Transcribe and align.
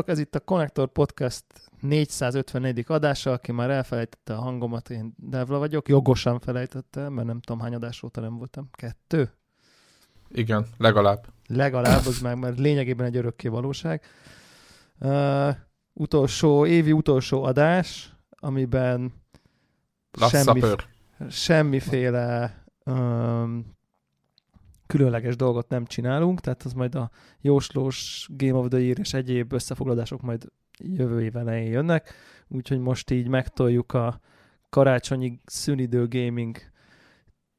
Sziasztok, 0.00 0.18
ez 0.18 0.26
itt 0.26 0.34
a 0.34 0.44
Connector 0.44 0.88
Podcast 0.88 1.44
454. 1.80 2.84
adása, 2.86 3.32
aki 3.32 3.52
már 3.52 3.70
elfelejtette 3.70 4.34
a 4.34 4.40
hangomat, 4.40 4.90
én 4.90 5.14
Devla 5.16 5.58
vagyok, 5.58 5.88
jogosan 5.88 6.38
felejtette, 6.38 7.08
mert 7.08 7.26
nem 7.26 7.40
tudom 7.40 7.60
hány 7.60 7.74
adás 7.74 8.02
óta 8.02 8.20
nem 8.20 8.36
voltam. 8.36 8.68
Kettő? 8.72 9.32
Igen, 10.28 10.66
legalább. 10.78 11.26
Legalább, 11.46 12.06
az 12.06 12.20
meg, 12.20 12.38
mert 12.38 12.58
lényegében 12.58 13.06
egy 13.06 13.16
örökké 13.16 13.48
valóság. 13.48 14.02
Uh, 15.00 15.54
utolsó, 15.92 16.66
évi 16.66 16.92
utolsó 16.92 17.42
adás, 17.42 18.14
amiben 18.30 19.12
semmi, 20.30 20.60
semmiféle 21.30 22.64
um, 22.84 23.76
különleges 24.90 25.36
dolgot 25.36 25.68
nem 25.68 25.86
csinálunk, 25.86 26.40
tehát 26.40 26.62
az 26.62 26.72
majd 26.72 26.94
a 26.94 27.10
jóslós 27.40 28.28
Game 28.32 28.58
of 28.58 28.68
the 28.68 28.78
Year 28.78 28.98
és 28.98 29.14
egyéb 29.14 29.52
összefoglalások 29.52 30.20
majd 30.20 30.46
jövő 30.78 31.22
év 31.22 31.36
elején 31.36 31.70
jönnek, 31.70 32.14
úgyhogy 32.48 32.78
most 32.78 33.10
így 33.10 33.28
megtoljuk 33.28 33.92
a 33.92 34.20
karácsonyi 34.68 35.40
szünidő 35.44 36.08
gaming 36.08 36.56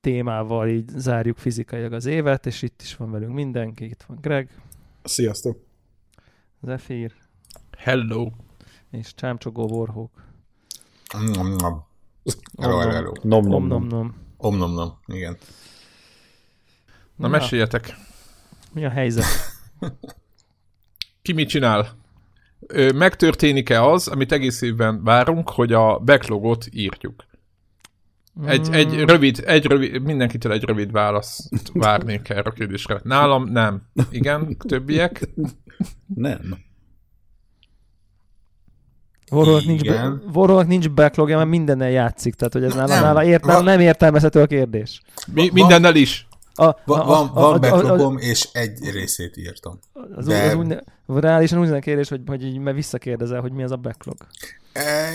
témával 0.02 0.68
így 0.68 0.90
zárjuk 0.90 1.38
fizikailag 1.38 1.94
az 1.94 2.06
évet, 2.06 2.46
és 2.46 2.62
itt 2.62 2.82
is 2.82 2.96
van 2.96 3.12
velünk 3.12 3.34
mindenki, 3.34 3.86
itt 3.86 4.04
van 4.08 4.18
Greg. 4.22 4.62
Sziasztok! 5.04 5.58
Zephyr. 6.62 7.14
Hello! 7.78 8.30
És 8.90 9.14
Csámcsogó 9.16 9.70
Warhawk. 9.70 10.12
Nom, 11.34 11.56
nom. 11.56 11.86
Hello, 12.62 12.78
hello. 12.78 13.12
Nom, 13.22 13.48
nom, 13.48 13.68
nom. 13.68 13.88
nom. 13.88 14.16
Om, 14.38 14.58
nom, 14.58 14.74
nom. 14.74 14.98
Igen. 15.06 15.38
Na, 17.22 17.28
Na 17.28 17.38
meséljetek. 17.38 17.96
Mi 18.74 18.86
a 18.86 18.90
helyzet? 18.90 19.26
Ki 21.22 21.34
mit 21.34 21.50
csinál? 21.50 22.00
Megtörténik-e 22.96 23.84
az, 23.84 24.08
amit 24.08 24.32
egész 24.32 24.62
évben 24.62 25.04
várunk, 25.04 25.50
hogy 25.50 25.74
a 25.74 26.00
backlogot 26.00 26.66
írtjuk? 26.72 27.26
Egy, 28.46 28.70
mm. 28.70 28.74
egy 28.74 29.00
rövid, 29.04 29.44
egy 29.46 29.66
rövid, 29.66 30.02
mindenkitől 30.02 30.52
egy 30.52 30.64
rövid 30.64 30.92
választ 30.92 31.50
várnék 31.74 32.30
erre 32.30 32.50
a 32.50 32.52
kérdésre. 32.52 33.00
Nálam 33.04 33.44
nem. 33.44 33.82
Igen, 34.12 34.58
többiek? 34.58 35.30
Nem. 36.16 36.58
Warhawk 39.32 39.66
nincs, 39.66 39.82
be, 39.84 40.64
nincs 40.68 40.90
backlogja, 40.90 41.38
mert 41.38 41.50
mindennel 41.50 41.90
játszik, 41.90 42.34
tehát 42.34 42.54
hogy 42.54 42.64
ez 42.64 42.74
nála, 42.74 42.88
nem, 42.88 43.04
nála 43.04 43.24
ért, 43.24 43.46
nem 43.46 43.80
értelmezhető 43.80 44.42
a 44.42 44.46
kérdés. 44.46 45.02
Mi, 45.34 45.50
mindennel 45.54 45.96
is. 45.96 46.28
A, 46.56 46.64
a, 46.66 46.82
van 46.86 47.06
van, 47.06 47.32
van 47.34 47.60
backlogom, 47.60 48.18
és 48.18 48.48
egy 48.52 48.90
részét 48.90 49.38
írtam. 49.38 49.80
Az, 50.16 50.26
de... 50.26 50.44
az 50.44 50.56
úgy, 50.56 50.78
reálisan 51.06 51.60
úgy 51.60 51.68
lenne 51.68 51.80
kérdés, 51.80 52.10
hogy, 52.10 52.22
hogy 52.26 52.44
így 52.44 52.58
mert 52.58 52.76
visszakérdezel, 52.76 53.42
hogy 53.42 53.52
mi 53.52 53.64
az 53.64 53.72
a 53.72 53.76
backlog. 53.76 54.18
E, 54.74 55.12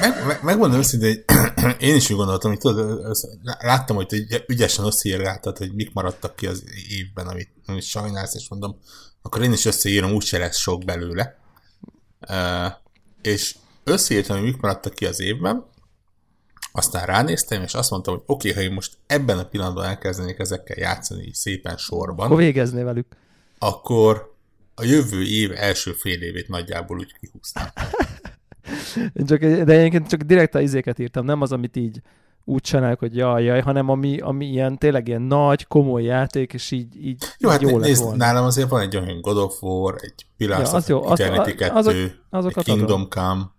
meg, 0.00 0.26
meg, 0.26 0.42
megmondom 0.42 0.78
őszintén, 0.78 1.24
hogy 1.26 1.76
én 1.88 1.94
is 1.94 2.10
úgy 2.10 2.16
gondoltam, 2.16 2.50
hogy 2.50 2.60
tudod, 2.60 3.16
láttam, 3.60 3.96
hogy 3.96 4.06
te 4.06 4.44
ügyesen 4.46 4.84
összeírgáltad, 4.84 5.58
hogy 5.58 5.74
mik 5.74 5.92
maradtak 5.92 6.36
ki 6.36 6.46
az 6.46 6.64
évben, 6.88 7.26
amit, 7.26 7.50
amit 7.66 7.82
sajnálsz, 7.82 8.34
és 8.34 8.48
mondom, 8.48 8.78
akkor 9.22 9.42
én 9.42 9.52
is 9.52 9.64
összeírom, 9.64 10.12
úgyse 10.12 10.38
lesz 10.38 10.56
sok 10.56 10.84
belőle. 10.84 11.38
E, 12.20 12.80
és 13.22 13.56
összeírtam, 13.84 14.36
hogy 14.36 14.46
mik 14.46 14.60
maradtak 14.60 14.94
ki 14.94 15.06
az 15.06 15.20
évben, 15.20 15.64
aztán 16.72 17.06
ránéztem, 17.06 17.62
és 17.62 17.74
azt 17.74 17.90
mondtam, 17.90 18.14
hogy 18.14 18.22
oké, 18.26 18.50
okay, 18.50 18.62
ha 18.62 18.68
én 18.68 18.74
most 18.74 18.98
ebben 19.06 19.38
a 19.38 19.44
pillanatban 19.44 19.84
elkezdenék 19.84 20.38
ezekkel 20.38 20.76
játszani 20.78 21.30
szépen 21.32 21.76
sorban. 21.76 22.26
Akkor 22.26 22.38
végezné 22.38 22.82
velük. 22.82 23.06
Akkor 23.58 24.34
a 24.74 24.84
jövő 24.84 25.22
év 25.22 25.52
első 25.56 25.92
fél 25.92 26.22
évét 26.22 26.48
nagyjából 26.48 26.98
úgy 26.98 27.14
kihúztam. 27.20 27.64
csak, 29.28 29.40
de 29.40 29.72
egyébként 29.72 30.08
csak 30.08 30.20
direkt 30.20 30.54
a 30.54 30.60
izéket 30.60 30.98
írtam, 30.98 31.24
nem 31.24 31.40
az, 31.40 31.52
amit 31.52 31.76
így 31.76 32.00
úgy 32.48 32.60
csináljuk, 32.60 32.98
hogy 32.98 33.16
jaj, 33.16 33.44
jaj, 33.44 33.60
hanem 33.60 33.88
ami, 33.88 34.18
ami 34.18 34.46
ilyen 34.46 34.78
tényleg 34.78 35.08
ilyen 35.08 35.22
nagy, 35.22 35.66
komoly 35.66 36.02
játék, 36.02 36.52
és 36.52 36.70
így, 36.70 37.06
így 37.06 37.24
jó, 37.38 37.48
hát 37.48 37.62
jó 37.62 37.78
nézd, 37.78 38.02
volna. 38.02 38.16
nálam 38.16 38.44
azért 38.44 38.68
van 38.68 38.80
egy 38.80 38.96
olyan 38.96 39.20
God 39.20 39.36
of 39.36 39.62
War, 39.62 39.94
egy 40.00 40.26
Pillars 40.36 40.70
ja, 40.70 40.76
az 40.76 40.88
jó, 40.88 41.10
Eternity 41.10 41.62
az, 41.62 41.84
2, 41.84 42.20
azok, 42.30 42.56
egy 42.56 42.64
Kingdom 42.64 42.86
adom. 42.86 43.08
Come, 43.08 43.50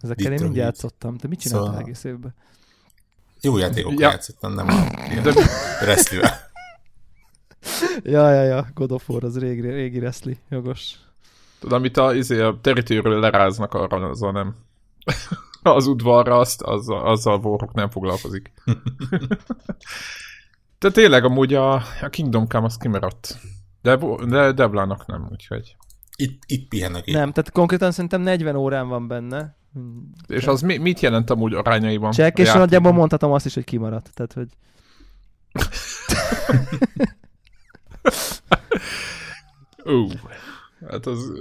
Ezekkel 0.00 0.30
Detroit. 0.30 0.40
én 0.40 0.48
úgy 0.48 0.56
játszottam. 0.56 1.16
Te 1.16 1.28
mit 1.28 1.40
csináltál 1.40 1.66
szóval... 1.66 1.82
egész 1.82 2.04
évben? 2.04 2.34
Jó 3.40 3.56
játékokkal 3.58 4.00
ja. 4.00 4.08
játszottam, 4.08 4.54
nem 4.54 4.68
a 4.68 4.88
de... 5.22 5.32
wrestlivel. 5.80 6.50
ja, 8.14 8.32
ja, 8.32 8.42
ja, 8.42 8.66
God 8.74 8.92
of 8.92 9.08
War 9.08 9.24
az 9.24 9.38
régi, 9.38 9.60
régi 9.60 9.98
wrestling, 9.98 10.38
jogos. 10.48 10.94
Tudod, 11.58 11.78
amit 11.78 11.96
a, 11.96 12.14
izé, 12.14 12.40
a 12.40 12.58
teritőről 12.60 13.20
leráznak 13.20 13.74
arra, 13.74 14.08
azzal 14.08 14.32
nem. 14.32 14.54
az 15.62 15.86
udvarra, 15.86 16.38
azt, 16.38 16.62
azzal, 16.62 17.06
azzal 17.06 17.34
a 17.34 17.36
Warhawk 17.36 17.72
nem 17.72 17.90
foglalkozik. 17.90 18.52
de 20.78 20.90
tényleg 20.90 21.24
amúgy 21.24 21.54
a, 21.54 21.74
a 21.74 22.08
Kingdom 22.10 22.48
Come 22.48 22.64
az 22.64 22.76
kimaradt. 22.76 23.38
De, 23.82 23.96
de 24.28 24.52
Devlának 24.52 25.06
nem, 25.06 25.28
úgyhogy... 25.30 25.76
Itt, 26.18 26.42
itt 26.46 26.68
pihenek. 26.68 27.06
Nem, 27.06 27.32
tehát 27.32 27.50
konkrétan 27.50 27.90
szerintem 27.90 28.20
40 28.20 28.56
órán 28.56 28.88
van 28.88 29.08
benne, 29.08 29.56
és 30.26 30.46
az 30.46 30.60
mi, 30.60 30.76
mit 30.76 31.00
jelent 31.00 31.30
amúgy 31.30 31.54
arányaiban? 31.54 32.12
Check, 32.12 32.38
és 32.38 32.52
nagyjából 32.52 32.92
mondhatom 32.92 33.32
azt 33.32 33.46
is, 33.46 33.54
hogy 33.54 33.64
kimaradt. 33.64 34.10
Tehát, 34.14 34.32
hogy... 34.32 34.48
Ó, 39.92 40.06
hát 40.88 41.06
az... 41.06 41.32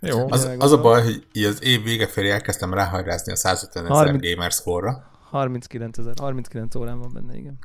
Jó. 0.00 0.30
Az, 0.30 0.50
az 0.58 0.72
a 0.72 0.80
baj, 0.80 1.02
hogy 1.02 1.26
így 1.32 1.44
az 1.44 1.64
év 1.64 1.82
vége 1.82 2.06
felé 2.06 2.30
elkezdtem 2.30 2.74
ráhajrázni 2.74 3.32
a 3.32 3.36
150 3.36 3.84
ezer 3.84 3.96
30... 3.96 4.22
gamer 4.22 4.50
score-ra. 4.50 5.10
39 5.30 5.98
ezer, 5.98 6.14
39 6.18 6.74
órán 6.74 6.98
van 6.98 7.12
benne, 7.12 7.36
igen. 7.36 7.58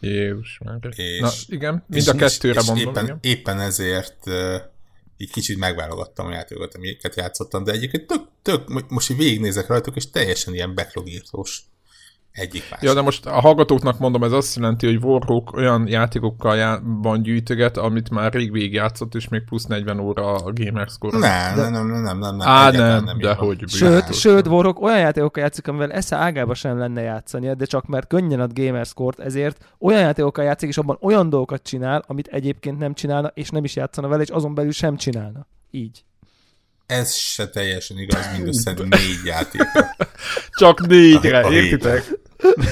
Jézus 0.00 0.60
már. 0.64 0.78
És, 0.96 1.20
Na, 1.20 1.28
igen, 1.46 1.84
mind 1.86 2.08
a 2.08 2.14
kettőre 2.14 2.60
és 2.60 2.66
mondom. 2.66 2.88
Éppen, 2.88 3.04
igen. 3.04 3.18
éppen 3.20 3.60
ezért 3.60 4.30
így 5.16 5.30
kicsit 5.30 5.58
megválogattam 5.58 6.26
a 6.26 6.32
játékokat, 6.32 6.74
amiket 6.74 7.16
játszottam, 7.16 7.64
de 7.64 7.72
egyébként 7.72 8.06
tök, 8.06 8.28
tök 8.42 8.90
most 8.90 9.10
így 9.10 9.16
végignézek 9.16 9.66
rajtuk, 9.66 9.96
és 9.96 10.10
teljesen 10.10 10.54
ilyen 10.54 10.74
backlog 10.74 11.08
írtós 11.08 11.62
egyik 12.36 12.62
más. 12.70 12.82
Ja, 12.82 12.94
de 12.94 13.00
most 13.00 13.26
a 13.26 13.40
hallgatóknak 13.40 13.98
mondom, 13.98 14.22
ez 14.22 14.32
azt 14.32 14.56
jelenti, 14.56 14.86
hogy 14.86 15.04
Warhawk 15.04 15.52
olyan 15.52 15.88
játékokkal 15.88 16.56
já- 16.56 16.82
van 16.84 17.22
gyűjtöget, 17.22 17.76
amit 17.76 18.10
már 18.10 18.32
rég 18.32 18.72
játszott, 18.72 19.14
és 19.14 19.28
még 19.28 19.44
plusz 19.44 19.64
40 19.64 20.00
óra 20.00 20.34
a 20.34 20.52
Gamerscore. 20.52 21.18
Nem, 21.18 21.56
nem, 21.56 21.72
nem, 21.72 21.86
nem, 21.86 22.02
nem, 22.02 22.18
nem, 22.18 22.36
nem. 22.36 22.48
Á, 22.48 22.70
nem, 22.70 23.04
nem 23.04 23.18
de 23.18 23.34
hogy. 23.34 23.64
Sőt, 23.66 24.14
sőt, 24.14 24.46
Warhawk 24.46 24.80
olyan 24.80 24.98
játékokkal 24.98 25.42
játszik, 25.42 25.68
amivel 25.68 25.92
esze 25.92 26.16
ágába 26.16 26.54
sem 26.54 26.78
lenne 26.78 27.00
játszani, 27.00 27.54
de 27.54 27.64
csak 27.64 27.86
mert 27.86 28.06
könnyen 28.06 28.40
ad 28.40 28.58
Gamerscore-t, 28.58 29.20
ezért 29.20 29.64
olyan 29.78 30.00
játékokkal 30.00 30.44
játszik, 30.44 30.68
és 30.68 30.78
abban 30.78 30.98
olyan 31.00 31.28
dolgokat 31.28 31.62
csinál, 31.62 32.04
amit 32.06 32.26
egyébként 32.26 32.78
nem 32.78 32.94
csinálna, 32.94 33.30
és 33.34 33.48
nem 33.48 33.64
is 33.64 33.76
játszana 33.76 34.08
vele, 34.08 34.22
és 34.22 34.28
azon 34.28 34.54
belül 34.54 34.72
sem 34.72 34.96
csinálna. 34.96 35.46
Így 35.70 36.04
ez 36.86 37.14
se 37.14 37.48
teljesen 37.48 37.98
igaz, 37.98 38.26
mindössze 38.36 38.72
négy 38.72 39.24
játékra. 39.24 39.96
Csak 40.60 40.86
négyre, 40.86 41.50
értitek? 41.50 42.04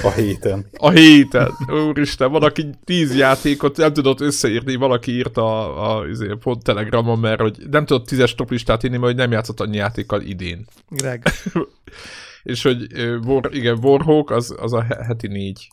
A 0.02 0.10
héten. 0.10 0.66
A 0.76 0.90
héten. 0.90 1.50
Úristen, 1.88 2.30
van, 2.30 2.42
aki 2.42 2.70
tíz 2.84 3.16
játékot 3.16 3.76
nem 3.76 3.92
tudott 3.92 4.20
összeírni, 4.20 4.74
valaki 4.74 5.12
írta 5.12 5.44
a, 5.44 5.98
a, 5.98 6.06
a 6.30 6.36
pont 6.40 6.62
Telegramon, 6.62 7.18
mert 7.18 7.40
hogy 7.40 7.56
nem 7.70 7.84
tudott 7.84 8.06
tízes 8.06 8.34
toplistát 8.34 8.84
írni, 8.84 8.96
mert 8.96 9.08
hogy 9.08 9.20
nem 9.20 9.32
játszott 9.32 9.60
annyi 9.60 9.76
játékkal 9.76 10.20
idén. 10.20 10.66
Greg. 10.88 11.22
és 12.42 12.62
hogy 12.62 12.86
War, 13.26 13.48
igen, 13.50 13.78
Warhawk 13.82 14.30
az, 14.30 14.54
az 14.60 14.72
a 14.72 14.82
heti 14.82 15.26
négy. 15.26 15.68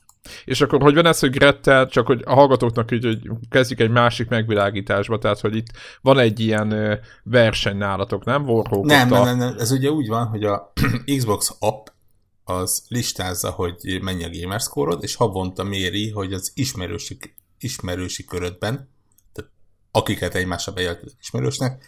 És 0.45 0.61
akkor 0.61 0.81
hogy 0.81 0.93
van 0.93 1.05
ez, 1.05 1.19
hogy 1.19 1.29
Grettel, 1.29 1.87
csak 1.87 2.05
hogy 2.05 2.21
a 2.25 2.33
hallgatóknak 2.33 2.91
így, 2.91 3.05
hogy 3.05 3.19
kezdjük 3.49 3.79
egy 3.79 3.89
másik 3.89 4.29
megvilágításba, 4.29 5.17
tehát 5.17 5.39
hogy 5.39 5.55
itt 5.55 5.67
van 6.01 6.19
egy 6.19 6.39
ilyen 6.39 6.99
verseny 7.23 7.77
nálatok, 7.77 8.25
nem? 8.25 8.43
Warhawk 8.43 8.85
nem, 8.85 9.09
nem, 9.09 9.23
nem, 9.23 9.37
nem, 9.37 9.55
ez 9.57 9.71
ugye 9.71 9.89
úgy 9.89 10.07
van, 10.07 10.25
hogy 10.25 10.43
a 10.43 10.73
Xbox 11.17 11.55
app 11.59 11.87
az 12.43 12.83
listázza, 12.87 13.49
hogy 13.49 13.99
mennyi 14.01 14.23
a 14.23 14.39
gamerscore 14.39 14.95
és 14.95 15.15
havonta 15.15 15.63
méri, 15.63 16.09
hogy 16.09 16.33
az 16.33 16.51
ismerősi, 16.53 17.17
ismerősi 17.59 18.25
körödben, 18.25 18.89
tehát 19.33 19.51
akiket 19.91 20.35
egymásra 20.35 20.71
bejelentett 20.71 21.15
ismerősnek, 21.21 21.85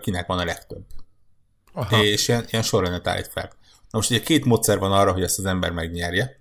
kinek 0.00 0.26
van 0.26 0.38
a 0.38 0.44
legtöbb. 0.44 0.84
Aha. 1.72 2.04
És 2.04 2.28
ilyen, 2.28 2.44
ilyen 2.50 2.62
sorrendet 2.62 3.06
állít 3.06 3.28
fel. 3.28 3.52
Na 3.90 3.98
most 3.98 4.10
ugye 4.10 4.20
két 4.20 4.44
módszer 4.44 4.78
van 4.78 4.92
arra, 4.92 5.12
hogy 5.12 5.22
ezt 5.22 5.38
az 5.38 5.44
ember 5.44 5.70
megnyerje. 5.70 6.38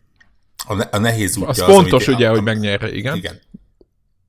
A, 0.68 0.74
ne, 0.74 0.84
a 0.84 0.98
nehéz 0.98 1.38
útja 1.38 1.50
az, 1.50 1.60
az 1.60 1.66
fontos 1.66 2.08
amit, 2.08 2.20
ugye, 2.20 2.30
a, 2.30 2.32
hogy 2.32 2.44
megnyerje, 2.44 2.92
igen. 2.92 3.16
Igen. 3.16 3.40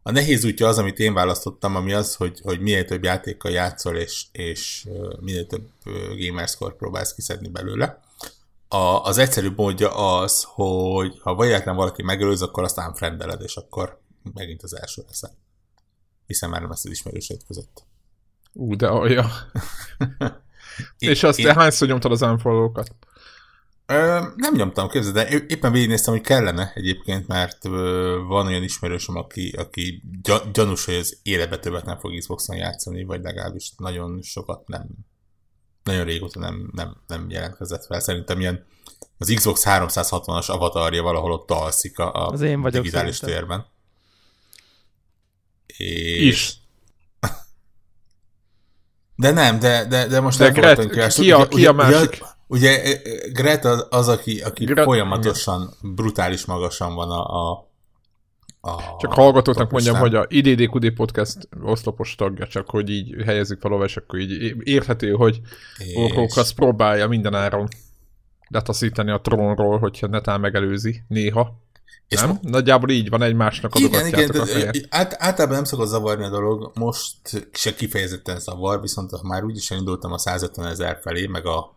A 0.03 0.11
nehéz 0.11 0.45
útja 0.45 0.69
az, 0.69 0.79
amit 0.79 0.99
én 0.99 1.15
választottam, 1.15 1.77
ami 1.77 1.93
az, 1.93 2.15
hogy, 2.15 2.41
hogy 2.43 2.61
minél 2.61 2.85
több 2.85 3.05
játékkal 3.05 3.51
játszol, 3.51 3.97
és, 3.97 4.25
és 4.33 4.87
minél 5.21 5.47
több 5.47 5.69
gamerscore 6.19 6.75
próbálsz 6.75 7.15
kiszedni 7.15 7.49
belőle. 7.49 8.01
A, 8.69 9.03
az 9.03 9.19
egyszerű 9.19 9.51
módja 9.57 10.19
az, 10.19 10.47
hogy 10.49 11.19
ha 11.23 11.37
véletlen 11.37 11.77
valaki 11.77 12.03
megelőz, 12.03 12.43
akkor 12.43 12.63
azt 12.63 12.79
unfriendeled, 12.79 13.41
és 13.41 13.57
akkor 13.57 14.01
megint 14.35 14.63
az 14.63 14.77
első 14.77 15.03
leszel. 15.07 15.37
hiszen 16.27 16.51
már 16.51 16.61
nem 16.61 16.71
lesz 16.71 16.85
az 16.85 16.91
ismerősöd 16.91 17.45
között. 17.47 17.85
Ú, 18.53 18.77
de 18.77 18.91
olyan. 18.91 19.31
És 20.99 21.23
azt 21.23 21.39
én... 21.39 21.55
hányszor 21.55 21.89
nyomtad 21.89 22.13
az 22.13 22.23
unfollow-kat? 22.23 22.95
Ö, 23.87 24.21
nem 24.37 24.55
nyomtam, 24.55 24.89
képzeld, 24.89 25.15
de 25.15 25.29
éppen 25.49 25.73
végignéztem, 25.73 26.15
hogy 26.15 26.23
kellene 26.23 26.73
egyébként, 26.75 27.27
mert 27.27 27.65
ö, 27.65 28.19
van 28.27 28.47
olyan 28.47 28.63
ismerősöm, 28.63 29.17
aki, 29.17 29.51
aki 29.51 30.03
gyanús, 30.53 30.85
hogy 30.85 30.95
az 30.95 31.19
életbe 31.23 31.59
többet 31.59 31.85
nem 31.85 31.99
fog 31.99 32.19
Xboxon 32.19 32.57
játszani, 32.57 33.05
vagy 33.05 33.23
legalábbis 33.23 33.73
nagyon 33.77 34.23
sokat 34.23 34.69
nem, 34.69 34.87
nagyon 35.87 36.05
régóta 36.05 36.39
nem, 36.39 36.71
nem, 36.73 36.97
nem 37.07 37.31
jelentkezett 37.31 37.85
fel. 37.85 38.01
Szerintem 38.01 38.41
ilyen 38.41 38.67
az 39.19 39.33
Xbox 39.35 39.63
360-as 39.67 40.47
avatarja 40.47 41.03
valahol 41.03 41.33
ott 41.33 41.51
alszik 41.51 41.99
a, 41.99 42.13
a 42.15 42.29
az 42.29 42.41
én 42.41 42.61
vagyok 42.61 42.83
digitális 42.83 43.17
szerintem. 43.17 43.47
térben. 43.47 43.67
És... 45.67 46.21
Is. 46.21 46.57
De 49.17 49.31
nem, 49.31 49.59
de, 49.59 49.85
de, 49.85 50.07
de 50.07 50.21
most 50.21 50.39
de 50.39 50.49
Gret, 50.49 51.15
ki, 51.15 51.33
a, 51.33 51.49
ki 51.49 51.67
a 51.67 51.73
másik? 51.73 52.25
Ugye, 52.47 52.81
ugye 52.81 52.93
Gret 53.33 53.65
az, 53.65 53.87
az 53.91 54.09
aki, 54.09 54.41
aki 54.41 54.65
Gret, 54.65 54.85
folyamatosan, 54.85 55.61
igen. 55.61 55.95
brutális 55.95 56.45
magasan 56.45 56.95
van 56.95 57.11
a, 57.11 57.51
a, 57.51 57.66
a 58.67 58.97
Csak 58.99 59.13
hallgatóknak 59.13 59.71
mondjam, 59.71 59.97
hogy 59.97 60.15
a 60.15 60.27
IDDQD 60.29 60.91
podcast 60.91 61.49
oszlopos 61.63 62.15
tagja, 62.15 62.47
csak 62.47 62.71
hogy 62.71 62.91
így 62.91 63.23
helyezzük 63.25 63.63
valahol, 63.63 63.85
és 63.85 63.97
akkor 63.97 64.19
így 64.19 64.57
érthető, 64.63 65.13
hogy 65.13 65.41
és... 66.27 66.37
azt 66.37 66.55
próbálja 66.55 67.09
minden 67.09 67.35
áron 67.35 67.69
letaszítani 68.49 69.11
a 69.11 69.21
trónról, 69.21 69.79
hogyha 69.79 70.07
netán 70.07 70.41
megelőzi 70.41 71.03
néha. 71.09 71.65
És 72.09 72.21
nem? 72.21 72.39
Nagyjából 72.43 72.91
így 72.91 73.09
van, 73.09 73.23
egymásnak 73.23 73.79
igen, 73.79 74.07
igen, 74.07 74.31
a 74.31 74.47
fejet. 74.47 74.87
Át, 74.89 75.17
általában 75.19 75.57
nem 75.57 75.65
szokott 75.65 75.87
zavarni 75.87 76.25
a 76.25 76.29
dolog, 76.29 76.71
most 76.75 77.49
se 77.53 77.75
kifejezetten 77.75 78.39
zavar, 78.39 78.81
viszont 78.81 79.11
ha 79.11 79.21
már 79.23 79.45
úgyis 79.45 79.71
elindultam 79.71 80.13
a 80.13 80.19
150 80.19 80.67
ezer 80.67 80.99
felé, 81.03 81.27
meg 81.27 81.47
a, 81.47 81.77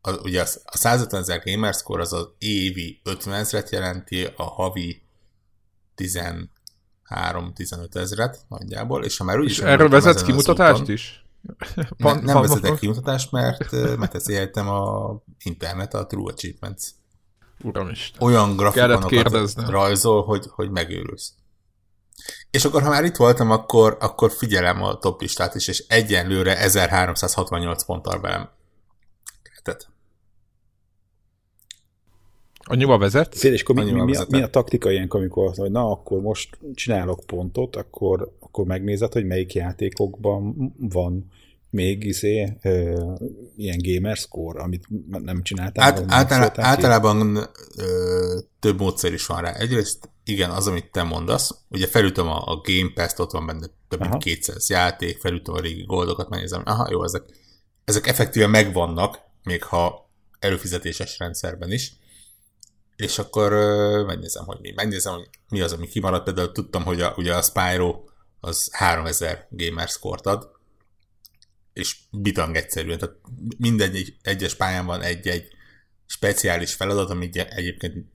a 0.00 0.10
ugye 0.22 0.42
a 0.64 0.76
150 0.76 1.20
ezer 1.20 1.42
gamerscore 1.44 2.02
az 2.02 2.12
az 2.12 2.28
évi 2.38 3.00
50 3.04 3.34
ezeret 3.34 3.70
jelenti, 3.70 4.28
a 4.36 4.42
havi 4.42 5.03
13-15 5.96 7.94
ezeret 7.94 8.44
nagyjából, 8.48 9.04
és 9.04 9.16
ha 9.16 9.24
már 9.24 9.38
úgyis... 9.38 9.58
És 9.58 9.64
erről 9.64 9.88
vezetsz 9.88 10.22
kimutatást 10.22 10.80
úton, 10.80 10.94
is? 10.94 11.24
Van, 11.98 12.16
ne, 12.16 12.22
nem 12.22 12.34
van, 12.34 12.42
vezetek 12.42 12.78
kimutatást, 12.78 13.32
mert, 13.32 13.70
mert 13.72 14.14
ezt 14.14 14.56
a 14.56 15.22
internet, 15.38 15.94
a 15.94 16.06
True 16.06 16.32
Achievements 16.32 16.84
Uramisten. 17.62 18.22
olyan 18.22 18.56
grafikonokat 18.56 19.68
rajzol, 19.68 20.24
hogy, 20.24 20.46
hogy 20.50 20.70
megőrülsz. 20.70 21.32
És 22.50 22.64
akkor, 22.64 22.82
ha 22.82 22.88
már 22.88 23.04
itt 23.04 23.16
voltam, 23.16 23.50
akkor, 23.50 23.96
akkor 24.00 24.32
figyelem 24.32 24.82
a 24.82 24.98
top 24.98 25.20
listát 25.20 25.54
is, 25.54 25.68
és 25.68 25.84
egyenlőre 25.88 26.58
1368 26.58 27.84
ponttal 27.84 28.20
velem. 28.20 28.48
Tehát. 29.62 29.88
Annyival 32.64 32.98
vezet? 32.98 33.34
Fél, 33.34 33.52
és 33.52 33.62
akkor 33.62 33.74
mi, 33.74 33.90
mi, 33.90 34.02
mi, 34.02 34.16
a, 34.16 34.26
mi, 34.28 34.42
a, 34.42 34.48
taktika 34.48 34.90
ilyenkor, 34.90 35.20
amikor 35.20 35.52
hogy 35.56 35.70
na, 35.70 35.90
akkor 35.90 36.20
most 36.20 36.58
csinálok 36.74 37.20
pontot, 37.26 37.76
akkor, 37.76 38.32
akkor 38.40 38.64
megnézed, 38.64 39.12
hogy 39.12 39.26
melyik 39.26 39.54
játékokban 39.54 40.74
van 40.78 41.30
még 41.70 42.04
izé, 42.04 42.56
ö, 42.62 43.02
ilyen 43.56 43.78
gamer 43.82 44.16
score, 44.16 44.62
amit 44.62 44.86
nem 45.08 45.42
csináltál? 45.42 45.84
Át, 45.84 46.04
általá, 46.06 46.52
általában 46.54 47.36
ö, 47.76 48.38
több 48.60 48.80
módszer 48.80 49.12
is 49.12 49.26
van 49.26 49.40
rá. 49.40 49.52
Egyrészt 49.52 50.08
igen, 50.24 50.50
az, 50.50 50.66
amit 50.66 50.90
te 50.90 51.02
mondasz, 51.02 51.54
ugye 51.68 51.86
felütöm 51.86 52.28
a, 52.28 52.42
a 52.46 52.60
Game 52.62 52.90
Pass-t, 52.94 53.18
ott 53.18 53.30
van 53.30 53.46
benne 53.46 53.66
több 53.88 54.00
mint 54.00 54.22
200 54.22 54.70
játék, 54.70 55.18
felütöm 55.18 55.54
a 55.54 55.60
régi 55.60 55.82
goldokat, 55.82 56.28
megnézem, 56.28 56.62
aha, 56.64 56.88
jó, 56.90 57.04
ezek, 57.04 57.22
ezek 57.84 58.06
effektíven 58.06 58.50
megvannak, 58.50 59.18
még 59.42 59.62
ha 59.62 60.10
előfizetéses 60.38 61.18
rendszerben 61.18 61.72
is, 61.72 61.92
és 62.96 63.18
akkor 63.18 63.52
ö, 63.52 64.02
megnézem, 64.04 64.44
hogy 64.44 64.58
mi. 64.60 64.70
Megnézem, 64.70 65.14
hogy 65.14 65.28
mi 65.48 65.60
az, 65.60 65.72
ami 65.72 65.88
kimaradt, 65.88 66.24
például 66.24 66.52
tudtam, 66.52 66.84
hogy 66.84 67.00
a, 67.00 67.14
ugye 67.16 67.34
a 67.34 67.42
Spyro 67.42 68.04
az 68.40 68.68
3000 68.72 69.46
gamer 69.50 69.88
score 69.88 70.30
ad, 70.30 70.50
és 71.72 71.98
bitang 72.10 72.56
egyszerűen. 72.56 72.98
Tehát 72.98 73.14
mindegy 73.58 74.16
egyes 74.22 74.54
pályán 74.54 74.86
van 74.86 75.02
egy-egy 75.02 75.48
speciális 76.06 76.74
feladat, 76.74 77.10
ami 77.10 77.30
egyébként 77.32 78.06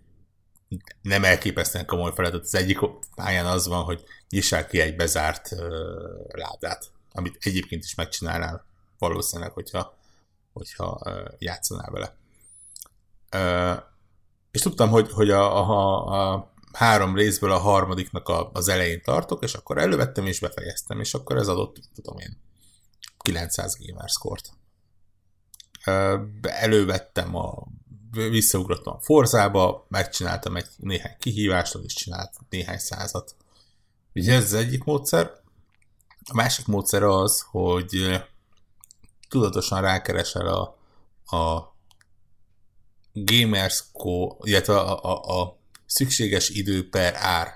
nem 1.01 1.23
elképesztően 1.23 1.85
komoly 1.85 2.11
feladat. 2.13 2.43
Az 2.43 2.55
egyik 2.55 2.79
pályán 3.15 3.45
az 3.45 3.67
van, 3.67 3.83
hogy 3.83 4.03
nyissál 4.29 4.67
ki 4.67 4.79
egy 4.79 4.95
bezárt 4.95 5.51
uh, 5.51 5.59
ládát, 6.27 6.91
amit 7.11 7.37
egyébként 7.39 7.83
is 7.83 7.95
megcsinálnál 7.95 8.65
valószínűleg, 8.97 9.51
hogyha, 9.51 9.97
hogyha 10.53 11.01
uh, 11.03 11.33
játszanál 11.37 11.91
vele. 11.91 12.15
Uh, 13.31 13.83
és 14.51 14.61
tudtam, 14.61 14.89
hogy, 14.89 15.11
hogy 15.11 15.29
a, 15.29 15.57
a, 15.57 16.33
a 16.33 16.51
három 16.73 17.15
részből 17.15 17.51
a 17.51 17.57
harmadiknak 17.57 18.27
a, 18.29 18.49
az 18.53 18.67
elején 18.67 19.01
tartok, 19.01 19.43
és 19.43 19.53
akkor 19.53 19.77
elővettem 19.77 20.25
és 20.25 20.39
befejeztem, 20.39 20.99
és 20.99 21.13
akkor 21.13 21.37
ez 21.37 21.47
adott, 21.47 21.75
tudom 21.95 22.17
én, 22.17 22.37
900 23.17 23.77
gamerscore-t. 23.79 24.53
Elővettem 26.41 27.35
a 27.35 27.67
visszaugrottam 28.11 28.95
a 28.95 28.99
Forzába, 28.99 29.85
megcsináltam 29.89 30.55
egy 30.55 30.67
néhány 30.77 31.15
kihívást, 31.19 31.77
is 31.83 31.93
csinált 31.93 32.31
néhány 32.49 32.77
százat. 32.77 33.35
Ugye 34.13 34.33
ez 34.33 34.43
az 34.43 34.53
egyik 34.53 34.83
módszer. 34.83 35.31
A 36.31 36.33
másik 36.33 36.65
módszer 36.65 37.03
az, 37.03 37.45
hogy 37.51 38.21
tudatosan 39.29 39.81
rákeresel 39.81 40.47
a, 40.47 40.77
a 41.37 41.73
Gamersco, 43.25 44.37
illetve 44.41 44.79
a, 44.79 45.03
a, 45.03 45.41
a 45.41 45.59
szükséges 45.85 46.49
idő 46.49 46.89
per 46.89 47.13
ár 47.17 47.47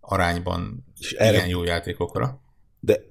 arányban 0.00 0.84
és 0.98 1.12
erre, 1.12 1.36
igen 1.36 1.48
jó 1.48 1.64
játékokra. 1.64 2.40
De 2.80 3.10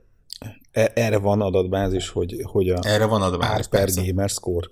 E, 0.71 0.91
erre 0.95 1.17
van 1.17 1.41
adatbázis, 1.41 2.09
hogy, 2.09 2.41
hogy 2.43 2.69
a 2.69 2.79
erre 2.81 3.05
van 3.05 3.21
adatbázis, 3.21 3.67
per 3.67 3.79
persze. 3.79 4.05
gamer 4.05 4.29
score. 4.29 4.67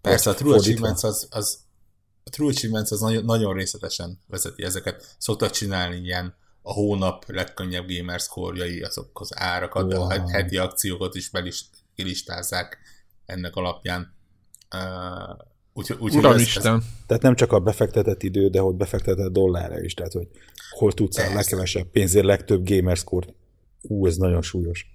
Persze, 0.00 0.30
a 0.30 0.34
True 0.34 0.56
Achievements 0.56 1.02
az, 1.02 1.28
az, 1.30 1.58
a 2.24 2.30
True 2.30 2.48
Achievements 2.48 2.90
az 2.90 3.00
nagyon, 3.00 3.24
nagyon 3.24 3.54
részletesen 3.54 4.20
vezeti 4.26 4.62
ezeket. 4.62 5.16
Szoktak 5.18 5.50
csinálni 5.50 5.96
ilyen 5.96 6.34
a 6.62 6.72
hónap 6.72 7.24
legkönnyebb 7.26 7.88
gamer 7.88 8.20
score 8.20 8.86
azok 8.86 9.20
az 9.20 9.30
árakat, 9.34 9.92
wow. 9.92 10.02
a 10.02 10.30
heti 10.30 10.56
akciókat 10.56 11.14
is 11.14 11.30
belistázzák 11.96 12.78
ennek 13.26 13.56
alapján. 13.56 14.14
Uh, 14.74 15.38
úgy, 15.74 15.96
úgy, 15.98 16.16
Uramisten. 16.16 16.74
Ez, 16.74 16.78
ez... 16.78 16.86
Tehát 17.06 17.22
nem 17.22 17.34
csak 17.34 17.52
a 17.52 17.60
befektetett 17.60 18.22
idő, 18.22 18.48
de 18.48 18.60
hogy 18.60 18.74
befektetett 18.74 19.32
dollárra 19.32 19.80
is, 19.80 19.94
tehát 19.94 20.12
hogy 20.12 20.28
hol 20.70 20.92
tudsz 20.92 21.18
a 21.18 21.34
legkevesebb 21.34 21.86
pénzért 21.86 22.24
legtöbb 22.24 22.68
gamer 22.68 22.96
score 22.96 23.26
Ú, 23.80 24.06
ez 24.06 24.16
nagyon 24.16 24.42
súlyos. 24.42 24.86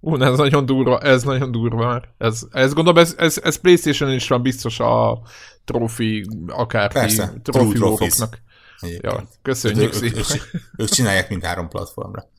Ú, 0.00 0.22
ez 0.22 0.36
nagyon 0.36 0.66
durva, 0.66 1.00
ez 1.00 1.22
nagyon 1.22 1.50
durva 1.50 1.86
már. 1.86 2.14
Ez, 2.18 2.42
ez 2.50 2.72
gondolom, 2.72 3.02
ez, 3.02 3.14
ez, 3.18 3.38
ez 3.42 3.56
Playstation 3.56 4.12
is 4.12 4.28
van 4.28 4.42
biztos 4.42 4.80
a 4.80 5.22
trófi, 5.64 6.26
akárki 6.46 7.20
trófiókoknak. 7.42 8.38
Ja, 8.80 9.28
köszönjük 9.42 9.82
ők, 9.82 9.92
szépen. 9.92 10.18
Ők, 10.18 10.30
ők, 10.34 10.62
ők 10.76 10.88
csinálják 10.88 11.28
mind 11.28 11.44
három 11.44 11.68
platformra. 11.68 12.30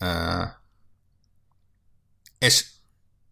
Uh, 0.00 0.46
és, 2.38 2.66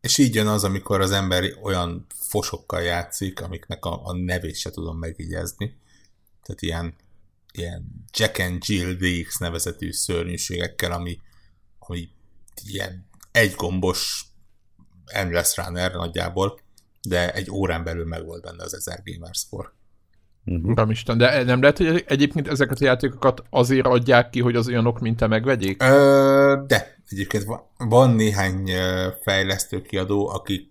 és 0.07 0.19
így 0.19 0.35
jön 0.35 0.47
az, 0.47 0.65
amikor 0.65 1.01
az 1.01 1.11
ember 1.11 1.45
olyan 1.63 2.07
fosokkal 2.21 2.83
játszik, 2.83 3.41
amiknek 3.41 3.85
a, 3.85 4.05
a 4.05 4.13
nevét 4.13 4.57
se 4.57 4.71
tudom 4.71 4.99
megígyezni. 4.99 5.77
Tehát 6.43 6.63
ilyen, 6.63 6.95
ilyen 7.53 8.05
Jack 8.13 8.39
and 8.39 8.63
Jill 8.67 8.93
DX 8.93 9.39
nevezetű 9.39 9.93
szörnyűségekkel, 9.93 10.93
ami, 10.93 11.19
ami 11.79 12.09
ilyen 12.65 13.09
egy 13.33 13.55
gombos 13.55 14.25
endless 15.05 15.57
runner 15.57 15.93
nagyjából, 15.93 16.61
de 17.03 17.33
egy 17.33 17.51
órán 17.51 17.85
belül 17.85 18.07
meg 18.07 18.41
benne 18.41 18.63
az 18.63 18.75
1000 18.75 19.03
gamer 19.05 19.35
score. 19.35 19.73
Uh-huh. 20.47 20.71
Uramisten, 20.71 21.19
de 21.19 21.43
nem 21.43 21.61
lehet, 21.61 21.79
hogy 21.79 22.05
egyébként 22.07 22.49
ezeket 22.49 22.81
a 22.81 22.85
játékokat 22.85 23.43
azért 23.51 23.87
adják 23.87 24.31
ki, 24.31 24.41
hogy 24.41 24.57
az 24.57 24.69
olyanok, 24.69 25.01
mint 25.01 25.17
te 25.17 25.27
megvegyék? 25.27 25.83
Ö, 25.83 26.63
de, 26.67 26.97
egyébként 27.09 27.45
van, 27.45 27.61
van 27.77 28.11
néhány 28.11 28.71
fejlesztő 29.23 29.83
kiadó, 29.83 30.29
akik 30.29 30.71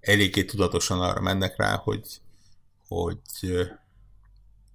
eléggé 0.00 0.44
tudatosan 0.44 1.00
arra 1.00 1.20
mennek 1.20 1.56
rá, 1.56 1.80
hogy, 1.84 2.20
hogy 2.88 3.18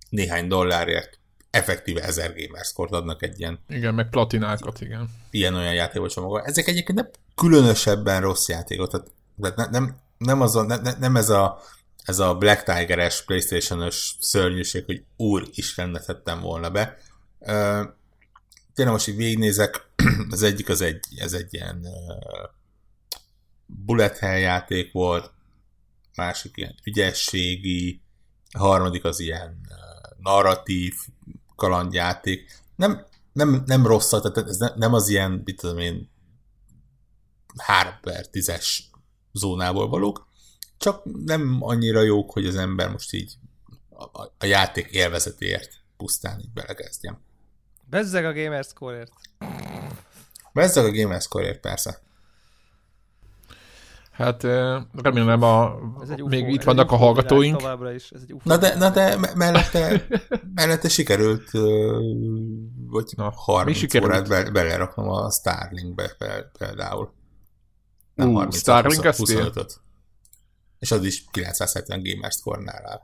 néhány 0.10 0.48
dollárért 0.48 1.20
effektíve 1.50 2.01
1000 2.01 2.34
gamerscore 2.36 2.98
adnak 2.98 3.24
egy 3.24 3.39
ilyen... 3.39 3.60
Igen, 3.70 3.94
meg 3.94 4.10
platinákat, 4.10 4.82
igen. 4.82 5.10
Ilyen-olyan 5.32 5.74
játékot 5.74 6.15
maga. 6.15 6.42
Ezek 6.42 6.68
egyébként 6.68 6.98
nem 6.98 7.10
különösebben 7.36 8.22
rossz 8.22 8.48
játékot, 8.48 8.92
tehát, 8.92 9.08
tehát 9.56 9.72
nem, 9.72 9.96
nem, 10.18 10.42
az 10.42 10.56
a, 10.56 10.63
ne, 10.63 10.92
nem 11.00 11.15
ez 11.15 11.30
a 11.30 11.62
ez 12.03 12.19
a 12.19 12.36
Black 12.36 12.63
Tiger-es 12.63 13.24
Playstation-ös 13.24 14.17
szörnyűség, 14.19 14.86
hogy 14.86 15.03
úr 15.17 15.50
Isten 15.53 16.00
tettem 16.05 16.39
volna 16.39 16.69
be. 16.69 16.98
Tényleg 18.74 18.93
most 18.93 19.07
így 19.07 19.15
végignézek, 19.15 19.89
az 20.29 20.41
egyik 20.41 20.69
az 20.69 20.81
egy, 20.81 21.05
ez 21.17 21.33
egy 21.33 21.53
ilyen 21.53 21.88
bullet 23.65 24.17
hell 24.17 24.38
játék 24.38 24.91
volt, 24.91 25.31
másik 26.15 26.57
ilyen 26.57 26.75
ügyességi, 26.83 28.01
harmadik 28.57 29.03
az 29.03 29.19
ilyen 29.19 29.67
narratív 30.17 30.93
kalandjáték. 31.55 32.62
Nem, 32.75 33.05
nem, 33.33 33.63
nem 33.65 33.88
rossz, 33.88 34.10
tehát 34.10 34.38
ez 34.38 34.57
nem 34.75 34.93
az 34.93 35.07
ilyen, 35.07 35.41
mit 35.45 35.57
tudom 35.60 35.77
én, 35.77 36.12
3 37.57 37.93
per 38.01 38.25
10-es 38.31 38.79
zónából 39.33 39.89
valók, 39.89 40.27
csak 40.84 41.04
nem 41.25 41.58
annyira 41.60 42.02
jók, 42.02 42.32
hogy 42.32 42.46
az 42.46 42.56
ember 42.56 42.92
most 42.92 43.13
így 43.13 43.34
a, 43.90 44.22
a 44.38 44.46
játék 44.46 44.88
élvezetéért 44.92 45.72
pusztán 45.98 46.40
így 46.40 46.52
belekezdjem. 46.54 47.18
Bezzeg 47.90 48.25
a 48.25 48.34
Gamerscore-ért. 48.34 49.12
Bezzeg 50.54 50.86
a 50.86 50.92
Gamerscore-ért, 50.92 51.60
persze. 51.60 52.02
Hát 54.12 54.44
remélem 54.94 55.42
a, 55.42 55.75
UFO, 56.00 56.28
még 56.28 56.48
itt 56.48 56.63
vannak 56.63 56.92
a 56.92 56.96
hallgatóink. 56.96 57.62
Is, 57.96 58.12
ez 58.12 58.22
egy 58.22 58.34
UFO 58.34 58.50
na 58.50 58.58
de, 58.58 58.75
na 58.75 58.90
de 58.90 59.18
mellette, 59.36 60.08
mellette 60.56 60.90
sikerült 60.90 61.52
vagy 62.88 63.13
na, 63.16 63.32
30 63.36 63.78
sikerült? 63.78 64.12
órát 64.12 64.28
be, 64.28 64.52
beleraknom 64.52 65.10
a 65.10 65.32
Starlinkbe 65.32 66.16
például. 66.58 67.13
Nem 68.16 68.30
uh, 68.30 68.36
30 68.36 68.58
Starlink 68.58 69.06
25 69.06 69.82
És 70.84 70.92
az 70.92 71.06
is 71.06 71.24
970 71.32 72.04
Gamers 72.04 72.36
Score-nál 72.36 72.86
áll. 72.86 73.02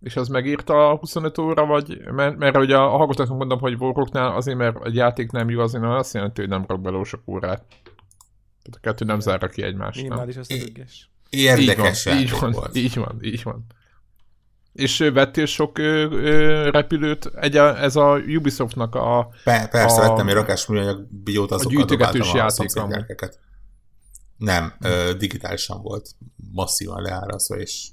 És 0.00 0.16
az 0.16 0.28
megírta 0.28 0.90
a 0.90 0.96
25 0.96 1.38
óra, 1.38 1.66
vagy 1.66 2.00
mert, 2.10 2.36
mert 2.36 2.56
ugye 2.56 2.76
a 2.76 2.88
hallgatóknak 2.88 3.38
mondom, 3.38 3.58
hogy 3.58 3.74
Warrocknál 3.78 4.36
azért, 4.36 4.56
mert 4.56 4.84
egy 4.84 4.94
játék 4.94 5.30
nem 5.30 5.50
jó, 5.50 5.60
azért 5.60 5.84
azt 5.84 6.14
jelenti, 6.14 6.40
hogy 6.40 6.50
nem 6.50 6.64
rak 6.68 6.80
bele 6.80 7.04
sok 7.04 7.22
órát. 7.26 7.64
Tehát 8.62 8.74
a 8.74 8.78
kettő 8.80 9.04
nem 9.04 9.20
zárra 9.20 9.48
ki 9.48 9.62
egymást. 9.62 10.02
Minimális 10.02 10.36
összefüggés. 10.36 11.10
Érdekes 11.30 12.06
így 12.06 12.30
van, 12.30 12.48
így 12.50 12.54
van, 12.54 12.70
így 12.72 12.94
van, 12.94 13.18
így 13.22 13.42
van. 13.42 13.66
És 14.72 14.98
vettél 14.98 15.46
sok 15.46 15.78
ö, 15.78 16.10
ö, 16.10 16.70
repülőt? 16.70 17.30
Egy, 17.34 17.56
ez 17.56 17.96
a 17.96 18.18
Ubisoftnak 18.36 18.94
a... 18.94 19.28
Pe, 19.44 19.68
persze, 19.70 20.00
a, 20.00 20.08
vettem 20.08 20.28
egy 20.28 20.34
rakás 20.34 20.66
műanyag 20.66 21.06
biót, 21.10 21.50
azokat 21.50 21.72
a 21.72 21.76
gyűjtögetős 21.76 22.34
játék. 22.34 22.70
Nem, 24.36 24.74
ö, 24.80 25.12
digitálisan 25.18 25.82
volt, 25.82 26.10
masszívan 26.52 27.02
leárazva, 27.02 27.56
és 27.56 27.88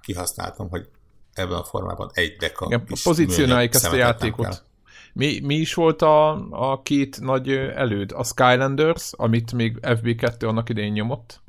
kihasználtam, 0.00 0.68
hogy 0.68 0.88
ebben 1.32 1.56
a 1.56 1.64
formában 1.64 2.10
egy 2.12 2.36
deka 2.36 2.66
Igen, 2.66 2.86
pozícionáljuk 3.02 3.74
ezt 3.74 3.86
a 3.86 3.96
játékot. 3.96 4.66
Mi, 5.12 5.40
mi 5.40 5.54
is 5.54 5.74
volt 5.74 6.02
a, 6.02 6.30
a 6.50 6.82
két 6.82 7.20
nagy 7.20 7.50
előd? 7.50 8.12
A 8.12 8.24
Skylanders, 8.24 9.12
amit 9.12 9.52
még 9.52 9.78
FB2 9.82 10.48
annak 10.48 10.68
idején 10.68 10.92
nyomott. 10.92 11.40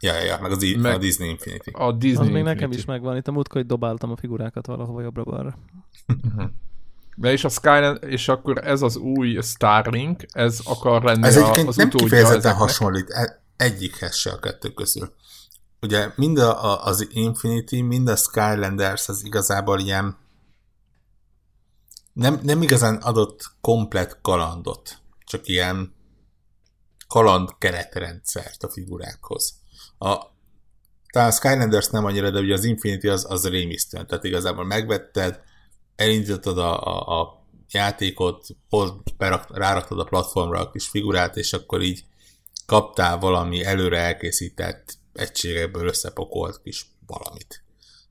Ja, 0.00 0.14
ja, 0.14 0.24
ja 0.24 0.38
meg, 0.40 0.50
az, 0.50 0.74
meg 0.76 0.94
a 0.94 0.98
Disney 0.98 1.28
Infinity. 1.28 1.68
A 1.72 1.92
Disney 1.92 2.10
az 2.10 2.26
Infinity. 2.26 2.32
még 2.32 2.42
nekem 2.42 2.70
is 2.70 2.84
megvan. 2.84 3.16
Itt 3.16 3.28
a 3.28 3.32
múltkor, 3.32 3.56
hogy 3.56 3.66
dobáltam 3.66 4.10
a 4.10 4.16
figurákat 4.16 4.66
valahova 4.66 5.00
jobbra-balra. 5.00 5.58
De 7.16 7.32
és 7.32 7.44
a 7.44 7.48
Skyland, 7.48 7.98
és 8.04 8.28
akkor 8.28 8.66
ez 8.66 8.82
az 8.82 8.96
új 8.96 9.38
Starlink, 9.42 10.24
ez 10.32 10.58
akar 10.64 11.02
lenni 11.02 11.26
ez 11.26 11.36
a, 11.36 11.50
az 11.50 11.76
nem 11.76 11.90
kifejezetten 11.90 12.38
ezeknek. 12.38 12.60
hasonlít 12.60 13.10
e- 13.10 13.42
egyikhez 13.56 14.16
se 14.16 14.30
a 14.30 14.38
kettő 14.38 14.68
közül. 14.68 15.14
Ugye 15.80 16.12
mind 16.16 16.38
a, 16.38 16.64
a, 16.64 16.84
az 16.84 17.06
Infinity, 17.10 17.80
mind 17.80 18.08
a 18.08 18.16
Skylanders 18.16 19.08
az 19.08 19.24
igazából 19.24 19.80
ilyen 19.80 20.16
nem, 22.12 22.40
nem 22.42 22.62
igazán 22.62 22.96
adott 22.96 23.42
komplet 23.60 24.18
kalandot, 24.22 24.98
csak 25.24 25.48
ilyen 25.48 25.94
kaland 27.08 27.48
keretrendszert 27.58 28.62
a 28.62 28.68
figurákhoz. 28.68 29.54
A, 29.98 30.16
talán 31.12 31.28
a 31.28 31.32
Skylanders 31.32 31.88
nem 31.88 32.04
annyira, 32.04 32.30
de 32.30 32.40
ugye 32.40 32.54
az 32.54 32.64
Infinity 32.64 33.08
az, 33.08 33.26
az 33.28 33.48
rémisztően, 33.48 34.06
tehát 34.06 34.24
igazából 34.24 34.64
megvetted, 34.64 35.40
elindítottad 35.96 36.58
a, 36.58 36.82
a, 36.82 37.20
a 37.20 37.46
játékot, 37.70 38.46
hoz, 38.68 38.92
ráraktad 39.48 39.98
a 39.98 40.04
platformra 40.04 40.60
a 40.60 40.70
kis 40.70 40.88
figurát, 40.88 41.36
és 41.36 41.52
akkor 41.52 41.82
így 41.82 42.04
kaptál 42.66 43.18
valami 43.18 43.64
előre 43.64 43.98
elkészített 43.98 44.94
egységekből 45.12 45.86
összepakolt 45.86 46.60
kis 46.62 46.86
valamit 47.06 47.62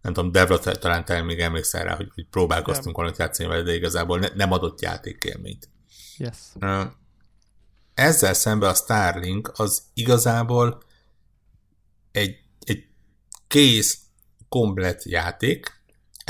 nem 0.02 0.14
tudom, 0.14 0.32
Devra 0.32 0.60
talán 0.60 1.06
te 1.06 1.22
még 1.22 1.40
emlékszel 1.40 1.84
rá, 1.84 1.96
hogy, 1.96 2.12
hogy 2.14 2.28
próbálkoztunk 2.28 2.96
valamit 2.96 3.18
játszani 3.18 3.50
vele, 3.50 3.62
de 3.62 3.74
igazából 3.74 4.20
ne, 4.20 4.28
nem 4.36 4.52
adott 4.52 4.82
játékélményt. 4.82 5.70
Yes. 6.18 6.38
Ezzel 7.94 8.34
szemben 8.34 8.70
a 8.70 8.74
Starlink 8.74 9.52
az 9.56 9.82
igazából 9.94 10.84
egy, 12.12 12.36
egy 12.60 12.86
kész, 13.48 14.00
komplet 14.50 15.04
játék, 15.04 15.81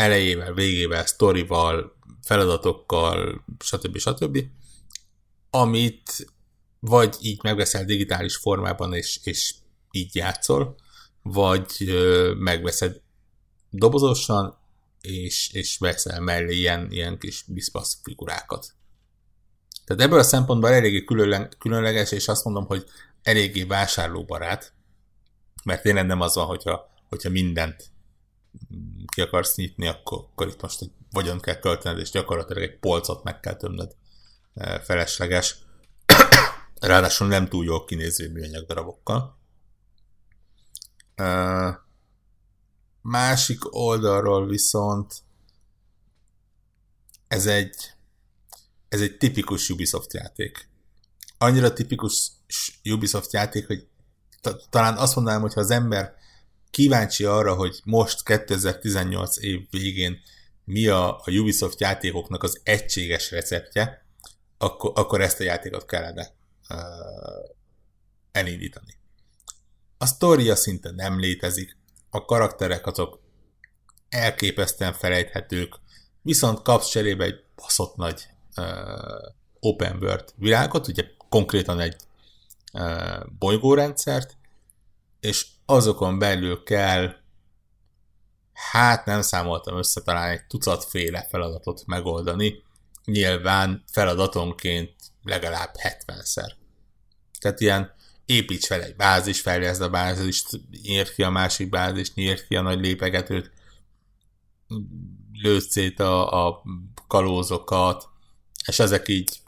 elejével, 0.02 0.54
végével, 0.54 1.06
sztorival, 1.06 1.96
feladatokkal, 2.22 3.46
stb. 3.60 3.98
stb. 3.98 4.46
amit 5.50 6.26
vagy 6.80 7.16
így 7.22 7.40
megveszel 7.44 7.86
digitális 7.86 8.36
formában, 8.36 8.94
és, 8.94 9.20
és 9.24 9.54
így 9.92 10.16
játszol, 10.16 10.76
vagy 11.22 11.94
megveszed 12.38 13.02
dobozosan, 13.70 14.58
és, 15.02 15.50
és 15.54 15.78
veszel 15.78 16.20
mellé 16.20 16.56
ilyen, 16.56 16.92
ilyen 16.92 17.18
kis 17.18 17.44
biszpasz 17.48 18.00
figurákat. 18.04 18.74
Tehát 19.86 20.02
ebből 20.02 20.20
a 20.20 20.24
szempontból 20.24 20.70
eléggé 20.70 21.04
különleges, 21.58 22.12
és 22.12 22.28
azt 22.28 22.44
mondom, 22.44 22.66
hogy 22.66 22.86
eléggé 23.24 23.64
vásárlóbarát, 23.64 24.74
mert 25.64 25.82
tényleg 25.82 26.06
nem 26.06 26.22
az 26.22 26.36
van, 26.36 26.46
hogyha, 26.46 26.90
hogyha 27.10 27.30
mindent 27.30 27.92
ki 29.06 29.22
akarsz 29.22 29.56
nyitni, 29.56 29.88
akkor, 29.88 30.18
akkor 30.32 30.48
itt 30.48 30.62
most 30.62 30.82
egy 30.82 30.92
vagyon 31.12 31.40
kell 31.40 31.60
költened, 31.60 32.00
és 32.00 32.10
gyakorlatilag 32.10 32.64
egy 32.64 32.80
polcot 32.80 33.24
meg 33.24 33.40
kell 33.40 33.56
tömned 33.56 33.96
e, 34.54 34.80
felesleges. 34.80 35.58
Ráadásul 36.80 37.28
nem 37.28 37.48
túl 37.48 37.66
jól 37.66 37.86
kinéző 37.86 38.32
műanyag 38.32 38.66
darabokkal. 38.66 39.38
E, 41.16 41.90
Másik 43.02 43.76
oldalról 43.76 44.48
viszont 44.48 45.14
ez 47.28 47.46
egy, 47.46 47.94
ez 48.90 49.02
egy 49.02 49.18
tipikus 49.18 49.70
Ubisoft 49.70 50.14
játék. 50.14 50.70
Annyira 51.38 51.74
tipikus 51.74 52.32
Ubisoft 52.84 53.34
játék, 53.34 53.68
hogy 53.68 53.88
talán 54.70 54.98
azt 54.98 55.16
mondanám, 55.16 55.42
hogy 55.42 55.54
ha 55.54 55.60
az 55.60 55.70
ember 55.70 56.16
kíváncsi 56.72 57.24
arra, 57.24 57.56
hogy 57.56 57.82
most 57.84 58.24
2018 58.24 59.38
év 59.38 59.68
végén 59.70 60.22
mi 60.64 60.88
a, 60.88 61.16
a 61.16 61.32
Ubisoft 61.32 61.80
játékoknak 61.80 62.44
az 62.44 62.60
egységes 62.64 63.32
receptje, 63.32 64.06
akkor, 64.58 64.92
akkor 64.96 65.22
ezt 65.22 65.40
a 65.40 65.44
játékot 65.44 65.86
kellene 65.86 66.28
uh, 66.70 66.78
elindítani. 68.32 68.98
A 69.98 70.06
sztoria 70.06 70.56
szinte 70.56 70.92
nem 70.92 71.20
létezik, 71.20 71.78
a 72.10 72.26
karakterek 72.26 72.86
azok 72.88 73.20
elképesztően 74.10 74.94
felejthetők, 74.94 75.80
viszont 76.22 76.62
kapsz 76.62 76.90
cserébe 76.90 77.24
egy 77.24 77.44
baszott 77.56 77.96
nagy 77.96 78.28
uh, 78.58 79.34
open 79.60 79.98
world 80.02 80.34
világot, 80.36 80.88
ugye 80.88 81.04
konkrétan 81.30 81.80
egy 81.80 81.96
uh, 82.74 83.26
bolygórendszert, 83.40 84.38
és 85.20 85.48
azokon 85.72 86.20
belül 86.20 86.64
kell 86.64 87.16
hát 88.54 89.06
nem 89.06 89.22
számoltam 89.22 89.78
össze 89.78 90.02
talán 90.02 90.30
egy 90.30 90.46
tucatféle 90.46 91.28
feladatot 91.30 91.86
megoldani, 91.86 92.64
nyilván 93.06 93.84
feladatonként 93.92 94.96
legalább 95.24 95.74
70-szer. 95.84 96.52
Tehát 97.40 97.60
ilyen 97.60 97.94
építs 98.26 98.66
fel 98.66 98.82
egy 98.82 98.96
bázis, 98.96 99.42
fejleszd 99.42 99.82
a 99.82 99.90
bázist, 99.90 100.50
nyírt 100.82 101.14
ki 101.14 101.24
a 101.24 101.30
másik 101.30 101.70
bázist, 101.70 102.16
nyírt 102.16 102.48
ki 102.48 102.56
a 102.56 102.62
nagy 102.62 102.80
lépegetőt, 102.80 103.52
lőtt 105.34 105.70
szét 105.70 106.00
a, 106.00 106.48
a 106.48 106.64
kalózokat, 107.08 108.10
és 108.68 108.80
ezek 108.80 109.08
így 109.08 109.40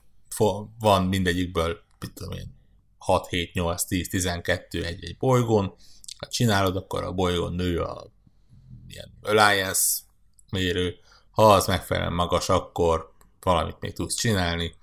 van 0.79 1.03
mindegyikből, 1.03 1.77
mit 1.99 2.13
tudom 2.13 2.31
én, 2.31 2.55
6, 2.97 3.27
7, 3.27 3.53
8, 3.53 3.83
10, 3.83 4.09
12 4.09 4.83
egy-egy 4.83 5.17
bolygón, 5.17 5.75
ha 6.23 6.29
csinálod, 6.29 6.75
akkor 6.75 7.03
a 7.03 7.11
bolygón 7.11 7.53
nő 7.53 7.81
a 7.81 8.11
ilyen 8.87 9.17
Alliance 9.21 9.81
mérő, 10.51 10.95
ha 11.31 11.53
az 11.53 11.67
megfelelően 11.67 12.13
magas, 12.13 12.49
akkor 12.49 13.11
valamit 13.39 13.79
még 13.79 13.93
tudsz 13.93 14.15
csinálni, 14.15 14.75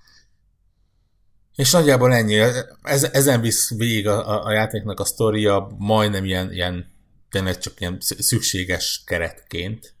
és 1.55 1.71
nagyjából 1.71 2.13
ennyi. 2.13 2.37
Ez, 2.81 3.03
ezen 3.03 3.41
visz 3.41 3.69
végig 3.69 4.07
a, 4.07 4.45
a 4.45 4.51
játéknak 4.51 4.99
a 4.99 5.05
sztoria 5.05 5.75
majdnem 5.77 6.25
ilyen, 6.25 6.51
ilyen 6.53 6.93
tényleg 7.29 7.57
csak 7.57 7.79
ilyen 7.79 7.97
szükséges 7.99 9.03
keretként. 9.05 9.95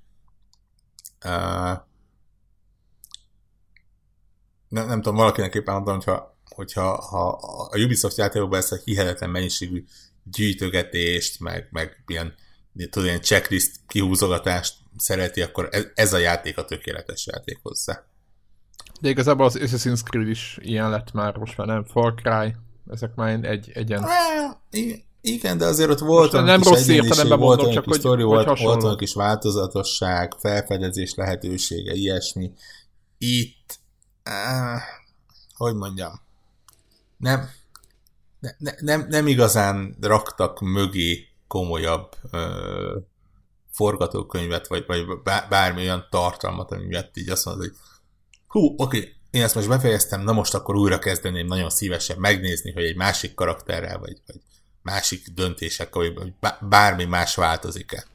Uh, 1.25 1.77
nem, 4.67 4.87
nem 4.87 5.01
tudom, 5.01 5.15
valakinek 5.15 5.55
éppen 5.55 5.73
mondtam, 5.73 5.95
hogyha 5.95 6.31
hogyha 6.55 7.01
ha 7.01 7.27
a 7.71 7.77
Ubisoft 7.77 8.17
játékokban 8.17 8.59
ezt 8.59 8.71
a 8.71 8.79
hihetetlen 8.83 9.29
mennyiségű 9.29 9.85
gyűjtögetést, 10.23 11.39
meg, 11.39 11.67
meg 11.71 12.03
ilyen, 12.07 12.33
tudod, 12.89 13.07
ilyen 13.07 13.21
checklist 13.21 13.71
kihúzogatást 13.87 14.75
szereti, 14.97 15.41
akkor 15.41 15.67
ez, 15.71 15.85
ez 15.95 16.13
a 16.13 16.17
játék 16.17 16.57
a 16.57 16.65
tökéletes 16.65 17.25
játék 17.25 17.59
hozzá. 17.61 18.03
De 19.01 19.09
igazából 19.09 19.45
az 19.45 19.57
Assassin's 19.59 20.03
Creed 20.03 20.27
is 20.27 20.57
ilyen 20.61 20.89
lett 20.89 21.11
már, 21.11 21.37
most 21.37 21.57
már 21.57 21.67
nem 21.67 21.83
Far 21.83 22.13
Cry, 22.13 22.55
ezek 22.91 23.15
már 23.15 23.43
egy, 23.43 23.71
egyen. 23.73 24.05
Igen, 25.21 25.57
de 25.57 25.65
azért 25.65 25.89
ott 25.89 25.99
volt 25.99 26.31
nem 26.31 26.61
kis 26.61 26.69
rossz 26.69 26.87
értelemben 26.87 27.39
volt 27.39 27.57
mondom, 27.57 27.75
csak 27.75 27.85
hogy, 27.85 27.99
sztori, 27.99 28.21
hogy 28.23 28.45
volt, 28.45 28.59
volt 28.59 28.83
olyan 28.83 28.97
kis 28.97 29.13
változatosság, 29.13 30.33
felfedezés 30.39 31.13
lehetősége, 31.15 31.93
ilyesmi. 31.93 32.51
Itt, 33.17 33.79
uh, 34.25 34.81
hogy 35.53 35.75
mondjam, 35.75 36.11
nem, 37.17 37.49
ne, 38.41 38.49
ne, 38.57 38.71
nem, 38.79 39.05
nem 39.09 39.27
igazán 39.27 39.97
raktak 40.01 40.59
mögé 40.59 41.27
komolyabb 41.47 42.15
uh, 42.31 43.03
forgatókönyvet, 43.71 44.67
vagy, 44.67 44.85
vagy 44.85 45.03
bármi 45.49 45.81
olyan 45.81 46.07
tartalmat, 46.09 46.71
ami 46.71 46.85
miatt 46.85 47.17
így 47.17 47.29
azt 47.29 47.45
mondod, 47.45 47.63
hogy 47.63 47.75
hú, 48.47 48.73
oké, 48.77 49.15
én 49.31 49.43
ezt 49.43 49.55
most 49.55 49.67
befejeztem, 49.67 50.21
na 50.21 50.31
most 50.31 50.53
akkor 50.53 50.75
újra 50.75 50.99
kezdeném 50.99 51.45
nagyon 51.45 51.69
szívesen 51.69 52.19
megnézni, 52.19 52.71
hogy 52.71 52.83
egy 52.83 52.95
másik 52.95 53.33
karakterrel, 53.33 53.99
vagy, 53.99 54.17
vagy 54.25 54.41
másik 54.81 55.27
döntések, 55.27 55.95
vagy 55.95 56.33
bármi 56.61 57.05
más 57.05 57.35
változik-e. 57.35 58.05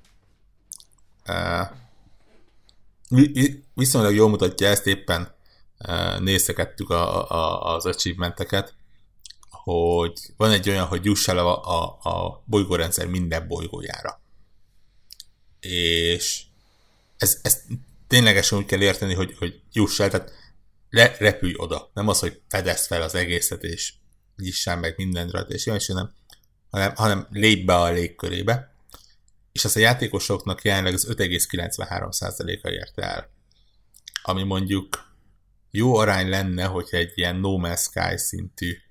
Viszonylag 3.74 4.14
jól 4.14 4.28
mutatja 4.28 4.68
ezt, 4.68 4.86
éppen 4.86 5.34
néztekettük 6.18 6.90
a, 6.90 7.30
a, 7.30 7.74
az 7.74 7.86
achievementeket, 7.86 8.74
hogy 9.72 10.20
van 10.36 10.50
egy 10.50 10.68
olyan, 10.68 10.86
hogy 10.86 11.04
juss 11.04 11.28
el 11.28 11.38
a, 11.38 11.64
a, 11.64 11.98
a 12.10 12.42
bolygórendszer 12.44 13.06
minden 13.06 13.48
bolygójára. 13.48 14.20
És 15.60 16.42
ez, 17.16 17.38
ez 17.42 17.62
ténylegesen 18.06 18.58
úgy 18.58 18.64
kell 18.64 18.80
érteni, 18.80 19.14
hogy, 19.14 19.34
hogy 19.38 19.60
juss 19.72 20.00
el, 20.00 20.10
tehát 20.10 20.32
le, 20.90 21.16
repülj 21.18 21.54
oda. 21.56 21.90
Nem 21.94 22.08
az, 22.08 22.18
hogy 22.18 22.40
fedezd 22.48 22.86
fel 22.86 23.02
az 23.02 23.14
egészet, 23.14 23.62
és 23.62 23.92
nyissál 24.36 24.76
meg 24.76 24.94
mindent 24.96 25.30
rajta, 25.30 25.54
és 25.54 25.66
ilyen, 25.66 25.80
nem, 25.86 26.14
hanem, 26.70 26.94
hanem 26.94 27.26
lépj 27.30 27.62
be 27.62 27.74
a 27.74 27.90
légkörébe. 27.90 28.74
És 29.52 29.64
az 29.64 29.76
a 29.76 29.80
játékosoknak 29.80 30.64
jelenleg 30.64 30.94
az 30.94 31.06
5,93%-a 31.10 32.68
érte 32.68 33.02
el. 33.02 33.30
Ami 34.22 34.42
mondjuk 34.42 35.14
jó 35.70 35.96
arány 35.96 36.28
lenne, 36.28 36.64
hogyha 36.64 36.96
egy 36.96 37.12
ilyen 37.14 37.36
No 37.36 37.58
Man's 37.60 37.80
Sky 37.80 38.16
szintű 38.16 38.84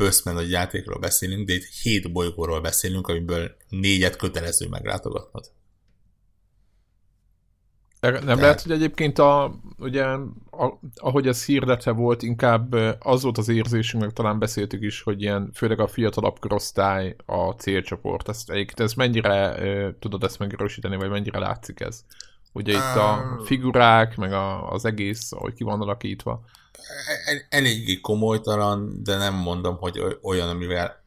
böszmen, 0.00 0.34
hogy 0.34 0.50
játékról 0.50 0.98
beszélünk, 0.98 1.46
de 1.46 1.54
itt 1.54 1.64
7 1.82 2.12
bolygóról 2.12 2.60
beszélünk, 2.60 3.08
amiből 3.08 3.56
négyet 3.68 4.16
kötelező 4.16 4.68
meglátogatnod. 4.68 5.44
Nem 8.00 8.12
Tehát... 8.12 8.40
lehet, 8.40 8.62
hogy 8.62 8.72
egyébként 8.72 9.18
a, 9.18 9.54
ugye, 9.78 10.04
a, 10.50 10.78
ahogy 10.94 11.26
ez 11.26 11.44
hirdetve 11.44 11.92
volt, 11.92 12.22
inkább 12.22 12.72
az 12.98 13.22
volt 13.22 13.38
az 13.38 13.48
érzésünk, 13.48 14.02
meg 14.02 14.12
talán 14.12 14.38
beszéltük 14.38 14.82
is, 14.82 15.02
hogy 15.02 15.22
ilyen, 15.22 15.50
főleg 15.54 15.80
a 15.80 15.86
fiatalabb 15.86 16.38
korosztály 16.38 17.16
a 17.26 17.50
célcsoport. 17.50 18.28
Ezt, 18.28 18.50
egyébként 18.50 18.80
ez 18.80 18.92
mennyire 18.92 19.56
tudod 19.98 20.24
ezt 20.24 20.38
megerősíteni, 20.38 20.96
vagy 20.96 21.10
mennyire 21.10 21.38
látszik 21.38 21.80
ez? 21.80 22.04
Ugye 22.52 22.72
itt 22.72 22.96
a 22.96 23.40
figurák, 23.44 24.16
meg 24.16 24.32
a, 24.32 24.70
az 24.70 24.84
egész, 24.84 25.32
ahogy 25.32 25.54
ki 25.54 25.64
van 25.64 25.80
alakítva. 25.80 26.44
El, 27.26 27.46
eléggé 27.48 28.00
komolytalan, 28.00 29.02
de 29.02 29.16
nem 29.16 29.34
mondom, 29.34 29.76
hogy 29.76 30.18
olyan, 30.22 30.48
amivel 30.48 31.04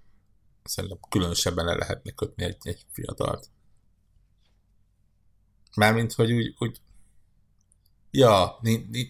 szerintem 0.63 0.99
különösebben 1.09 1.65
le 1.65 1.75
lehetne 1.75 2.11
kötni 2.11 2.43
egy, 2.43 2.57
egy 2.63 2.85
fiatalt. 2.91 3.49
Mármint, 5.75 6.13
hogy 6.13 6.31
úgy, 6.31 6.55
úgy 6.57 6.81
ja, 8.11 8.59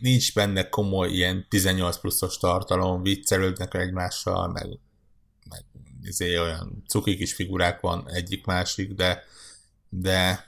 nincs 0.02 0.34
benne 0.34 0.70
komoly 0.70 1.10
ilyen 1.12 1.46
18 1.50 1.98
pluszos 1.98 2.38
tartalom, 2.38 3.02
viccelődnek 3.02 3.74
egymással, 3.74 4.48
meg, 4.48 4.80
meg 5.50 5.64
izé 6.02 6.38
olyan 6.38 6.84
cuki 6.88 7.16
kis 7.16 7.34
figurák 7.34 7.80
van 7.80 8.10
egyik-másik, 8.10 8.94
de 8.94 9.24
de 9.96 10.48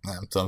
nem 0.00 0.26
tudom, 0.28 0.46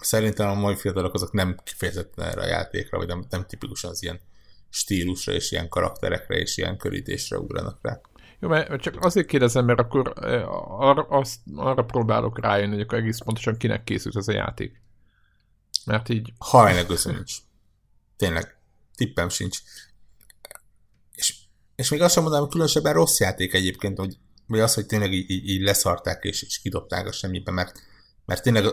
szerintem 0.00 0.48
a 0.48 0.54
mai 0.54 0.76
fiatalok 0.76 1.14
azok 1.14 1.32
nem 1.32 1.56
kifejezetten 1.64 2.28
erre 2.28 2.40
a 2.40 2.46
játékra, 2.46 2.98
vagy 2.98 3.06
nem, 3.06 3.24
nem 3.30 3.46
tipikusan 3.46 3.90
az 3.90 4.02
ilyen 4.02 4.20
stílusra, 4.68 5.32
és 5.32 5.50
ilyen 5.50 5.68
karakterekre, 5.68 6.36
és 6.36 6.56
ilyen 6.56 6.76
körítésre 6.76 7.38
ugranak 7.38 7.78
rá. 7.82 8.00
Jó, 8.40 8.48
mert 8.48 8.80
csak 8.80 9.04
azért 9.04 9.26
kérdezem, 9.26 9.64
mert 9.64 9.78
akkor 9.78 10.12
arra, 10.78 11.02
azt, 11.02 11.40
arra 11.54 11.84
próbálok 11.84 12.40
rájönni, 12.40 12.72
hogy 12.72 12.80
akkor 12.80 12.98
egész 12.98 13.18
pontosan 13.18 13.56
kinek 13.56 13.84
készült 13.84 14.16
ez 14.16 14.28
a 14.28 14.32
játék. 14.32 14.82
Mert 15.84 16.08
így... 16.08 16.32
Hajnegöző 16.38 17.12
nincs. 17.12 17.34
Tényleg, 18.16 18.58
tippem 18.94 19.28
sincs. 19.28 19.58
És, 21.12 21.34
és 21.76 21.90
még 21.90 22.02
azt 22.02 22.12
sem 22.12 22.22
mondanám, 22.22 22.44
hogy 22.44 22.54
különösebben 22.54 22.92
rossz 22.92 23.20
játék 23.20 23.54
egyébként, 23.54 23.98
hogy, 23.98 24.16
vagy 24.46 24.60
az, 24.60 24.74
hogy 24.74 24.86
tényleg 24.86 25.12
így, 25.12 25.48
így 25.48 25.62
leszarták 25.62 26.24
és, 26.24 26.42
és 26.42 26.60
kidobták 26.60 27.06
a 27.06 27.12
semmibe, 27.12 27.50
mert, 27.50 27.82
mert 28.24 28.42
tényleg 28.42 28.64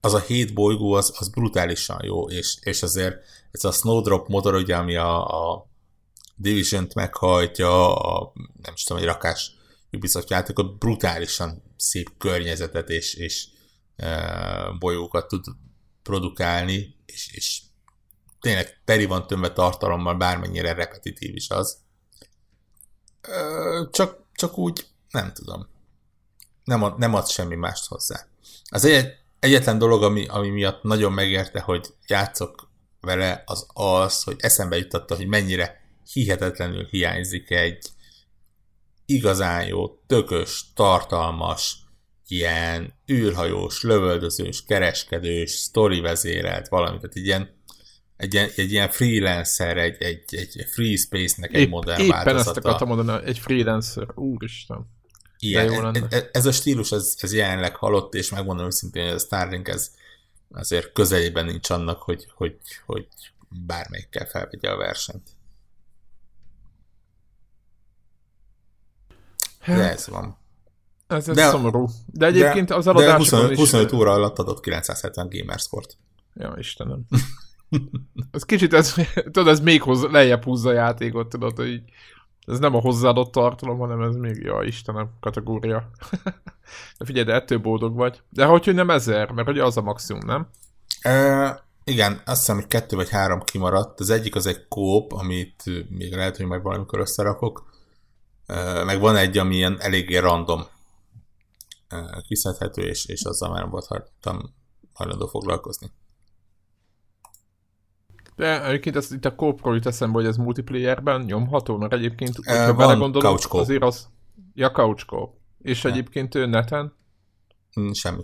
az 0.00 0.14
a 0.14 0.20
hét 0.20 0.54
bolygó 0.54 0.92
az, 0.92 1.12
az 1.18 1.28
brutálisan 1.28 2.04
jó, 2.04 2.28
és, 2.28 2.58
és 2.60 2.82
azért 2.82 3.16
ez 3.50 3.64
a 3.64 3.72
Snowdrop 3.72 4.28
motor, 4.28 4.54
ugye, 4.54 4.76
ami 4.76 4.96
a, 4.96 5.26
a 5.26 5.66
Division-t 6.36 6.94
meghajtja, 6.94 7.96
a, 7.96 8.32
nem 8.62 8.74
is 8.74 8.82
tudom, 8.82 9.02
egy 9.02 9.08
rakás 9.08 9.52
Ubisoft 9.92 10.30
játékot, 10.30 10.78
brutálisan 10.78 11.62
szép 11.76 12.10
környezetet 12.18 12.88
és, 12.88 13.14
és 13.14 13.48
e, 13.96 14.70
bolyókat 14.78 15.28
tud 15.28 15.44
produkálni, 16.02 16.96
és, 17.06 17.32
és 17.32 17.62
tényleg 18.40 18.80
teri 18.84 19.04
van 19.04 19.26
tömve 19.26 19.52
tartalommal, 19.52 20.14
bármennyire 20.14 20.72
repetitív 20.72 21.36
is 21.36 21.50
az. 21.50 21.78
E, 23.20 23.40
csak, 23.90 24.22
csak 24.34 24.58
úgy, 24.58 24.86
nem 25.10 25.32
tudom. 25.32 25.68
Nem 26.64 26.82
ad, 26.82 26.98
nem 26.98 27.14
ad 27.14 27.28
semmi 27.28 27.54
mást 27.54 27.86
hozzá. 27.86 28.26
Az 28.70 28.84
egy, 28.84 29.12
egyetlen 29.40 29.78
dolog, 29.78 30.02
ami, 30.02 30.26
ami 30.26 30.48
miatt 30.48 30.82
nagyon 30.82 31.12
megérte, 31.12 31.60
hogy 31.60 31.86
játszok 32.06 32.70
vele, 33.00 33.42
az 33.46 33.66
az, 33.72 34.22
hogy 34.22 34.36
eszembe 34.38 34.76
juttatta, 34.76 35.16
hogy 35.16 35.26
mennyire 35.26 35.80
hihetetlenül 36.12 36.86
hiányzik 36.90 37.50
egy 37.50 37.86
igazán 39.06 39.66
jó, 39.66 39.88
tökös, 40.06 40.64
tartalmas, 40.74 41.76
ilyen 42.26 42.94
űrhajós, 43.12 43.82
lövöldözős, 43.82 44.64
kereskedős, 44.64 45.50
sztori 45.50 46.00
vezérelt 46.00 46.68
valami, 46.68 46.96
tehát 46.96 47.16
egy 47.16 47.26
ilyen, 47.26 47.56
egy 48.16 48.34
ilyen, 48.34 48.48
egy 48.56 48.72
ilyen 48.72 48.88
freelancer, 48.88 49.76
egy, 49.76 50.02
egy, 50.02 50.24
egy 50.30 50.66
free 50.70 50.96
space-nek 50.96 51.54
egy 51.54 51.60
Épp, 51.60 51.70
modern 51.70 52.00
éppen 52.00 52.10
változata. 52.10 52.50
Éppen 52.50 52.56
ezt 52.56 52.64
akartam 52.64 52.88
mondani, 52.88 53.26
egy 53.26 53.38
freelancer, 53.38 54.06
úristen. 54.14 54.86
Igen, 55.38 56.06
ez, 56.10 56.24
ez 56.32 56.46
a 56.46 56.52
stílus, 56.52 56.92
ez, 56.92 57.14
ez 57.20 57.32
jelenleg 57.32 57.76
halott, 57.76 58.14
és 58.14 58.30
megmondom 58.30 58.66
őszintén, 58.66 59.04
hogy 59.04 59.12
a 59.12 59.18
Starlink 59.18 59.68
ez 59.68 59.90
azért 60.50 60.92
közelében 60.92 61.44
nincs 61.44 61.70
annak, 61.70 62.02
hogy, 62.02 62.26
hogy, 62.34 62.56
hogy 62.86 63.08
bármelyikkel 63.48 64.26
felvegye 64.26 64.70
a 64.70 64.76
versenyt. 64.76 65.28
De 69.66 69.72
hát, 69.72 69.92
ez 69.92 70.08
van. 70.08 70.38
Ez, 71.06 71.28
ez 71.28 71.36
de, 71.36 71.48
szomorú. 71.48 71.88
De 72.06 72.26
egyébként 72.26 72.68
de, 72.68 72.74
az 72.74 72.86
eladásban 72.86 73.16
25, 73.16 73.50
is... 73.50 73.58
25 73.58 73.92
óra 73.92 74.12
alatt 74.12 74.38
adott 74.38 74.60
970 74.60 75.28
gamerscore-t. 75.28 75.96
Ja, 76.34 76.54
Istenem. 76.58 77.06
ez 78.30 78.44
kicsit, 78.44 78.72
ez, 78.72 78.94
tudod, 79.14 79.48
ez 79.48 79.60
még 79.60 79.82
hoz, 79.82 80.02
lejjebb 80.02 80.44
húzza 80.44 80.68
a 80.68 80.72
játékot, 80.72 81.28
tudod, 81.28 81.56
hogy 81.56 81.68
így, 81.68 81.90
ez 82.48 82.58
nem 82.58 82.74
a 82.74 82.80
hozzáadott 82.80 83.32
tartalom, 83.32 83.78
hanem 83.78 84.00
ez 84.00 84.14
még, 84.14 84.42
ja, 84.42 84.62
Istenem, 84.62 85.10
kategória. 85.20 85.90
de 86.98 87.04
figyelj, 87.04 87.24
de 87.24 87.34
ettől 87.34 87.58
boldog 87.58 87.94
vagy. 87.94 88.22
De 88.30 88.44
hogy, 88.44 88.64
hogy 88.64 88.74
nem 88.74 88.90
ezer, 88.90 89.30
mert 89.30 89.48
ugye 89.48 89.64
az 89.64 89.76
a 89.76 89.82
maximum, 89.82 90.26
nem? 90.26 90.48
E, 91.00 91.64
igen, 91.84 92.22
azt 92.26 92.38
hiszem, 92.38 92.56
hogy 92.56 92.66
kettő 92.66 92.96
vagy 92.96 93.10
három 93.10 93.42
kimaradt. 93.42 94.00
Az 94.00 94.10
egyik 94.10 94.34
az 94.34 94.46
egy 94.46 94.68
kóp, 94.68 95.12
amit 95.12 95.62
még 95.88 96.14
lehet, 96.14 96.36
hogy 96.36 96.46
majd 96.46 96.62
valamikor 96.62 96.98
összerakok 96.98 97.66
meg 98.84 99.00
van 99.00 99.16
egy, 99.16 99.38
ami 99.38 99.54
ilyen 99.54 99.80
eléggé 99.80 100.16
random 100.16 100.66
kiszedhető, 102.26 102.82
és, 102.82 103.06
és 103.06 103.22
azzal 103.24 103.50
már 103.50 103.60
nem 103.60 103.70
volt 103.70 103.88
hajlandó 104.92 105.26
foglalkozni. 105.26 105.90
De 108.38 108.64
egyébként 108.66 108.96
ezt 108.96 109.12
itt 109.12 109.24
a 109.24 109.34
kópról 109.34 109.74
jut 109.74 109.86
eszembe, 109.86 110.18
hogy 110.18 110.26
ez 110.26 110.36
multiplayerben 110.36 111.20
nyomható, 111.20 111.76
mert 111.76 111.92
egyébként, 111.92 112.36
hogyha 112.36 112.70
uh, 112.70 112.76
belegondolok, 112.76 113.38
azért 113.50 113.82
az... 113.82 114.08
Ja, 114.54 114.70
couch 114.70 115.06
És 115.62 115.84
ja. 115.84 115.90
egyébként 115.90 116.46
neten? 116.50 116.92
Mm, 117.80 117.90
semmi. 117.92 118.22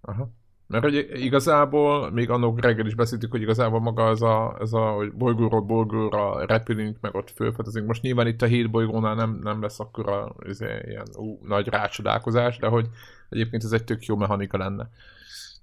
Aha. 0.00 0.30
Mert 0.66 0.84
hogy 0.84 1.08
igazából, 1.12 2.10
még 2.10 2.30
annak 2.30 2.60
reggel 2.60 2.86
is 2.86 2.94
beszéltük, 2.94 3.30
hogy 3.30 3.40
igazából 3.40 3.80
maga 3.80 4.08
ez 4.08 4.20
a, 4.20 4.56
ez 4.60 4.72
a 4.72 4.90
hogy 4.90 5.12
bolygóról 5.12 5.60
bolygóra 5.60 6.46
repülünk, 6.46 6.96
meg 7.00 7.14
ott 7.14 7.30
fölfedezünk. 7.30 7.86
Most 7.86 8.02
nyilván 8.02 8.26
itt 8.26 8.42
a 8.42 8.46
hét 8.46 8.70
bolygónál 8.70 9.14
nem, 9.14 9.38
nem 9.42 9.62
lesz 9.62 9.80
akkor 9.80 10.08
a, 10.08 10.34
izé, 10.48 10.80
ilyen 10.84 11.06
ú, 11.16 11.38
nagy 11.42 11.66
rácsodálkozás, 11.68 12.56
de 12.56 12.66
hogy 12.66 12.88
egyébként 13.28 13.64
ez 13.64 13.72
egy 13.72 13.84
tök 13.84 14.04
jó 14.04 14.16
mechanika 14.16 14.58
lenne. 14.58 14.88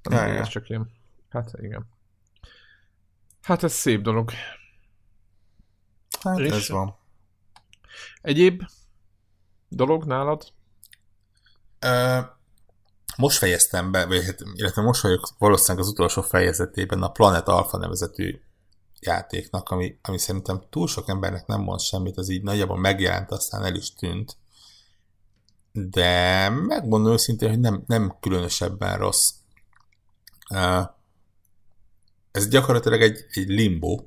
Nem, 0.10 0.28
ja, 0.28 0.34
ez 0.34 0.48
csak 0.48 0.70
ilyen. 0.70 0.90
Hát 1.30 1.52
igen. 1.62 1.96
Hát 3.48 3.64
ez 3.64 3.74
szép 3.74 4.02
dolog. 4.02 4.32
Hát 6.22 6.40
és 6.40 6.52
ez 6.52 6.70
van. 6.70 6.96
Egyéb 8.22 8.64
dolog 9.70 10.06
nálad? 10.06 10.54
Uh, 11.86 12.26
most 13.18 13.38
fejeztem 13.38 13.92
be, 13.92 14.06
vagy 14.06 14.26
hát, 14.26 14.44
illetve 14.54 14.82
most 14.82 15.02
vagyok 15.02 15.30
valószínűleg 15.38 15.86
az 15.86 15.92
utolsó 15.92 16.22
fejezetében 16.22 17.04
a 17.04 17.12
Planet 17.12 17.48
Alpha 17.48 17.78
nevezetű 17.78 18.40
játéknak, 19.00 19.70
ami, 19.70 20.00
ami 20.02 20.18
szerintem 20.18 20.64
túl 20.70 20.88
sok 20.88 21.10
embernek 21.10 21.46
nem 21.46 21.62
mond 21.62 21.80
semmit, 21.80 22.18
az 22.18 22.30
így 22.30 22.44
nagyjából 22.44 22.78
megjelent, 22.78 23.32
aztán 23.32 23.64
el 23.64 23.76
is 23.76 23.94
tűnt. 23.94 24.38
De 25.72 26.50
megmondom 26.50 27.12
őszintén, 27.12 27.50
hogy 27.50 27.60
nem, 27.60 27.84
nem 27.86 28.18
különösebben 28.20 28.98
rossz. 28.98 29.34
Ez 32.38 32.48
gyakorlatilag 32.48 33.02
egy, 33.02 33.26
egy 33.30 33.48
limbo 33.48 34.00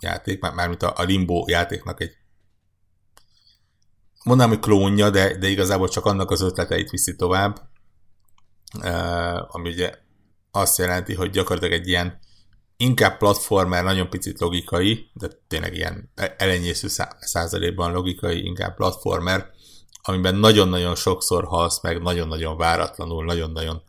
játék, 0.00 0.40
mármint 0.40 0.82
a, 0.82 0.92
a 0.96 1.02
limbo 1.02 1.44
játéknak 1.48 2.00
egy 2.00 2.16
mondanám, 4.24 4.52
hogy 4.52 4.62
klónja, 4.62 5.10
de, 5.10 5.36
de 5.38 5.48
igazából 5.48 5.88
csak 5.88 6.04
annak 6.04 6.30
az 6.30 6.40
ötleteit 6.40 6.90
viszi 6.90 7.16
tovább, 7.16 7.60
ami 9.48 9.68
ugye 9.68 9.92
azt 10.50 10.78
jelenti, 10.78 11.14
hogy 11.14 11.30
gyakorlatilag 11.30 11.80
egy 11.80 11.88
ilyen 11.88 12.18
inkább 12.76 13.18
platformer, 13.18 13.84
nagyon 13.84 14.10
picit 14.10 14.40
logikai, 14.40 15.10
de 15.12 15.28
tényleg 15.48 15.74
ilyen 15.74 16.12
elenyésző 16.36 16.88
százalékban 17.20 17.92
logikai, 17.92 18.44
inkább 18.44 18.74
platformer, 18.74 19.50
amiben 20.02 20.34
nagyon-nagyon 20.34 20.94
sokszor 20.94 21.44
halsz 21.44 21.82
meg, 21.82 22.02
nagyon-nagyon 22.02 22.56
váratlanul, 22.56 23.24
nagyon-nagyon 23.24 23.82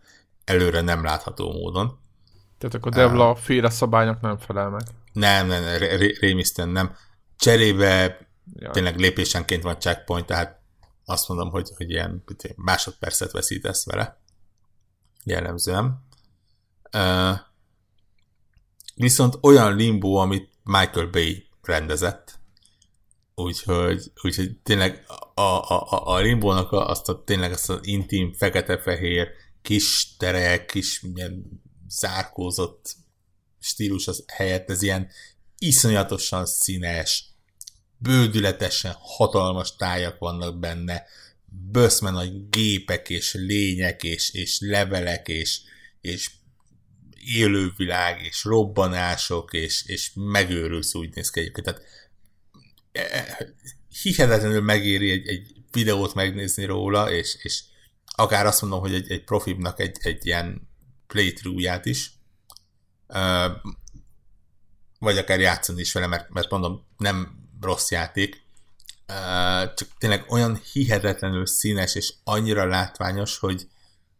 előre 0.45 0.81
nem 0.81 1.03
látható 1.03 1.51
módon. 1.51 2.03
Tehát 2.57 2.75
akkor 2.75 2.91
Devla 2.91 3.31
uh, 3.31 3.37
féle 3.37 3.69
szabálynak 3.69 4.21
nem 4.21 4.37
felel 4.37 4.69
meg. 4.69 4.81
Nem, 5.13 5.47
nem, 5.47 5.77
rémisztően 6.19 6.69
nem. 6.69 6.95
Cserébe 7.37 8.27
ja. 8.53 8.71
tényleg 8.71 8.99
lépésenként 8.99 9.63
van 9.63 9.79
checkpoint, 9.79 10.25
tehát 10.25 10.59
azt 11.05 11.27
mondom, 11.27 11.49
hogy, 11.49 11.69
hogy 11.75 11.89
ilyen 11.89 12.23
másodpercet 12.55 13.31
veszítesz 13.31 13.85
vele 13.85 14.21
jellemzően. 15.23 16.03
Uh, 16.93 17.37
viszont 18.95 19.37
olyan 19.41 19.75
limbo, 19.75 20.13
amit 20.13 20.49
Michael 20.63 21.07
Bay 21.07 21.47
rendezett, 21.61 22.39
úgyhogy, 23.35 24.11
úgyhogy 24.21 24.57
tényleg 24.63 25.05
a, 25.33 25.41
a, 25.41 25.69
a, 25.69 26.07
a 26.07 26.19
limbónak 26.19 26.71
azt 26.71 27.09
a, 27.09 27.23
tényleg 27.23 27.51
azt 27.51 27.69
az 27.69 27.79
intim, 27.81 28.33
fekete-fehér, 28.33 29.27
kis 29.61 30.15
terek, 30.17 30.65
kis 30.65 31.03
ilyen 31.15 31.63
zárkózott 31.99 32.95
stílus 33.59 34.07
az 34.07 34.23
helyett, 34.27 34.69
ez 34.69 34.81
ilyen 34.81 35.09
iszonyatosan 35.57 36.45
színes, 36.45 37.25
bődületesen 37.97 38.95
hatalmas 38.99 39.75
tájak 39.75 40.19
vannak 40.19 40.59
benne, 40.59 41.03
böszme 41.71 42.09
nagy 42.09 42.49
gépek 42.49 43.09
és 43.09 43.33
lények 43.33 44.03
és, 44.03 44.33
és 44.33 44.57
levelek 44.59 45.27
és, 45.27 45.59
és 46.01 46.29
élővilág 47.25 48.21
és 48.21 48.43
robbanások 48.43 49.53
és, 49.53 49.85
és 49.85 50.11
megőrülsz 50.15 50.95
úgy 50.95 51.15
néz 51.15 51.29
ki 51.29 51.39
egyébként. 51.39 51.65
Tehát 51.65 51.81
e, 52.91 53.01
e, 53.01 53.53
hihetetlenül 54.01 54.61
megéri 54.61 55.11
egy, 55.11 55.27
egy 55.27 55.53
videót 55.71 56.13
megnézni 56.13 56.65
róla, 56.65 57.11
és, 57.11 57.37
és 57.41 57.61
akár 58.05 58.45
azt 58.45 58.61
mondom, 58.61 58.79
hogy 58.79 58.93
egy, 58.93 59.11
egy 59.11 59.23
profibnak 59.23 59.79
egy, 59.79 59.97
egy 59.99 60.25
ilyen 60.25 60.69
playthrough-ját 61.07 61.85
is, 61.85 62.11
vagy 64.99 65.17
akár 65.17 65.39
játszani 65.39 65.79
is 65.81 65.93
vele, 65.93 66.07
mert, 66.07 66.29
mert 66.29 66.49
mondom, 66.49 66.85
nem 66.97 67.47
rossz 67.61 67.91
játék, 67.91 68.43
csak 69.75 69.87
tényleg 69.97 70.25
olyan 70.27 70.61
hihetetlenül 70.71 71.45
színes 71.45 71.95
és 71.95 72.13
annyira 72.23 72.65
látványos, 72.65 73.37
hogy, 73.37 73.67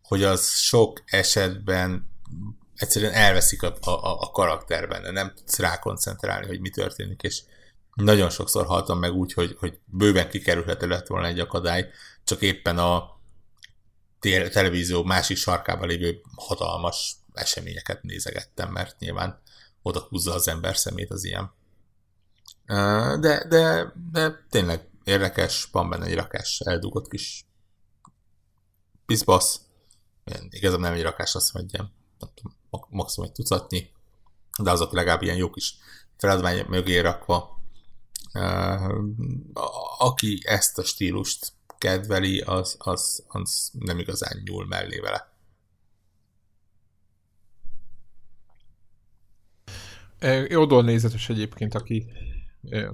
hogy 0.02 0.24
az 0.24 0.50
sok 0.50 1.04
esetben 1.06 2.10
egyszerűen 2.76 3.14
elveszik 3.14 3.64
a, 3.64 3.76
a, 3.82 4.22
a 4.22 4.30
karakterben, 4.32 5.14
nem 5.14 5.34
tudsz 5.36 5.60
rá 5.60 5.80
koncentrálni, 5.80 6.48
hogy 6.48 6.60
mi 6.60 6.70
történik, 6.70 7.22
és 7.22 7.42
nagyon 7.94 8.30
sokszor 8.30 8.66
haltam 8.66 9.00
meg 9.00 9.14
úgy, 9.14 9.34
hogy, 9.34 9.56
hogy 9.60 9.80
bőven 9.86 10.30
kikerülhető 10.30 10.88
lett 10.88 11.08
volna 11.08 11.28
egy 11.28 11.40
akadály, 11.40 11.90
csak 12.24 12.42
éppen 12.42 12.78
a 12.78 13.15
televízió 14.52 15.04
másik 15.04 15.38
sarkában 15.38 15.88
lévő 15.88 16.22
hatalmas 16.36 17.16
eseményeket 17.34 18.04
nézegettem, 18.04 18.72
mert 18.72 19.00
nyilván 19.00 19.42
oda 19.82 20.00
húzza 20.00 20.34
az 20.34 20.48
ember 20.48 20.78
szemét 20.78 21.12
az 21.12 21.24
ilyen. 21.24 21.52
De, 23.20 23.46
de, 23.48 23.94
de 24.12 24.46
tényleg 24.50 24.90
érdekes, 25.04 25.68
van 25.72 25.90
benne 25.90 26.06
egy 26.06 26.16
rakás 26.16 26.60
eldugott 26.60 27.08
kis 27.08 27.46
piszbasz. 29.06 29.62
Igazán 30.50 30.80
nem 30.80 30.94
egy 30.94 31.02
rakás, 31.02 31.36
azt 31.36 31.54
mondjam, 31.54 31.92
maximum 32.90 33.30
egy 33.30 33.36
tucatnyi, 33.36 33.90
de 34.62 34.72
azok 34.72 34.92
legalább 34.92 35.22
ilyen 35.22 35.38
jó 35.38 35.50
kis 35.50 35.78
feladvány 36.18 36.66
mögé 36.68 37.00
rakva. 37.00 37.60
Aki 39.98 40.42
ezt 40.46 40.78
a 40.78 40.84
stílust 40.84 41.54
kedveli, 41.86 42.40
az, 42.40 42.76
az, 42.80 43.24
az 43.28 43.72
nem 43.80 44.00
igazán 44.00 44.42
nyúl 44.46 44.66
mellé 44.66 45.00
vele. 45.00 45.34
Oldal 50.56 50.84
nézetes 50.84 51.30
egyébként, 51.30 51.76
aki 51.76 52.06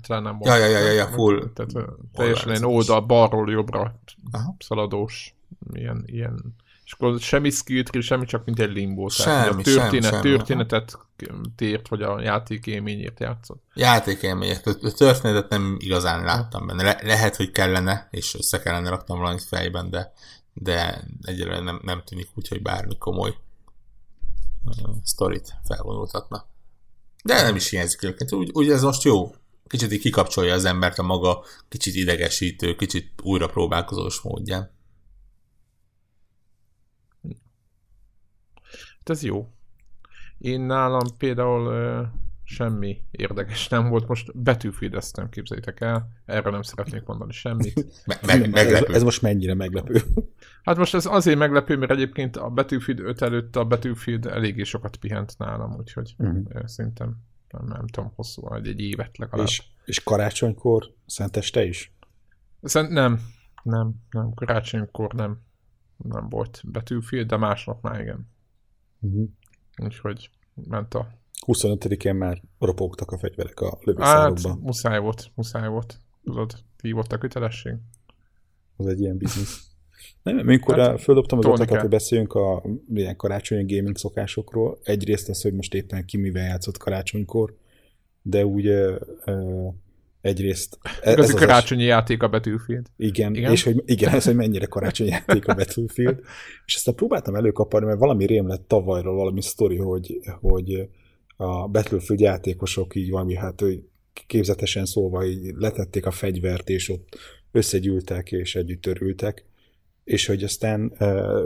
talán 0.02 0.24
nem 0.24 0.38
ja, 0.42 0.56
ja, 0.56 0.66
ja, 0.66 0.80
ja, 0.80 0.92
ja, 0.92 1.08
full. 1.08 1.52
Tehát 1.54 1.72
teljesen 2.14 2.50
ilyen 2.50 2.64
oldal, 2.64 3.02
balról 3.02 3.52
jobbra 3.52 4.00
Aha. 4.32 4.56
szaladós, 4.60 5.36
ilyen, 5.74 6.04
ilyen 6.06 6.56
és 6.92 6.98
akkor 6.98 7.20
semmi 7.20 7.50
skill 7.50 7.84
semmi, 8.02 8.26
csak 8.26 8.46
mint 8.46 8.60
egy 8.60 8.72
limbo. 8.72 9.10
Semmi, 9.10 9.48
a 9.48 9.56
történet, 9.56 10.12
semmi, 10.12 10.22
történetet 10.22 10.98
tért, 11.56 11.88
vagy 11.88 12.02
a 12.02 12.22
játék 12.22 12.66
élményért 12.66 13.20
játszott. 13.20 13.64
Játék 13.74 14.22
élményért. 14.22 14.68
A 14.68 14.92
történetet 14.92 15.50
nem 15.50 15.78
igazán 15.80 16.24
láttam 16.24 16.68
benne. 16.68 16.84
Le- 16.84 17.00
lehet, 17.04 17.36
hogy 17.36 17.52
kellene, 17.52 18.08
és 18.12 18.36
össze 18.36 18.60
kellene 18.60 18.90
raknom 18.90 19.20
valamit 19.20 19.44
fejben, 19.44 19.90
de, 19.90 20.14
de 20.54 21.04
egyelőre 21.22 21.60
nem, 21.60 21.80
nem 21.84 22.02
tűnik 22.06 22.30
úgy, 22.36 22.48
hogy 22.48 22.62
bármi 22.62 22.98
komoly 22.98 23.36
uh, 24.66 24.96
sztorit 25.04 25.54
felvonultatna. 25.64 26.46
De 27.24 27.42
nem 27.42 27.56
is 27.56 27.70
hiányzik 27.70 28.04
őket. 28.04 28.34
Úgy, 28.34 28.50
úgy 28.54 28.70
ez 28.70 28.82
most 28.82 29.04
jó 29.04 29.36
kicsit 29.68 29.92
így 29.92 30.02
kikapcsolja 30.02 30.54
az 30.54 30.66
embert 30.66 31.00
a 31.00 31.04
maga 31.04 31.44
kicsit 31.70 31.96
idegesítő, 31.96 32.76
kicsit 32.76 33.12
újra 33.24 33.48
próbálkozós 33.48 34.22
módján. 34.22 34.80
Ez 39.10 39.24
jó. 39.24 39.52
Én 40.38 40.62
nálam 40.62 41.08
például 41.18 41.68
uh, 41.68 42.08
semmi 42.44 43.04
érdekes 43.12 43.68
nem 43.68 43.90
volt. 43.90 44.08
Most 44.08 44.38
betűfideztem, 44.38 45.30
képzeljétek 45.30 45.82
el. 45.82 46.10
Erről 46.26 46.52
nem 46.52 46.62
szeretnék 46.62 47.04
mondani 47.04 47.32
semmit. 47.32 47.86
Me- 48.06 48.26
meg, 48.26 48.50
meglepő. 48.50 48.94
Ez 48.94 49.04
most 49.04 49.22
mennyire 49.22 49.54
meglepő? 49.54 50.02
Hát 50.64 50.78
most 50.78 50.94
ez 50.94 51.06
azért 51.06 51.38
meglepő, 51.38 51.78
mert 51.78 51.92
egyébként 51.92 52.38
a 52.38 52.50
Battlefield 52.50 53.00
5 53.00 53.22
előtt 53.22 53.56
a 53.56 53.66
Battlefield 53.66 54.26
eléggé 54.26 54.64
sokat 54.64 54.96
pihent 54.96 55.38
nálam, 55.38 55.76
úgyhogy 55.78 56.16
uh-huh. 56.18 56.66
szerintem 56.66 57.18
nem, 57.50 57.66
nem 57.66 57.88
tudom, 57.88 58.12
hosszú, 58.16 58.42
vagy 58.42 58.68
egy 58.68 58.80
évet 58.80 59.18
legalább. 59.18 59.48
És, 59.48 59.64
és 59.86 60.04
karácsonykor 60.04 60.94
szenteste 61.06 61.64
is? 61.66 61.94
Szent, 62.62 62.90
nem, 62.90 63.20
nem, 63.64 63.94
nem, 64.10 64.34
karácsonykor 64.34 65.14
nem, 65.14 65.42
nem 65.98 66.30
volt 66.30 66.62
betűfél, 66.66 67.24
de 67.24 67.38
másnap 67.38 67.82
már 67.82 68.02
igen. 68.02 68.28
Uh-huh. 69.02 69.30
Úgyhogy 69.84 70.30
ment 70.68 70.94
a... 70.94 71.08
25-én 71.46 72.16
már 72.16 72.42
ropogtak 72.60 73.12
a 73.12 73.18
fegyverek 73.18 73.60
a 73.60 73.78
lövészárokba. 73.82 74.50
Hát, 74.50 74.62
muszáj 74.62 75.00
volt, 75.00 75.32
muszáj 75.36 75.68
volt. 75.68 75.98
Tudod, 76.24 76.54
hívott 76.82 77.12
a 77.12 77.18
kötelesség. 77.18 77.74
Az 78.78 78.88
egy 78.88 79.00
ilyen 79.00 79.18
biznisz. 79.18 79.64
Nem, 80.24 80.38
amikor 80.38 80.80
hát, 80.80 81.02
földobtam 81.02 81.38
az 81.38 81.46
ötletet, 81.46 81.82
hogy 81.82 81.90
beszéljünk 81.90 82.34
a 82.34 82.64
ilyen 82.94 83.16
karácsonyi 83.16 83.76
gaming 83.76 83.98
szokásokról, 83.98 84.80
egyrészt 84.84 85.30
az, 85.30 85.42
hogy 85.42 85.54
most 85.54 85.74
éppen 85.74 86.06
ki 86.06 86.18
mivel 86.18 86.44
játszott 86.44 86.78
karácsonykor, 86.78 87.58
de 88.22 88.46
úgy 88.46 88.72
egyrészt... 90.22 90.78
Ez, 91.02 91.18
ez 91.18 91.30
a 91.30 91.38
karácsonyi 91.38 91.84
játék 91.84 92.24
a 92.24 92.30
Battlefield. 92.30 92.86
Igen, 92.98 93.36
igen, 93.36 93.52
és 93.52 93.64
hogy 93.64 93.82
igen, 93.86 94.14
ez, 94.14 94.26
hogy 94.26 94.36
mennyire 94.36 94.66
karácsonyi 94.66 95.10
játék 95.10 95.48
a 95.48 95.54
Battlefield. 95.54 96.20
és 96.66 96.76
aztán 96.76 96.96
próbáltam 96.96 97.36
előkaparni, 97.36 97.88
mert 97.88 98.00
valami 98.00 98.26
rém 98.26 98.48
lett 98.48 98.68
tavalyról 98.68 99.16
valami 99.16 99.42
sztori, 99.42 99.78
hogy, 99.78 100.20
hogy 100.42 100.90
a 101.38 101.68
Battlefield 101.68 102.22
játékosok 102.22 102.96
így 102.96 103.10
valami, 103.10 103.36
hát 103.36 103.60
hogy 103.60 103.84
képzetesen 104.28 104.86
szólva 104.86 105.26
így 105.26 105.54
letették 105.56 106.06
a 106.06 106.12
fegyvert, 106.12 106.70
és 106.70 106.90
ott 106.90 107.18
összegyűltek, 107.52 108.32
és 108.32 108.56
együtt 108.56 108.86
örültek, 108.86 109.46
és 110.04 110.26
hogy 110.26 110.44
aztán 110.44 110.94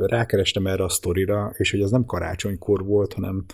rákerestem 0.05 0.67
erre 0.67 0.83
a 0.83 0.89
sztorira, 0.89 1.53
és 1.57 1.71
hogy 1.71 1.81
az 1.81 1.91
nem 1.91 2.05
karácsonykor 2.05 2.85
volt, 2.85 3.13
hanem 3.13 3.45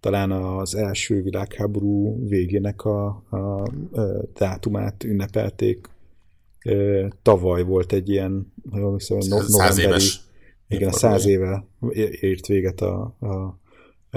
talán 0.00 0.30
az 0.30 0.74
első 0.74 1.22
világháború 1.22 2.26
végének 2.28 2.84
a, 2.84 3.06
a, 3.28 3.36
a 3.36 3.66
dátumát 4.34 5.04
ünnepelték. 5.04 5.88
Tavaly 7.22 7.62
volt 7.62 7.92
egy 7.92 8.08
ilyen, 8.08 8.52
jól 8.72 8.96
hiszem, 8.96 9.18
no, 9.28 9.38
novemberi, 9.46 10.04
igen, 10.68 10.88
a 10.88 10.92
száz 10.92 11.26
éve 11.26 11.64
ért 12.20 12.46
véget 12.46 12.80
a, 12.80 13.14
a, 13.20 13.58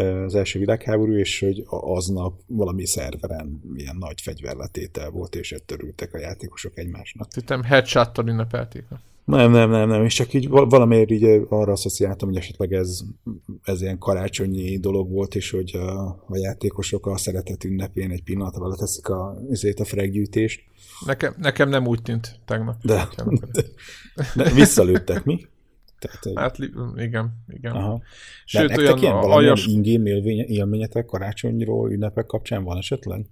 az 0.02 0.36
első 0.36 0.60
világháború, 0.60 1.14
és 1.14 1.40
hogy 1.40 1.64
aznap 1.68 2.40
valami 2.48 2.86
szerveren 2.86 3.62
ilyen 3.76 3.96
nagy 4.00 4.22
fegyverletétel 4.22 5.10
volt, 5.10 5.36
és 5.36 5.52
ettől 5.52 5.94
a 6.12 6.18
játékosok 6.18 6.78
egymásnak. 6.78 7.34
Hittem 7.34 7.64
headshot-tal 7.64 8.28
ünnepelték. 8.28 8.84
Nem, 9.26 9.52
nem, 9.52 9.70
nem, 9.70 9.90
nem, 9.90 10.04
és 10.04 10.14
csak 10.14 10.34
így 10.34 10.50
valamiért 10.50 11.12
így 11.12 11.24
arra 11.50 11.72
asszociáltam, 11.72 12.28
hogy 12.28 12.38
esetleg 12.38 12.74
ez, 12.74 13.02
ez 13.64 13.82
ilyen 13.82 13.98
karácsonyi 13.98 14.78
dolog 14.78 15.12
volt, 15.12 15.36
és 15.36 15.50
hogy 15.50 15.76
a, 15.76 16.08
a 16.08 16.38
játékosok 16.38 17.08
a 17.08 17.18
szeretet 17.18 17.64
ünnepén 17.64 18.12
egy 18.12 18.24
pillanatra 18.24 18.68
leteszik 18.68 19.10
a, 19.10 19.38
azért 19.50 19.80
a 19.80 19.86
fraggyűjtést. 19.86 20.64
Nekem, 21.06 21.34
nekem 21.38 21.70
nem 21.70 21.88
úgy 21.88 22.02
tűnt 22.02 22.40
tegnap. 22.46 22.76
De, 22.82 23.08
de, 23.16 23.24
de 24.44 24.52
visszalőttek, 24.52 25.24
mi? 25.24 25.46
Tehát, 26.00 26.40
hát 26.40 26.58
igen, 26.96 27.44
igen. 27.48 27.72
Aha. 27.72 28.02
Sőt, 28.46 28.70
De 28.70 28.78
olyan 28.78 28.98
ilyen 28.98 29.14
aljas... 29.16 29.66
ingame 29.66 30.10
élményetek 30.46 31.06
karácsonyról, 31.06 31.92
ünnepek 31.92 32.26
kapcsán 32.26 32.64
van 32.64 32.78
esetleg? 32.78 33.26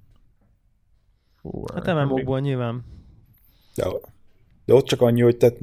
Hú, 1.42 1.64
hát 1.74 1.86
MMO-ból 1.86 2.40
nyilván. 2.40 2.84
De 3.76 3.86
de 4.66 4.74
ott 4.74 4.86
csak 4.86 5.02
annyi, 5.02 5.22
hogy 5.22 5.38
tehát, 5.38 5.58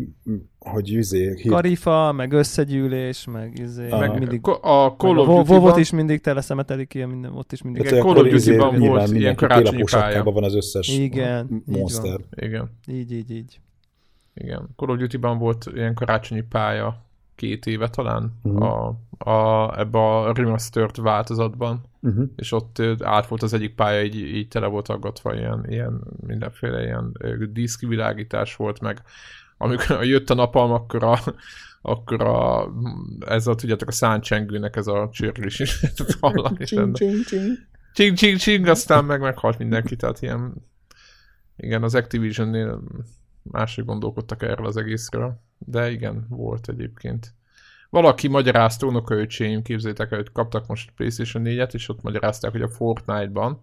hogy 0.59 0.91
izé... 0.91 1.35
Hír... 1.43 1.53
Karifa, 1.53 2.13
meg 2.13 2.33
összegyűlés, 2.33 3.25
meg 3.25 3.59
izé, 3.59 3.89
Aha. 3.89 4.01
meg 4.01 4.19
mindig... 4.19 4.47
A 4.47 4.95
Call 4.97 5.19
of 5.19 5.49
Duty-ban... 5.49 5.79
is 5.79 5.91
mindig 5.91 6.21
szemetelik 6.37 6.89
ki, 6.89 7.05
minden, 7.05 7.37
ott 7.37 7.53
is 7.53 7.63
mindig... 7.63 7.85
Igen, 7.85 8.01
Call 8.01 8.17
of 8.17 8.29
Duty-ban 8.29 8.75
izé, 8.75 8.87
volt 8.87 9.11
ilyen 9.11 9.37
karácsonyi 9.37 9.85
pálya. 9.91 10.23
van 10.23 10.45
az 10.45 10.55
összes 10.55 10.89
igen, 10.89 11.63
monster. 11.65 12.21
Így 12.21 12.45
Igen. 12.45 12.71
Így, 12.87 13.13
így, 13.13 13.31
így. 13.31 13.61
Igen. 14.35 14.69
Call 14.77 14.89
of 14.89 14.97
Duty-ban 14.97 15.39
volt 15.39 15.67
ilyen 15.75 15.95
karácsonyi 15.95 16.43
pálya 16.43 17.08
két 17.39 17.67
éve 17.67 17.89
talán 17.89 18.33
uh-huh. 18.43 18.63
a, 18.63 18.99
a, 19.31 19.79
ebbe 19.79 19.99
a 19.99 20.33
remastered 20.33 21.01
változatban, 21.01 21.81
uh-huh. 22.01 22.25
és 22.37 22.53
ott 22.53 22.83
át 23.01 23.27
volt 23.27 23.43
az 23.43 23.53
egyik 23.53 23.75
pálya, 23.75 24.03
így, 24.03 24.15
így 24.15 24.49
tele 24.49 24.67
volt 24.67 24.89
aggatva 24.89 25.35
ilyen, 25.35 25.67
ilyen 25.69 26.01
mindenféle 26.27 26.83
ilyen 26.83 27.13
díszkivilágítás 27.53 28.57
volt, 28.57 28.81
meg 28.81 29.03
amikor 29.59 30.05
jött 30.15 30.31
a 30.31 30.35
napalm, 30.35 30.71
akkor 30.71 31.05
a, 31.05 31.19
akkor 31.83 32.23
a, 32.23 32.69
ez 33.27 33.47
a, 33.47 33.55
tudjátok, 33.55 33.89
a 33.89 33.93
száncsengőnek 33.93 34.77
ez 34.77 34.87
a 34.87 35.09
csörlés 35.13 35.59
is 35.59 35.81
hallani. 36.21 36.65
csing, 36.65 36.97
csing, 36.97 37.25
csing. 37.25 37.57
Csing, 37.95 38.17
csing, 38.17 38.37
csing, 38.39 38.67
aztán 38.67 39.05
meg 39.05 39.21
meghalt 39.21 39.59
mindenki, 39.59 39.97
tehát 39.97 40.23
ilyen 40.23 40.55
igen, 41.57 41.83
az 41.83 41.95
Activision-nél 41.95 42.83
máshogy 43.51 43.85
gondolkodtak 43.85 44.43
erről 44.43 44.67
az 44.67 44.77
egészről. 44.77 45.41
De 45.59 45.91
igen, 45.91 46.27
volt 46.29 46.69
egyébként. 46.69 47.35
Valaki 47.91 48.29
magyarázta, 48.29 48.87
unokaöcséim, 48.87 49.63
képzétek 49.63 50.09
hogy 50.09 50.33
kaptak 50.33 50.67
most 50.67 50.91
PlayStation 50.91 51.43
4-et, 51.47 51.75
és 51.75 51.89
ott 51.89 52.03
magyarázták, 52.03 52.51
hogy 52.51 52.63
a 52.63 52.69
Fortnite-ban 52.69 53.61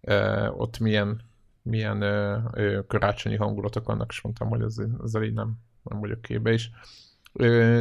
uh, 0.00 0.60
ott 0.60 0.78
milyen, 0.78 1.20
milyen 1.62 2.02
uh, 2.02 2.86
karácsonyi 2.86 3.36
hangulatok 3.36 3.86
vannak, 3.86 4.10
és 4.10 4.20
mondtam, 4.20 4.48
hogy 4.48 4.62
ez, 4.62 4.76
ezzel 5.04 5.22
így 5.22 5.34
nem, 5.34 5.58
nem 5.82 6.00
vagyok 6.00 6.22
képbe 6.22 6.52
is. 6.52 6.70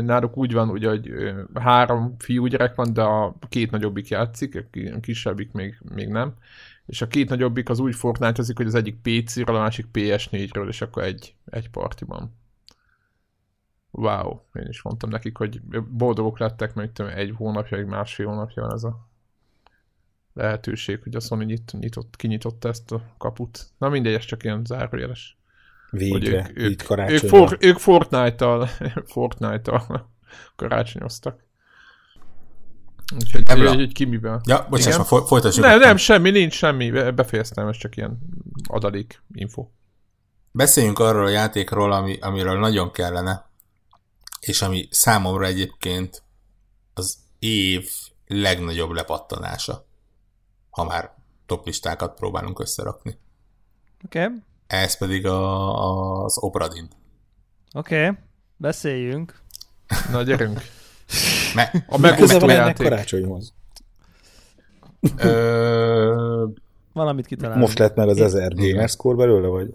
Náluk 0.01 0.37
úgy 0.37 0.53
van, 0.53 0.69
ugye, 0.69 0.89
hogy 0.89 1.11
három 1.53 2.15
fiúgyerek 2.17 2.75
van, 2.75 2.93
de 2.93 3.01
a 3.01 3.35
két 3.49 3.71
nagyobbik 3.71 4.07
játszik, 4.07 4.55
a 4.95 4.99
kisebbik 4.99 5.51
még, 5.51 5.79
még 5.95 6.07
nem 6.07 6.33
és 6.85 7.01
a 7.01 7.07
két 7.07 7.29
nagyobbik 7.29 7.69
az 7.69 7.79
úgy 7.79 7.95
fortnite 7.95 8.43
hogy 8.55 8.65
az 8.65 8.75
egyik 8.75 8.95
PC-ről, 9.01 9.55
a 9.55 9.59
másik 9.59 9.85
PS4-ről, 9.93 10.67
és 10.67 10.81
akkor 10.81 11.03
egy, 11.03 11.35
egy 11.45 11.69
partiban. 11.69 12.35
Wow, 13.91 14.39
én 14.53 14.67
is 14.67 14.81
mondtam 14.81 15.09
nekik, 15.09 15.37
hogy 15.37 15.61
boldogok 15.89 16.39
lettek, 16.39 16.73
mert 16.73 16.91
tudom, 16.91 17.11
egy 17.11 17.33
hónapja, 17.35 17.77
egy 17.77 17.85
másfél 17.85 18.27
hónapja 18.27 18.63
van 18.63 18.73
ez 18.73 18.83
a 18.83 19.09
lehetőség, 20.33 21.03
hogy 21.03 21.15
a 21.15 21.19
Sony 21.19 21.45
nyit, 21.45 21.71
nyitott, 21.79 22.15
kinyitott 22.15 22.65
ezt 22.65 22.91
a 22.91 23.01
kaput. 23.17 23.65
Na 23.77 23.89
mindegy, 23.89 24.13
ez 24.13 24.25
csak 24.25 24.43
ilyen 24.43 24.65
zárójeles. 24.65 25.37
Végre, 25.89 26.49
ők, 26.53 26.57
ők, 26.57 27.09
ők, 27.09 27.17
for, 27.17 27.57
ők 27.59 27.77
Fortnite-tal, 27.77 28.67
Fortnite-tal 29.13 30.09
karácsonyoztak. 30.55 31.44
Úgyhogy, 33.13 33.43
Ebből. 33.45 33.75
hogy 33.75 33.93
ki 33.93 34.05
mivel. 34.05 34.41
Ja, 34.45 34.67
bocsánat, 34.69 35.11
már 35.11 35.21
folytassuk. 35.27 35.63
Nem, 35.63 35.79
nem, 35.79 35.97
semmi, 35.97 36.29
nincs 36.29 36.53
semmi. 36.53 36.89
Befejeztem, 37.11 37.67
ez 37.67 37.77
csak 37.77 37.97
ilyen 37.97 38.19
adalék 38.67 39.21
info. 39.33 39.67
Beszéljünk 40.51 40.99
arról 40.99 41.25
a 41.25 41.29
játékról, 41.29 41.91
ami, 41.91 42.17
amiről 42.21 42.59
nagyon 42.59 42.91
kellene, 42.91 43.49
és 44.39 44.61
ami 44.61 44.87
számomra 44.91 45.45
egyébként 45.45 46.23
az 46.93 47.17
év 47.39 47.89
legnagyobb 48.27 48.91
lepattanása, 48.91 49.85
ha 50.69 50.83
már 50.83 51.13
toplistákat 51.45 52.15
próbálunk 52.15 52.59
összerakni. 52.59 53.17
Oké. 54.05 54.23
Okay. 54.23 54.35
Ez 54.67 54.97
pedig 54.97 55.25
a, 55.25 56.23
az 56.23 56.37
Obradin. 56.37 56.87
Oké, 57.73 58.07
okay. 58.07 58.17
beszéljünk. 58.57 59.41
Na, 60.11 60.21
gyerünk. 60.21 60.61
Me- 61.55 61.85
a 61.87 61.97
megközelebb 61.97 62.49
ennek 62.49 62.75
karácsonyhoz. 62.75 63.53
Ö... 65.17 66.45
Valamit 66.93 67.25
kitalálni. 67.25 67.61
Most 67.61 67.79
lett 67.79 67.95
már 67.95 68.07
az 68.07 68.19
1000 68.19 68.53
gamer 68.53 68.89
score 68.89 69.15
belőle, 69.15 69.47
vagy? 69.47 69.73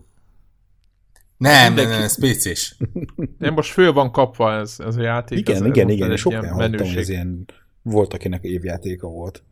Nem, 1.36 1.74
nem, 1.74 1.88
nem, 1.88 2.02
ez 2.02 2.18
PC-s. 2.18 2.74
Nem, 3.38 3.54
most 3.54 3.72
föl 3.72 3.92
van 3.92 4.10
kapva 4.10 4.52
ez, 4.52 4.76
ez 4.78 4.96
a 4.96 5.02
játék. 5.02 5.38
Igen, 5.38 5.56
ez, 5.56 5.66
igen, 5.66 5.88
ez 5.88 5.94
igen, 5.94 6.16
sokan 6.16 6.48
hallottam, 6.48 6.86
hogy 6.86 6.96
ez 6.96 7.08
ilyen 7.08 7.46
volt, 7.82 8.14
akinek 8.14 8.44
évjátéka 8.44 9.08
volt. 9.08 9.42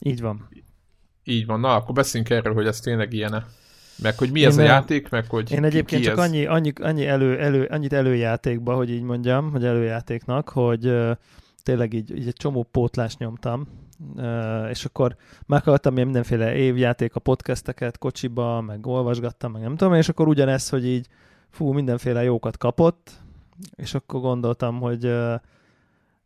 Így 0.00 0.20
van. 0.20 0.48
Így 1.24 1.46
van, 1.46 1.60
na 1.60 1.74
akkor 1.74 1.94
beszéljünk 1.94 2.32
erről, 2.32 2.54
hogy 2.54 2.66
ez 2.66 2.80
tényleg 2.80 3.12
ilyen 3.12 3.44
meg 4.02 4.18
hogy 4.18 4.30
mi 4.30 4.44
ez 4.44 4.56
a 4.56 4.62
játék, 4.62 5.08
meg 5.08 5.26
hogy 5.28 5.52
Én 5.52 5.64
egyébként 5.64 6.02
ki 6.02 6.08
csak 6.08 6.18
annyi, 6.18 6.46
annyi, 6.46 6.72
annyi 6.80 7.06
elő, 7.06 7.38
elő, 7.38 7.64
annyit 7.64 7.92
előjátékba, 7.92 8.74
hogy 8.74 8.90
így 8.90 9.02
mondjam, 9.02 9.50
hogy 9.50 9.64
előjátéknak, 9.64 10.48
hogy 10.48 10.86
uh, 10.86 11.10
tényleg 11.62 11.92
így, 11.92 12.16
így 12.16 12.26
egy 12.26 12.36
csomó 12.36 12.62
pótlást 12.62 13.18
nyomtam, 13.18 13.68
uh, 14.16 14.68
és 14.70 14.84
akkor 14.84 15.16
meghallgattam 15.46 15.94
ilyen 15.94 16.06
mindenféle 16.06 16.54
évjáték 16.54 17.14
a 17.14 17.20
podcasteket 17.20 17.98
kocsiba, 17.98 18.60
meg 18.60 18.86
olvasgattam, 18.86 19.52
meg 19.52 19.62
nem 19.62 19.76
tudom, 19.76 19.94
és 19.94 20.08
akkor 20.08 20.28
ugyanez, 20.28 20.68
hogy 20.68 20.86
így 20.86 21.06
fú, 21.50 21.72
mindenféle 21.72 22.22
jókat 22.22 22.56
kapott, 22.56 23.10
és 23.74 23.94
akkor 23.94 24.20
gondoltam, 24.20 24.80
hogy 24.80 25.06
uh, 25.06 25.34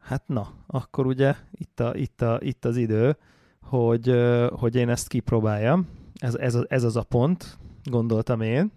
hát 0.03 0.23
na, 0.27 0.53
akkor 0.67 1.07
ugye 1.07 1.35
itt, 1.53 1.81
a, 1.81 1.93
itt, 1.95 2.23
a, 2.23 2.39
itt 2.41 2.65
az 2.65 2.77
idő, 2.77 3.17
hogy, 3.63 4.15
hogy 4.51 4.75
én 4.75 4.89
ezt 4.89 5.09
kipróbáljam. 5.09 5.89
Ez, 6.15 6.35
ez, 6.35 6.59
ez 6.69 6.85
az 6.85 6.97
a 6.97 7.03
pont, 7.03 7.59
gondoltam 7.85 8.41
én. 8.41 8.73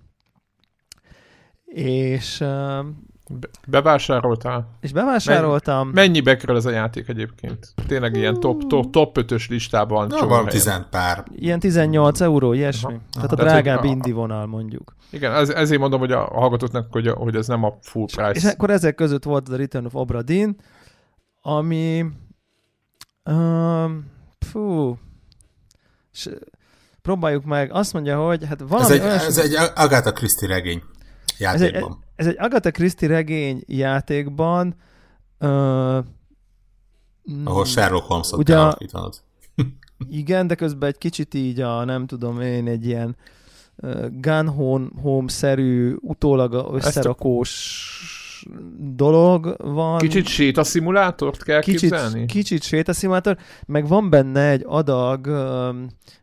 És... 1.65 2.39
Uh, 2.39 2.85
Be- 3.29 3.49
bevásároltál? 3.67 4.77
És 4.79 4.91
bevásároltam. 4.91 5.85
Men- 5.85 5.93
mennyibe 5.93 6.37
kerül 6.37 6.55
ez 6.55 6.65
a 6.65 6.69
játék 6.69 7.07
egyébként? 7.07 7.73
Tényleg 7.87 8.15
ilyen 8.15 8.39
top, 8.39 8.67
top, 8.67 8.91
top 8.91 9.17
5-ös 9.19 9.49
listában. 9.49 10.07
Na, 10.07 10.27
van 10.27 10.45
10 10.45 10.71
pár. 10.89 11.23
Ilyen 11.35 11.59
18 11.59 12.21
euró, 12.21 12.53
ilyesmi. 12.53 12.93
Aha. 12.93 13.01
Tehát 13.13 13.31
Aha. 13.31 13.41
a 13.41 13.45
drágább 13.45 13.79
Tehát, 13.81 13.95
indi 13.95 14.11
vonal 14.11 14.45
mondjuk. 14.45 14.95
Igen, 15.09 15.33
ez, 15.33 15.49
ezért 15.49 15.79
mondom, 15.79 15.99
hogy 15.99 16.11
a 16.11 16.19
hallgatóknak, 16.19 16.87
hogy, 16.91 17.07
hogy 17.07 17.35
ez 17.35 17.47
nem 17.47 17.63
a 17.63 17.77
full 17.81 18.05
price. 18.05 18.31
És 18.31 18.43
akkor 18.43 18.69
ezek 18.69 18.95
között 18.95 19.23
volt 19.23 19.49
a 19.49 19.55
Return 19.55 19.85
of 19.85 19.95
Obra 19.95 20.21
Dinn, 20.21 20.55
ami... 21.41 22.05
Um, 23.29 24.11
fú, 24.39 24.97
próbáljuk 27.05 27.43
meg. 27.43 27.71
Azt 27.71 27.93
mondja, 27.93 28.25
hogy 28.25 28.45
hát 28.45 28.59
valami 28.67 28.85
ez 28.85 28.91
egy, 28.91 29.01
olyasmi... 29.01 29.27
ez 29.27 29.37
egy 29.37 29.53
Agatha 29.75 30.11
Christie 30.11 30.47
regény 30.47 30.81
játékban. 31.37 32.03
Ez 32.15 32.25
egy, 32.25 32.25
ez 32.27 32.27
egy 32.27 32.35
Agatha 32.39 32.71
Christie 32.71 33.07
regény 33.07 33.63
játékban. 33.67 34.75
Uh, 35.39 35.97
Ahol 37.43 37.65
Sherlock 37.65 38.05
Holmes-ot 38.05 38.39
ugye, 38.39 38.57
igen, 40.21 40.47
de 40.47 40.55
közben 40.55 40.89
egy 40.89 40.97
kicsit 40.97 41.33
így 41.33 41.59
a, 41.59 41.83
nem 41.83 42.05
tudom 42.05 42.41
én, 42.41 42.67
egy 42.67 42.85
ilyen 42.85 43.15
gun 44.11 44.47
home-szerű, 45.01 45.95
utólag 45.99 46.73
összerakós 46.73 48.14
dolog 48.95 49.55
van. 49.57 49.97
Kicsit 49.97 50.27
sétaszimulátort 50.27 51.43
kell 51.43 51.61
kicsit, 51.61 51.79
képzelni? 51.79 52.25
Kicsit 52.25 52.63
sétaszimulator, 52.63 53.37
meg 53.65 53.87
van 53.87 54.09
benne 54.09 54.49
egy 54.49 54.63
adag, 54.67 55.27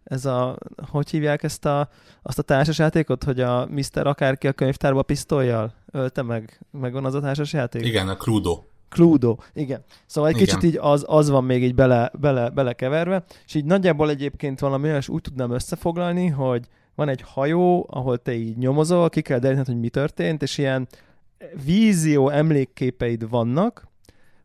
ez 0.05 0.25
a, 0.25 0.59
hogy 0.91 1.11
hívják 1.11 1.43
ezt 1.43 1.65
a, 1.65 1.89
azt 2.23 2.39
a 2.39 2.43
társasjátékot, 2.43 3.25
hogy 3.25 3.41
a 3.41 3.69
Mr. 3.71 4.07
akárki 4.07 4.47
a 4.47 4.53
könyvtárba 4.53 5.03
pisztolyjal 5.03 5.75
ölte 5.91 6.23
meg, 6.23 6.61
meg 6.71 6.93
van 6.93 7.05
az 7.05 7.15
a 7.15 7.21
társasjáték? 7.21 7.87
Igen, 7.87 8.09
a 8.09 8.17
Cluedo. 8.17 8.63
Cluedo, 8.89 9.37
igen. 9.53 9.85
Szóval 10.07 10.31
egy 10.31 10.37
igen. 10.37 10.49
kicsit 10.49 10.63
így 10.63 10.79
az, 10.81 11.05
az 11.09 11.31
van 11.31 11.45
még 11.45 11.63
így 11.63 11.75
bele, 11.75 12.13
bele, 12.21 12.49
belekeverve, 12.51 13.25
és 13.47 13.55
így 13.55 13.65
nagyjából 13.65 14.11
egyébként 14.11 14.61
valami 14.61 14.89
olyan, 14.89 15.03
úgy 15.07 15.21
tudnám 15.21 15.51
összefoglalni, 15.51 16.27
hogy 16.27 16.67
van 16.95 17.09
egy 17.09 17.23
hajó, 17.25 17.87
ahol 17.91 18.19
te 18.19 18.35
így 18.35 18.57
nyomozol, 18.57 19.09
ki 19.09 19.21
kell 19.21 19.39
deríteni, 19.39 19.67
hogy 19.67 19.81
mi 19.81 19.89
történt, 19.89 20.43
és 20.43 20.59
ilyen 20.59 20.89
vízió 21.65 22.29
emlékképeid 22.29 23.29
vannak, 23.29 23.91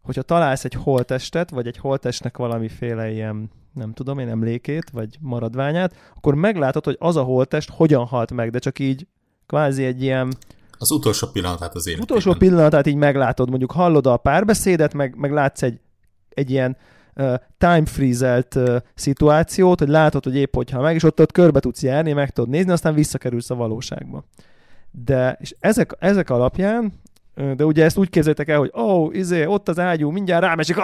hogyha 0.01 0.21
találsz 0.21 0.65
egy 0.65 0.73
holtestet, 0.73 1.49
vagy 1.49 1.67
egy 1.67 1.77
holtestnek 1.77 2.37
valamiféle 2.37 3.11
ilyen, 3.11 3.51
nem 3.73 3.93
tudom 3.93 4.19
én, 4.19 4.29
emlékét, 4.29 4.89
vagy 4.89 5.17
maradványát, 5.19 5.95
akkor 6.15 6.35
meglátod, 6.35 6.83
hogy 6.83 6.95
az 6.99 7.15
a 7.15 7.21
holtest 7.21 7.69
hogyan 7.69 8.05
halt 8.05 8.31
meg, 8.31 8.49
de 8.49 8.59
csak 8.59 8.79
így 8.79 9.07
kvázi 9.45 9.83
egy 9.83 10.01
ilyen 10.01 10.33
az 10.79 10.91
utolsó 10.91 11.27
pillanatát 11.27 11.75
az 11.75 11.87
életében. 11.87 12.17
Utolsó 12.17 12.37
pillanatát 12.37 12.87
így 12.87 12.95
meglátod, 12.95 13.49
mondjuk 13.49 13.71
hallod 13.71 14.07
a 14.07 14.17
párbeszédet, 14.17 14.93
meg, 14.93 15.15
meg 15.15 15.31
látsz 15.31 15.61
egy, 15.61 15.79
egy 16.29 16.49
ilyen 16.49 16.77
uh, 17.15 17.33
time 17.57 17.85
freezelt 17.85 18.55
uh, 18.55 18.75
szituációt, 18.95 19.79
hogy 19.79 19.87
látod, 19.87 20.23
hogy 20.23 20.35
épp 20.35 20.55
hogyha 20.55 20.81
meg, 20.81 20.95
és 20.95 21.03
ott, 21.03 21.21
ott 21.21 21.31
körbe 21.31 21.59
tudsz 21.59 21.83
járni, 21.83 22.13
meg 22.13 22.29
tudod 22.29 22.49
nézni, 22.49 22.71
aztán 22.71 22.93
visszakerülsz 22.93 23.49
a 23.49 23.55
valóságba. 23.55 24.23
De, 25.03 25.37
és 25.39 25.55
ezek, 25.59 25.95
ezek 25.99 26.29
alapján, 26.29 26.93
de 27.55 27.65
ugye 27.65 27.83
ezt 27.83 27.97
úgy 27.97 28.09
képzeljétek 28.09 28.49
el, 28.49 28.57
hogy 28.57 28.71
ó, 28.75 28.81
oh, 28.81 29.15
izé, 29.15 29.45
ott 29.45 29.67
az 29.67 29.79
ágyú, 29.79 30.09
mindjárt 30.09 30.43
rámesik, 30.43 30.75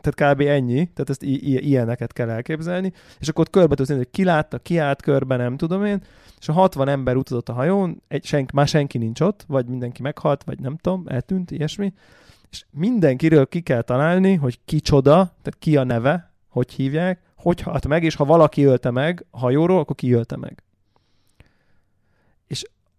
tehát 0.00 0.34
kb. 0.34 0.40
ennyi, 0.40 0.74
tehát 0.74 1.10
ezt 1.10 1.22
i- 1.22 1.66
ilyeneket 1.68 2.12
kell 2.12 2.30
elképzelni, 2.30 2.92
és 3.18 3.28
akkor 3.28 3.44
ott 3.44 3.52
körbe 3.52 3.74
tudsz 3.74 3.88
hogy 3.88 4.10
ki 4.10 4.24
látta, 4.24 4.58
ki 4.58 4.78
állt 4.78 5.02
körbe, 5.02 5.36
nem 5.36 5.56
tudom 5.56 5.84
én, 5.84 6.02
és 6.40 6.48
a 6.48 6.52
60 6.52 6.88
ember 6.88 7.16
utazott 7.16 7.48
a 7.48 7.52
hajón, 7.52 8.02
egy, 8.08 8.24
senk, 8.24 8.50
már 8.50 8.68
senki 8.68 8.98
nincs 8.98 9.20
ott, 9.20 9.44
vagy 9.48 9.66
mindenki 9.66 10.02
meghalt, 10.02 10.44
vagy 10.44 10.60
nem 10.60 10.76
tudom, 10.76 11.04
eltűnt, 11.06 11.50
ilyesmi, 11.50 11.92
és 12.50 12.64
mindenkiről 12.70 13.46
ki 13.46 13.60
kell 13.60 13.82
találni, 13.82 14.34
hogy 14.34 14.60
kicsoda, 14.64 15.12
tehát 15.14 15.56
ki 15.58 15.76
a 15.76 15.84
neve, 15.84 16.32
hogy 16.48 16.72
hívják, 16.72 17.20
hogy 17.36 17.60
halt 17.60 17.86
meg, 17.86 18.02
és 18.02 18.14
ha 18.14 18.24
valaki 18.24 18.64
ölte 18.64 18.90
meg 18.90 19.26
hajóról, 19.30 19.78
akkor 19.78 19.96
ki 19.96 20.12
ölte 20.12 20.36
meg. 20.36 20.62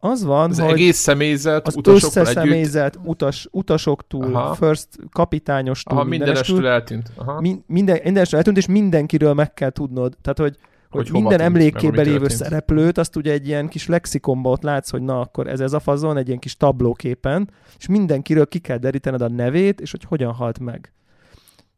Az 0.10 0.24
van, 0.24 0.50
az 0.50 0.60
hogy 0.60 0.72
egész 0.72 0.98
személyzet, 0.98 1.68
az 1.68 1.78
összes 1.84 2.28
személyzet, 2.28 3.00
utas, 3.04 3.48
utasoktól, 3.52 4.36
Aha. 4.36 4.54
first 4.54 4.88
kapitányostól, 5.12 5.98
Aha, 5.98 6.08
mindenestől 6.08 6.68
eltűnt. 6.68 7.12
Aha. 7.16 7.42
Min, 7.42 7.64
minden, 7.68 8.00
mindenestől 8.04 8.40
eltűnt, 8.40 8.58
és 8.58 8.66
mindenkiről 8.66 9.34
meg 9.34 9.54
kell 9.54 9.70
tudnod. 9.70 10.18
Tehát, 10.22 10.40
hogy 10.40 10.58
hogy, 10.90 11.10
hogy 11.10 11.22
minden 11.22 11.40
emlékében 11.40 12.06
lévő 12.06 12.28
szereplőt, 12.28 12.98
azt 12.98 13.16
ugye 13.16 13.32
egy 13.32 13.48
ilyen 13.48 13.68
kis 13.68 13.88
lexikonban 13.88 14.52
ott 14.52 14.62
látsz, 14.62 14.90
hogy 14.90 15.02
na, 15.02 15.20
akkor 15.20 15.48
ez 15.48 15.60
ez 15.60 15.74
a 15.74 15.80
fazon, 15.80 16.18
egy 16.18 16.28
ilyen 16.28 16.40
kis 16.40 16.58
tablóképen, 16.58 17.50
és 17.78 17.88
mindenkiről 17.88 18.48
ki 18.48 18.60
kell 18.60 18.78
derítened 18.78 19.22
a 19.22 19.30
nevét, 19.30 19.82
és 19.82 19.92
hogy 19.92 20.04
hogyan 20.04 20.34
halt 20.34 20.60
meg. 20.60 20.94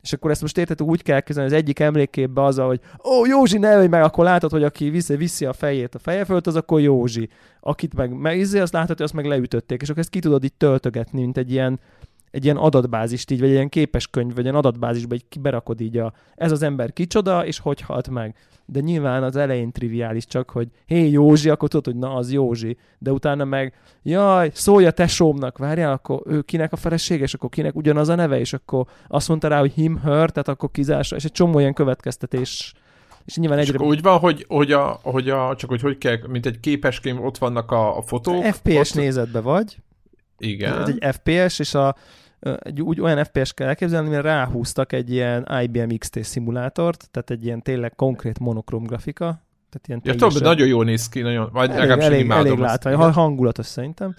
És 0.07 0.13
akkor 0.13 0.31
ezt 0.31 0.41
most 0.41 0.57
érted, 0.57 0.81
úgy 0.81 1.03
kell 1.03 1.19
kezdeni, 1.19 1.47
az 1.47 1.53
egyik 1.53 1.79
emléképbe 1.79 2.43
az, 2.43 2.57
hogy 2.57 2.79
ó, 3.03 3.25
Józsi, 3.25 3.57
ne 3.57 3.87
meg, 3.87 4.03
akkor 4.03 4.23
látod, 4.23 4.51
hogy 4.51 4.63
aki 4.63 4.89
viszi, 4.89 5.15
viszi 5.15 5.45
a 5.45 5.53
fejét 5.53 5.95
a 5.95 5.99
feje 5.99 6.25
fölött, 6.25 6.47
az 6.47 6.55
akkor 6.55 6.79
Józsi. 6.81 7.29
Akit 7.59 7.93
meg 7.93 8.11
megizzi, 8.11 8.59
azt 8.59 8.73
látod, 8.73 8.95
hogy 8.95 9.05
azt 9.05 9.13
meg 9.13 9.25
leütötték, 9.25 9.81
és 9.81 9.89
akkor 9.89 10.01
ezt 10.01 10.09
ki 10.09 10.19
tudod 10.19 10.43
itt 10.43 10.57
töltögetni, 10.57 11.19
mint 11.21 11.37
egy 11.37 11.51
ilyen, 11.51 11.79
egy 12.31 12.43
ilyen 12.43 12.57
adatbázist 12.57 13.31
így, 13.31 13.39
vagy 13.39 13.47
egy 13.47 13.53
ilyen 13.53 13.69
képeskönyv, 13.69 14.35
vagy 14.35 14.47
egy 14.47 14.55
adatbázisba 14.55 15.15
így 15.15 15.25
berakod 15.39 15.81
így 15.81 15.97
a, 15.97 16.13
ez 16.35 16.51
az 16.51 16.61
ember 16.61 16.93
kicsoda, 16.93 17.45
és 17.45 17.59
hogy 17.59 17.81
halt 17.81 18.09
meg 18.09 18.35
de 18.69 18.79
nyilván 18.79 19.23
az 19.23 19.35
elején 19.35 19.71
triviális 19.71 20.25
csak, 20.25 20.49
hogy 20.49 20.67
hé 20.85 21.09
Józsi, 21.09 21.49
akkor 21.49 21.69
tudod, 21.69 21.85
hogy 21.85 21.95
na 21.95 22.15
az 22.15 22.31
Józsi, 22.31 22.77
de 22.97 23.11
utána 23.11 23.45
meg 23.45 23.73
jaj, 24.03 24.49
szólj 24.53 24.85
a 24.85 24.91
tesómnak, 24.91 25.57
várjál, 25.57 25.91
akkor 25.91 26.21
ő 26.25 26.41
kinek 26.41 26.73
a 26.73 26.75
felesége, 26.75 27.23
és 27.23 27.33
akkor 27.33 27.49
kinek 27.49 27.75
ugyanaz 27.75 28.09
a 28.09 28.15
neve, 28.15 28.39
és 28.39 28.53
akkor 28.53 28.85
azt 29.07 29.27
mondta 29.27 29.47
rá, 29.47 29.59
hogy 29.59 29.71
him, 29.71 29.97
her, 29.97 30.29
tehát 30.29 30.47
akkor 30.47 30.71
kizársa, 30.71 31.15
és 31.15 31.25
egy 31.25 31.31
csomó 31.31 31.59
ilyen 31.59 31.73
következtetés 31.73 32.73
és 33.25 33.35
nyilván 33.35 33.57
egyre... 33.57 33.73
És 33.73 33.89
úgy 33.89 34.01
van, 34.01 34.19
hogy, 34.19 34.45
hogy, 34.47 34.71
a, 34.71 34.99
hogy 35.03 35.29
a, 35.29 35.55
csak 35.55 35.69
hogy 35.69 35.81
hogy 35.81 35.97
kell, 35.97 36.17
mint 36.27 36.45
egy 36.45 36.59
képeském, 36.59 37.23
ott 37.25 37.37
vannak 37.37 37.71
a, 37.71 37.97
a 37.97 38.01
fotók. 38.01 38.43
FPS 38.45 38.89
ott... 38.89 38.93
nézetbe 38.93 39.39
vagy. 39.39 39.77
Igen. 40.37 40.81
Ez 40.81 40.87
egy 40.87 41.15
FPS, 41.15 41.59
és 41.59 41.73
a, 41.73 41.95
egy 42.59 42.81
úgy 42.81 43.01
olyan 43.01 43.23
FPS 43.23 43.53
kell 43.53 43.67
elképzelni, 43.67 44.09
mert 44.09 44.23
ráhúztak 44.23 44.93
egy 44.93 45.11
ilyen 45.11 45.47
IBM 45.61 45.95
XT 45.97 46.23
szimulátort, 46.23 47.09
tehát 47.11 47.29
egy 47.29 47.45
ilyen 47.45 47.61
tényleg 47.61 47.95
konkrét 47.95 48.39
monokrom 48.39 48.83
grafika. 48.83 49.25
Tehát 49.69 49.87
ilyen 49.87 50.01
ja, 50.03 50.15
tudom, 50.15 50.43
nagyon 50.43 50.67
jól 50.67 50.85
néz 50.85 51.09
ki, 51.09 51.21
nagyon, 51.21 51.49
vagy 51.51 51.69
elég, 51.69 51.89
elég, 51.89 52.29
elég 52.29 52.57
látvány, 52.57 52.95
ha 52.95 53.11
hangulatos 53.11 53.65
szerintem 53.65 54.15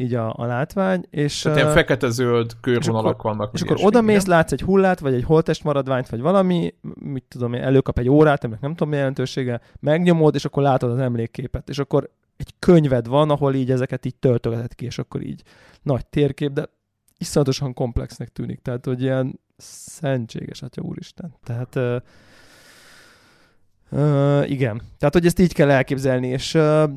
így 0.00 0.14
a, 0.14 0.34
a 0.36 0.44
látvány. 0.44 1.04
És, 1.10 1.40
Tehát 1.40 1.58
ilyen 1.58 1.70
fekete-zöld 1.70 2.52
körvonalak 2.60 3.22
vannak. 3.22 3.50
És 3.54 3.62
akkor 3.62 3.76
oda 3.80 4.00
mész, 4.00 4.26
látsz 4.26 4.52
egy 4.52 4.60
hullát, 4.60 5.00
vagy 5.00 5.14
egy 5.14 5.24
holtest 5.24 5.64
maradványt, 5.64 6.08
vagy 6.08 6.20
valami, 6.20 6.74
mit 6.98 7.24
tudom 7.28 7.52
én, 7.52 7.62
előkap 7.62 7.98
egy 7.98 8.08
órát, 8.08 8.44
aminek 8.44 8.62
nem 8.62 8.70
tudom 8.70 8.88
mi 8.88 8.96
jelentősége, 8.96 9.60
megnyomod, 9.80 10.34
és 10.34 10.44
akkor 10.44 10.62
látod 10.62 10.90
az 10.90 10.98
emlékképet. 10.98 11.68
És 11.68 11.78
akkor 11.78 12.10
egy 12.40 12.54
könyved 12.58 13.06
van, 13.06 13.30
ahol 13.30 13.54
így 13.54 13.70
ezeket 13.70 14.04
így 14.04 14.14
töltögeted 14.14 14.74
ki, 14.74 14.84
és 14.84 14.98
akkor 14.98 15.22
így 15.22 15.42
nagy 15.82 16.06
térkép, 16.06 16.52
de 16.52 16.68
iszonyatosan 17.18 17.74
komplexnek 17.74 18.28
tűnik, 18.28 18.60
tehát 18.60 18.84
hogy 18.84 19.02
ilyen 19.02 19.40
szentséges, 19.56 20.62
atya 20.62 20.82
úristen. 20.82 21.34
Tehát 21.44 21.74
uh, 21.74 21.96
uh, 23.90 24.50
igen, 24.50 24.82
tehát 24.98 25.14
hogy 25.14 25.26
ezt 25.26 25.38
így 25.38 25.52
kell 25.52 25.70
elképzelni, 25.70 26.26
és, 26.26 26.54
uh, 26.54 26.90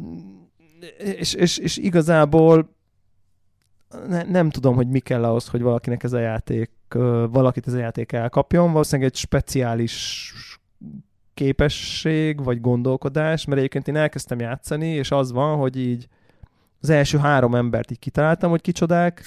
és, 0.98 1.34
és, 1.34 1.58
és 1.58 1.78
igazából 1.78 2.76
ne, 4.08 4.24
nem 4.24 4.50
tudom, 4.50 4.76
hogy 4.76 4.88
mi 4.88 5.00
kell 5.00 5.24
ahhoz, 5.24 5.48
hogy 5.48 5.62
valakinek 5.62 6.04
ez 6.04 6.14
a 6.14 6.20
játék, 6.20 6.72
uh, 6.96 7.30
valakit 7.32 7.68
ez 7.68 7.74
a 7.74 7.78
játék 7.78 8.12
elkapjon, 8.12 8.72
valószínűleg 8.72 9.12
egy 9.12 9.18
speciális 9.18 10.32
képesség, 11.34 12.44
vagy 12.44 12.62
gondolkodás, 12.62 13.46
mert 13.46 13.58
egyébként 13.58 13.88
én 13.88 13.96
elkezdtem 13.96 14.40
játszani, 14.40 14.88
és 14.88 15.12
az 15.12 15.32
van, 15.32 15.58
hogy 15.58 15.78
így 15.78 16.08
az 16.82 16.90
első 16.90 17.18
három 17.18 17.56
embert 17.56 17.92
így 17.92 18.00
kitaláltam, 18.00 18.50
hogy 18.50 18.62
kicsodák, 18.62 19.24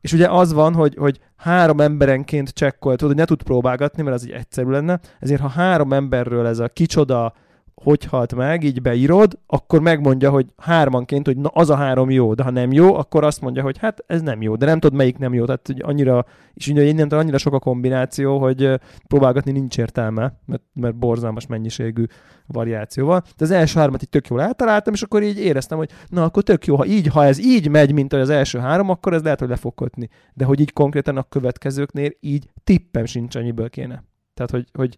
és 0.00 0.12
ugye 0.12 0.28
az 0.28 0.52
van, 0.52 0.74
hogy, 0.74 0.94
hogy 0.96 1.20
három 1.36 1.80
emberenként 1.80 2.48
csekkolja, 2.48 2.96
tudod, 2.96 3.12
hogy 3.12 3.22
ne 3.22 3.28
tud 3.28 3.42
próbálgatni, 3.42 4.02
mert 4.02 4.16
az 4.16 4.24
így 4.24 4.32
egyszerű 4.32 4.70
lenne, 4.70 5.00
ezért 5.20 5.40
ha 5.40 5.48
három 5.48 5.92
emberről 5.92 6.46
ez 6.46 6.58
a 6.58 6.68
kicsoda 6.68 7.34
hogy 7.74 8.04
halt 8.04 8.34
meg, 8.34 8.64
így 8.64 8.82
beírod, 8.82 9.38
akkor 9.46 9.80
megmondja, 9.80 10.30
hogy 10.30 10.46
hármanként, 10.56 11.26
hogy 11.26 11.36
na 11.36 11.48
az 11.48 11.70
a 11.70 11.76
három 11.76 12.10
jó, 12.10 12.34
de 12.34 12.42
ha 12.42 12.50
nem 12.50 12.72
jó, 12.72 12.94
akkor 12.94 13.24
azt 13.24 13.40
mondja, 13.40 13.62
hogy 13.62 13.78
hát 13.78 14.04
ez 14.06 14.22
nem 14.22 14.42
jó, 14.42 14.56
de 14.56 14.66
nem 14.66 14.80
tudod 14.80 14.96
melyik 14.96 15.18
nem 15.18 15.34
jó, 15.34 15.44
tehát 15.44 15.66
hogy 15.66 15.80
annyira, 15.84 16.24
és 16.54 16.68
ugye 16.68 16.82
innen 16.82 17.08
annyira 17.08 17.38
sok 17.38 17.52
a 17.52 17.58
kombináció, 17.58 18.38
hogy 18.38 18.80
próbálgatni 19.08 19.52
nincs 19.52 19.78
értelme, 19.78 20.40
mert, 20.46 20.62
mert 20.72 20.96
borzalmas 20.96 21.46
mennyiségű 21.46 22.04
variáció 22.46 23.06
van. 23.06 23.22
De 23.36 23.44
az 23.44 23.50
első 23.50 23.78
hármat 23.80 24.02
így 24.02 24.08
tök 24.08 24.28
jól 24.28 24.42
eltaláltam, 24.42 24.94
és 24.94 25.02
akkor 25.02 25.22
így 25.22 25.38
éreztem, 25.38 25.78
hogy 25.78 25.90
na 26.08 26.24
akkor 26.24 26.42
tök 26.42 26.66
jó, 26.66 26.76
ha 26.76 26.86
így, 26.86 27.06
ha 27.06 27.24
ez 27.24 27.38
így 27.38 27.68
megy, 27.68 27.92
mint 27.92 28.12
az 28.12 28.30
első 28.30 28.58
három, 28.58 28.88
akkor 28.88 29.12
ez 29.12 29.22
lehet, 29.22 29.38
hogy 29.38 29.48
le 29.48 29.56
fog 29.56 29.74
kötni. 29.74 30.08
De 30.34 30.44
hogy 30.44 30.60
így 30.60 30.72
konkrétan 30.72 31.16
a 31.16 31.22
következőknél 31.22 32.10
így 32.20 32.50
tippem 32.64 33.04
sincs, 33.04 33.36
annyiből 33.36 33.70
kéne. 33.70 34.04
Tehát, 34.34 34.50
hogy, 34.50 34.64
hogy 34.72 34.96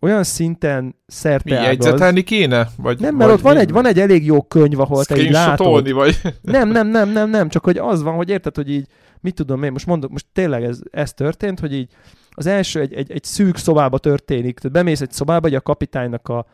olyan 0.00 0.22
szinten 0.24 0.94
szerte 1.06 1.58
Mi, 1.58 1.64
jegyzetelni 1.66 2.22
kéne? 2.22 2.68
Vagy, 2.76 3.00
nem, 3.00 3.16
mert 3.16 3.30
vagy 3.30 3.38
ott 3.38 3.44
van 3.44 3.56
egy, 3.56 3.70
van 3.70 3.86
egy 3.86 4.00
elég 4.00 4.24
jó 4.24 4.42
könyv, 4.42 4.80
ahol 4.80 5.04
te 5.04 5.16
így 5.16 5.30
látod. 5.30 5.92
vagy? 5.92 6.20
Nem, 6.42 6.68
nem, 6.68 6.88
nem, 6.88 7.08
nem, 7.08 7.30
nem, 7.30 7.48
csak 7.48 7.64
hogy 7.64 7.78
az 7.78 8.02
van, 8.02 8.14
hogy 8.14 8.28
érted, 8.28 8.56
hogy 8.56 8.70
így, 8.70 8.86
mit 9.20 9.34
tudom 9.34 9.62
én, 9.62 9.72
most 9.72 9.86
mondok, 9.86 10.10
most 10.10 10.26
tényleg 10.32 10.62
ez, 10.64 10.78
ez 10.90 11.12
történt, 11.12 11.60
hogy 11.60 11.74
így 11.74 11.88
az 12.30 12.46
első 12.46 12.80
egy, 12.80 12.92
egy, 12.92 13.10
egy 13.10 13.24
szűk 13.24 13.56
szobába 13.56 13.98
történik, 13.98 14.58
tehát 14.58 14.76
bemész 14.76 15.00
egy 15.00 15.12
szobába, 15.12 15.46
hogy 15.46 15.54
a 15.54 15.60
kapitánynak 15.60 16.28
a 16.28 16.46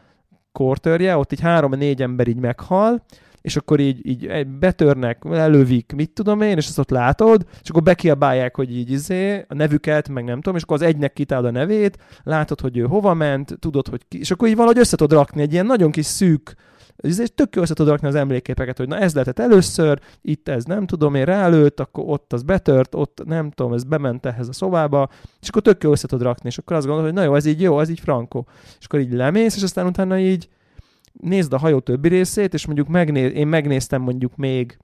kortörje, 0.52 1.16
ott 1.16 1.32
így 1.32 1.40
három-négy 1.40 2.02
ember 2.02 2.28
így 2.28 2.40
meghal, 2.40 3.04
és 3.46 3.56
akkor 3.56 3.80
így, 3.80 4.06
így 4.06 4.46
betörnek, 4.46 5.22
elővik, 5.30 5.92
mit 5.96 6.10
tudom 6.10 6.40
én, 6.40 6.56
és 6.56 6.66
azt 6.66 6.78
ott 6.78 6.90
látod, 6.90 7.46
és 7.62 7.70
akkor 7.70 7.82
bekiabálják, 7.82 8.56
hogy 8.56 8.76
így 8.76 8.90
izé, 8.90 9.44
a 9.48 9.54
nevüket, 9.54 10.08
meg 10.08 10.24
nem 10.24 10.36
tudom, 10.36 10.56
és 10.56 10.62
akkor 10.62 10.76
az 10.76 10.82
egynek 10.82 11.12
kitálod 11.12 11.44
a 11.44 11.50
nevét, 11.50 11.98
látod, 12.22 12.60
hogy 12.60 12.76
ő 12.76 12.82
hova 12.82 13.14
ment, 13.14 13.56
tudod, 13.58 13.88
hogy 13.88 14.00
ki, 14.08 14.18
és 14.18 14.30
akkor 14.30 14.48
így 14.48 14.56
valahogy 14.56 14.78
össze 14.78 14.96
tudod 14.96 15.18
rakni 15.18 15.42
egy 15.42 15.52
ilyen 15.52 15.66
nagyon 15.66 15.90
kis 15.90 16.06
szűk, 16.06 16.54
ez 16.96 17.22
tök 17.34 17.54
jó 17.54 17.62
össze 17.62 17.74
tudod 17.74 17.92
rakni 17.92 18.08
az 18.08 18.14
emléképeket, 18.14 18.76
hogy 18.76 18.88
na 18.88 18.98
ez 18.98 19.12
lehetett 19.12 19.38
először, 19.38 20.00
itt 20.22 20.48
ez 20.48 20.64
nem 20.64 20.86
tudom, 20.86 21.14
én 21.14 21.24
ráülőtt, 21.24 21.80
akkor 21.80 22.04
ott 22.06 22.32
az 22.32 22.42
betört, 22.42 22.94
ott 22.94 23.22
nem 23.24 23.50
tudom, 23.50 23.72
ez 23.72 23.84
bement 23.84 24.26
ehhez 24.26 24.48
a 24.48 24.52
szobába, 24.52 25.08
és 25.40 25.48
akkor 25.48 25.62
tök 25.62 25.82
jó 25.82 25.90
össze 25.90 26.06
tudod 26.06 26.26
rakni, 26.26 26.48
és 26.48 26.58
akkor 26.58 26.76
azt 26.76 26.86
gondolod, 26.86 27.10
hogy 27.10 27.20
na 27.20 27.26
jó, 27.26 27.34
ez 27.34 27.46
így 27.46 27.60
jó, 27.60 27.80
ez 27.80 27.88
így 27.88 28.00
frankó. 28.00 28.46
És 28.78 28.84
akkor 28.86 29.00
így 29.00 29.12
lemész, 29.12 29.56
és 29.56 29.62
aztán 29.62 29.86
utána 29.86 30.18
így 30.18 30.48
nézd 31.20 31.52
a 31.52 31.58
hajó 31.58 31.78
többi 31.78 32.08
részét, 32.08 32.54
és 32.54 32.66
mondjuk 32.66 32.88
megnéz, 32.88 33.32
én 33.32 33.46
megnéztem 33.46 34.02
mondjuk 34.02 34.36
még 34.36 34.78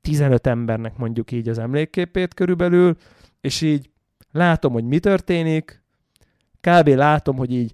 15 0.00 0.46
embernek 0.46 0.96
mondjuk 0.96 1.32
így 1.32 1.48
az 1.48 1.58
emlékképét 1.58 2.34
körülbelül, 2.34 2.96
és 3.40 3.60
így 3.60 3.90
látom, 4.30 4.72
hogy 4.72 4.84
mi 4.84 4.98
történik, 4.98 5.82
kb. 6.60 6.88
látom, 6.88 7.36
hogy 7.36 7.52
így 7.52 7.72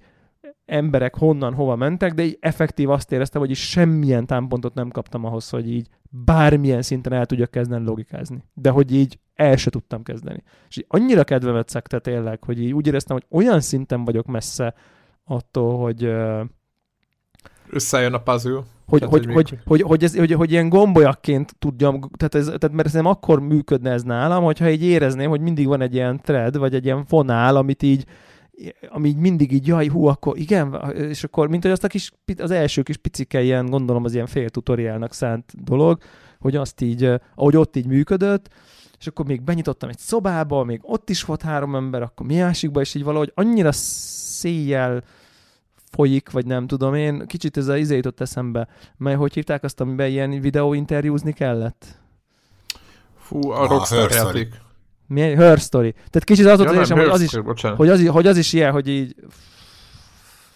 emberek 0.65 1.17
honnan, 1.17 1.55
hova 1.55 1.77
mentek, 1.77 2.15
de 2.15 2.23
így 2.23 2.39
effektív 2.41 2.91
azt 2.91 3.13
éreztem, 3.13 3.41
hogy 3.41 3.51
így 3.51 3.57
semmilyen 3.57 4.27
támpontot 4.27 4.75
nem 4.75 4.89
kaptam 4.89 5.25
ahhoz, 5.25 5.49
hogy 5.49 5.73
így 5.73 5.89
bármilyen 6.11 6.83
szinten 6.83 7.13
el 7.13 7.27
tudjak 7.27 7.51
kezdeni 7.51 7.85
logikázni. 7.85 8.45
De 8.55 8.71
hogy 8.71 8.95
így 8.95 9.19
el 9.35 9.57
se 9.57 9.71
tudtam 9.71 10.03
kezdeni. 10.03 10.43
És 10.69 10.77
így 10.77 10.85
annyira 10.89 11.25
kedvemet 11.25 11.69
szekte 11.69 11.99
tényleg, 11.99 12.45
hogy 12.45 12.63
így 12.63 12.73
úgy 12.73 12.87
éreztem, 12.87 13.17
hogy 13.17 13.39
olyan 13.39 13.61
szinten 13.61 14.05
vagyok 14.05 14.27
messze 14.27 14.75
attól, 15.25 15.79
hogy 15.79 16.13
összejön 17.71 18.15
a 18.15 18.19
puzzle. 18.19 18.63
Hogy, 18.87 18.99
tehát, 18.99 19.15
hogy, 19.15 19.25
hogy, 19.25 19.35
hogy, 19.35 19.59
hogy, 19.65 19.83
hogy, 19.83 20.05
ez, 20.05 20.17
hogy, 20.17 20.33
hogy 20.33 20.51
ilyen 20.51 20.69
gombolyakként 20.69 21.55
tudjam, 21.59 22.01
tehát, 22.17 22.35
ez, 22.35 22.45
tehát 22.45 22.73
mert 22.73 22.93
nem 22.93 23.07
akkor 23.07 23.41
működne 23.41 23.91
ez 23.91 24.03
nálam, 24.03 24.45
hogyha 24.45 24.71
így 24.71 24.83
érezném, 24.83 25.29
hogy 25.29 25.41
mindig 25.41 25.67
van 25.67 25.81
egy 25.81 25.95
ilyen 25.95 26.21
thread, 26.21 26.59
vagy 26.59 26.75
egy 26.75 26.85
ilyen 26.85 27.05
fonál, 27.05 27.57
amit 27.57 27.83
így 27.83 28.05
ami 28.89 29.09
így 29.09 29.17
mindig 29.17 29.53
így, 29.53 29.67
jaj, 29.67 29.89
hú, 29.89 30.07
akkor 30.07 30.39
igen, 30.39 30.93
és 30.97 31.25
akkor, 31.25 31.49
mint 31.49 31.63
hogy 31.63 31.73
azt 31.73 31.85
a 31.85 31.89
kis, 31.89 32.11
az 32.39 32.51
első 32.51 32.83
kis 32.83 32.97
picike 32.97 33.43
ilyen, 33.43 33.67
gondolom 33.67 34.05
az 34.05 34.15
ilyen 34.15 34.27
fél 34.27 34.49
tutoriálnak 34.49 35.13
szánt 35.13 35.65
dolog, 35.65 35.99
hogy 36.39 36.57
azt 36.57 36.81
így, 36.81 37.11
ahogy 37.35 37.57
ott 37.57 37.77
így 37.77 37.87
működött, 37.87 38.49
és 38.99 39.07
akkor 39.07 39.27
még 39.27 39.43
benyitottam 39.43 39.89
egy 39.89 39.99
szobába, 39.99 40.65
még 40.65 40.81
ott 40.83 41.11
is 41.11 41.25
volt 41.25 41.43
három 41.43 41.75
ember, 41.75 42.03
akkor 42.03 42.27
mi 42.27 42.37
másikba, 42.37 42.81
és 42.81 42.95
így 42.95 43.05
valahogy 43.05 43.33
annyira 43.35 43.73
széjjel 43.73 45.03
folyik, 45.99 46.31
vagy 46.31 46.47
nem 46.47 46.67
tudom 46.67 46.95
én, 46.95 47.27
kicsit 47.27 47.57
ez 47.57 47.69
a 47.69 47.77
izé 47.77 47.97
jutott 47.97 48.21
eszembe, 48.21 48.69
mely 48.97 49.15
hogy 49.15 49.35
hívták 49.35 49.63
azt, 49.65 49.81
amiben 49.81 50.09
ilyen 50.09 50.41
videóinterjúzni 50.41 51.33
kellett? 51.33 51.87
Fú, 53.17 53.51
a 53.51 53.61
ah, 53.61 53.69
Rockstar 53.69 54.11
játék. 54.11 54.61
Mi? 55.07 55.21
Her 55.21 55.59
Story. 55.59 55.93
Tehát 55.93 56.25
kicsit 56.25 56.47
az 56.47 56.61
ja, 56.61 56.71
az, 56.71 56.91
hogy 56.91 57.01
az, 57.01 57.21
is, 57.21 57.35
hogy, 57.77 57.89
az, 57.89 58.07
hogy 58.07 58.27
az 58.27 58.37
is 58.37 58.53
ilyen, 58.53 58.73
hogy 58.73 58.89
így 58.89 59.15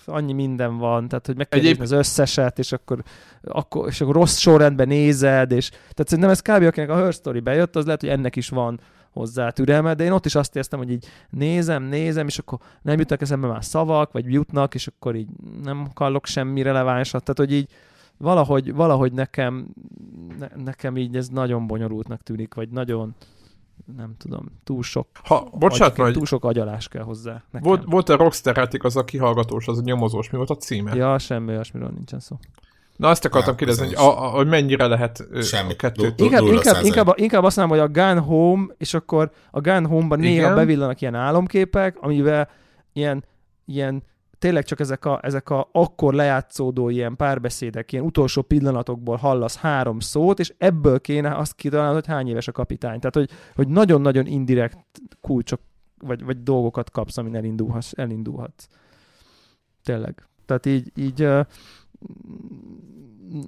annyi 0.05 0.33
minden 0.33 0.79
van, 0.79 1.09
tehát 1.09 1.27
hogy 1.27 1.37
meg 1.37 1.49
kell 1.49 1.61
Egyéb... 1.61 1.81
az 1.81 1.91
összeset, 1.91 2.59
és 2.59 2.73
akkor, 2.73 3.03
akkor, 3.43 3.89
és 3.89 4.01
akkor 4.01 4.15
rossz 4.15 4.39
sorrendben 4.39 4.89
nézed, 4.89 5.51
és 5.51 5.69
tehát 5.69 6.09
szerintem 6.09 6.31
ez 6.31 6.41
kb. 6.41 6.63
akinek 6.63 6.91
a 6.91 6.97
Her 6.97 7.13
Story 7.13 7.41
bejött, 7.41 7.77
az 7.77 7.85
lehet, 7.85 8.01
hogy 8.01 8.11
ennek 8.11 8.37
is 8.37 8.49
van 8.49 8.81
hozzá 9.13 9.51
türelme, 9.51 9.95
de 9.95 10.05
én 10.05 10.13
ott 10.13 10.27
is 10.27 10.35
azt 10.35 10.55
éreztem, 10.55 10.79
hogy 10.79 10.91
így 10.91 11.07
nézem, 11.31 11.83
nézem, 11.83 12.27
és 12.27 12.39
akkor 12.39 12.59
nem 12.83 12.99
jutnak 12.99 13.21
eszembe 13.21 13.47
már 13.47 13.65
szavak, 13.65 14.13
vagy 14.13 14.33
jutnak, 14.33 14.75
és 14.75 14.87
akkor 14.87 15.15
így 15.15 15.29
nem 15.63 15.89
hallok 15.95 16.27
semmi 16.27 16.63
relevánsat, 16.63 17.23
tehát 17.25 17.39
hogy 17.39 17.53
így 17.53 17.71
valahogy, 18.19 18.75
valahogy 18.75 19.13
nekem, 19.13 19.67
ne, 20.39 20.49
nekem 20.65 20.97
így 20.97 21.17
ez 21.17 21.29
nagyon 21.29 21.67
bonyolultnak 21.67 22.23
tűnik, 22.23 22.55
vagy 22.55 22.69
nagyon, 22.69 23.15
nem 23.97 24.15
tudom, 24.19 24.47
túl 24.65 24.83
sok, 24.83 25.09
ha, 25.25 25.49
bocsánat, 25.53 25.99
agy, 25.99 26.13
túl 26.13 26.27
sok 26.27 26.45
agyalás 26.45 26.89
kell 26.89 27.03
hozzá. 27.03 27.43
Nekem. 27.51 27.69
Volt, 27.69 27.85
volt 27.85 28.09
a 28.09 28.17
Rockstar 28.17 28.57
játék, 28.57 28.85
az 28.85 28.97
a 28.97 29.05
kihallgatós, 29.05 29.67
az 29.67 29.79
a 29.79 29.83
nyomozós, 29.85 30.31
mi 30.31 30.37
volt 30.37 30.51
a 30.51 30.57
címe? 30.57 30.95
Ja, 30.95 31.19
semmi 31.19 31.51
olyasmiről 31.51 31.89
nincsen 31.89 32.21
szó. 32.21 32.39
Na 32.97 33.09
azt 33.09 33.25
akartam 33.25 33.57
kérdezni, 33.57 33.87
hogy, 33.87 33.95
a, 33.95 34.25
a, 34.25 34.29
hogy 34.29 34.47
mennyire 34.47 34.87
lehet 34.87 35.27
Semmi. 35.43 35.73
a 35.73 35.77
kettőt. 35.77 36.21
Inkább, 36.21 36.43
inkább, 36.43 36.85
inkább, 36.85 37.13
inkább 37.17 37.45
azt 37.45 37.57
mondom, 37.57 37.79
hogy 37.79 37.89
a 37.89 37.93
Gun 37.93 38.23
Home, 38.23 38.67
és 38.77 38.95
akkor 38.95 39.31
a 39.51 39.61
Gun 39.61 39.87
Home-ban 39.87 40.19
néha 40.19 40.55
bevillanak 40.55 41.01
ilyen 41.01 41.15
álomképek, 41.15 41.97
amivel 42.01 42.49
ilyen, 42.93 43.25
ilyen 43.65 44.03
tényleg 44.43 44.65
csak 44.65 44.81
ezek 44.81 45.05
a, 45.05 45.21
ezek 45.23 45.51
a 45.51 45.69
akkor 45.73 46.15
lejátszódó 46.15 46.89
ilyen 46.89 47.17
párbeszédek, 47.17 47.93
ilyen 47.93 48.05
utolsó 48.05 48.43
pillanatokból 48.43 49.17
hallasz 49.17 49.57
három 49.57 50.01
szót, 50.01 50.39
és 50.39 50.53
ebből 50.59 51.01
kéne 51.01 51.37
azt 51.37 51.55
kitalálni, 51.55 51.95
hogy 51.95 52.07
hány 52.07 52.29
éves 52.29 52.49
a 52.49 52.53
kapitány. 52.53 52.99
Tehát, 52.99 53.15
hogy, 53.15 53.31
hogy 53.55 53.69
nagyon-nagyon 53.69 54.27
indirekt 54.27 54.79
kulcsok, 55.21 55.61
vagy, 55.99 56.25
vagy 56.25 56.43
dolgokat 56.43 56.91
kapsz, 56.91 57.17
amin 57.17 57.37
elindulhatsz. 57.37 57.93
elindulhatsz. 57.99 58.67
Tényleg. 59.85 60.27
Tehát 60.47 60.67
így, 60.67 60.93
így 60.95 61.23
uh, 61.23 61.47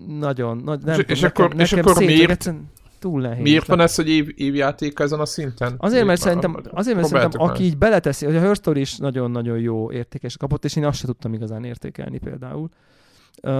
nagyon, 0.06 0.56
nagy, 0.56 0.82
nem 0.82 1.00
és, 1.00 1.04
és 1.06 1.20
nekem, 1.20 1.44
akkor, 1.44 1.56
nekem 1.56 1.78
és 1.78 1.84
akkor 1.84 2.04
miért, 2.04 2.52
túl 2.98 3.20
nehéz. 3.20 3.42
Miért 3.42 3.66
van 3.66 3.80
ez, 3.80 3.94
hogy 3.94 4.08
év, 4.08 4.28
évjáték 4.34 4.98
ezen 4.98 5.20
a 5.20 5.26
szinten? 5.26 5.74
Azért, 5.78 6.06
mert 6.06 6.20
szerintem, 6.20 6.56
azért, 6.70 6.96
mert 6.96 7.08
szerintem 7.08 7.40
aki 7.40 7.62
így 7.62 7.78
beleteszi, 7.78 8.24
hogy 8.24 8.36
a 8.36 8.40
Her 8.40 8.56
Story 8.56 8.80
is 8.80 8.96
nagyon-nagyon 8.96 9.58
jó 9.58 9.92
értékes 9.92 10.36
kapott, 10.36 10.64
és 10.64 10.76
én 10.76 10.84
azt 10.84 10.98
sem 10.98 11.06
tudtam 11.06 11.34
igazán 11.34 11.64
értékelni 11.64 12.18
például. 12.18 12.68
Uh, 13.42 13.50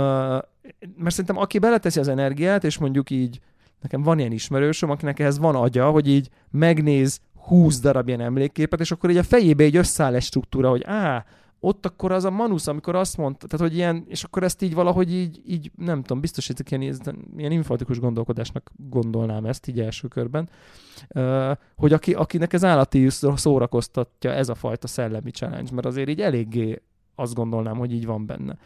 mert 0.97 1.11
szerintem 1.11 1.39
aki 1.39 1.59
beleteszi 1.59 2.01
az 2.01 2.09
energiát, 2.09 2.65
és 2.65 2.79
mondjuk 2.79 3.11
így, 3.11 3.41
nekem 3.81 4.03
van 4.03 4.19
ilyen 4.19 4.33
ismerősöm, 4.33 4.91
akinek 4.91 5.19
ehhez 5.19 5.39
van 5.39 5.55
agya, 5.55 5.91
hogy 5.91 6.09
így 6.09 6.29
megnéz 6.51 7.21
20 7.37 7.81
darab 7.81 8.09
ilyen 8.09 8.21
emlékképet, 8.21 8.81
és 8.81 8.91
akkor 8.91 9.11
így 9.11 9.17
a 9.17 9.23
fejébe 9.23 9.65
egy 9.65 9.77
összeáll 9.77 10.15
egy 10.15 10.23
struktúra, 10.23 10.69
hogy 10.69 10.83
á, 10.85 11.25
ott 11.65 11.87
akkor 11.87 12.13
az 12.13 12.25
a 12.25 12.31
Manus, 12.31 12.67
amikor 12.67 12.95
azt 12.95 13.17
mondta, 13.17 13.47
tehát 13.47 13.67
hogy 13.67 13.77
ilyen, 13.77 14.05
és 14.09 14.23
akkor 14.23 14.43
ezt 14.43 14.63
így 14.63 14.75
valahogy 14.75 15.13
így, 15.13 15.41
így 15.47 15.71
nem 15.77 16.01
tudom, 16.03 16.21
biztos, 16.21 16.47
hogy 16.47 16.63
ilyen, 16.71 16.95
ilyen 17.37 17.53
informatikus 17.53 17.99
gondolkodásnak 17.99 18.71
gondolnám 18.77 19.45
ezt 19.45 19.69
így 19.69 19.81
első 19.81 20.09
körben, 20.09 20.49
hogy 21.77 21.93
aki, 21.93 22.15
akinek 22.15 22.53
ez 22.53 22.65
állati 22.65 23.09
szórakoztatja 23.35 24.31
ez 24.31 24.49
a 24.49 24.55
fajta 24.55 24.87
szellemi 24.87 25.31
challenge, 25.31 25.71
mert 25.73 25.87
azért 25.87 26.09
így 26.09 26.21
eléggé 26.21 26.83
azt 27.15 27.35
gondolnám, 27.35 27.77
hogy 27.77 27.93
így 27.93 28.07
van 28.07 28.27
benne 28.27 28.57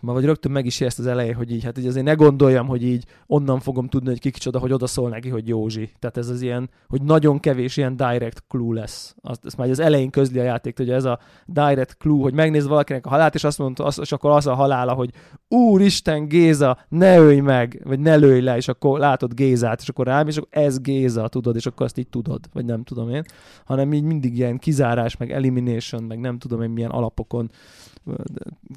ma 0.00 0.12
vagy 0.12 0.24
rögtön 0.24 0.52
meg 0.52 0.66
is 0.66 0.80
ezt 0.80 0.98
az 0.98 1.06
elején, 1.06 1.34
hogy 1.34 1.52
így, 1.52 1.64
hát 1.64 1.78
így 1.78 1.86
azért 1.86 2.04
ne 2.04 2.14
gondoljam, 2.14 2.66
hogy 2.66 2.82
így 2.82 3.04
onnan 3.26 3.60
fogom 3.60 3.88
tudni, 3.88 4.08
hogy 4.08 4.20
ki 4.20 4.30
kicsoda, 4.30 4.58
hogy 4.58 4.72
oda 4.72 4.86
szól 4.86 5.08
neki, 5.08 5.28
hogy 5.28 5.48
Józsi. 5.48 5.90
Tehát 5.98 6.16
ez 6.16 6.28
az 6.28 6.42
ilyen, 6.42 6.70
hogy 6.88 7.02
nagyon 7.02 7.40
kevés 7.40 7.76
ilyen 7.76 7.96
direct 7.96 8.44
clue 8.48 8.80
lesz. 8.80 9.14
Azt, 9.22 9.44
ezt 9.44 9.56
már 9.56 9.70
az 9.70 9.78
elején 9.78 10.10
közli 10.10 10.38
a 10.38 10.42
játék, 10.42 10.76
hogy 10.76 10.90
ez 10.90 11.04
a 11.04 11.18
direct 11.46 11.96
clue, 11.96 12.22
hogy 12.22 12.34
megnéz 12.34 12.66
valakinek 12.66 13.06
a 13.06 13.08
halált, 13.08 13.34
és 13.34 13.44
azt 13.44 13.58
mondta, 13.58 13.84
az, 13.84 13.98
és 13.98 14.12
akkor 14.12 14.30
az 14.30 14.46
a 14.46 14.54
halála, 14.54 14.92
hogy 14.92 15.10
Úristen, 15.52 16.28
Géza, 16.28 16.78
ne 16.88 17.16
ölj 17.16 17.40
meg, 17.40 17.80
vagy 17.84 18.00
ne 18.00 18.16
lőj 18.16 18.40
le, 18.40 18.56
és 18.56 18.68
akkor 18.68 18.98
látod 18.98 19.34
Gézát, 19.34 19.80
és 19.80 19.88
akkor 19.88 20.06
rám, 20.06 20.28
és 20.28 20.36
akkor 20.36 20.48
ez 20.50 20.80
Géza, 20.80 21.28
tudod, 21.28 21.56
és 21.56 21.66
akkor 21.66 21.86
azt 21.86 21.98
így 21.98 22.08
tudod, 22.08 22.40
vagy 22.52 22.64
nem 22.64 22.82
tudom 22.82 23.10
én, 23.10 23.22
hanem 23.64 23.92
így 23.92 24.02
mindig 24.02 24.36
ilyen 24.36 24.58
kizárás, 24.58 25.16
meg 25.16 25.30
elimination, 25.30 26.02
meg 26.02 26.20
nem 26.20 26.38
tudom 26.38 26.62
én 26.62 26.70
milyen 26.70 26.90
alapokon 26.90 27.50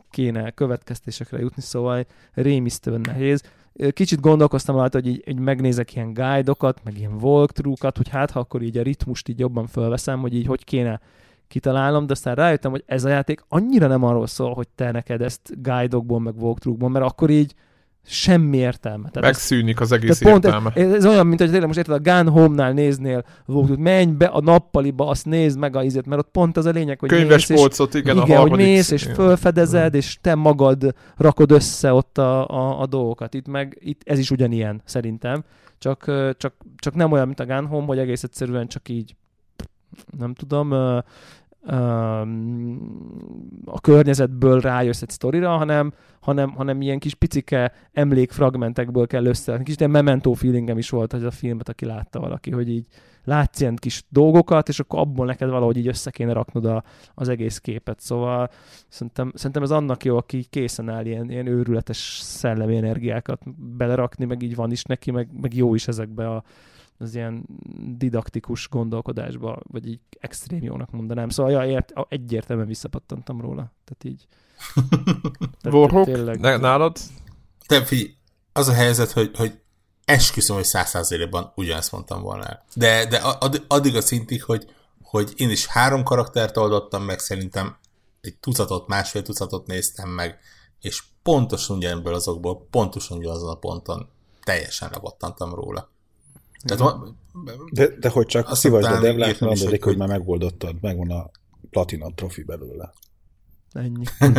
kéne 0.09 0.51
következtésekre 0.51 1.39
jutni, 1.39 1.61
szóval 1.61 2.05
rémisztően 2.34 3.01
nehéz. 3.01 3.41
Kicsit 3.89 4.19
gondolkoztam 4.19 4.76
rajta, 4.76 4.97
hogy 4.97 5.07
így, 5.07 5.24
így 5.28 5.39
megnézek 5.39 5.95
ilyen 5.95 6.13
guide-okat, 6.13 6.84
meg 6.84 6.97
ilyen 6.97 7.13
walkthrough-kat, 7.21 7.97
hogy 7.97 8.09
hát 8.09 8.32
ha 8.32 8.39
akkor 8.39 8.61
így 8.61 8.78
a 8.78 8.84
ritmust 8.84 9.30
így 9.30 9.39
jobban 9.39 9.67
fölveszem, 9.67 10.19
hogy 10.19 10.36
így 10.36 10.45
hogy 10.45 10.63
kéne 10.63 11.01
kitalálnom, 11.54 12.06
de 12.06 12.14
aztán 12.14 12.36
rájöttem, 12.36 12.72
hogy 12.72 12.84
ez 12.86 13.04
a 13.04 13.10
játék 13.10 13.43
annyira 13.47 13.88
nem 13.88 14.04
arról 14.04 14.28
szól, 14.28 14.54
hogy 14.54 14.68
te 14.76 14.91
neked 14.91 15.22
ezt 15.22 15.62
guide-okból, 15.62 16.20
meg 16.20 16.41
walkthrough 16.41 16.89
mert 16.89 17.06
akkor 17.06 17.30
így 17.30 17.54
semmi 18.06 18.58
értelme. 18.58 19.10
Tehát 19.10 19.22
Megszűnik 19.22 19.80
az 19.80 19.91
egész 19.91 20.20
pont 20.20 20.43
értelme. 20.43 20.72
Ez, 20.76 20.93
ez, 20.93 21.06
olyan, 21.06 21.28
mint 21.28 21.39
hogy 21.39 21.49
tényleg 21.49 21.68
most 21.68 21.80
érted, 21.80 21.95
a 21.95 22.12
Gun 22.12 22.32
Home-nál 22.32 22.72
néznél, 22.72 23.26
hogy 23.45 23.78
menj 23.78 24.12
be 24.12 24.26
a 24.26 24.41
nappaliba, 24.41 25.08
azt 25.08 25.26
nézd 25.26 25.58
meg 25.60 25.76
a 25.76 25.84
izét, 25.84 26.06
mert 26.06 26.22
ott 26.22 26.32
pont 26.32 26.58
az 26.58 26.66
a 26.66 26.70
lényeg, 26.70 26.99
hogy 26.99 27.10
Könyves 27.10 27.47
mész, 27.47 27.60
polcot, 27.60 27.93
igen, 27.93 28.18
igen, 28.18 28.38
a 28.38 28.41
hogy 28.41 28.51
mész, 28.51 28.91
és 28.91 29.04
fölfedezed, 29.04 29.93
és 29.93 30.18
te 30.22 30.36
magad 30.36 30.95
rakod 31.18 31.51
össze 31.51 31.93
ott 31.93 32.18
a, 32.18 32.49
a, 32.49 32.82
a 32.82 32.86
dolgokat. 32.86 33.34
Itt 33.34 33.47
meg, 33.47 33.78
itt 33.80 34.01
ez 34.06 34.20
is 34.20 34.32
ugyanilyen, 34.32 34.82
szerintem. 34.86 35.43
Csak, 35.78 36.06
csak, 36.38 36.54
csak 36.76 36.93
nem 36.93 37.12
olyan, 37.12 37.26
mint 37.26 37.39
a 37.39 37.45
Gun 37.45 37.66
Home, 37.66 37.86
hogy 37.86 37.97
egész 37.97 38.24
egyszerűen 38.24 38.68
csak 38.68 38.89
így 38.89 39.16
nem 40.18 40.34
tudom, 40.34 40.74
a 43.66 43.82
környezetből 43.82 44.59
rájössz 44.59 45.01
egy 45.01 45.09
sztorira, 45.09 45.57
hanem, 45.57 45.93
hanem, 46.20 46.49
hanem 46.49 46.82
ilyen 46.82 46.99
kis 46.99 47.16
picike 47.16 47.72
emlékfragmentekből 47.91 49.07
kell 49.07 49.26
össze. 49.26 49.64
Kis 49.64 49.76
ilyen 49.78 49.91
memento 49.91 50.34
feelingem 50.34 50.78
is 50.78 50.89
volt, 50.89 51.11
hogy 51.11 51.24
a 51.24 51.32
filmet, 51.32 51.70
aki 51.70 51.86
látta 51.86 52.20
valaki, 52.20 52.51
hogy 52.51 52.70
így 52.70 52.86
látsz 53.24 53.59
ilyen 53.61 53.76
kis 53.76 54.03
dolgokat, 54.09 54.70
és 54.70 54.80
akkor 54.80 54.99
abból 54.99 55.26
neked 55.26 55.49
valahogy 55.49 55.78
így 55.78 55.88
össze 55.88 56.11
kéne 56.11 56.34
raknod 56.34 56.66
a, 56.66 56.84
az 57.14 57.30
egész 57.30 57.57
képet. 57.57 57.99
Szóval 57.99 58.49
szerintem, 58.88 59.32
szerintem 59.36 59.64
ez 59.64 59.72
annak 59.72 60.03
jó, 60.03 60.18
aki 60.18 60.43
készen 60.49 60.89
áll 60.89 61.05
ilyen, 61.05 61.30
ilyen 61.30 61.47
őrületes 61.47 62.20
szellemi 62.22 62.78
energiákat 62.78 63.41
belerakni, 63.78 64.26
meg 64.26 64.41
így 64.41 64.55
van 64.55 64.72
is 64.72 64.84
neki, 64.84 65.11
meg, 65.11 65.28
meg 65.41 65.55
jó 65.55 65.76
is 65.76 65.88
ezekbe 65.88 66.30
a, 66.30 66.43
az 67.04 67.16
ilyen 67.16 67.45
didaktikus 67.97 68.70
gondolkodásba, 68.70 69.60
vagy 69.64 69.88
így 69.88 69.99
extrém 70.20 70.64
jónak 70.64 70.91
mondanám. 70.91 71.30
Szóval 71.30 71.51
ja, 71.51 71.66
ért, 71.66 71.93
egyértelműen 72.10 72.68
visszapattantam 72.68 73.41
róla. 73.41 73.72
Tehát 73.84 74.04
így. 74.04 74.28
Warhawk, 75.76 76.06
tényleg... 76.06 76.39
nálad? 76.39 76.97
Te 77.68 77.84
fi, 77.84 78.16
az 78.54 78.68
a 78.68 78.74
helyzet, 78.74 79.12
hogy, 79.12 79.32
hogy 79.38 79.60
esküszöm, 80.06 80.56
hogy 80.56 80.66
száz 80.66 80.89
százalékban 80.89 81.51
ugyanezt 81.56 81.91
mondtam 81.91 82.22
volna 82.22 82.43
el. 82.43 82.64
De, 82.76 83.06
de 83.06 83.18
addig 83.68 83.95
a 83.95 84.01
szintig, 84.01 84.43
hogy, 84.43 84.74
hogy 85.01 85.34
én 85.36 85.49
is 85.49 85.66
három 85.66 86.04
karaktert 86.04 86.58
oldottam 86.58 87.04
meg, 87.04 87.20
szerintem 87.20 87.78
egy 88.22 88.38
tucatot, 88.38 88.88
másfél 88.88 89.22
tucatot 89.22 89.68
néztem 89.68 90.10
meg, 90.10 90.39
és 90.80 91.04
pontosan 91.24 91.78
ugyanből 91.78 92.14
azokból, 92.14 92.68
pontosan 92.70 93.18
ugyanazon 93.18 93.49
a 93.49 93.56
ponton 93.56 94.10
teljesen 94.43 94.89
levattantam 94.91 95.54
róla. 95.54 95.89
Tehát, 96.64 96.93
de, 97.72 97.88
de 97.99 98.09
hogy 98.09 98.26
csak 98.26 98.55
szívasd 98.55 98.91
a 98.91 98.99
devlát, 98.99 99.39
mondod, 99.39 99.70
hogy, 99.70 99.82
hogy 99.82 99.97
már 99.97 100.07
megoldottad, 100.07 100.76
megvan 100.82 101.11
a 101.11 101.30
platina 101.70 102.14
trofi 102.16 102.43
belőle. 102.43 102.93
Ennyi. 103.72 104.03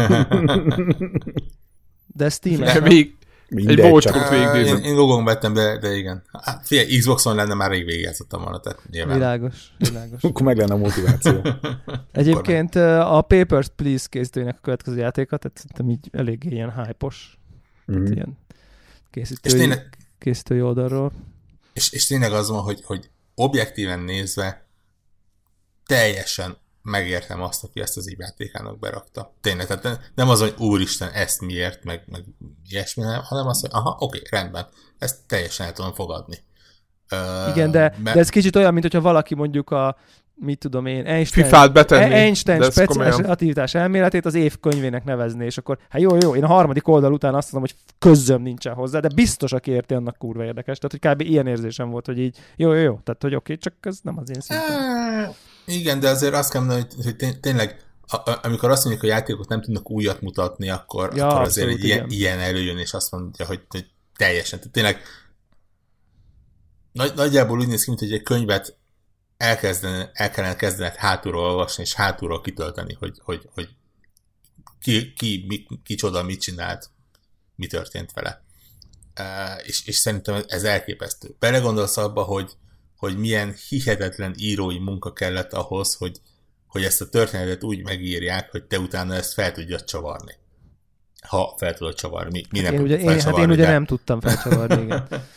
de 2.16 2.28
Steam-en... 2.28 2.82
Még, 2.82 3.16
Mindegy, 3.48 3.78
egy 3.78 3.98
csak... 3.98 4.28
végignézem. 4.28 4.76
Én, 4.76 4.84
én 4.84 4.94
logon 4.94 5.24
vettem, 5.24 5.52
de, 5.52 5.78
de 5.78 5.96
igen. 5.96 6.22
Hát, 6.32 6.66
figyelj, 6.66 6.98
Xboxon 6.98 7.34
lenne, 7.34 7.54
már 7.54 7.70
rég 7.70 7.84
végigjátszottam 7.84 8.42
volna, 8.42 8.60
tehát 8.60 8.82
nyilván. 8.90 9.14
Világos, 9.14 9.74
világos. 9.78 10.22
Akkor 10.22 10.42
meg 10.42 10.56
lenne 10.56 10.74
a 10.74 10.76
motiváció. 10.76 11.42
Egyébként 12.12 12.74
a 12.74 13.24
Papers, 13.28 13.68
Please 13.76 14.06
készítőjének 14.08 14.56
a 14.56 14.60
következő 14.62 14.96
játéka, 14.96 15.36
tehát 15.36 15.58
szerintem 15.58 15.90
így 15.90 16.08
eléggé 16.12 16.48
ilyen 16.48 16.84
hype-os. 16.84 17.38
Mm. 17.92 18.04
ilyen 18.04 18.38
készítői, 19.10 19.58
tényleg, 19.58 19.98
készítői 20.18 20.60
oldalról. 20.60 21.12
És, 21.74 21.90
és 21.90 22.06
tényleg 22.06 22.32
az 22.32 22.48
van, 22.48 22.62
hogy, 22.62 22.82
hogy 22.84 23.10
objektíven 23.34 24.00
nézve 24.00 24.66
teljesen 25.86 26.56
megértem 26.82 27.42
azt, 27.42 27.64
aki 27.64 27.80
ezt 27.80 27.96
az 27.96 28.14
játékának 28.18 28.78
berakta. 28.78 29.34
Tényleg, 29.40 29.66
tehát 29.66 30.12
nem 30.14 30.28
az, 30.28 30.40
hogy 30.40 30.54
úristen, 30.58 31.10
ezt 31.10 31.40
miért, 31.40 31.84
meg, 31.84 32.04
meg 32.06 32.24
ilyesmi, 32.68 33.02
hanem 33.02 33.46
az, 33.46 33.60
hogy 33.60 33.70
aha, 33.72 33.96
oké, 33.98 34.22
rendben, 34.30 34.66
ezt 34.98 35.16
teljesen 35.26 35.66
el 35.66 35.72
tudom 35.72 35.92
fogadni. 35.92 36.38
Igen, 37.50 37.70
de, 37.70 37.80
mert... 37.80 38.02
de 38.02 38.18
ez 38.20 38.28
kicsit 38.28 38.56
olyan, 38.56 38.72
mint 38.72 38.84
hogyha 38.84 39.00
valaki 39.00 39.34
mondjuk 39.34 39.70
a 39.70 39.96
mit 40.34 40.58
tudom 40.58 40.86
én, 40.86 41.06
Einstein, 41.06 41.46
Fifát 41.46 41.72
betenni, 41.72 42.14
Einstein 42.14 42.62
speciális 42.62 43.16
relativitás 43.16 43.74
elméletét 43.74 44.26
az 44.26 44.34
év 44.34 44.60
könyvének 44.60 45.04
nevezni, 45.04 45.44
és 45.44 45.58
akkor 45.58 45.78
hát 45.88 46.00
jó, 46.00 46.16
jó, 46.16 46.36
én 46.36 46.44
a 46.44 46.46
harmadik 46.46 46.88
oldal 46.88 47.12
után 47.12 47.34
azt 47.34 47.52
mondom, 47.52 47.70
hogy 47.70 47.94
közöm 47.98 48.42
nincsen 48.42 48.74
hozzá, 48.74 49.00
de 49.00 49.08
biztos, 49.14 49.52
aki 49.52 49.70
érti, 49.70 49.94
annak 49.94 50.18
kurva 50.18 50.44
érdekes. 50.44 50.78
Tehát, 50.78 50.98
hogy 51.00 51.12
kb. 51.12 51.30
ilyen 51.30 51.46
érzésem 51.46 51.90
volt, 51.90 52.06
hogy 52.06 52.18
így 52.18 52.38
jó, 52.56 52.72
jó, 52.72 52.80
jó, 52.80 53.00
tehát, 53.04 53.22
hogy 53.22 53.34
oké, 53.34 53.52
okay, 53.52 53.56
csak 53.56 53.74
ez 53.80 53.98
nem 54.02 54.18
az 54.18 54.30
én 54.30 54.40
szinten. 54.40 55.34
Igen, 55.66 56.00
de 56.00 56.08
azért 56.08 56.34
azt 56.34 56.50
kell 56.50 56.60
mondani, 56.60 56.86
hogy, 56.96 57.04
hogy 57.04 57.40
tényleg 57.40 57.76
amikor 58.42 58.70
azt 58.70 58.84
mondjuk, 58.84 59.04
hogy 59.04 59.10
a 59.10 59.14
játékok 59.14 59.48
nem 59.48 59.60
tudnak 59.60 59.90
újat 59.90 60.20
mutatni, 60.20 60.70
akkor, 60.70 61.10
ja, 61.14 61.28
akkor 61.28 61.40
azért 61.40 61.68
egy 61.68 61.84
ilyen, 61.84 62.06
ilyen 62.10 62.38
előjön, 62.38 62.78
és 62.78 62.92
azt 62.92 63.10
mondja, 63.10 63.46
hogy, 63.46 63.60
hogy 63.68 63.86
teljesen. 64.16 64.58
Tehát 64.58 64.72
tényleg 64.72 65.00
nagy, 66.92 67.12
nagyjából 67.14 67.58
úgy 67.58 67.68
néz 67.68 67.84
ki, 67.84 67.88
mint 67.88 68.00
hogy 68.00 68.12
egy 68.12 68.22
könyvet 68.22 68.76
elkezdene, 69.36 70.10
el 70.12 70.30
kellene 70.30 70.56
kezdened 70.56 70.94
hátulról 70.94 71.44
olvasni, 71.44 71.82
és 71.82 71.94
hátulról 71.94 72.40
kitölteni, 72.40 72.94
hogy, 72.94 73.18
hogy, 73.22 73.48
hogy 73.54 73.68
ki, 74.80 75.12
ki, 75.12 75.44
mi, 75.48 75.66
kicsoda, 75.84 76.22
mit 76.22 76.40
csinált, 76.40 76.90
mi 77.56 77.66
történt 77.66 78.12
vele. 78.12 78.42
És, 79.62 79.86
és 79.86 79.96
szerintem 79.96 80.42
ez 80.46 80.64
elképesztő. 80.64 81.36
Belegondolsz 81.38 81.96
abba, 81.96 82.22
hogy, 82.22 82.50
hogy 82.96 83.16
milyen 83.16 83.54
hihetetlen 83.68 84.34
írói 84.36 84.78
munka 84.78 85.12
kellett 85.12 85.52
ahhoz, 85.52 85.94
hogy, 85.94 86.20
hogy 86.66 86.84
ezt 86.84 87.00
a 87.00 87.08
történetet 87.08 87.64
úgy 87.64 87.82
megírják, 87.82 88.50
hogy 88.50 88.64
te 88.64 88.78
utána 88.78 89.14
ezt 89.14 89.32
fel 89.32 89.52
tudjad 89.52 89.84
csavarni. 89.84 90.32
Ha 91.28 91.54
fel 91.58 91.74
tudod 91.74 91.94
csavarni. 91.94 92.30
Mi, 92.30 92.44
mi 92.50 92.64
hát 92.64 92.72
nem 92.72 92.80
én 92.80 92.86
ugye, 92.86 92.98
én, 92.98 93.20
hát 93.20 93.38
én 93.38 93.50
ugye 93.50 93.70
nem 93.70 93.84
tudtam 93.84 94.20
felcsavarni, 94.20 94.82
igen. 94.82 95.08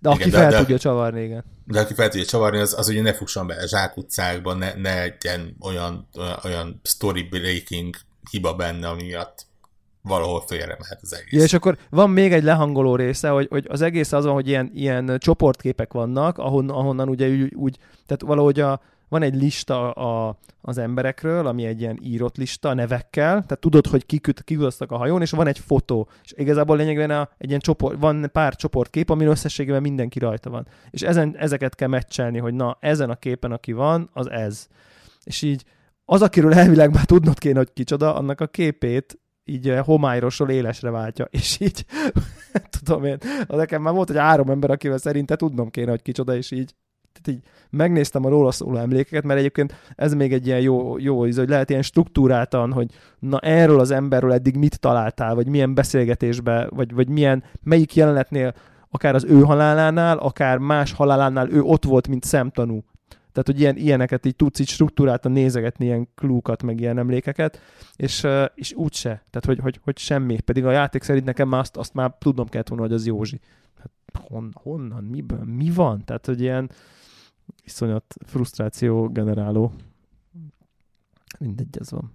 De 0.00 0.08
aki 0.08 0.26
igen, 0.26 0.40
fel 0.40 0.50
de, 0.50 0.58
tudja 0.58 0.78
csavarni, 0.78 1.22
igen. 1.22 1.44
De 1.64 1.80
aki 1.80 1.94
fel 1.94 2.08
tudja 2.08 2.26
csavarni, 2.26 2.58
az, 2.58 2.78
az 2.78 2.88
ugye 2.88 3.02
ne 3.02 3.12
fusson 3.12 3.46
be 3.46 3.54
a 3.54 3.66
zsákutcákba, 3.66 4.54
ne, 4.54 4.74
ne 4.74 4.94
legyen 4.94 5.56
olyan, 5.60 6.08
olyan, 6.18 6.38
olyan 6.44 6.80
story 6.82 7.22
breaking 7.22 7.94
hiba 8.30 8.54
benne, 8.54 8.88
ami 8.88 9.02
miatt 9.02 9.46
valahol 10.02 10.40
félre 10.46 10.76
mehet 10.80 10.98
az 11.02 11.14
egész. 11.14 11.32
Ja, 11.32 11.42
és 11.42 11.52
akkor 11.52 11.78
van 11.90 12.10
még 12.10 12.32
egy 12.32 12.42
lehangoló 12.42 12.96
része, 12.96 13.28
hogy, 13.28 13.46
hogy 13.50 13.66
az 13.68 13.80
egész 13.80 14.12
az 14.12 14.24
van, 14.24 14.34
hogy 14.34 14.48
ilyen, 14.48 14.70
ilyen 14.74 15.18
csoportképek 15.18 15.92
vannak, 15.92 16.38
ahon, 16.38 16.70
ahonnan 16.70 17.08
ugye 17.08 17.28
úgy, 17.28 17.54
úgy 17.54 17.76
tehát 18.06 18.22
valahogy 18.22 18.60
a, 18.60 18.80
van 19.08 19.22
egy 19.22 19.34
lista 19.34 19.90
a, 19.90 20.38
az 20.60 20.78
emberekről, 20.78 21.46
ami 21.46 21.64
egy 21.64 21.80
ilyen 21.80 21.98
írott 22.02 22.36
lista 22.36 22.74
nevekkel, 22.74 23.30
tehát 23.30 23.58
tudod, 23.60 23.86
hogy 23.86 24.06
kik, 24.06 24.28
kik 24.44 24.60
a 24.88 24.96
hajón, 24.96 25.20
és 25.20 25.30
van 25.30 25.46
egy 25.46 25.58
fotó. 25.58 26.08
És 26.24 26.32
igazából 26.36 26.76
lényegében 26.76 27.10
a, 27.10 27.28
egy 27.38 27.48
ilyen 27.48 27.60
csoport, 27.60 28.00
van 28.00 28.30
pár 28.32 28.56
csoportkép, 28.56 29.10
ami 29.10 29.24
összességében 29.24 29.82
mindenki 29.82 30.18
rajta 30.18 30.50
van. 30.50 30.66
És 30.90 31.02
ezen, 31.02 31.36
ezeket 31.36 31.74
kell 31.74 31.88
meccselni, 31.88 32.38
hogy 32.38 32.54
na, 32.54 32.76
ezen 32.80 33.10
a 33.10 33.16
képen, 33.16 33.52
aki 33.52 33.72
van, 33.72 34.10
az 34.12 34.30
ez. 34.30 34.66
És 35.24 35.42
így 35.42 35.64
az, 36.04 36.22
akiről 36.22 36.54
elvileg 36.54 36.92
már 36.92 37.04
tudnod 37.04 37.38
kéne, 37.38 37.58
hogy 37.58 37.72
kicsoda, 37.72 38.14
annak 38.14 38.40
a 38.40 38.46
képét 38.46 39.18
így 39.44 39.68
eh, 39.68 39.84
homályosról 39.84 40.50
élesre 40.50 40.90
váltja, 40.90 41.28
és 41.30 41.60
így, 41.60 41.84
tudom 42.78 43.04
én, 43.04 43.18
nekem 43.48 43.82
már 43.82 43.94
volt, 43.94 44.08
hogy 44.08 44.16
három 44.16 44.50
ember, 44.50 44.70
akivel 44.70 44.98
szerinte 44.98 45.36
tudnom 45.36 45.70
kéne, 45.70 45.90
hogy 45.90 46.02
kicsoda, 46.02 46.36
és 46.36 46.50
így 46.50 46.74
tehát 47.22 47.40
így 47.40 47.50
megnéztem 47.70 48.24
a 48.24 48.28
róla 48.28 48.50
szóló 48.50 48.76
emlékeket, 48.76 49.24
mert 49.24 49.38
egyébként 49.38 49.74
ez 49.96 50.14
még 50.14 50.32
egy 50.32 50.46
ilyen 50.46 50.60
jó, 50.60 50.98
jó 50.98 51.26
íz, 51.26 51.36
hogy 51.36 51.48
lehet 51.48 51.70
ilyen 51.70 51.82
struktúráltan, 51.82 52.72
hogy 52.72 52.90
na 53.18 53.38
erről 53.38 53.80
az 53.80 53.90
emberről 53.90 54.32
eddig 54.32 54.56
mit 54.56 54.80
találtál, 54.80 55.34
vagy 55.34 55.48
milyen 55.48 55.74
beszélgetésbe, 55.74 56.66
vagy, 56.70 56.94
vagy 56.94 57.08
milyen, 57.08 57.44
melyik 57.62 57.94
jelenetnél, 57.94 58.54
akár 58.90 59.14
az 59.14 59.24
ő 59.24 59.40
halálánál, 59.40 60.18
akár 60.18 60.58
más 60.58 60.92
halálánál 60.92 61.50
ő 61.50 61.62
ott 61.62 61.84
volt, 61.84 62.08
mint 62.08 62.24
szemtanú. 62.24 62.84
Tehát, 63.08 63.48
hogy 63.48 63.60
ilyen, 63.60 63.76
ilyeneket 63.76 64.26
így 64.26 64.36
tudsz 64.36 64.58
így 64.58 64.68
struktúráltan 64.68 65.32
nézegetni, 65.32 65.84
ilyen 65.84 66.08
klúkat, 66.14 66.62
meg 66.62 66.80
ilyen 66.80 66.98
emlékeket, 66.98 67.60
és, 67.96 68.26
és 68.54 68.72
úgyse. 68.72 69.08
Tehát, 69.08 69.44
hogy, 69.44 69.58
hogy, 69.58 69.80
hogy 69.84 69.98
semmi. 69.98 70.40
Pedig 70.40 70.64
a 70.64 70.70
játék 70.70 71.02
szerint 71.02 71.24
nekem 71.24 71.48
már 71.48 71.60
azt, 71.60 71.76
azt 71.76 71.94
már 71.94 72.14
tudnom 72.18 72.48
kellett 72.48 72.68
volna, 72.68 72.84
hogy 72.84 72.92
az 72.92 73.06
Józsi. 73.06 73.40
Hát 73.78 73.90
hon, 74.28 74.50
honnan, 74.62 75.04
miből, 75.04 75.44
mi 75.44 75.70
van? 75.70 76.04
Tehát, 76.04 76.26
hogy 76.26 76.40
ilyen, 76.40 76.70
iszonyat 77.64 78.14
frusztráció 78.26 79.08
generáló. 79.08 79.72
Mindegy, 81.38 81.78
ez 81.80 81.90
van. 81.90 82.12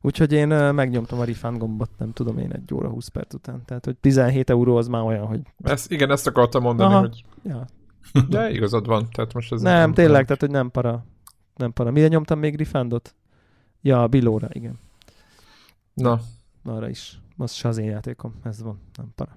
Úgyhogy 0.00 0.32
én 0.32 0.48
megnyomtam 0.48 1.18
a 1.18 1.24
refund 1.24 1.58
gombot, 1.58 1.90
nem 1.98 2.12
tudom 2.12 2.38
én, 2.38 2.52
egy 2.52 2.74
óra 2.74 2.88
20 2.88 3.08
perc 3.08 3.34
után. 3.34 3.62
Tehát, 3.64 3.84
hogy 3.84 3.96
17 3.96 4.50
euró 4.50 4.76
az 4.76 4.88
már 4.88 5.02
olyan, 5.02 5.26
hogy... 5.26 5.40
Ezt, 5.62 5.90
igen, 5.90 6.10
ezt 6.10 6.26
akartam 6.26 6.62
mondani, 6.62 6.92
Aha. 6.92 7.00
hogy... 7.00 7.24
Ja. 7.42 7.66
De 8.28 8.50
igazad 8.50 8.86
van, 8.86 9.08
tehát 9.10 9.32
most 9.32 9.52
ez... 9.52 9.60
Nem, 9.60 9.78
nem 9.78 9.94
tényleg, 9.94 10.14
nem. 10.14 10.24
tehát, 10.24 10.40
hogy 10.40 10.50
nem 10.50 10.70
para. 10.70 11.04
Nem 11.56 11.72
para. 11.72 11.90
Mire 11.90 12.08
nyomtam 12.08 12.38
még 12.38 12.56
refundot? 12.56 13.14
Ja, 13.80 14.02
a 14.02 14.06
Bilóra, 14.06 14.48
igen. 14.52 14.78
Na. 15.94 16.20
Arra 16.64 16.88
is 16.88 17.18
az 17.36 17.52
se 17.52 17.68
az 17.68 17.78
én 17.78 17.90
játékom, 17.90 18.34
ez 18.44 18.62
van, 18.62 18.80
nem 18.96 19.12
para. 19.14 19.36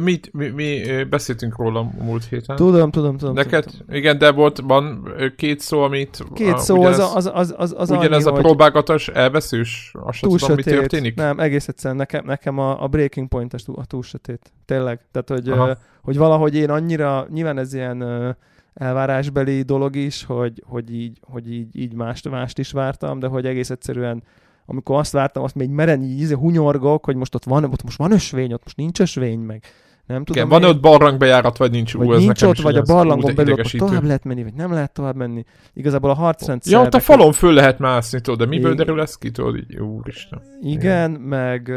Mi, 0.00 0.20
mi, 0.32 0.48
mi 0.48 1.04
beszéltünk 1.04 1.56
róla 1.56 1.80
a 1.80 2.02
múlt 2.04 2.24
héten. 2.24 2.56
Tudom, 2.56 2.90
tudom, 2.90 3.16
tudom. 3.16 3.34
Neked? 3.34 3.64
tudom, 3.64 3.78
tudom. 3.78 3.96
Igen, 3.96 4.18
de 4.18 4.32
volt, 4.32 4.60
van 4.60 5.12
két 5.36 5.60
szó, 5.60 5.82
amit... 5.82 6.24
Két 6.34 6.58
szó, 6.58 6.82
az, 6.82 6.98
az, 6.98 7.30
az, 7.34 7.54
az, 7.56 7.74
az 7.78 7.90
Ugyanez 7.90 8.26
annyi, 8.26 8.38
a 8.38 8.40
próbálgatás 8.40 9.08
elveszős? 9.08 9.90
Azt 9.92 10.20
túl 10.20 10.38
tudom, 10.38 10.56
sötét. 10.56 10.74
mi 10.74 10.78
történik? 10.80 11.14
Nem, 11.14 11.38
egész 11.38 11.68
egyszerűen 11.68 11.96
nekem, 11.96 12.24
nekem 12.24 12.58
a, 12.58 12.82
a 12.82 12.86
breaking 12.86 13.28
point 13.28 13.54
a 13.66 13.84
túl 13.86 14.02
sötét. 14.02 14.52
Tényleg. 14.64 15.00
Tehát, 15.12 15.28
hogy, 15.28 15.54
hogy 16.02 16.16
valahogy 16.16 16.54
én 16.54 16.70
annyira, 16.70 17.26
nyilván 17.30 17.58
ez 17.58 17.74
ilyen 17.74 18.36
elvárásbeli 18.74 19.62
dolog 19.62 19.96
is, 19.96 20.24
hogy, 20.24 20.62
hogy, 20.66 20.94
így, 20.94 21.18
hogy 21.22 21.52
így, 21.52 21.76
így 21.76 21.94
mást, 21.94 22.30
mást 22.30 22.58
is 22.58 22.72
vártam, 22.72 23.18
de 23.18 23.26
hogy 23.26 23.46
egész 23.46 23.70
egyszerűen 23.70 24.22
amikor 24.70 24.98
azt 24.98 25.12
vártam, 25.12 25.42
azt 25.42 25.54
még 25.54 25.70
meren 25.70 26.02
így 26.02 26.32
hunyorgok, 26.32 27.04
hogy 27.04 27.16
most 27.16 27.34
ott 27.34 27.44
van, 27.44 27.64
ott 27.64 27.82
most 27.82 27.98
van 27.98 28.12
ösvény, 28.12 28.52
ott 28.52 28.64
most 28.64 28.76
nincs 28.76 29.00
ösvény, 29.00 29.38
meg 29.38 29.62
nem 30.06 30.24
tudom. 30.24 30.46
Igen, 30.46 30.60
van 30.60 30.70
ott 30.70 30.80
barlangbejárat, 30.80 31.56
vagy 31.56 31.70
nincs? 31.70 31.94
Vagy 31.94 32.06
Ú, 32.06 32.12
ez 32.12 32.20
nincs 32.20 32.42
ott, 32.42 32.58
vagy 32.60 32.76
a 32.76 32.82
barlangon 32.82 33.34
belül 33.34 33.52
ott 33.52 33.70
tovább 33.70 34.04
lehet 34.04 34.24
menni, 34.24 34.42
vagy 34.42 34.54
nem 34.54 34.72
lehet 34.72 34.92
tovább 34.92 35.16
menni. 35.16 35.44
Igazából 35.72 36.10
a 36.10 36.14
harcrendszer... 36.14 36.72
Ja, 36.72 36.80
ott 36.80 36.94
a 36.94 37.00
falon 37.00 37.32
föl 37.32 37.52
lehet 37.52 37.78
mászni, 37.78 38.20
tudod, 38.20 38.38
de 38.38 38.46
miből 38.46 38.74
derül 38.74 39.00
ez 39.00 39.16
ki, 39.16 39.30
tudod, 39.30 39.56
így, 39.56 39.76
úristen. 39.76 40.42
Igen, 40.60 41.10
meg, 41.10 41.70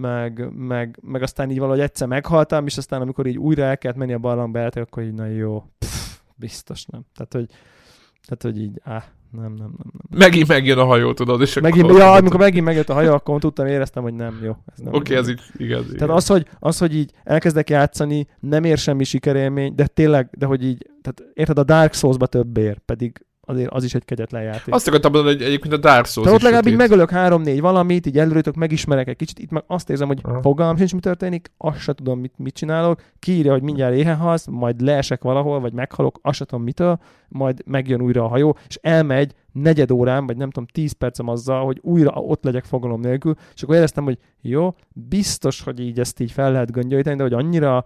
meg, 0.00 0.50
meg, 0.52 0.98
meg, 1.02 1.22
aztán 1.22 1.50
így 1.50 1.58
valahogy 1.58 1.80
egyszer 1.80 2.08
meghaltam, 2.08 2.66
és 2.66 2.76
aztán 2.76 3.00
amikor 3.00 3.26
így 3.26 3.38
újra 3.38 3.62
el 3.62 3.78
kellett 3.78 3.98
menni 3.98 4.12
a 4.12 4.18
barlangbejárat, 4.18 4.76
akkor 4.76 5.02
így, 5.02 5.14
na 5.14 5.26
jó, 5.26 5.64
pff, 5.78 6.16
biztos 6.36 6.84
nem. 6.84 7.04
Tehát, 7.14 7.32
hogy, 7.32 7.46
tehát, 8.26 8.42
hogy 8.42 8.62
így, 8.62 8.80
áh, 8.82 9.04
nem, 9.34 9.52
nem, 9.52 9.54
nem, 9.56 9.90
nem. 10.10 10.18
Megint 10.18 10.48
megjön 10.48 10.78
a 10.78 10.84
hajó, 10.84 11.12
tudod, 11.12 11.40
és 11.40 11.60
megint, 11.60 11.84
akkor... 11.84 11.98
Ja, 11.98 12.12
amikor 12.12 12.40
megint 12.40 12.64
megjött 12.64 12.88
a 12.88 12.94
hajó, 12.94 13.12
akkor 13.12 13.40
tudtam, 13.40 13.66
éreztem, 13.66 14.02
hogy 14.02 14.14
nem 14.14 14.40
jó. 14.42 14.50
Oké, 14.50 14.96
okay, 14.96 15.16
ez 15.16 15.28
így 15.28 15.40
igaz. 15.56 15.82
Tehát 15.84 15.94
igaz. 15.94 16.16
Az, 16.16 16.26
hogy, 16.26 16.46
az, 16.58 16.78
hogy 16.78 16.96
így 16.96 17.12
elkezdek 17.24 17.70
játszani, 17.70 18.26
nem 18.40 18.64
ér 18.64 18.78
semmi 18.78 19.04
sikerélmény, 19.04 19.74
de 19.74 19.86
tényleg, 19.86 20.30
de 20.38 20.46
hogy 20.46 20.64
így, 20.64 20.90
tehát 21.02 21.32
érted, 21.34 21.58
a 21.58 21.64
Dark 21.64 21.94
Souls-ba 21.94 22.26
több 22.26 22.56
ér, 22.56 22.78
pedig 22.78 23.26
azért 23.46 23.70
az 23.70 23.84
is 23.84 23.94
egy 23.94 24.04
kegyetlen 24.04 24.42
játék. 24.42 24.74
Azt 24.74 24.88
akartam 24.88 25.12
mondani, 25.12 25.36
hogy 25.36 25.46
egyébként 25.46 25.74
a 25.74 25.76
Dark 25.76 26.06
Souls 26.06 26.26
Tehát 26.26 26.38
ott 26.38 26.44
legalább 26.44 26.66
így 26.66 26.76
megölök 26.76 27.10
három-négy 27.10 27.60
valamit, 27.60 28.06
így 28.06 28.18
előttök 28.18 28.54
megismerek 28.54 29.08
egy 29.08 29.16
kicsit, 29.16 29.38
itt 29.38 29.50
meg 29.50 29.64
azt 29.66 29.90
érzem, 29.90 30.06
hogy 30.06 30.20
Aha. 30.22 30.42
fogalmam 30.42 30.76
sincs, 30.76 30.94
mi 30.94 31.00
történik, 31.00 31.50
azt 31.56 31.78
se 31.78 31.92
tudom, 31.92 32.20
mit, 32.20 32.32
mit 32.36 32.54
csinálok, 32.54 33.00
kiírja, 33.18 33.52
hogy 33.52 33.62
mindjárt 33.62 33.94
éhen 33.94 34.16
halsz, 34.16 34.46
majd 34.46 34.80
leesek 34.80 35.22
valahol, 35.22 35.60
vagy 35.60 35.72
meghalok, 35.72 36.18
azt 36.22 36.36
se 36.36 36.44
tudom 36.44 36.64
mitől, 36.64 36.98
majd 37.28 37.62
megjön 37.66 38.00
újra 38.00 38.24
a 38.24 38.28
hajó, 38.28 38.56
és 38.68 38.78
elmegy 38.82 39.34
negyed 39.52 39.90
órám, 39.90 40.26
vagy 40.26 40.36
nem 40.36 40.50
tudom, 40.50 40.68
tíz 40.72 40.92
percem 40.92 41.28
azzal, 41.28 41.64
hogy 41.64 41.78
újra 41.82 42.10
ott 42.10 42.44
legyek 42.44 42.64
fogalom 42.64 43.00
nélkül, 43.00 43.34
és 43.54 43.62
akkor 43.62 43.74
éreztem, 43.74 44.04
hogy 44.04 44.18
jó, 44.40 44.74
biztos, 44.92 45.62
hogy 45.62 45.80
így 45.80 46.00
ezt 46.00 46.20
így 46.20 46.32
fel 46.32 46.52
lehet 46.52 46.70
göngyölíteni, 46.70 47.16
de 47.16 47.22
hogy 47.22 47.32
annyira 47.32 47.84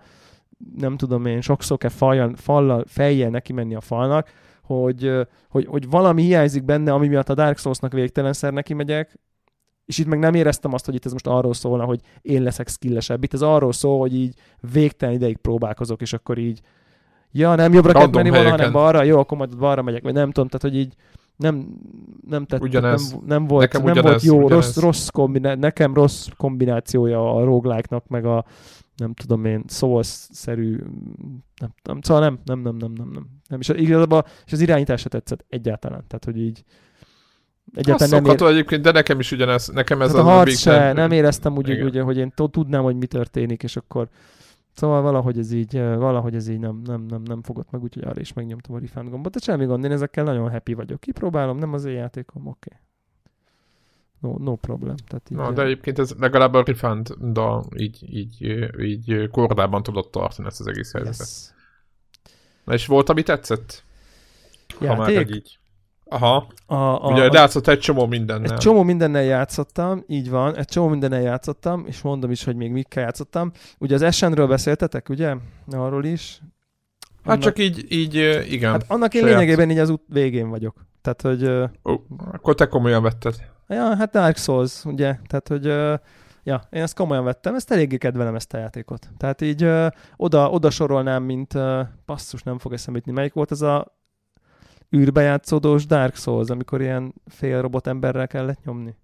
nem 0.77 0.97
tudom 0.97 1.27
én, 1.27 1.41
sokszor 1.41 1.79
kell 1.79 1.91
faljan, 1.91 2.35
fallal, 2.35 2.85
fejjel 2.87 3.31
neki 3.31 3.53
menni 3.53 3.75
a 3.75 3.81
falnak, 3.81 4.29
hogy, 4.69 5.13
hogy, 5.49 5.67
hogy 5.67 5.91
valami 5.91 6.23
hiányzik 6.23 6.65
benne, 6.65 6.93
ami 6.93 7.09
miatt 7.09 7.29
a 7.29 7.35
Dark 7.35 7.59
Souls-nak 7.59 7.93
végtelenszer 7.93 8.53
neki 8.53 8.75
megyek, 8.75 9.19
és 9.85 9.99
itt 9.99 10.07
meg 10.07 10.19
nem 10.19 10.35
éreztem 10.35 10.73
azt, 10.73 10.85
hogy 10.85 10.95
itt 10.95 11.05
ez 11.05 11.13
most 11.13 11.27
arról 11.27 11.55
szólna, 11.55 11.85
hogy 11.85 12.01
én 12.23 12.43
leszek 12.43 12.69
skillesebb. 12.69 13.25
Itt 13.25 13.33
ez 13.33 13.43
arról 13.43 13.73
szól, 13.73 13.99
hogy 13.99 14.15
így 14.15 14.35
végtelen 14.73 15.15
ideig 15.15 15.37
próbálkozok, 15.37 16.01
és 16.01 16.13
akkor 16.13 16.39
így 16.39 16.61
ja, 17.33 17.55
nem 17.55 17.73
jobbra 17.73 17.93
kell 17.93 18.09
menni 18.09 18.31
volna, 18.31 18.51
hanem 18.51 18.73
balra, 18.73 19.03
jó, 19.03 19.19
akkor 19.19 19.39
majd 19.39 19.59
balra 19.59 19.83
megyek, 19.83 20.03
vagy 20.03 20.13
nem 20.15 20.31
tudom, 20.31 20.49
tehát 20.49 20.63
hogy 20.63 20.77
így 20.77 20.95
nem, 21.37 21.67
nem, 22.29 22.45
tett, 22.45 22.61
Ugyanez. 22.61 23.11
nem, 23.11 23.21
nem 23.27 23.47
volt, 23.47 23.73
Nekem 23.73 23.93
nem 23.93 24.03
volt 24.03 24.23
jó, 24.23 24.37
ugyanez. 24.37 24.51
rossz, 24.55 24.77
rossz 24.77 25.09
kombiná- 25.09 25.59
nekem 25.59 25.95
rossz 25.95 26.27
kombinációja 26.37 27.35
a 27.35 27.45
roguelike-nak, 27.45 28.07
meg 28.09 28.25
a 28.25 28.45
nem 28.99 29.15
tudom 29.15 29.45
én, 29.45 29.65
Souls-szerű, 29.69 30.77
nem, 31.61 31.75
nem, 31.83 32.01
szóval 32.01 32.23
nem, 32.23 32.39
nem, 32.45 32.61
nem, 32.61 32.77
nem, 32.77 32.93
nem, 32.93 33.09
nem. 33.09 33.27
nem. 33.49 33.61
És 33.61 33.69
igazából, 33.69 34.27
és 34.47 34.53
az 34.53 34.61
irányítás 34.61 35.01
se 35.01 35.09
tetszett 35.09 35.45
egyáltalán, 35.49 36.05
tehát 36.07 36.25
hogy 36.25 36.39
így 36.39 36.65
egyáltalán 37.75 38.23
nem, 38.23 38.35
ér, 38.35 38.43
egyébként, 38.43 38.83
de 38.83 38.93
nekem 38.93 39.21
is 39.21 39.33
ugyanez, 39.33 39.69
nekem 39.69 40.03
ez 40.03 40.11
tehát 40.11 40.27
az 40.27 40.33
a 40.33 40.35
harc 40.35 40.59
se, 40.59 40.71
Ten- 40.71 40.95
nem 40.95 41.11
éreztem 41.11 41.57
úgy, 41.57 41.69
Igen. 41.69 41.83
hogy, 41.83 41.99
hogy 41.99 42.17
én 42.17 42.33
tudnám, 42.51 42.83
hogy 42.83 42.97
mi 42.97 43.07
történik, 43.07 43.63
és 43.63 43.77
akkor 43.77 44.09
Szóval 44.79 45.03
valahogy 45.03 45.39
ez 45.39 45.53
így, 45.53 45.77
eh, 45.77 45.97
valahogy 45.97 46.35
ez 46.35 46.49
így 46.49 46.59
nem, 46.59 46.81
nem, 46.85 47.05
nem, 47.09 47.23
nem 47.23 47.43
fogott 47.43 47.71
meg, 47.71 47.83
úgyhogy 47.83 48.05
arra 48.05 48.21
is 48.21 48.33
megnyomtam 48.33 48.75
a 48.75 48.79
refund 48.79 49.09
gombot. 49.09 49.33
De 49.33 49.39
semmi 49.39 49.65
gond, 49.65 49.85
én 49.85 49.91
ezekkel 49.91 50.25
nagyon 50.25 50.51
happy 50.51 50.75
vagyok. 50.75 51.01
Kipróbálom, 51.01 51.59
nem 51.59 51.73
az 51.73 51.85
én 51.85 51.95
játékom, 51.95 52.47
oké. 52.47 52.71
Okay. 52.71 52.88
No, 54.21 54.35
no 54.39 54.55
problem. 54.55 54.95
Tehát 55.09 55.31
így, 55.31 55.37
Na, 55.37 55.53
de 55.53 55.63
egyébként 55.63 55.99
ez 55.99 56.13
legalább 56.19 56.55
a 56.55 56.63
refund 56.67 57.15
da 57.21 57.65
így, 57.77 58.15
így, 58.17 58.43
így 58.81 59.29
kordában 59.31 59.83
tudott 59.83 60.11
tartani 60.11 60.49
ezt 60.49 60.61
az 60.61 60.67
egész 60.67 60.93
helyzetet. 60.93 61.19
yes. 61.19 61.51
Na 62.65 62.75
és 62.75 62.87
volt, 62.87 63.09
ami 63.09 63.23
tetszett? 63.23 63.83
Ha 64.79 64.97
már 64.97 65.11
Játék? 65.11 65.29
egy 65.29 65.35
így. 65.35 65.59
Aha, 66.11 66.47
A, 66.67 66.75
a, 66.75 67.11
ugye 67.13 67.25
a, 67.25 67.33
látszott 67.33 67.67
egy 67.69 67.79
csomó 67.79 68.07
mindennel. 68.07 68.53
Egy 68.53 68.59
csomó 68.59 68.83
mindennel 68.83 69.23
játszottam, 69.23 70.05
így 70.07 70.31
van, 70.31 70.57
egy 70.57 70.67
csomó 70.67 70.89
mindennel 70.89 71.21
játszottam, 71.21 71.85
és 71.87 72.03
mondom 72.03 72.31
is, 72.31 72.45
hogy 72.45 72.57
még 72.57 72.71
mikkel 72.71 73.03
játszottam. 73.03 73.53
Ugye 73.79 73.95
az 73.95 74.03
Essenről 74.03 74.47
beszéltetek, 74.47 75.09
ugye? 75.09 75.37
Arról 75.71 76.05
is. 76.05 76.41
Hát 77.25 77.41
csak 77.41 77.59
így, 77.59 77.85
így 77.89 78.15
igen. 78.51 78.71
Hát 78.71 78.85
annak 78.89 79.15
én 79.15 79.21
saját. 79.21 79.39
lényegében 79.39 79.71
így 79.71 79.79
az 79.79 79.91
út 79.91 80.03
végén 80.07 80.49
vagyok. 80.49 80.87
Tehát, 81.03 81.23
hogy... 81.23 81.49
Ó, 81.93 81.95
akkor 82.33 82.55
te 82.55 82.67
komolyan 82.67 83.03
vetted. 83.03 83.35
Ja, 83.69 83.97
hát 83.97 84.11
Dark 84.11 84.37
Souls, 84.37 84.85
ugye? 84.85 85.17
Tehát, 85.27 85.49
hogy... 85.49 85.65
Ja, 86.43 86.63
én 86.71 86.83
ezt 86.83 86.95
komolyan 86.95 87.25
vettem, 87.25 87.55
ezt 87.55 87.71
eléggé 87.71 87.97
kedvelem 87.97 88.35
ezt 88.35 88.53
a 88.55 88.59
játékot. 88.59 89.09
Tehát 89.17 89.41
így 89.41 89.63
ö, 89.63 89.87
oda, 90.17 90.51
oda 90.51 90.71
sorolnám, 90.71 91.23
mint 91.23 91.55
ö, 91.55 91.81
basszus, 92.07 92.43
nem 92.43 92.59
fog 92.59 92.73
eszembe 92.73 92.99
jutni. 92.99 93.13
Melyik 93.13 93.33
volt 93.33 93.51
ez 93.51 93.61
a 93.61 93.99
űrbe 94.97 95.23
játszódós 95.23 95.87
Dark 95.87 96.17
Souls, 96.17 96.49
amikor 96.49 96.81
ilyen 96.81 97.15
fél 97.27 97.61
robot 97.61 97.87
emberrel 97.87 98.27
kellett 98.27 98.65
nyomni? 98.65 98.97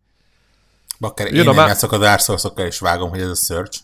Bakker, 1.01 1.33
én 1.35 1.49
a 1.49 1.53
nem 1.53 1.67
játszok 1.67 1.93
a 1.93 1.99
Dark 1.99 2.21
Souls-okkal, 2.21 2.67
és 2.67 2.79
vágom, 2.79 3.11
hogy 3.11 3.21
ez 3.21 3.29
a 3.29 3.35
Search. 3.35 3.81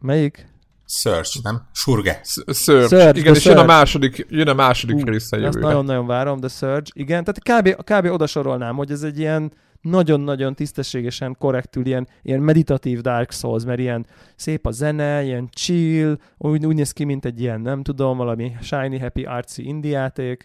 Melyik? 0.00 0.48
Search, 0.86 1.42
nem? 1.42 1.62
Surge. 1.72 2.20
S- 2.24 2.44
Surge. 2.52 2.86
Surge, 2.88 3.18
Igen, 3.18 3.34
és 3.34 3.44
jön 3.44 3.54
a 3.56 3.58
Surge. 3.58 3.72
második, 3.74 4.26
jön 4.28 4.48
a 4.48 4.54
második 4.54 4.96
Ú, 4.96 5.04
része 5.04 5.36
Azt 5.36 5.44
jövőre. 5.44 5.66
nagyon-nagyon 5.66 6.06
várom, 6.06 6.38
The 6.40 6.48
Surge. 6.48 6.90
Igen, 6.92 7.24
tehát 7.24 7.62
kb, 7.74 7.82
kb. 7.84 8.12
oda 8.12 8.26
sorolnám, 8.26 8.76
hogy 8.76 8.90
ez 8.90 9.02
egy 9.02 9.18
ilyen 9.18 9.52
nagyon-nagyon 9.80 10.54
tisztességesen, 10.54 11.36
korrektül, 11.38 11.86
ilyen, 11.86 12.08
ilyen 12.22 12.40
meditatív 12.40 13.00
Dark 13.00 13.32
Souls, 13.32 13.64
mert 13.64 13.78
ilyen 13.78 14.06
szép 14.36 14.66
a 14.66 14.70
zene, 14.70 15.24
ilyen 15.24 15.48
chill, 15.52 16.18
úgy, 16.36 16.66
úgy 16.66 16.74
néz 16.74 16.92
ki, 16.92 17.04
mint 17.04 17.24
egy 17.24 17.40
ilyen, 17.40 17.60
nem 17.60 17.82
tudom, 17.82 18.16
valami 18.16 18.56
shiny, 18.60 19.00
happy, 19.00 19.24
artsy 19.24 19.62
indie 19.62 19.98
játék, 19.98 20.44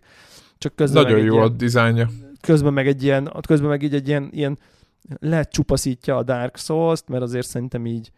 csak 0.57 0.75
közben 0.75 1.03
Nagyon 1.03 1.19
jó 1.19 1.38
a 1.38 1.45
ilyen, 1.45 1.57
dizájnja. 1.57 2.09
közben 2.41 2.73
meg 2.73 2.88
egy 2.88 3.03
ilyen, 3.03 3.31
közben 3.47 3.69
meg 3.69 3.84
így 3.84 3.93
egy 3.93 4.07
ilyen, 4.07 4.29
ilyen 4.31 4.57
lecsupaszítja 5.19 6.17
a 6.17 6.23
Dark 6.23 6.57
Souls-t, 6.57 7.07
mert 7.07 7.23
azért 7.23 7.47
szerintem 7.47 7.86
így 7.86 8.11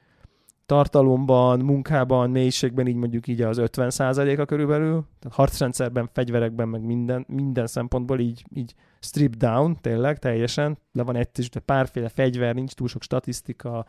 tartalomban, 0.65 1.59
munkában, 1.59 2.29
mélységben 2.29 2.87
így 2.87 2.95
mondjuk 2.95 3.27
így 3.27 3.41
az 3.41 3.57
50%-a 3.61 4.45
körülbelül, 4.45 5.05
tehát 5.19 5.37
harcrendszerben, 5.37 6.09
fegyverekben, 6.13 6.67
meg 6.67 6.81
minden, 6.81 7.25
minden 7.27 7.67
szempontból 7.67 8.19
így, 8.19 8.43
így 8.53 8.73
strip 9.05 9.35
down, 9.35 9.77
tényleg, 9.81 10.19
teljesen, 10.19 10.77
le 10.91 11.03
van 11.03 11.15
egy 11.15 11.49
de 11.51 11.59
párféle 11.59 12.09
fegyver, 12.09 12.55
nincs 12.55 12.73
túl 12.73 12.87
sok 12.87 13.03
statisztika, 13.03 13.85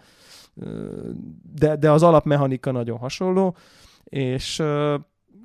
de, 1.54 1.76
de 1.76 1.90
az 1.90 2.02
alapmechanika 2.02 2.70
nagyon 2.70 2.98
hasonló, 2.98 3.56
és, 4.04 4.62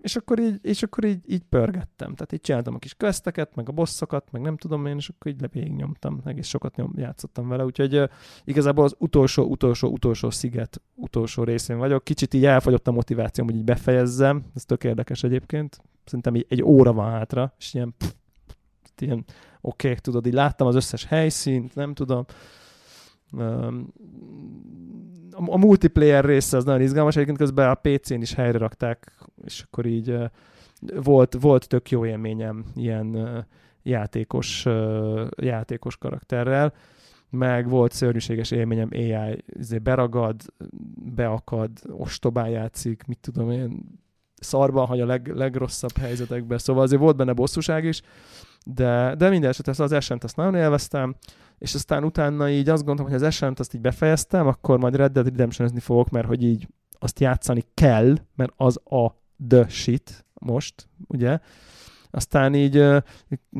és 0.01 0.15
akkor 0.15 0.39
így, 0.39 0.59
és 0.61 0.83
akkor 0.83 1.03
így, 1.03 1.19
így 1.27 1.43
pörgettem. 1.49 2.13
Tehát 2.13 2.33
így 2.33 2.41
csináltam 2.41 2.75
a 2.75 2.77
kis 2.77 2.93
questeket, 2.93 3.55
meg 3.55 3.69
a 3.69 3.71
bosszokat, 3.71 4.31
meg 4.31 4.41
nem 4.41 4.57
tudom 4.57 4.85
én, 4.85 4.95
és 4.95 5.09
akkor 5.09 5.31
így 5.31 5.45
végignyomtam, 5.51 6.21
egész 6.25 6.47
sokat 6.47 6.75
nyom, 6.75 6.93
játszottam 6.95 7.47
vele, 7.47 7.65
úgyhogy 7.65 7.95
ö, 7.95 8.05
igazából 8.43 8.83
az 8.83 8.95
utolsó, 8.97 9.43
utolsó, 9.43 9.87
utolsó 9.89 10.29
sziget 10.29 10.81
utolsó 10.95 11.43
részén 11.43 11.77
vagyok. 11.77 12.03
Kicsit 12.03 12.33
így 12.33 12.45
elfogyott 12.45 12.87
a 12.87 12.91
motivációm, 12.91 13.47
hogy 13.47 13.55
így 13.55 13.63
befejezzem, 13.63 14.45
ez 14.55 14.65
tök 14.65 14.83
érdekes 14.83 15.23
egyébként. 15.23 15.81
Szerintem 16.05 16.35
így 16.35 16.45
egy 16.49 16.63
óra 16.63 16.93
van 16.93 17.11
hátra, 17.11 17.53
és 17.57 17.73
ilyen, 17.73 17.93
pff, 17.97 18.11
ilyen 19.01 19.25
oké, 19.61 19.87
okay, 19.87 19.99
tudod, 19.99 20.25
így 20.25 20.33
láttam 20.33 20.67
az 20.67 20.75
összes 20.75 21.05
helyszínt, 21.05 21.75
nem 21.75 21.93
tudom. 21.93 22.25
A, 25.31 25.57
multiplayer 25.57 26.25
része 26.25 26.57
az 26.57 26.63
nagyon 26.63 26.81
izgalmas, 26.81 27.13
egyébként 27.13 27.37
közben 27.37 27.69
a 27.69 27.75
PC-n 27.75 28.21
is 28.21 28.33
helyre 28.33 28.57
rakták, 28.57 29.13
és 29.45 29.61
akkor 29.61 29.85
így 29.85 30.17
volt, 31.03 31.37
volt 31.39 31.67
tök 31.67 31.89
jó 31.89 32.05
élményem 32.05 32.65
ilyen 32.75 33.45
játékos, 33.83 34.65
játékos 35.35 35.97
karakterrel, 35.97 36.73
meg 37.29 37.69
volt 37.69 37.91
szörnyűséges 37.91 38.51
élményem 38.51 38.89
AI, 38.91 39.43
izé 39.45 39.77
beragad, 39.77 40.41
beakad, 41.15 41.71
ostobán 41.89 42.49
játszik, 42.49 43.03
mit 43.07 43.19
tudom 43.21 43.51
én, 43.51 43.99
szarban 44.35 44.85
hagy 44.85 45.01
a 45.01 45.05
leg, 45.05 45.27
legrosszabb 45.35 45.97
helyzetekben, 45.97 46.57
szóval 46.57 46.83
azért 46.83 47.01
volt 47.01 47.15
benne 47.15 47.33
bosszúság 47.33 47.85
is, 47.85 48.01
de, 48.65 49.15
de 49.15 49.29
minden 49.29 49.49
esetre 49.49 49.73
szóval 49.73 49.87
az 49.87 50.03
Ascent 50.03 50.23
azt 50.23 50.35
nagyon 50.35 50.55
élveztem, 50.55 51.15
és 51.57 51.73
aztán 51.73 52.03
utána 52.03 52.49
így 52.49 52.69
azt 52.69 52.85
gondolom, 52.85 53.11
hogy 53.11 53.21
az 53.21 53.27
Ascent 53.27 53.59
azt 53.59 53.73
így 53.73 53.81
befejeztem, 53.81 54.47
akkor 54.47 54.79
majd 54.79 54.95
Red 54.95 55.11
Dead 55.11 55.25
redemption 55.25 55.69
fogok, 55.79 56.09
mert 56.09 56.27
hogy 56.27 56.43
így 56.43 56.67
azt 56.99 57.19
játszani 57.19 57.63
kell, 57.73 58.15
mert 58.35 58.53
az 58.55 58.79
a 58.85 59.07
the 59.47 59.67
shit 59.67 60.25
most, 60.33 60.87
ugye? 61.07 61.39
Aztán 62.11 62.55
így 62.55 62.85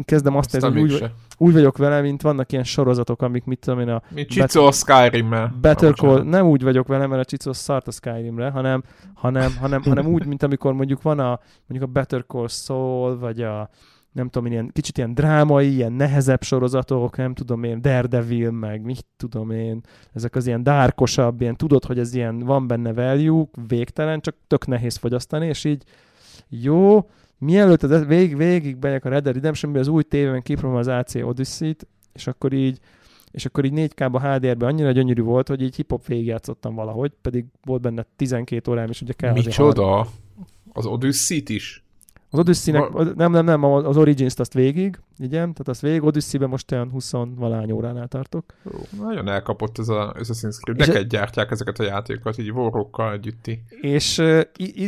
kezdem 0.05 0.35
azt 0.35 0.55
Aztán 0.55 0.71
hogy 0.71 0.81
úgy, 0.81 1.11
úgy 1.37 1.53
vagyok 1.53 1.77
vele, 1.77 2.01
mint 2.01 2.21
vannak 2.21 2.51
ilyen 2.51 2.63
sorozatok, 2.63 3.21
amik 3.21 3.43
mit 3.43 3.59
tudom 3.59 3.79
én 3.79 3.89
a 3.89 4.01
Mint 4.09 4.27
Csicó 4.27 4.65
a 4.65 4.71
Skyrim-mel. 4.71 5.57
Better 5.61 5.93
Call, 5.93 6.23
nem 6.23 6.45
úgy 6.45 6.63
vagyok 6.63 6.87
vele, 6.87 7.07
mert 7.07 7.21
a 7.21 7.25
Csicó 7.25 7.53
szart 7.53 7.87
a 7.87 7.91
Skyrimre, 7.91 8.49
hanem, 8.49 8.83
hanem, 9.13 9.55
hanem, 9.59 9.81
hanem 9.81 10.05
úgy, 10.05 10.25
mint 10.25 10.43
amikor 10.43 10.73
mondjuk 10.73 11.01
van 11.01 11.19
a, 11.19 11.39
mondjuk 11.67 11.89
a 11.89 11.91
Better 11.91 12.23
Call 12.27 12.47
Saul, 12.47 13.19
vagy 13.19 13.41
a 13.41 13.69
nem 14.11 14.29
tudom, 14.29 14.51
ilyen 14.51 14.69
kicsit 14.73 14.97
ilyen 14.97 15.13
drámai, 15.13 15.73
ilyen 15.73 15.93
nehezebb 15.93 16.43
sorozatok, 16.43 17.17
nem 17.17 17.33
tudom 17.33 17.63
én, 17.63 17.81
Daredevil, 17.81 18.51
meg 18.51 18.81
mit 18.81 19.05
tudom 19.17 19.51
én, 19.51 19.81
ezek 20.13 20.35
az 20.35 20.47
ilyen 20.47 20.63
dárkosabb, 20.63 21.41
ilyen 21.41 21.55
tudod, 21.55 21.85
hogy 21.85 21.99
ez 21.99 22.13
ilyen, 22.13 22.39
van 22.39 22.67
benne 22.67 22.93
value, 22.93 23.45
végtelen, 23.67 24.21
csak 24.21 24.35
tök 24.47 24.67
nehéz 24.67 24.95
fogyasztani, 24.95 25.47
és 25.47 25.63
így 25.63 25.83
jó, 26.49 27.09
mielőtt 27.37 27.83
az 27.83 28.05
vég, 28.05 28.37
végig 28.37 28.77
megyek 28.79 29.05
a 29.05 29.09
Red 29.09 29.23
Dead 29.23 29.35
redemption 29.35 29.75
az 29.75 29.87
új 29.87 30.03
tévében 30.03 30.41
kipróbálom 30.41 30.79
az 30.79 30.87
AC 30.87 31.15
Odyssey-t, 31.15 31.87
és 32.13 32.27
akkor 32.27 32.53
így 32.53 32.79
és 33.31 33.45
akkor 33.45 33.65
így 33.65 33.73
4K-ba 33.75 34.19
HDR-ben 34.21 34.69
annyira 34.69 34.91
gyönyörű 34.91 35.21
volt, 35.21 35.47
hogy 35.47 35.61
így 35.61 35.75
hip-hop 35.75 36.05
végigjátszottam 36.05 36.75
valahogy, 36.75 37.11
pedig 37.21 37.45
volt 37.63 37.81
benne 37.81 38.05
12 38.15 38.71
órám 38.71 38.89
is, 38.89 39.01
ugye 39.01 39.13
kell 39.13 39.33
Micsoda? 39.33 40.07
Az 40.73 40.85
Odyssey-t 40.85 41.49
is? 41.49 41.83
Az 42.33 42.39
Odyssey-nek, 42.39 43.15
nem, 43.15 43.31
nem, 43.31 43.45
nem, 43.45 43.63
az 43.63 43.97
Origins-t 43.97 44.39
azt 44.39 44.53
végig, 44.53 44.99
igen, 45.17 45.39
tehát 45.39 45.67
azt 45.67 45.81
végig, 45.81 46.03
Odyssey-ben 46.03 46.49
most 46.49 46.71
olyan 46.71 46.89
20 46.89 47.11
valány 47.35 47.71
óránál 47.71 48.07
tartok. 48.07 48.45
Ó, 48.65 49.03
nagyon 49.03 49.27
elkapott 49.27 49.77
ez 49.77 49.87
a 49.89 50.13
Assassin's 50.19 50.59
Creed. 50.61 50.77
Neked 50.77 51.07
gyártják 51.07 51.51
ezeket 51.51 51.79
a 51.79 51.83
játékokat, 51.83 52.37
így 52.37 52.51
vorrókkal 52.51 53.13
együtti. 53.13 53.63
És 53.81 54.17
uh, 54.17 54.41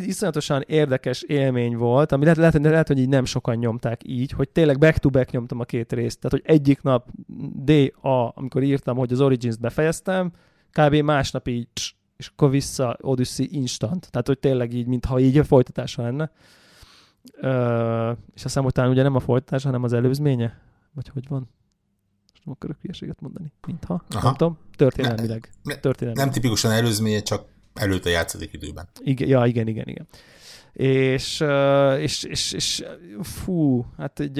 iszonyatosan 0.08 0.64
érdekes 0.68 1.22
élmény 1.22 1.78
volt, 1.78 2.12
ami 2.12 2.24
lehet, 2.24 2.38
lehet, 2.38 2.64
lehet, 2.64 2.88
hogy 2.88 3.00
így 3.00 3.10
nem 3.10 3.26
sokan 3.26 3.56
nyomták 3.56 4.02
így, 4.06 4.32
hogy 4.32 4.50
tényleg 4.50 4.78
back-to-back 4.78 5.32
nyomtam 5.32 5.60
a 5.60 5.64
két 5.64 5.94
részt. 5.94 6.20
Tehát, 6.20 6.40
hogy 6.42 6.56
egyik 6.56 6.82
nap 6.82 7.08
DA, 7.56 8.30
amikor 8.30 8.64
írtam, 8.64 8.98
hogy 8.98 9.12
az 9.12 9.22
Origins-t 9.22 9.60
befejeztem, 9.60 10.32
kb. 10.72 10.96
másnap 10.96 11.48
így, 11.48 11.68
és 12.18 12.28
akkor 12.28 12.50
vissza 12.50 12.98
Odyssey 13.02 13.48
instant. 13.52 14.12
Tehát, 14.12 14.28
hogy 14.28 14.40
tényleg 14.40 14.74
így, 14.74 14.88
mintha 14.88 15.20
így 15.20 15.38
a 15.38 15.44
folytatása 15.44 16.02
lenne. 16.02 16.32
Ö, 17.32 18.12
és 18.34 18.46
aztán 18.46 18.66
utána 18.66 18.90
ugye 18.90 19.04
nem 19.04 19.16
a 19.16 19.20
folytatás, 19.20 19.64
hanem 19.64 19.84
az 19.84 19.94
előzménye? 19.94 20.62
Vagy 20.94 21.08
hogy 21.08 21.28
van? 21.28 21.50
Most 22.32 22.46
nem 22.46 22.54
akarok 22.54 22.78
hülyeséget 22.82 23.22
mondani. 23.22 23.54
Mintha. 23.68 24.04
Aha. 24.10 24.24
Nem 24.24 24.36
tudom. 24.36 24.58
Történelmileg. 24.76 25.50
Ne, 25.64 25.76
történelmileg. 25.76 26.26
Nem 26.26 26.34
tipikusan 26.34 26.72
előzménye, 26.72 27.22
csak 27.22 27.46
előtte 27.74 28.10
játszik 28.10 28.54
időben. 28.54 28.88
Igen, 29.00 29.28
ja, 29.28 29.46
igen, 29.46 29.68
igen, 29.68 29.88
igen. 29.88 30.08
És, 30.74 31.44
és, 31.98 32.24
és, 32.24 32.52
és 32.52 32.84
fú, 33.22 33.86
hát 33.98 34.20
egy, 34.20 34.34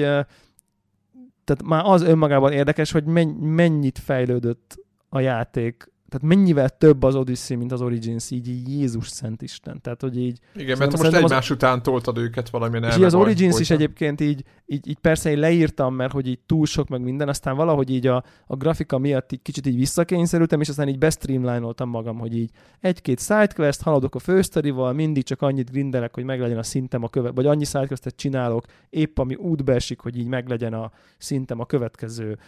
tehát 1.44 1.62
már 1.64 1.84
az 1.84 2.02
önmagában 2.02 2.52
érdekes, 2.52 2.90
hogy 2.90 3.04
mennyit 3.40 3.98
fejlődött 3.98 4.78
a 5.08 5.20
játék 5.20 5.92
tehát 6.14 6.36
mennyivel 6.36 6.68
több 6.68 7.02
az 7.02 7.14
Odyssey, 7.14 7.56
mint 7.56 7.72
az 7.72 7.80
Origins, 7.80 8.30
így, 8.30 8.48
így 8.48 8.68
Jézus 8.68 9.08
Szent 9.08 9.42
Isten. 9.42 9.80
Tehát, 9.80 10.00
hogy 10.00 10.18
így... 10.18 10.38
Igen, 10.54 10.78
mert 10.78 10.96
most 10.96 11.14
egymás 11.14 11.50
az... 11.50 11.56
után 11.56 11.82
toltad 11.82 12.18
őket 12.18 12.48
valamilyen 12.48 12.90
És 12.90 12.96
az 12.96 13.14
Origins 13.14 13.60
is 13.60 13.70
egyébként 13.70 14.20
így, 14.20 14.44
így, 14.66 14.88
így, 14.88 14.98
persze 14.98 15.30
én 15.30 15.38
leírtam, 15.38 15.94
mert 15.94 16.12
hogy 16.12 16.28
így 16.28 16.38
túl 16.46 16.66
sok 16.66 16.88
meg 16.88 17.00
minden, 17.00 17.28
aztán 17.28 17.56
valahogy 17.56 17.90
így 17.90 18.06
a, 18.06 18.24
a 18.46 18.56
grafika 18.56 18.98
miatt 18.98 19.32
így 19.32 19.42
kicsit 19.42 19.66
így 19.66 19.76
visszakényszerültem, 19.76 20.60
és 20.60 20.68
aztán 20.68 20.88
így 20.88 20.98
bestreamline-oltam 20.98 21.88
magam, 21.88 22.18
hogy 22.18 22.36
így 22.36 22.50
egy-két 22.80 23.20
sidequest, 23.20 23.82
haladok 23.82 24.14
a 24.14 24.18
fősztorival, 24.18 24.92
mindig 24.92 25.24
csak 25.24 25.42
annyit 25.42 25.70
grindelek, 25.70 26.14
hogy 26.14 26.24
meglegyen 26.24 26.58
a 26.58 26.62
szintem 26.62 27.02
a 27.02 27.08
követ, 27.08 27.32
vagy 27.34 27.46
annyi 27.46 27.64
sidequestet 27.64 28.16
csinálok, 28.16 28.64
épp 28.90 29.18
ami 29.18 29.34
útbe 29.34 29.74
esik, 29.74 30.00
hogy 30.00 30.18
így 30.18 30.26
meglegyen 30.26 30.72
a 30.72 30.90
szintem 31.18 31.60
a 31.60 31.66
következő 31.66 32.38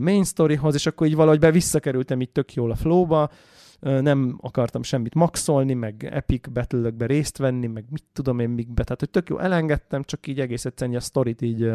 main 0.00 0.24
storyhoz, 0.24 0.74
és 0.74 0.86
akkor 0.86 1.06
így 1.06 1.14
valahogy 1.14 1.38
be 1.38 1.50
visszakerültem 1.50 2.20
így 2.20 2.30
tök 2.30 2.54
jól 2.54 2.70
a 2.70 2.74
flowba, 3.12 3.30
nem 3.80 4.38
akartam 4.40 4.82
semmit 4.82 5.14
maxolni, 5.14 5.74
meg 5.74 6.08
epic 6.12 6.48
battle 6.48 6.90
részt 6.98 7.38
venni, 7.38 7.66
meg 7.66 7.84
mit 7.90 8.04
tudom 8.12 8.38
én 8.38 8.48
mikbe, 8.48 8.82
tehát 8.82 9.00
hogy 9.00 9.10
tök 9.10 9.28
jó 9.28 9.38
elengedtem, 9.38 10.02
csak 10.02 10.26
így 10.26 10.40
egész 10.40 10.64
egyszerűen 10.64 10.96
a 10.96 11.00
sztorit 11.00 11.42
így 11.42 11.72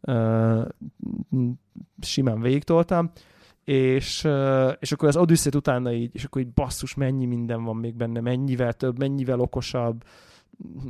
uh, 0.00 0.64
simán 2.00 2.40
végigtoltam, 2.40 3.10
és, 3.64 4.24
uh, 4.24 4.72
és 4.78 4.92
akkor 4.92 5.08
az 5.08 5.16
odyssey 5.16 5.52
utána 5.56 5.92
így, 5.92 6.14
és 6.14 6.24
akkor 6.24 6.42
így 6.42 6.52
basszus, 6.52 6.94
mennyi 6.94 7.26
minden 7.26 7.64
van 7.64 7.76
még 7.76 7.94
benne, 7.94 8.20
mennyivel 8.20 8.72
több, 8.72 8.98
mennyivel 8.98 9.40
okosabb, 9.40 10.04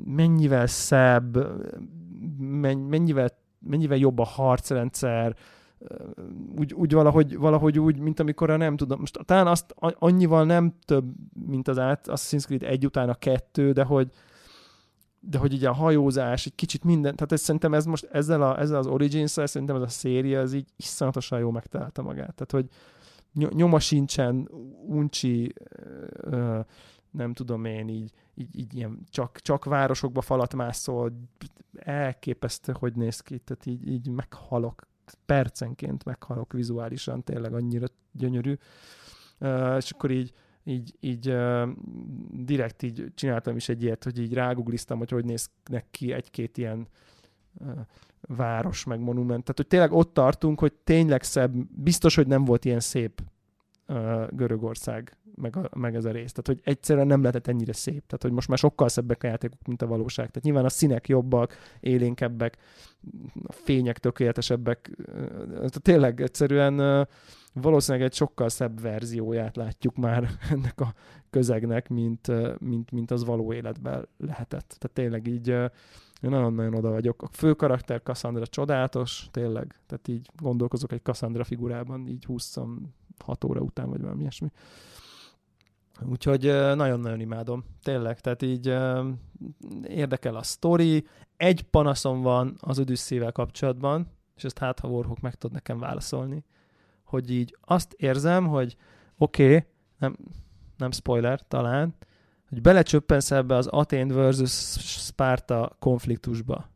mennyivel 0.04 0.66
szebb, 0.66 1.38
mennyivel, 2.88 3.28
mennyivel 3.58 3.98
jobb 3.98 4.18
a 4.18 4.24
harcrendszer, 4.24 5.36
úgy, 6.56 6.74
úgy 6.74 6.92
valahogy, 6.92 7.36
valahogy 7.36 7.78
úgy, 7.78 7.98
mint 7.98 8.20
amikor 8.20 8.50
a 8.50 8.56
nem 8.56 8.76
tudom, 8.76 9.00
most 9.00 9.18
talán 9.24 9.46
azt 9.46 9.74
annyival 9.76 10.44
nem 10.44 10.74
több, 10.84 11.04
mint 11.46 11.68
az 11.68 11.78
át, 11.78 12.06
Assassin's 12.08 12.44
Creed 12.44 12.62
egy 12.62 12.86
után 12.86 13.08
a 13.08 13.14
kettő, 13.14 13.72
de 13.72 13.84
hogy, 13.84 14.10
de 15.20 15.38
hogy 15.38 15.52
így 15.52 15.64
a 15.64 15.72
hajózás, 15.72 16.46
egy 16.46 16.54
kicsit 16.54 16.84
minden, 16.84 17.16
tehát 17.16 17.32
ez, 17.32 17.40
szerintem 17.40 17.74
ez 17.74 17.84
most 17.84 18.04
ezzel, 18.12 18.42
a, 18.42 18.60
ezzel 18.60 18.78
az 18.78 18.86
origins 18.86 19.30
szerintem 19.30 19.76
ez 19.76 19.82
a 19.82 19.88
széria, 19.88 20.40
ez 20.40 20.52
így 20.52 20.68
iszonyatosan 20.76 21.38
jó 21.38 21.50
megtalálta 21.50 22.02
magát. 22.02 22.34
Tehát, 22.34 22.50
hogy 22.50 22.68
nyoma 23.32 23.78
sincsen, 23.78 24.48
uncsi, 24.86 25.52
nem 27.10 27.32
tudom 27.32 27.64
én, 27.64 27.88
így, 27.88 28.12
így, 28.34 28.58
így 28.58 28.74
ilyen 28.74 28.98
csak, 29.10 29.38
csak 29.40 29.64
városokba 29.64 30.20
falat 30.20 30.54
mászol, 30.54 31.12
elképesztő, 31.74 32.74
hogy 32.78 32.96
néz 32.96 33.20
ki, 33.20 33.38
tehát 33.38 33.66
így, 33.66 33.88
így 33.88 34.08
meghalok 34.08 34.88
percenként 35.26 36.04
meghalok 36.04 36.52
vizuálisan, 36.52 37.24
tényleg 37.24 37.54
annyira 37.54 37.86
gyönyörű. 38.12 38.54
És 39.76 39.90
akkor 39.90 40.10
így, 40.10 40.32
így, 40.64 40.96
így 41.00 41.36
direkt 42.30 42.82
így 42.82 43.12
csináltam 43.14 43.56
is 43.56 43.68
egy 43.68 43.82
ilyet, 43.82 44.04
hogy 44.04 44.18
így 44.18 44.32
rágugliztam, 44.32 44.98
hogy 44.98 45.10
hogy 45.10 45.24
néznek 45.24 45.86
ki 45.90 46.12
egy-két 46.12 46.58
ilyen 46.58 46.88
város, 48.20 48.84
meg 48.84 49.00
monument. 49.00 49.40
Tehát, 49.40 49.56
hogy 49.56 49.66
tényleg 49.66 49.92
ott 49.92 50.14
tartunk, 50.14 50.60
hogy 50.60 50.72
tényleg 50.72 51.22
szebb, 51.22 51.52
biztos, 51.70 52.14
hogy 52.14 52.26
nem 52.26 52.44
volt 52.44 52.64
ilyen 52.64 52.80
szép 52.80 53.22
Görögország, 54.30 55.16
meg, 55.34 55.56
a, 55.56 55.68
meg 55.78 55.94
ez 55.94 56.04
a 56.04 56.10
rész. 56.10 56.32
Tehát, 56.32 56.46
hogy 56.46 56.60
egyszerűen 56.64 57.06
nem 57.06 57.20
lehetett 57.20 57.46
ennyire 57.46 57.72
szép. 57.72 58.06
Tehát, 58.06 58.22
hogy 58.22 58.32
most 58.32 58.48
már 58.48 58.58
sokkal 58.58 58.88
szebbek 58.88 59.22
a 59.22 59.26
játékok, 59.26 59.66
mint 59.66 59.82
a 59.82 59.86
valóság. 59.86 60.26
Tehát 60.26 60.42
nyilván 60.42 60.64
a 60.64 60.68
színek 60.68 61.08
jobbak, 61.08 61.54
élénkebbek, 61.80 62.56
a 63.42 63.52
fények 63.52 63.98
tökéletesebbek. 63.98 64.90
Tehát 65.46 65.82
tényleg 65.82 66.20
egyszerűen 66.20 67.06
valószínűleg 67.52 68.06
egy 68.06 68.14
sokkal 68.14 68.48
szebb 68.48 68.80
verzióját 68.80 69.56
látjuk 69.56 69.96
már 69.96 70.28
ennek 70.50 70.80
a 70.80 70.94
közegnek, 71.30 71.88
mint, 71.88 72.30
mint, 72.58 72.90
mint 72.90 73.10
az 73.10 73.24
való 73.24 73.52
életben 73.52 74.08
lehetett. 74.18 74.76
Tehát 74.78 74.92
tényleg 74.92 75.26
így 75.26 75.48
én 76.22 76.30
nagyon-nagyon 76.30 76.74
oda 76.74 76.90
vagyok. 76.90 77.22
A 77.22 77.28
fő 77.32 77.52
karakter 77.52 78.02
Cassandra 78.02 78.46
csodálatos, 78.46 79.28
tényleg. 79.30 79.80
Tehát 79.86 80.08
így 80.08 80.30
gondolkozok 80.42 80.92
egy 80.92 81.02
Cassandra 81.02 81.44
figurában, 81.44 82.06
így 82.06 82.24
26 83.20 83.44
óra 83.44 83.60
után, 83.60 83.88
vagy 83.88 84.00
valami 84.00 84.20
ilyesmi. 84.20 84.50
Úgyhogy 86.08 86.42
nagyon-nagyon 86.74 87.20
imádom, 87.20 87.64
tényleg, 87.82 88.20
tehát 88.20 88.42
így 88.42 88.74
érdekel 89.82 90.36
a 90.36 90.42
sztori. 90.42 91.06
Egy 91.36 91.62
panaszom 91.62 92.20
van 92.22 92.56
az 92.60 92.78
Odyssey-vel 92.78 93.32
kapcsolatban, 93.32 94.06
és 94.36 94.44
ezt 94.44 94.58
hát, 94.58 94.80
ha 94.80 94.88
Warhawk 94.88 95.20
meg 95.20 95.34
tud 95.34 95.52
nekem 95.52 95.78
válaszolni, 95.78 96.44
hogy 97.04 97.30
így 97.30 97.56
azt 97.60 97.92
érzem, 97.92 98.46
hogy 98.46 98.76
oké, 99.18 99.44
okay, 99.44 99.66
nem, 99.98 100.16
nem 100.76 100.90
spoiler 100.90 101.46
talán, 101.48 101.94
hogy 102.48 102.60
belecsöppensz 102.60 103.30
ebbe 103.30 103.54
az 103.54 103.66
Athén 103.66 104.08
versus 104.08 104.52
Sparta 105.04 105.76
konfliktusba. 105.78 106.70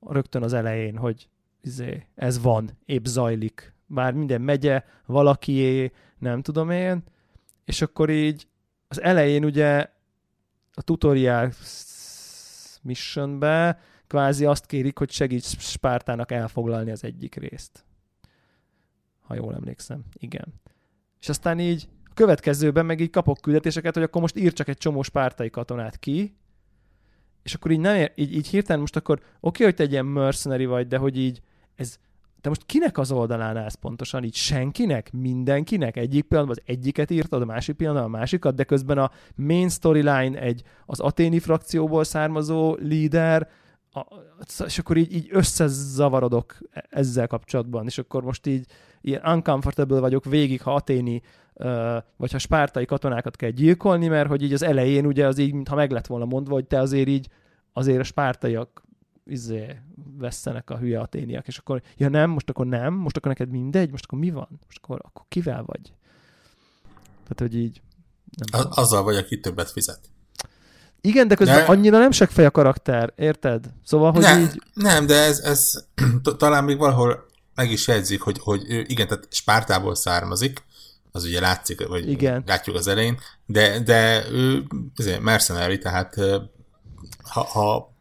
Rögtön 0.00 0.42
az 0.42 0.52
elején, 0.52 0.96
hogy 0.96 1.28
izé, 1.60 2.06
ez 2.14 2.42
van, 2.42 2.70
épp 2.84 3.04
zajlik. 3.04 3.75
Bár 3.86 4.12
minden 4.12 4.40
megye, 4.40 4.84
valakié, 5.06 5.92
nem 6.18 6.42
tudom 6.42 6.70
én, 6.70 7.02
és 7.64 7.82
akkor 7.82 8.10
így 8.10 8.46
az 8.88 9.00
elején 9.00 9.44
ugye 9.44 9.90
a 10.74 10.82
tutorial 10.82 11.52
missionbe 12.82 13.80
kvázi 14.06 14.44
azt 14.44 14.66
kérik, 14.66 14.98
hogy 14.98 15.10
segíts 15.10 15.58
Spártának 15.58 16.32
elfoglalni 16.32 16.90
az 16.90 17.04
egyik 17.04 17.34
részt. 17.34 17.84
Ha 19.20 19.34
jól 19.34 19.54
emlékszem. 19.54 20.04
Igen. 20.12 20.60
És 21.20 21.28
aztán 21.28 21.58
így 21.58 21.88
a 22.04 22.10
következőben 22.14 22.86
meg 22.86 23.00
így 23.00 23.10
kapok 23.10 23.38
küldetéseket, 23.40 23.94
hogy 23.94 24.02
akkor 24.02 24.20
most 24.20 24.36
ír 24.36 24.52
csak 24.52 24.68
egy 24.68 24.78
csomó 24.78 25.02
spártai 25.02 25.50
katonát 25.50 25.98
ki, 25.98 26.36
és 27.42 27.54
akkor 27.54 27.70
így, 27.70 27.80
nem, 27.80 28.08
így, 28.14 28.34
így 28.34 28.46
hirtelen 28.46 28.80
most 28.80 28.96
akkor 28.96 29.16
oké, 29.18 29.28
okay, 29.40 29.66
hogy 29.66 29.74
te 29.74 29.82
egy 29.82 29.90
ilyen 29.90 30.06
mercenary 30.06 30.64
vagy, 30.64 30.86
de 30.86 30.96
hogy 30.96 31.18
így 31.18 31.42
ez 31.74 31.98
te 32.46 32.52
most 32.52 32.66
kinek 32.66 32.98
az 32.98 33.12
oldalán 33.12 33.56
állsz 33.56 33.74
pontosan? 33.74 34.24
Így 34.24 34.34
senkinek? 34.34 35.12
Mindenkinek? 35.12 35.96
Egyik 35.96 36.24
pillanatban 36.24 36.56
az 36.60 36.72
egyiket 36.74 37.10
írtad, 37.10 37.42
a 37.42 37.44
másik 37.44 37.76
pillanatban 37.76 38.14
a 38.14 38.16
másikat, 38.16 38.54
de 38.54 38.64
közben 38.64 38.98
a 38.98 39.10
main 39.34 39.68
storyline 39.68 40.40
egy 40.40 40.62
az 40.86 41.00
aténi 41.00 41.38
frakcióból 41.38 42.04
származó 42.04 42.74
líder, 42.74 43.48
a, 43.90 44.00
és 44.64 44.78
akkor 44.78 44.96
így, 44.96 45.14
így 45.14 45.28
összezavarodok 45.30 46.56
e, 46.70 46.84
ezzel 46.90 47.26
kapcsolatban, 47.26 47.86
és 47.86 47.98
akkor 47.98 48.22
most 48.22 48.46
így 48.46 48.66
ilyen 49.00 49.22
uncomfortable 49.24 50.00
vagyok 50.00 50.24
végig, 50.24 50.62
ha 50.62 50.74
aténi 50.74 51.22
vagy 52.16 52.32
ha 52.32 52.38
spártai 52.38 52.84
katonákat 52.84 53.36
kell 53.36 53.50
gyilkolni, 53.50 54.08
mert 54.08 54.28
hogy 54.28 54.42
így 54.42 54.52
az 54.52 54.62
elején 54.62 55.06
ugye 55.06 55.26
az 55.26 55.38
így, 55.38 55.52
mintha 55.52 55.74
meg 55.74 55.90
lett 55.90 56.06
volna 56.06 56.24
mondva, 56.24 56.54
hogy 56.54 56.66
te 56.66 56.78
azért 56.78 57.08
így 57.08 57.28
azért 57.72 58.00
a 58.00 58.04
spártaiak 58.04 58.85
izé, 59.26 59.78
vesztenek 60.18 60.70
a 60.70 60.78
hülye 60.78 61.00
aténiak, 61.00 61.46
és 61.46 61.58
akkor, 61.58 61.82
ja 61.96 62.08
nem, 62.08 62.30
most 62.30 62.50
akkor 62.50 62.66
nem, 62.66 62.94
most 62.94 63.16
akkor 63.16 63.30
neked 63.30 63.50
mindegy, 63.50 63.90
most 63.90 64.04
akkor 64.04 64.18
mi 64.18 64.30
van? 64.30 64.48
Most 64.64 64.78
akkor, 64.82 65.00
akkor 65.02 65.24
kivel 65.28 65.62
vagy? 65.66 65.92
Tehát, 67.22 67.36
hogy 67.36 67.56
így... 67.56 67.80
Nem 68.50 68.60
a- 68.60 68.80
azzal 68.80 69.02
vagy, 69.02 69.16
aki 69.16 69.40
többet 69.40 69.70
fizet. 69.70 70.00
Igen, 71.00 71.28
de 71.28 71.34
közben 71.34 71.56
de... 71.56 71.64
annyira 71.64 71.98
nem 71.98 72.10
fej 72.10 72.44
a 72.44 72.50
karakter, 72.50 73.12
érted? 73.16 73.70
Szóval, 73.84 74.12
hogy 74.12 74.22
nem, 74.22 74.40
így... 74.40 74.62
Nem, 74.74 75.06
de 75.06 75.14
ez, 75.14 75.38
ez 75.38 75.86
talán 76.38 76.64
még 76.64 76.78
valahol 76.78 77.26
meg 77.54 77.70
is 77.70 77.88
jegyzik, 77.88 78.20
hogy, 78.20 78.38
hogy 78.38 78.62
igen, 78.68 79.08
tehát 79.08 79.28
Spártából 79.30 79.94
származik, 79.94 80.64
az 81.12 81.24
ugye 81.24 81.40
látszik, 81.40 81.86
vagy 81.86 82.10
igen. 82.10 82.42
látjuk 82.46 82.76
az 82.76 82.86
elején, 82.86 83.18
de, 83.46 83.80
de 83.80 84.30
ő 84.30 84.66
mercenary, 85.20 85.78
tehát 85.78 86.14
ha, 87.22 87.40
ha 87.40 87.95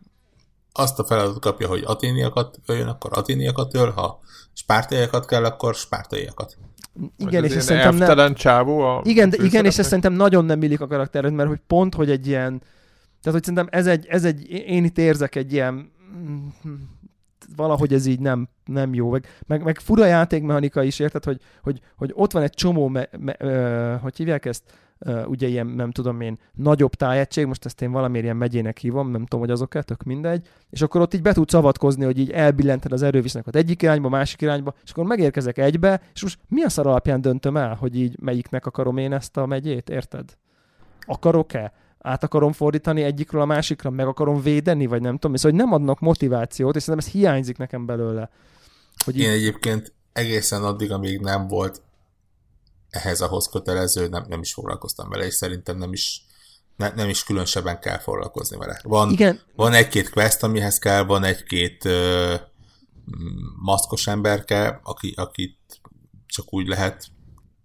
azt 0.77 0.99
a 0.99 1.03
feladatot 1.03 1.41
kapja, 1.41 1.67
hogy 1.67 1.83
aténiakat 1.85 2.59
öljön, 2.65 2.87
akkor 2.87 3.11
aténiakat 3.13 3.75
öl, 3.75 3.89
ha 3.89 4.19
spártaiakat 4.53 5.25
kell, 5.25 5.43
akkor 5.43 5.75
spártaiakat. 5.75 6.57
Igen, 7.17 7.43
és 7.43 7.55
ez 7.55 7.63
szerintem 7.63 8.15
nem... 8.15 8.33
csávó 8.33 8.79
a 8.79 9.01
igen, 9.03 9.29
de, 9.29 9.43
igen, 9.43 9.65
és 9.65 9.77
ez 9.77 9.85
szerintem 9.85 10.13
nagyon 10.13 10.45
nem 10.45 10.63
illik 10.63 10.81
a 10.81 10.87
karaktered, 10.87 11.33
mert 11.33 11.49
hogy 11.49 11.59
pont, 11.67 11.95
hogy 11.95 12.09
egy 12.09 12.27
ilyen 12.27 12.61
tehát, 13.21 13.39
hogy 13.39 13.55
szerintem 13.55 13.67
ez 13.79 13.87
egy, 13.87 14.05
ez 14.05 14.23
egy 14.23 14.49
én 14.49 14.83
itt 14.83 14.97
érzek 14.97 15.35
egy 15.35 15.53
ilyen 15.53 15.91
valahogy 17.55 17.93
ez 17.93 18.05
így 18.05 18.19
nem, 18.19 18.49
nem 18.65 18.93
jó. 18.93 19.09
Meg, 19.09 19.27
meg, 19.47 19.63
meg 19.63 19.79
fura 19.79 20.05
játékmechanika 20.05 20.83
is, 20.83 20.99
érted, 20.99 21.23
hogy, 21.23 21.41
hogy, 21.61 21.81
hogy 21.95 22.11
ott 22.13 22.31
van 22.31 22.43
egy 22.43 22.53
csomó, 22.53 22.87
me, 22.87 23.09
me, 23.19 23.35
ö, 23.39 23.95
hogy 24.01 24.15
hívják 24.15 24.45
ezt, 24.45 24.63
ö, 24.67 24.73
ugye 25.25 25.47
ilyen, 25.47 25.67
nem 25.67 25.91
tudom 25.91 26.21
én, 26.21 26.37
nagyobb 26.53 26.93
tájegység, 26.93 27.45
most 27.45 27.65
ezt 27.65 27.81
én 27.81 27.91
valamiért 27.91 28.23
ilyen 28.23 28.37
megyének 28.37 28.77
hívom, 28.77 29.11
nem 29.11 29.21
tudom, 29.21 29.39
hogy 29.39 29.49
azok 29.49 29.83
tök 29.83 30.03
mindegy, 30.03 30.47
és 30.69 30.81
akkor 30.81 31.01
ott 31.01 31.13
így 31.13 31.21
be 31.21 31.33
tudsz 31.33 31.53
avatkozni, 31.53 32.05
hogy 32.05 32.19
így 32.19 32.31
elbillented 32.31 32.91
az 32.91 33.01
erőviszonyokat 33.01 33.55
egyik 33.55 33.81
irányba, 33.81 34.09
másik 34.09 34.41
irányba, 34.41 34.73
és 34.83 34.91
akkor 34.91 35.05
megérkezek 35.05 35.57
egybe, 35.57 36.01
és 36.13 36.21
most 36.21 36.39
mi 36.47 36.61
a 36.61 36.69
szar 36.69 36.87
alapján 36.87 37.21
döntöm 37.21 37.57
el, 37.57 37.75
hogy 37.75 37.99
így 37.99 38.19
melyiknek 38.19 38.65
akarom 38.65 38.97
én 38.97 39.13
ezt 39.13 39.37
a 39.37 39.45
megyét, 39.45 39.89
érted? 39.89 40.37
Akarok-e? 41.05 41.73
át 42.05 42.23
akarom 42.23 42.51
fordítani 42.51 43.01
egyikről 43.01 43.41
a 43.41 43.45
másikra, 43.45 43.89
meg 43.89 44.07
akarom 44.07 44.41
védeni, 44.41 44.85
vagy 44.85 45.01
nem 45.01 45.17
tudom, 45.17 45.35
szóval 45.35 45.51
hogy 45.51 45.67
nem 45.67 45.73
adnak 45.73 45.99
motivációt, 45.99 46.75
és 46.75 46.83
szerintem 46.83 47.07
ez 47.07 47.13
hiányzik 47.13 47.57
nekem 47.57 47.85
belőle. 47.85 48.29
Hogy 49.05 49.17
Én 49.17 49.29
így... 49.29 49.35
egyébként 49.35 49.93
egészen 50.13 50.63
addig, 50.63 50.91
amíg 50.91 51.19
nem 51.19 51.47
volt 51.47 51.81
ehhez 52.95 53.21
ahhoz 53.21 53.47
kötelező, 53.47 54.07
nem, 54.07 54.25
nem 54.27 54.41
is 54.41 54.53
foglalkoztam 54.53 55.09
vele, 55.09 55.25
és 55.25 55.33
szerintem 55.33 55.77
nem 55.77 55.93
is, 55.93 56.25
ne, 56.75 56.89
nem 56.89 57.09
is 57.09 57.23
különösebben 57.23 57.79
kell 57.79 57.97
foglalkozni 57.97 58.57
vele. 58.57 58.79
Van, 58.83 59.11
Igen. 59.11 59.41
van 59.55 59.73
egy-két 59.73 60.09
quest, 60.09 60.43
amihez 60.43 60.79
kell, 60.79 61.03
van 61.03 61.23
egy-két 61.23 61.85
ö, 61.85 62.35
maszkos 63.61 64.07
emberke, 64.07 64.79
aki, 64.83 65.13
akit 65.17 65.59
csak 66.25 66.53
úgy 66.53 66.67
lehet 66.67 67.07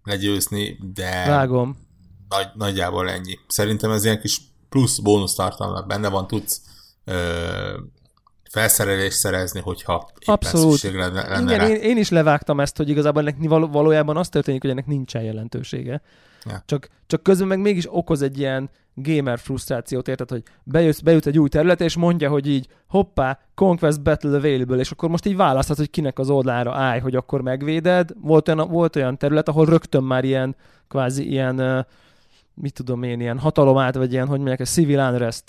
legyőzni, 0.03 0.78
de... 0.95 1.24
Vágom 1.26 1.89
nagy, 2.31 2.49
nagyjából 2.55 3.11
ennyi. 3.11 3.39
Szerintem 3.47 3.91
ez 3.91 4.05
ilyen 4.05 4.20
kis 4.20 4.41
plusz 4.68 4.99
bónusz 4.99 5.35
tartalma 5.35 5.83
benne 5.83 6.09
van, 6.09 6.26
tudsz 6.26 6.62
ö, 7.05 7.78
felszerelést 8.51 9.17
szerezni, 9.17 9.61
hogyha 9.61 10.11
Abszolút. 10.25 10.83
lenne, 10.83 11.29
lenne 11.29 11.55
Igen, 11.55 11.71
én, 11.71 11.77
én, 11.77 11.97
is 11.97 12.09
levágtam 12.09 12.61
ezt, 12.61 12.77
hogy 12.77 12.89
igazából 12.89 13.29
ennek 13.29 13.49
valójában 13.71 14.17
az 14.17 14.29
történik, 14.29 14.61
hogy 14.61 14.71
ennek 14.71 14.87
nincsen 14.87 15.23
jelentősége. 15.23 16.03
Ja. 16.45 16.63
Csak, 16.67 16.89
csak 17.07 17.23
közben 17.23 17.49
meg 17.49 17.61
mégis 17.61 17.87
okoz 17.89 18.23
egy 18.23 18.39
ilyen 18.39 18.71
gamer 18.95 19.39
frusztrációt, 19.39 20.09
érted, 20.09 20.31
hogy 20.31 20.43
bejössz, 20.65 20.99
bejut 20.99 21.27
egy 21.27 21.39
új 21.39 21.49
terület, 21.49 21.81
és 21.81 21.97
mondja, 21.97 22.31
hogy 22.31 22.49
így 22.49 22.67
hoppá, 22.89 23.39
Conquest 23.55 24.03
Battle 24.03 24.37
Available, 24.37 24.79
és 24.79 24.91
akkor 24.91 25.09
most 25.09 25.27
így 25.27 25.37
választhat, 25.37 25.77
hogy 25.77 25.91
kinek 25.91 26.19
az 26.19 26.31
oldalára 26.31 26.75
állj, 26.75 27.01
hogy 27.01 27.17
akkor 27.17 27.41
megvéded. 27.41 28.11
Volt 28.21 28.49
olyan, 28.49 28.69
volt 28.69 28.97
olyan 28.97 29.19
terület, 29.19 29.49
ahol 29.49 29.67
rögtön 29.67 30.03
már 30.03 30.25
ilyen 30.25 30.57
kvázi 30.89 31.31
ilyen 31.31 31.87
mit 32.55 32.75
tudom 32.75 33.03
én, 33.03 33.21
ilyen 33.21 33.39
hatalomát, 33.39 33.95
vagy 33.95 34.13
ilyen, 34.13 34.27
hogy 34.27 34.37
mondják, 34.37 34.61
a 34.61 34.65
civil 34.65 34.99
unrest 34.99 35.45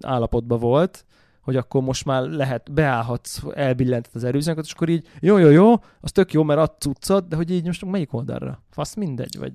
állapotban 0.00 0.58
volt, 0.58 1.04
hogy 1.42 1.56
akkor 1.56 1.82
most 1.82 2.04
már 2.04 2.22
lehet, 2.22 2.72
beállhatsz, 2.72 3.40
elbillented 3.54 4.12
az 4.14 4.24
erőzőnket, 4.24 4.64
és 4.64 4.72
akkor 4.72 4.88
így, 4.88 5.08
jó, 5.20 5.38
jó, 5.38 5.48
jó, 5.48 5.72
az 6.00 6.12
tök 6.12 6.32
jó, 6.32 6.42
mert 6.42 6.60
ad 6.60 6.72
cuccot, 6.78 7.28
de 7.28 7.36
hogy 7.36 7.50
így 7.50 7.64
most 7.64 7.84
melyik 7.84 8.12
oldalra? 8.12 8.62
Fasz 8.70 8.94
mindegy, 8.94 9.38
vagy... 9.38 9.52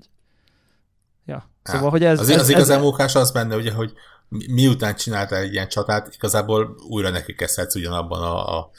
Ja. 1.26 1.50
Szóval, 1.64 1.84
Há, 1.84 1.90
hogy 1.90 2.04
ez... 2.04 2.20
Az, 2.20 2.30
ez, 2.30 2.40
az 2.40 2.50
igazán 2.50 2.82
mókás 2.82 3.16
az 3.16 3.32
benne, 3.32 3.56
ugye, 3.56 3.72
hogy 3.72 3.94
miután 4.30 4.96
csináltál 4.96 5.42
egy 5.42 5.54
ilyen 5.54 5.68
csatát, 5.68 6.14
igazából 6.14 6.76
újra 6.90 7.10
neki 7.10 7.36
kezdhetsz 7.36 7.76
ugyanabban 7.76 8.22
a, 8.22 8.58
a 8.58 8.70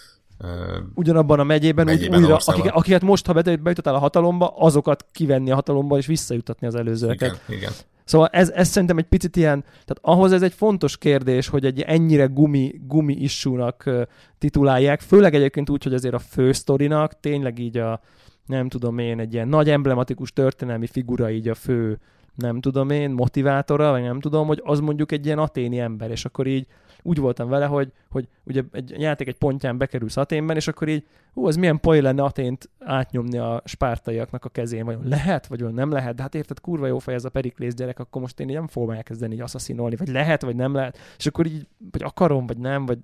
ugyanabban 0.95 1.41
a 1.41 1.45
megyében, 1.45 1.85
megyében 1.85 2.19
úgy, 2.19 2.25
újra, 2.25 2.39
akik, 2.45 2.73
akiket 2.73 3.03
most, 3.03 3.27
ha 3.27 3.33
bejutottál 3.33 3.95
a 3.95 3.99
hatalomba, 3.99 4.49
azokat 4.57 5.07
kivenni 5.13 5.51
a 5.51 5.55
hatalomba 5.55 5.97
és 5.97 6.07
visszajutatni 6.07 6.67
az 6.67 6.75
előzőeket. 6.75 7.41
Igen, 7.49 7.59
igen. 7.59 7.73
Szóval 8.09 8.29
ez, 8.33 8.51
ez 8.51 8.69
szerintem 8.69 8.99
egy 8.99 9.05
picit 9.05 9.37
ilyen, 9.37 9.61
tehát 9.63 9.99
ahhoz 10.01 10.33
ez 10.33 10.43
egy 10.43 10.53
fontos 10.53 10.99
kérdés, 10.99 11.49
hogy 11.49 11.65
egy 11.65 11.81
ennyire 11.81 12.25
gumi, 12.25 12.81
gumi 12.87 13.15
issúnak 13.15 13.91
titulálják, 14.39 15.01
főleg 15.01 15.35
egyébként 15.35 15.71
úgy, 15.71 15.83
hogy 15.83 15.95
azért 15.95 16.15
a 16.15 16.19
fősztorinak 16.19 17.21
tényleg 17.21 17.59
így 17.59 17.77
a, 17.79 18.01
nem 18.47 18.69
tudom 18.69 18.99
én, 18.99 19.19
egy 19.19 19.33
ilyen 19.33 19.49
nagy 19.49 19.71
emblematikus 19.71 20.33
történelmi 20.33 20.87
figura 20.87 21.31
így 21.31 21.49
a 21.49 21.55
fő, 21.55 21.99
nem 22.35 22.61
tudom 22.61 22.91
én, 22.91 23.11
motivátora, 23.11 23.91
vagy 23.91 24.03
nem 24.03 24.21
tudom, 24.21 24.47
hogy 24.47 24.61
az 24.65 24.81
mondjuk 24.81 25.13
egy 25.13 25.27
ilyen 25.27 25.39
aténi 25.39 25.79
ember, 25.79 26.11
és 26.11 26.25
akkor 26.25 26.47
így 26.47 26.67
úgy 27.03 27.19
voltam 27.19 27.49
vele, 27.49 27.67
hogy, 27.67 27.93
hogy 28.11 28.29
ugye 28.45 28.63
egy 28.73 28.95
játék 28.99 29.29
egy 29.29 29.39
pontján 29.39 29.79
bekerülsz 29.79 30.17
Aténben, 30.17 30.57
és 30.57 30.69
akkor 30.69 30.89
így, 30.89 31.07
hú, 31.35 31.49
ez 31.49 31.57
milyen 31.57 31.81
poén 31.81 32.03
lenne 32.03 32.23
Atént 32.23 32.71
átnyomni 32.79 33.39
a 33.39 33.63
spártaiaknak 33.65 34.45
a 34.45 34.49
kezén, 34.49 34.85
vagy 34.85 34.99
lehet, 35.05 35.47
vagy 35.47 35.73
nem 35.73 35.91
lehet, 35.91 36.15
de 36.15 36.23
hát 36.23 36.35
érted, 36.35 36.61
kurva 36.61 36.87
jó 36.87 36.99
fej 36.99 37.15
ez 37.15 37.25
a 37.25 37.31
periklész 37.31 37.75
gyerek, 37.75 37.99
akkor 37.99 38.21
most 38.21 38.41
én 38.41 38.47
nem 38.47 38.67
fogom 38.67 38.91
elkezdeni 38.91 39.35
így 39.35 39.41
asszaszínolni, 39.41 39.97
vagy 39.97 40.09
lehet, 40.09 40.43
vagy 40.43 40.57
nem 40.57 40.75
lehet, 40.75 40.99
és 41.19 41.27
akkor 41.27 41.47
így, 41.47 41.67
vagy 41.91 42.03
akarom, 42.03 42.47
vagy 42.47 42.59
nem, 42.59 42.87
vagy 42.87 42.99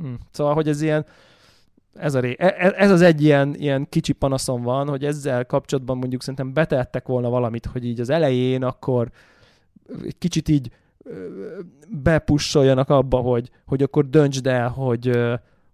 hm. 0.00 0.14
szóval, 0.30 0.54
hogy 0.54 0.68
ez 0.68 0.82
ilyen, 0.82 1.06
ez, 1.94 2.14
a 2.14 2.20
ré... 2.20 2.36
E, 2.38 2.54
e, 2.58 2.74
ez 2.76 2.90
az 2.90 3.00
egy 3.00 3.22
ilyen, 3.22 3.54
ilyen 3.54 3.88
kicsi 3.88 4.12
panaszom 4.12 4.62
van, 4.62 4.88
hogy 4.88 5.04
ezzel 5.04 5.46
kapcsolatban 5.46 5.98
mondjuk 5.98 6.20
szerintem 6.20 6.52
betettek 6.52 7.06
volna 7.06 7.28
valamit, 7.28 7.66
hogy 7.66 7.84
így 7.84 8.00
az 8.00 8.10
elején 8.10 8.62
akkor 8.62 9.10
egy 10.04 10.18
kicsit 10.18 10.48
így 10.48 10.70
bepussoljanak 11.88 12.88
abba, 12.88 13.18
hogy, 13.18 13.50
hogy 13.66 13.82
akkor 13.82 14.08
döntsd 14.08 14.46
el, 14.46 14.68
hogy, 14.68 15.10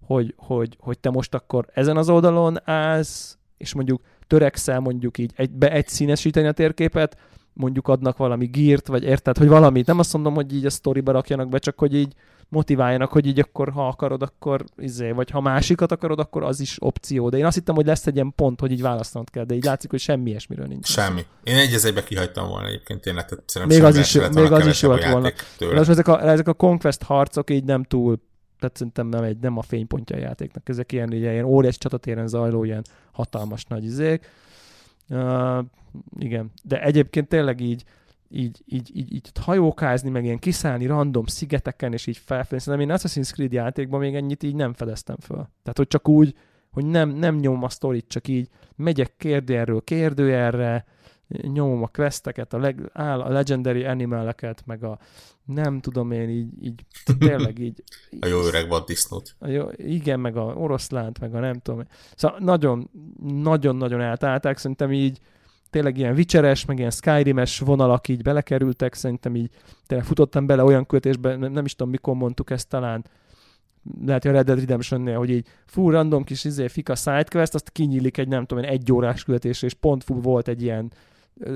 hogy, 0.07 0.35
hogy, 0.37 0.77
hogy 0.81 0.99
te 0.99 1.11
most 1.11 1.35
akkor 1.35 1.67
ezen 1.73 1.97
az 1.97 2.09
oldalon 2.09 2.59
állsz, 2.65 3.39
és 3.57 3.75
mondjuk 3.75 4.03
törekszel 4.27 4.81
mondjuk 4.81 5.19
így 5.19 5.33
egy, 5.37 5.51
be 5.51 5.71
egy 5.71 5.89
színesíteni 5.89 6.47
a 6.47 6.53
térképet, 6.53 7.17
mondjuk 7.55 7.89
adnak 7.89 8.17
valami 8.17 8.47
gírt, 8.47 8.87
vagy 8.87 9.03
érted, 9.03 9.39
hogy 9.39 9.49
valamit. 9.49 9.87
Nem 9.87 9.99
azt 9.99 10.13
mondom, 10.13 10.35
hogy 10.35 10.55
így 10.55 10.67
a 10.67 10.71
sztoriba 10.71 11.13
rakjanak 11.13 11.49
be, 11.49 11.59
csak 11.59 11.79
hogy 11.79 11.95
így 11.95 12.15
motiváljanak, 12.49 13.13
hogy 13.13 13.27
így 13.27 13.39
akkor, 13.39 13.71
ha 13.71 13.87
akarod, 13.87 14.23
akkor 14.23 14.65
izé, 14.77 15.11
vagy 15.11 15.31
ha 15.31 15.41
másikat 15.41 15.93
akarod, 15.93 16.19
akkor 16.19 16.43
az 16.43 16.61
is 16.61 16.77
opció. 16.81 17.29
De 17.29 17.37
én 17.37 17.45
azt 17.45 17.55
hittem, 17.55 17.75
hogy 17.75 17.87
lesz 17.87 18.07
egy 18.07 18.15
ilyen 18.15 18.33
pont, 18.37 18.61
hogy 18.61 18.73
így 18.73 18.83
választanod 18.83 19.31
kell, 19.31 19.45
de 19.45 19.55
így 19.55 19.65
látszik, 19.65 19.91
hogy 19.91 20.01
semmi 20.01 20.31
ilyesmiről 20.31 20.67
nincs. 20.67 20.87
Semmi. 20.87 21.25
Én 21.43 21.57
egy 21.57 21.79
egybe 21.85 22.05
kihagytam 22.05 22.49
volna 22.49 22.67
egyébként 22.67 23.01
tényleg, 23.01 23.25
tehát 23.25 23.69
még 23.69 23.83
az 23.83 23.97
is, 23.97 24.13
még 24.35 24.53
az 24.53 24.67
is 24.67 24.83
jó 24.83 24.91
lett 24.91 25.11
volna. 25.11 25.33
De 25.59 25.77
ezek 25.77 26.09
a, 26.09 26.29
ezek 26.29 26.49
a 26.49 26.53
Conquest 26.53 27.03
harcok 27.03 27.51
így 27.51 27.65
nem 27.65 27.83
túl 27.83 28.19
tehát 28.59 28.77
szerintem 28.77 29.07
nem, 29.07 29.23
egy, 29.23 29.39
nem 29.39 29.59
a 29.59 29.63
fénypontja 29.63 30.17
a 30.17 30.19
játéknak. 30.19 30.69
Ezek 30.69 30.93
ilyen, 30.93 31.09
ugye, 31.09 31.33
ilyen 31.33 31.45
óriás 31.45 31.79
csatatéren 31.79 32.27
zajló, 32.27 32.65
ilyen 32.65 32.85
hatalmas 33.13 33.65
nagy 33.65 33.85
izék. 33.85 34.29
Uh, 35.09 35.65
igen, 36.19 36.53
de 36.63 36.83
egyébként 36.83 37.29
tényleg 37.29 37.61
így, 37.61 37.85
így, 38.29 38.63
így, 38.67 38.91
így, 38.95 39.13
így 39.13 39.31
hajókázni, 39.41 40.11
meg 40.11 40.25
ilyen 40.25 40.39
kiszállni 40.39 40.87
random 40.87 41.27
szigeteken, 41.27 41.93
és 41.93 42.07
így 42.07 42.17
felfedezni. 42.17 42.73
Szerintem 42.73 42.91
én 42.91 42.97
Assassin's 43.01 43.33
Creed 43.33 43.53
játékban 43.53 44.01
még 44.01 44.15
ennyit 44.15 44.43
így 44.43 44.55
nem 44.55 44.73
fedeztem 44.73 45.17
föl. 45.21 45.37
Tehát, 45.37 45.77
hogy 45.77 45.87
csak 45.89 46.09
úgy, 46.09 46.35
hogy 46.71 46.87
nem, 46.87 47.09
nem 47.09 47.37
nyomom 47.37 47.63
a 47.63 47.69
sztorit, 47.69 48.09
csak 48.09 48.29
így 48.29 48.49
megyek 48.77 49.17
kérdőjelről 49.17 49.85
kérdőjelre, 49.85 50.85
nyomom 51.29 51.83
a 51.83 51.87
questeket, 51.87 52.53
a, 52.53 52.59
leg, 52.59 52.91
áll, 52.93 53.21
a 53.21 53.29
legendary 53.29 53.85
animaleket, 53.85 54.63
meg 54.67 54.85
a 54.85 54.99
nem 55.45 55.81
tudom 55.81 56.11
én 56.11 56.29
így, 56.29 56.49
így 56.61 56.85
tényleg 57.19 57.59
így. 57.59 57.83
a 58.21 58.27
jó 58.27 58.41
öreg 58.41 58.69
disznót. 58.87 59.37
Igen, 59.77 60.21
meg 60.21 60.37
a 60.37 60.43
oroszlánt, 60.43 61.21
meg 61.21 61.35
a 61.35 61.41
nem 61.41 61.61
tudom. 61.61 61.85
Szóval 62.17 62.39
nagyon, 62.39 62.91
nagyon, 63.23 63.77
nagyon 63.77 64.01
eltálták, 64.01 64.59
szerintem 64.59 64.93
így 64.93 65.21
tényleg 65.71 65.99
ilyen 65.99 66.15
vicseres, 66.15 66.65
meg 66.65 66.79
ilyen 66.79 66.91
Skyrim-es 66.91 67.59
vonalak 67.59 68.09
így 68.09 68.23
belekerültek, 68.23 68.95
szerintem 68.95 69.37
így 69.37 69.51
tényleg 69.87 70.07
futottam 70.07 70.47
bele 70.47 70.65
olyan 70.65 70.87
költésbe, 70.87 71.37
nem, 71.37 71.53
nem 71.53 71.65
is 71.65 71.75
tudom 71.75 71.93
mikor 71.93 72.15
mondtuk 72.15 72.51
ezt 72.51 72.69
talán, 72.69 73.05
lehet, 74.05 74.23
hogy 74.23 74.33
a 74.33 74.35
Red 74.35 74.47
Dead 74.47 74.59
redemption 74.59 75.15
hogy 75.15 75.31
így 75.31 75.47
fú, 75.67 75.91
random 75.91 76.25
kis 76.25 76.45
izé, 76.45 76.69
fika 76.69 76.95
sidequest, 76.95 77.55
azt 77.55 77.71
kinyílik 77.71 78.19
egy 78.19 78.29
nem 78.29 78.47
tudom, 78.47 78.65
egy 78.65 78.93
órás 78.93 79.25
küldetésre, 79.25 79.67
és 79.67 79.75
pont 79.75 80.05
fú, 80.05 80.21
volt 80.21 80.49
egy 80.49 80.63
ilyen 80.63 80.93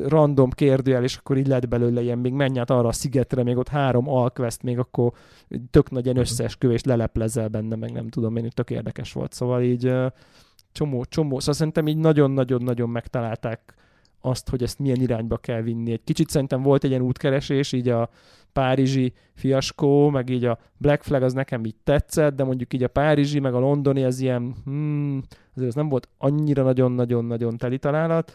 random 0.07 0.51
kérdőjel, 0.51 1.03
és 1.03 1.16
akkor 1.16 1.37
így 1.37 1.47
lett 1.47 1.68
belőle 1.68 2.03
ilyen, 2.03 2.18
még 2.18 2.33
menj 2.33 2.59
át 2.59 2.70
arra 2.70 2.89
a 2.89 2.93
szigetre, 2.93 3.43
még 3.43 3.57
ott 3.57 3.68
három 3.68 4.09
alquest, 4.09 4.62
még 4.62 4.79
akkor 4.79 5.12
tök 5.70 5.91
nagy 5.91 6.05
ilyen 6.05 6.16
mhm. 6.16 6.24
összeesküvés 6.24 6.83
leleplezel 6.83 7.49
benne, 7.49 7.76
meg 7.76 7.93
nem 7.93 8.09
tudom 8.09 8.37
én, 8.37 8.51
tök 8.55 8.70
érdekes 8.70 9.12
volt. 9.12 9.33
Szóval 9.33 9.62
így 9.62 9.95
csomó, 10.72 11.05
csomó, 11.05 11.39
szóval 11.39 11.55
szerintem 11.55 11.87
így 11.87 11.97
nagyon-nagyon-nagyon 11.97 12.89
megtalálták 12.89 13.74
azt, 14.20 14.49
hogy 14.49 14.62
ezt 14.62 14.79
milyen 14.79 15.01
irányba 15.01 15.37
kell 15.37 15.61
vinni. 15.61 15.93
Egy 15.93 16.05
kicsit 16.05 16.29
szerintem 16.29 16.62
volt 16.62 16.85
egy 16.85 16.91
ilyen 16.91 17.03
útkeresés, 17.03 17.72
így 17.72 17.89
a 17.89 18.11
párizsi 18.53 19.12
fiaskó, 19.35 20.11
meg 20.11 20.29
így 20.29 20.45
a 20.45 20.59
Black 20.76 21.03
Flag 21.03 21.22
az 21.22 21.33
nekem 21.33 21.64
így 21.64 21.76
tetszett, 21.85 22.37
de 22.37 22.45
mondjuk 22.45 22.74
így 22.74 22.83
a 22.83 22.89
párizsi, 22.89 23.39
meg 23.39 23.55
a 23.55 23.59
londoni 23.59 24.05
az 24.05 24.20
ilyen, 24.20 24.55
hmm, 24.64 25.22
azért 25.55 25.68
az 25.68 25.74
nem 25.74 25.89
volt 25.89 26.09
annyira 26.18 26.62
nagyon-nagyon-nagyon 26.62 27.57
teli 27.57 27.79
találat. 27.79 28.33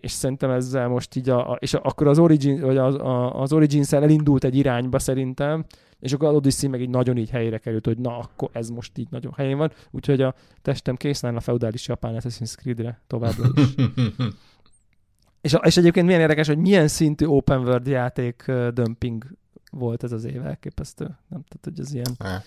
És 0.00 0.10
szerintem 0.10 0.50
ezzel 0.50 0.88
most 0.88 1.16
így, 1.16 1.28
a, 1.28 1.56
és 1.60 1.74
akkor 1.74 2.06
az 2.06 2.18
Origin, 2.18 2.60
vagy 2.60 2.76
az, 2.76 2.96
az 3.32 3.52
origins 3.52 3.92
elindult 3.92 4.44
egy 4.44 4.56
irányba 4.56 4.98
szerintem, 4.98 5.64
és 6.00 6.12
akkor 6.12 6.28
az 6.28 6.34
Odyssey 6.34 6.68
meg 6.68 6.80
így 6.80 6.88
nagyon 6.88 7.16
így 7.16 7.30
helyre 7.30 7.58
került, 7.58 7.86
hogy 7.86 7.98
na, 7.98 8.18
akkor 8.18 8.48
ez 8.52 8.68
most 8.68 8.98
így 8.98 9.06
nagyon 9.10 9.32
helyén 9.36 9.56
van, 9.56 9.72
úgyhogy 9.90 10.20
a 10.20 10.34
testem 10.62 10.96
készen 10.96 11.36
a 11.36 11.40
feudális 11.40 11.88
japán 11.88 12.20
Assassin's 12.20 12.54
Creed-re 12.56 13.00
továbbra 13.06 13.46
is. 13.54 13.74
és, 15.40 15.56
és 15.62 15.76
egyébként 15.76 16.06
milyen 16.06 16.20
érdekes, 16.20 16.46
hogy 16.46 16.58
milyen 16.58 16.88
szintű 16.88 17.26
open 17.26 17.60
world 17.60 17.86
játék 17.86 18.52
dömping 18.72 19.24
volt 19.70 20.02
ez 20.02 20.12
az 20.12 20.24
év 20.24 20.46
elképesztő. 20.46 21.04
Nem, 21.04 21.44
tehát, 21.48 21.60
hogy 21.62 21.80
ez 21.80 21.94
ilyen... 21.94 22.42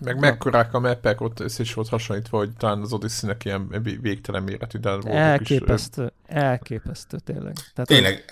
Meg 0.00 0.18
mekkorák 0.18 0.74
a 0.74 0.78
meppek, 0.78 1.20
ott 1.20 1.40
össze 1.40 1.62
is 1.62 1.74
volt 1.74 1.88
hasonlítva, 1.88 2.38
hogy 2.38 2.56
talán 2.56 2.80
az 2.80 2.92
Odyssey-nek 2.92 3.44
ilyen 3.44 3.82
végtelen 4.00 4.42
méretű, 4.42 4.78
de 4.78 4.90
volt 4.90 5.06
Elképesztő, 5.06 6.04
is. 6.04 6.10
elképesztő 6.26 7.18
tényleg. 7.18 7.54
Tehát 7.74 7.88
tényleg, 7.88 8.24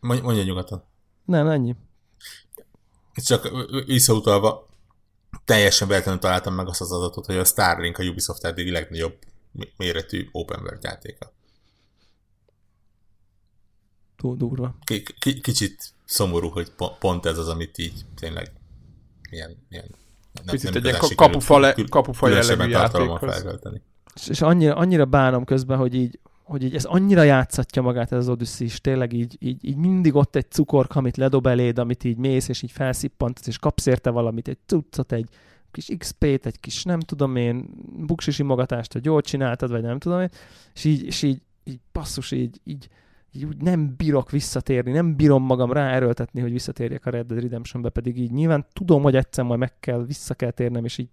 hogy... 0.00 0.22
mondja 0.22 0.42
nyugaton. 0.42 0.82
Nem, 1.24 1.46
ennyi. 1.46 1.76
Csak 3.14 3.48
visszautalva, 3.86 4.68
teljesen 5.44 5.88
véletlenül 5.88 6.20
találtam 6.20 6.54
meg 6.54 6.68
azt 6.68 6.80
az 6.80 6.92
adatot, 6.92 7.26
hogy 7.26 7.36
a 7.36 7.44
Starlink 7.44 7.98
a 7.98 8.02
Ubisoft 8.02 8.44
eddig 8.44 8.70
legnagyobb 8.70 9.18
méretű 9.76 10.28
open 10.32 10.60
world 10.60 10.82
játéka. 10.82 11.32
Túl 14.16 14.36
durva. 14.36 14.76
K- 14.84 15.18
k- 15.18 15.40
kicsit 15.40 15.92
szomorú, 16.04 16.48
hogy 16.48 16.72
pont 16.98 17.26
ez 17.26 17.38
az, 17.38 17.48
amit 17.48 17.78
így 17.78 18.04
tényleg 18.14 18.52
milyen, 19.30 19.66
milyen 19.68 20.00
nem, 20.32 20.54
Picit 20.54 20.74
egy 20.76 20.84
ilyen 20.84 20.96
kapufa, 21.16 21.74
kapufa 21.88 22.28
jellegű 22.28 22.70
játékhoz. 22.70 23.46
És, 24.14 24.28
és 24.28 24.40
annyira, 24.40 24.74
annyira 24.74 25.04
bánom 25.04 25.44
közben, 25.44 25.78
hogy 25.78 25.94
így, 25.94 26.18
hogy 26.42 26.62
így 26.62 26.74
ez 26.74 26.84
annyira 26.84 27.22
játszatja 27.22 27.82
magát 27.82 28.12
ez 28.12 28.18
az 28.18 28.28
Odyssey 28.28 28.66
is, 28.66 28.80
tényleg 28.80 29.12
így, 29.12 29.36
így, 29.40 29.64
így 29.64 29.76
mindig 29.76 30.14
ott 30.14 30.36
egy 30.36 30.50
cukorka, 30.50 30.98
amit 30.98 31.16
ledob 31.16 31.46
eléd, 31.46 31.78
amit 31.78 32.04
így 32.04 32.16
mész, 32.16 32.48
és 32.48 32.62
így 32.62 32.70
felszippantasz, 32.70 33.46
és 33.46 33.58
kapsz 33.58 33.86
érte 33.86 34.10
valamit, 34.10 34.48
egy 34.48 34.58
cuccot, 34.66 35.12
egy 35.12 35.28
kis 35.70 35.90
XP-t, 35.98 36.46
egy 36.46 36.60
kis 36.60 36.84
nem 36.84 37.00
tudom 37.00 37.36
én, 37.36 37.70
buksisi 38.06 38.42
magatást, 38.42 38.92
hogy 38.92 39.04
jól 39.04 39.20
csináltad, 39.20 39.70
vagy 39.70 39.82
nem 39.82 39.98
tudom 39.98 40.20
én, 40.20 40.30
és 40.74 40.84
így, 40.84 41.04
és 41.04 41.22
így, 41.22 41.42
így 41.64 41.80
passzus, 41.92 42.30
így, 42.30 42.60
így, 42.64 42.88
így 43.32 43.44
úgy 43.44 43.56
nem 43.56 43.94
bírok 43.96 44.30
visszatérni, 44.30 44.90
nem 44.90 45.16
bírom 45.16 45.42
magam 45.42 45.72
ráerőltetni, 45.72 46.40
hogy 46.40 46.52
visszatérjek 46.52 47.06
a 47.06 47.10
Red 47.10 47.26
Dead 47.26 47.42
Redemption-be, 47.42 47.88
pedig 47.88 48.18
így 48.18 48.30
nyilván 48.30 48.66
tudom, 48.72 49.02
hogy 49.02 49.16
egyszer 49.16 49.44
majd 49.44 49.58
meg 49.58 49.78
kell, 49.80 50.04
vissza 50.04 50.34
kell 50.34 50.50
térnem, 50.50 50.84
és 50.84 50.98
így 50.98 51.10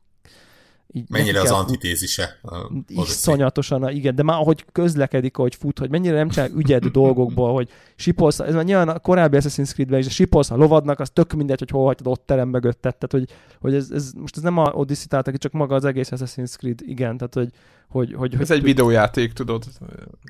így 0.91 1.09
mennyire 1.09 1.41
az 1.41 1.51
antitézise. 1.51 2.39
Iszonyatosan, 2.87 3.89
igen, 3.89 4.15
de 4.15 4.23
már 4.23 4.39
ahogy 4.39 4.65
közlekedik, 4.71 5.37
ahogy 5.37 5.55
fut, 5.55 5.79
hogy 5.79 5.89
mennyire 5.89 6.15
nem 6.15 6.29
csinál 6.29 6.49
ügyed 6.49 6.85
dolgokból, 7.01 7.53
hogy 7.53 7.69
sipolsz, 7.95 8.39
ez 8.39 8.53
már 8.53 8.63
nyilván 8.63 8.89
a 8.89 8.99
korábbi 8.99 9.37
Assassin's 9.39 9.71
Creed-ben 9.71 9.99
is, 9.99 10.05
a 10.05 10.09
sipolsz 10.09 10.51
a 10.51 10.55
lovadnak, 10.55 10.99
az 10.99 11.09
tök 11.13 11.33
mindegy, 11.33 11.59
hogy 11.59 11.69
hol 11.69 11.85
hagytad 11.85 12.07
ott 12.07 12.25
terem 12.25 12.49
mögött, 12.49 12.81
tehát 12.81 13.07
hogy, 13.11 13.29
hogy 13.61 13.73
ez, 13.73 13.89
ez, 13.91 14.11
most 14.15 14.37
ez 14.37 14.43
nem 14.43 14.57
a 14.57 14.71
Odyssey 14.71 15.07
tehát 15.07 15.37
csak 15.37 15.51
maga 15.51 15.75
az 15.75 15.85
egész 15.85 16.09
Assassin's 16.11 16.55
Creed, 16.57 16.79
igen, 16.81 17.17
tehát 17.17 17.33
hogy, 17.33 17.49
hogy, 17.89 18.13
hogy, 18.13 18.33
ez 18.39 18.47
hogy 18.47 18.57
egy 18.57 18.63
videójáték, 18.63 19.33
tudod. 19.33 19.63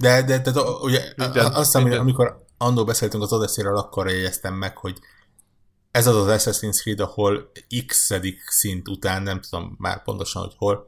De, 0.02 0.22
de, 0.22 0.40
de, 0.40 0.52
de 0.52 0.60
ugye, 0.82 1.02
minden, 1.16 1.46
azt 1.46 1.78
hiszem, 1.78 2.00
amikor 2.00 2.46
annól 2.58 2.86
beszéltünk 2.86 3.24
az 3.24 3.34
Odyssey-ről, 3.34 3.78
akkor 3.78 4.08
jegyeztem 4.08 4.54
meg, 4.54 4.78
hogy 4.78 5.00
ez 5.92 6.08
az 6.08 6.16
az 6.16 6.28
Assassin's 6.28 6.82
Creed, 6.82 7.00
ahol 7.00 7.52
x 7.88 8.12
szint 8.48 8.88
után, 8.88 9.24
nem 9.24 9.42
tudom 9.42 9.76
már 9.78 10.04
pontosan, 10.04 10.42
hogy 10.42 10.54
hol, 10.58 10.88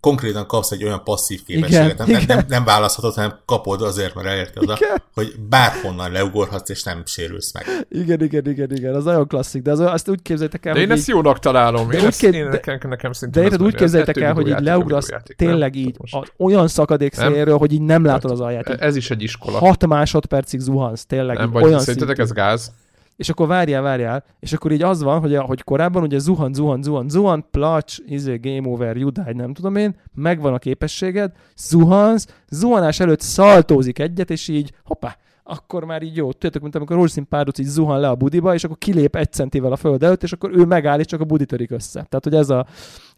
konkrétan 0.00 0.46
kapsz 0.46 0.70
egy 0.70 0.84
olyan 0.84 1.04
passzív 1.04 1.44
képességet, 1.44 2.06
nem, 2.06 2.22
nem, 2.26 2.44
nem 2.48 2.64
választhatod, 2.64 3.14
hanem 3.14 3.38
kapod 3.44 3.82
azért, 3.82 4.14
mert 4.14 4.26
elérte 4.26 4.60
oda, 4.60 4.76
igen. 4.80 5.02
hogy 5.14 5.34
bárhonnan 5.48 6.12
leugorhatsz, 6.12 6.68
és 6.68 6.82
nem 6.82 7.02
sérülsz 7.06 7.52
meg. 7.52 7.86
Igen, 7.88 8.22
igen, 8.22 8.46
igen, 8.46 8.72
igen, 8.72 8.94
az 8.94 9.04
nagyon 9.04 9.26
klasszik, 9.26 9.62
de 9.62 9.70
az, 9.70 9.80
azt 9.80 10.08
úgy 10.08 10.22
képzeljétek 10.22 10.66
el, 10.66 10.74
de 10.74 10.80
én 10.80 10.90
ezt 10.90 11.00
így... 11.00 11.08
jónak 11.08 11.38
találom, 11.38 11.90
én, 11.90 12.06
ezt, 12.06 12.22
én 12.22 12.46
nekem, 12.46 12.78
nekem 12.88 13.10
De 13.30 13.42
érted, 13.42 13.62
úgy 13.62 13.74
képzeljétek 13.74 14.16
el, 14.16 14.34
hogy 14.34 14.48
így 14.48 14.60
leugrasz 14.60 15.08
tényleg 15.36 15.74
így 15.74 15.96
az 15.98 16.28
olyan 16.36 16.68
szakadék 16.68 17.14
széléről, 17.14 17.58
hogy 17.58 17.72
így 17.72 17.82
nem 17.82 18.04
látod 18.04 18.30
az 18.30 18.40
alját. 18.40 18.68
Ez 18.68 18.96
is 18.96 19.10
egy 19.10 19.22
iskola. 19.22 19.58
6 19.58 19.86
másodpercig 19.86 20.60
zuhansz, 20.60 21.04
tényleg. 21.04 21.36
Nem, 21.36 21.50
vagy 21.50 21.62
olyan 21.62 21.80
szerintetek 21.80 22.18
ez 22.18 22.32
gáz? 22.32 22.72
És 23.18 23.28
akkor 23.28 23.46
várjál, 23.46 23.82
várjál, 23.82 24.24
és 24.40 24.52
akkor 24.52 24.72
így 24.72 24.82
az 24.82 25.02
van, 25.02 25.20
hogy, 25.20 25.36
hogy 25.36 25.62
korábban 25.62 26.02
ugye 26.02 26.18
zuhan, 26.18 26.52
zuhan, 26.52 26.82
zuhan, 26.82 27.08
zuhan, 27.08 27.46
placs, 27.50 27.96
izé, 28.06 28.36
game 28.36 28.68
over, 28.68 28.96
died, 28.96 29.36
nem 29.36 29.52
tudom 29.52 29.76
én, 29.76 29.96
megvan 30.14 30.54
a 30.54 30.58
képességed, 30.58 31.32
zuhansz, 31.56 32.26
zuhanás 32.50 33.00
előtt 33.00 33.20
szaltózik 33.20 33.98
egyet, 33.98 34.30
és 34.30 34.48
így, 34.48 34.72
hoppá, 34.84 35.16
akkor 35.42 35.84
már 35.84 36.02
így 36.02 36.16
jó. 36.16 36.32
Tudjátok, 36.32 36.62
mint 36.62 36.74
amikor 36.74 36.96
rózsaszín 36.96 37.28
párduc 37.28 37.58
így 37.58 37.66
zuhan 37.66 38.00
le 38.00 38.08
a 38.08 38.14
budiba, 38.14 38.54
és 38.54 38.64
akkor 38.64 38.78
kilép 38.78 39.16
egy 39.16 39.32
centivel 39.32 39.72
a 39.72 39.76
föld 39.76 40.02
előtt, 40.02 40.22
és 40.22 40.32
akkor 40.32 40.50
ő 40.54 40.64
megáll, 40.64 40.98
és 40.98 41.06
csak 41.06 41.20
a 41.20 41.24
budi 41.24 41.44
törik 41.44 41.70
össze. 41.70 42.06
Tehát, 42.08 42.24
hogy 42.24 42.34
ez 42.34 42.50
a, 42.50 42.66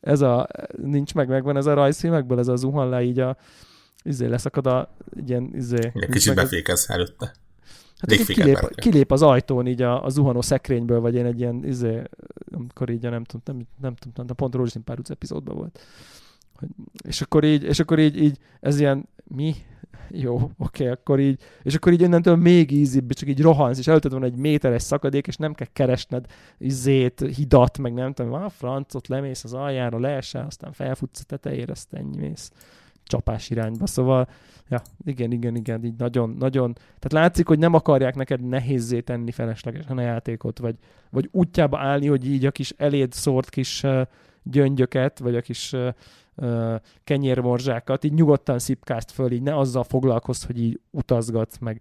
ez 0.01 0.21
a 0.21 0.49
nincs 0.83 1.15
meg, 1.15 1.29
megvan 1.29 1.57
ez 1.57 1.67
a 1.67 1.75
rajzfilmekből, 1.75 2.39
ez 2.39 2.49
a 2.49 2.57
zuhan 2.57 2.89
le 2.89 3.03
így 3.03 3.19
a, 3.19 3.37
izé 4.03 4.27
leszakad 4.27 4.67
a 4.67 4.95
ilyen, 5.27 5.51
izé. 5.55 5.93
Kicsit 6.11 6.35
befékez 6.35 6.87
előtte. 6.89 7.33
Hát 8.01 8.13
így 8.13 8.27
kilép, 8.27 8.75
kilép, 8.75 9.13
az 9.13 9.23
ajtón 9.23 9.67
így 9.67 9.83
a, 9.83 10.05
a 10.05 10.09
zuhanó 10.09 10.41
szekrényből, 10.41 11.01
vagy 11.01 11.15
én 11.15 11.25
egy 11.25 11.41
ilyen, 11.41 11.65
izé, 11.65 12.03
amikor 12.53 12.91
így, 12.91 13.03
nem 13.03 13.25
tudom, 13.25 13.43
nem, 13.57 13.67
nem 13.81 13.95
tudom, 13.95 14.27
de 14.27 14.33
pont 14.33 14.55
Rózsaszín 14.55 14.85
pár 14.85 14.99
epizódban 15.09 15.57
volt. 15.57 15.81
És 17.05 17.21
akkor 17.21 17.45
így, 17.45 17.63
és 17.63 17.79
akkor 17.79 17.99
így, 17.99 18.23
így, 18.23 18.39
ez 18.61 18.81
ilyen, 18.81 19.09
mi? 19.25 19.55
Jó, 20.11 20.35
oké, 20.35 20.51
okay, 20.59 20.87
akkor 20.87 21.21
így, 21.21 21.41
és 21.63 21.75
akkor 21.75 21.93
így 21.93 22.01
innentől 22.01 22.37
még 22.37 22.71
ízibb, 22.71 23.13
csak 23.13 23.29
így 23.29 23.41
rohansz, 23.41 23.79
és 23.79 23.87
előtted 23.87 24.13
van 24.13 24.25
egy 24.25 24.37
méteres 24.37 24.83
szakadék, 24.83 25.27
és 25.27 25.37
nem 25.37 25.55
kell 25.55 25.67
keresned 25.73 26.27
izét, 26.59 27.21
hidat, 27.37 27.79
meg 27.79 27.95
nem 27.95 28.13
tudom, 28.13 28.33
a 28.33 28.49
francot 28.49 29.09
lemész 29.09 29.45
az 29.45 29.53
aljára, 29.53 29.99
leesel, 29.99 30.47
aztán 30.47 30.73
felfutsz 30.73 31.21
a 31.21 31.25
tetejére, 31.25 31.73
azt 31.73 31.93
ennyi 31.93 32.17
mész 32.17 32.51
csapás 33.11 33.51
irányba. 33.51 33.87
Szóval, 33.87 34.29
ja, 34.69 34.83
igen, 35.05 35.33
igen, 35.33 35.57
igen, 35.57 35.85
így 35.85 35.97
nagyon, 35.97 36.37
nagyon, 36.39 36.73
tehát 36.73 37.13
látszik, 37.13 37.47
hogy 37.47 37.59
nem 37.59 37.75
akarják 37.75 38.15
neked 38.15 38.41
nehézzé 38.41 39.01
tenni 39.01 39.31
feleslegesen 39.31 39.99
a 39.99 40.01
játékot, 40.01 40.59
vagy, 40.59 40.77
vagy 41.11 41.29
útjába 41.33 41.79
állni, 41.79 42.07
hogy 42.07 42.27
így 42.27 42.47
a 42.47 42.51
kis 42.51 42.71
eléd 42.77 43.13
szórt 43.13 43.49
kis 43.49 43.83
uh, 43.83 44.01
gyöngyöket, 44.43 45.19
vagy 45.19 45.37
a 45.37 45.41
kis 45.41 45.73
uh, 45.73 45.89
uh, 46.35 46.75
kenyérmorzsákat, 47.05 48.05
így 48.05 48.13
nyugodtan 48.13 48.59
szipkázt 48.59 49.11
föl, 49.11 49.33
így 49.33 49.43
ne 49.43 49.57
azzal 49.57 49.85
foglalkozz, 49.85 50.45
hogy 50.45 50.61
így 50.63 50.81
utazgatsz 50.91 51.59
meg. 51.59 51.79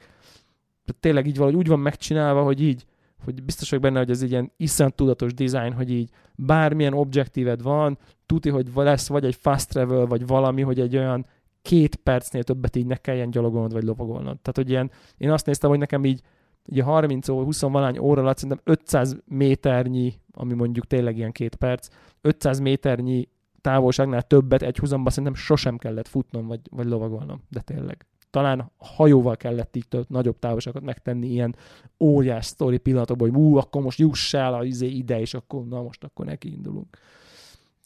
Tehát 0.86 1.02
tényleg 1.02 1.28
így 1.28 1.38
valahogy 1.38 1.60
úgy 1.60 1.68
van 1.68 1.80
megcsinálva, 1.80 2.44
hogy 2.44 2.62
így, 2.62 2.86
hogy 3.24 3.44
biztos 3.44 3.70
vagyok 3.70 3.86
benne, 3.86 4.00
hogy 4.00 4.10
ez 4.10 4.22
egy 4.22 4.32
ilyen 4.32 4.52
iszont 4.58 4.96
tudatos 4.96 5.34
design, 5.34 5.74
hogy 5.74 5.92
így 5.92 6.10
bármilyen 6.36 6.94
objektíved 6.94 7.62
van, 7.62 7.98
tuti, 8.30 8.50
hogy 8.50 8.68
lesz 8.76 9.08
vagy 9.08 9.26
egy 9.26 9.36
fast 9.36 9.70
travel, 9.70 10.06
vagy 10.06 10.28
valami, 10.28 10.62
hogy 10.62 10.80
egy 10.80 10.98
olyan 10.98 11.26
két 11.62 11.96
percnél 11.96 12.44
többet 12.44 12.76
így 12.76 12.86
ne 12.86 12.96
kelljen 12.96 13.30
gyalogolnod, 13.30 13.74
vagy 13.74 13.84
lovagolnod. 13.84 14.40
Tehát, 14.40 14.56
hogy 14.56 14.70
ilyen, 14.70 14.92
én 15.18 15.32
azt 15.32 15.46
néztem, 15.46 15.70
hogy 15.70 15.80
nekem 15.80 16.06
így 16.06 16.22
ugye 16.66 16.84
30 16.84 17.30
óra, 17.30 17.44
20 17.44 17.62
valány 17.62 17.98
óra 17.98 18.22
alatt 18.22 18.38
szerintem 18.38 18.64
500 18.64 19.18
méternyi, 19.26 20.14
ami 20.32 20.54
mondjuk 20.54 20.88
tényleg 20.88 21.18
ilyen 21.18 21.32
két 21.32 21.56
perc, 21.56 21.88
500 22.22 22.60
méternyi 22.60 23.28
távolságnál 23.62 24.22
többet 24.22 24.62
egy 24.62 24.78
húzamba 24.78 25.10
szerintem 25.10 25.34
sosem 25.34 25.78
kellett 25.78 26.08
futnom, 26.08 26.48
vagy, 26.48 26.60
vagy 26.70 26.86
lovagolnom, 26.86 27.42
de 27.50 27.62
tényleg 27.62 28.06
talán 28.30 28.72
hajóval 28.78 29.38
kellett 29.38 29.76
így 29.76 29.88
több, 29.88 30.06
nagyobb 30.10 30.40
távolságokat 30.40 30.86
megtenni 30.86 31.28
ilyen 31.28 31.56
óriás 32.00 32.46
sztori 32.46 32.78
pillanatokban, 32.78 33.30
hogy 33.30 33.40
ú, 33.40 33.56
akkor 33.56 33.82
most 33.82 34.00
juss 34.00 34.34
el 34.34 34.54
a 34.54 34.64
izé 34.64 34.88
ide, 34.88 35.20
és 35.20 35.34
akkor 35.34 35.66
na 35.66 35.82
most 35.82 36.04
akkor 36.04 36.26
neki 36.26 36.52
indulunk. 36.52 36.98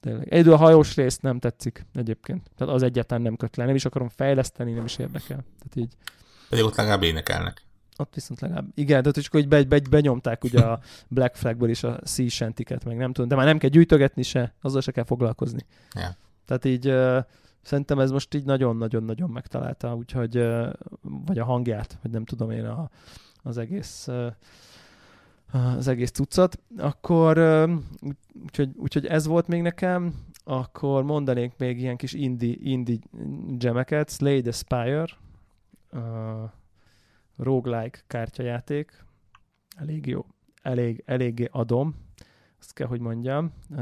Tényleg. 0.04 0.34
Egyedül 0.34 0.54
a 0.54 0.58
hajós 0.58 0.96
részt 0.96 1.22
nem 1.22 1.40
tetszik 1.40 1.86
egyébként. 1.94 2.50
Tehát 2.58 2.74
az 2.74 2.84
egyáltalán 2.84 3.24
nem 3.24 3.36
köt 3.36 3.56
le. 3.56 3.66
Nem 3.66 3.76
is 3.76 3.86
akarom 3.86 4.10
fejleszteni, 4.10 4.72
nem 4.72 4.86
is 4.86 4.98
érdekel. 4.98 5.38
Tehát 5.38 5.76
így. 5.76 5.94
Pedig 6.50 6.66
ott 6.66 6.76
legalább 6.76 7.04
énekelnek. 7.04 7.62
Ott 7.98 8.14
viszont 8.14 8.42
legalább. 8.42 8.66
Igen, 8.76 9.02
de 9.02 9.12
csak 9.12 9.32
hogy 9.32 9.48
be, 9.48 9.64
be, 9.64 9.80
benyomták 9.90 10.44
ugye 10.44 10.60
a 10.60 10.80
Black 11.08 11.36
Flagből 11.36 11.70
is 11.70 11.84
a 11.84 12.00
Sea 12.06 12.30
Shantiket, 12.30 12.86
meg 12.86 12.98
nem 12.98 13.14
tudom, 13.14 13.30
de 13.30 13.36
már 13.36 13.46
nem 13.46 13.58
kell 13.58 13.70
gyűjtögetni 13.70 14.24
se, 14.24 14.54
azzal 14.62 14.82
se 14.82 14.92
kell 14.92 15.04
foglalkozni. 15.04 15.66
Ja. 15.94 16.18
Tehát 16.46 16.66
így 16.66 16.88
uh, 16.88 17.20
Szerintem 17.64 18.00
ez 18.00 18.12
most 18.12 18.34
így 18.34 18.46
nagyon-nagyon-nagyon 18.46 19.30
megtalálta, 19.30 19.96
úgyhogy, 19.96 20.48
vagy 21.02 21.40
a 21.40 21.46
hangját, 21.46 21.98
vagy 22.02 22.12
nem 22.12 22.26
tudom 22.26 22.52
én 22.52 22.66
a, 22.66 22.90
az 23.44 23.58
egész 23.58 24.08
az 25.54 25.88
egész 25.88 26.12
cuccot. 26.12 26.60
Akkor 26.78 27.38
úgyhogy, 28.44 28.70
úgyhogy 28.76 29.06
ez 29.06 29.26
volt 29.28 29.48
még 29.48 29.62
nekem, 29.62 30.14
akkor 30.44 31.04
mondanék 31.04 31.54
még 31.58 31.80
ilyen 31.80 31.98
kis 31.98 32.14
indie, 32.14 32.56
indie 32.60 32.98
gemeket, 33.48 34.10
Slay 34.10 34.42
the 34.42 34.52
Spire, 34.52 35.06
uh, 35.92 36.50
roguelike 37.38 38.00
kártyajáték, 38.08 39.06
elég 39.76 40.06
jó, 40.06 40.26
elég, 40.62 41.04
eléggé 41.06 41.48
adom, 41.52 41.96
azt 42.60 42.74
kell, 42.74 42.88
hogy 42.88 43.00
mondjam. 43.00 43.54
Uh, 43.70 43.78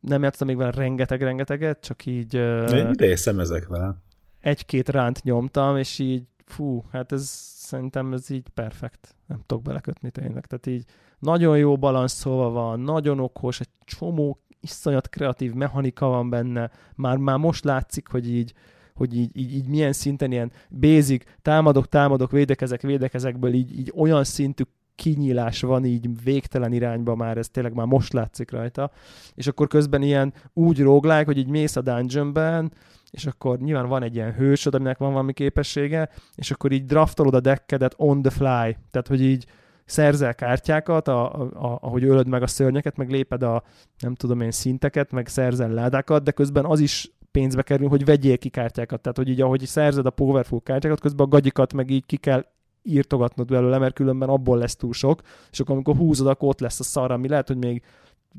nem 0.00 0.22
játszottam 0.22 0.46
még 0.46 0.56
vele 0.56 0.70
rengeteg-rengeteget, 0.70 1.80
csak 1.80 2.06
így... 2.06 2.36
Uh, 2.36 2.90
ideje 2.92 3.16
szemezek 3.16 3.66
vele. 3.66 3.94
Egy-két 4.40 4.88
ránt 4.88 5.22
nyomtam, 5.22 5.76
és 5.76 5.98
így 5.98 6.26
fú, 6.44 6.84
hát 6.90 7.12
ez 7.12 7.30
szerintem 7.68 8.12
ez 8.12 8.30
így 8.30 8.48
perfekt. 8.48 9.14
Nem 9.26 9.42
tudok 9.46 9.62
belekötni 9.62 10.10
tényleg. 10.10 10.46
Tehát 10.46 10.66
így 10.66 10.84
nagyon 11.18 11.58
jó 11.58 11.76
balanszolva 11.76 12.50
van, 12.50 12.80
nagyon 12.80 13.20
okos, 13.20 13.60
egy 13.60 13.68
csomó 13.84 14.38
iszonyat 14.60 15.08
kreatív 15.08 15.52
mechanika 15.52 16.06
van 16.06 16.30
benne. 16.30 16.70
Már, 16.94 17.16
már 17.16 17.38
most 17.38 17.64
látszik, 17.64 18.08
hogy 18.08 18.30
így, 18.30 18.54
hogy 18.94 19.16
így, 19.16 19.36
így, 19.36 19.54
így 19.54 19.68
milyen 19.68 19.92
szinten 19.92 20.32
ilyen 20.32 20.52
basic, 20.68 21.24
támadok, 21.42 21.88
támadok, 21.88 22.30
védekezek, 22.30 22.80
védekezekből 22.80 23.52
így, 23.54 23.78
így 23.78 23.92
olyan 23.96 24.24
szintű 24.24 24.62
kinyílás 24.94 25.60
van 25.60 25.84
így 25.84 26.22
végtelen 26.24 26.72
irányba 26.72 27.14
már, 27.14 27.36
ez 27.36 27.48
tényleg 27.48 27.74
már 27.74 27.86
most 27.86 28.12
látszik 28.12 28.50
rajta, 28.50 28.90
és 29.34 29.46
akkor 29.46 29.66
közben 29.66 30.02
ilyen 30.02 30.34
úgy 30.52 30.80
róglák, 30.80 31.26
hogy 31.26 31.38
így 31.38 31.48
mész 31.48 31.76
a 31.76 31.80
dungeonben, 31.80 32.72
és 33.10 33.26
akkor 33.26 33.58
nyilván 33.58 33.88
van 33.88 34.02
egy 34.02 34.14
ilyen 34.14 34.34
hősöd, 34.34 34.74
aminek 34.74 34.98
van 34.98 35.12
valami 35.12 35.32
képessége, 35.32 36.08
és 36.34 36.50
akkor 36.50 36.72
így 36.72 36.84
draftolod 36.84 37.34
a 37.34 37.40
deckedet 37.40 37.94
on 37.96 38.22
the 38.22 38.30
fly, 38.30 38.76
tehát 38.90 39.06
hogy 39.08 39.22
így 39.22 39.46
szerzel 39.84 40.34
kártyákat, 40.34 41.08
a, 41.08 41.40
a, 41.40 41.42
a, 41.42 41.78
ahogy 41.82 42.04
ölöd 42.04 42.28
meg 42.28 42.42
a 42.42 42.46
szörnyeket, 42.46 42.96
meg 42.96 43.10
léped 43.10 43.42
a 43.42 43.62
nem 43.98 44.14
tudom 44.14 44.40
én 44.40 44.50
szinteket, 44.50 45.12
meg 45.12 45.26
szerzel 45.26 45.70
ládákat, 45.70 46.22
de 46.22 46.30
közben 46.30 46.64
az 46.64 46.80
is 46.80 47.10
pénzbe 47.30 47.62
kerül, 47.62 47.88
hogy 47.88 48.04
vegyél 48.04 48.38
ki 48.38 48.48
kártyákat. 48.48 49.00
Tehát, 49.00 49.16
hogy 49.16 49.28
így 49.28 49.40
ahogy 49.40 49.66
szerzed 49.66 50.06
a 50.06 50.10
powerful 50.10 50.60
kártyákat, 50.62 51.00
közben 51.00 51.26
a 51.26 51.28
gagyikat 51.28 51.72
meg 51.72 51.90
így 51.90 52.06
ki 52.06 52.16
kell 52.16 52.44
írtogatnod 52.82 53.48
belőle, 53.48 53.78
mert 53.78 53.94
különben 53.94 54.28
abból 54.28 54.58
lesz 54.58 54.76
túl 54.76 54.92
sok, 54.92 55.20
és 55.50 55.60
akkor 55.60 55.74
amikor 55.74 55.96
húzod, 55.96 56.26
akkor 56.26 56.48
ott 56.48 56.60
lesz 56.60 56.80
a 56.80 56.84
szar, 56.84 57.10
ami 57.10 57.28
lehet, 57.28 57.48
hogy 57.48 57.56
még 57.56 57.82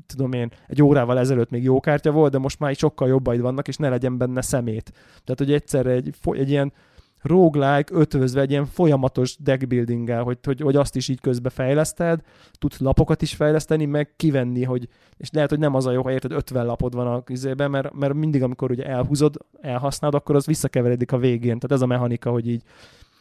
tudom 0.06 0.32
én, 0.32 0.50
egy 0.66 0.82
órával 0.82 1.18
ezelőtt 1.18 1.50
még 1.50 1.62
jó 1.62 1.80
kártya 1.80 2.10
volt, 2.10 2.32
de 2.32 2.38
most 2.38 2.58
már 2.58 2.74
sokkal 2.74 3.08
jobbaid 3.08 3.40
vannak, 3.40 3.68
és 3.68 3.76
ne 3.76 3.88
legyen 3.88 4.18
benne 4.18 4.40
szemét. 4.40 4.92
Tehát, 5.24 5.38
hogy 5.38 5.52
egyszerre 5.52 5.90
egy, 5.90 6.14
egy 6.24 6.50
ilyen 6.50 6.72
roguelike 7.22 7.94
ötvözve 7.94 8.40
egy 8.40 8.50
ilyen 8.50 8.66
folyamatos 8.66 9.36
deckbuilding 9.38 10.10
hogy, 10.10 10.38
hogy, 10.42 10.60
hogy 10.60 10.76
azt 10.76 10.96
is 10.96 11.08
így 11.08 11.20
közbe 11.20 11.50
fejleszted, 11.50 12.20
tudsz 12.58 12.78
lapokat 12.78 13.22
is 13.22 13.34
fejleszteni, 13.34 13.84
meg 13.84 14.12
kivenni, 14.16 14.64
hogy, 14.64 14.88
és 15.16 15.30
lehet, 15.30 15.50
hogy 15.50 15.58
nem 15.58 15.74
az 15.74 15.86
a 15.86 15.92
jó, 15.92 16.02
ha 16.02 16.12
érted, 16.12 16.32
50 16.32 16.66
lapod 16.66 16.94
van 16.94 17.06
a 17.06 17.22
kizében, 17.22 17.70
mert, 17.70 17.92
mert 17.92 18.14
mindig, 18.14 18.42
amikor 18.42 18.70
ugye 18.70 18.84
elhúzod, 18.84 19.36
elhasználod, 19.60 20.16
akkor 20.20 20.34
az 20.34 20.46
visszakeveredik 20.46 21.12
a 21.12 21.18
végén. 21.18 21.58
Tehát 21.58 21.72
ez 21.72 21.80
a 21.80 21.86
mechanika, 21.86 22.30
hogy 22.30 22.48
így 22.48 22.62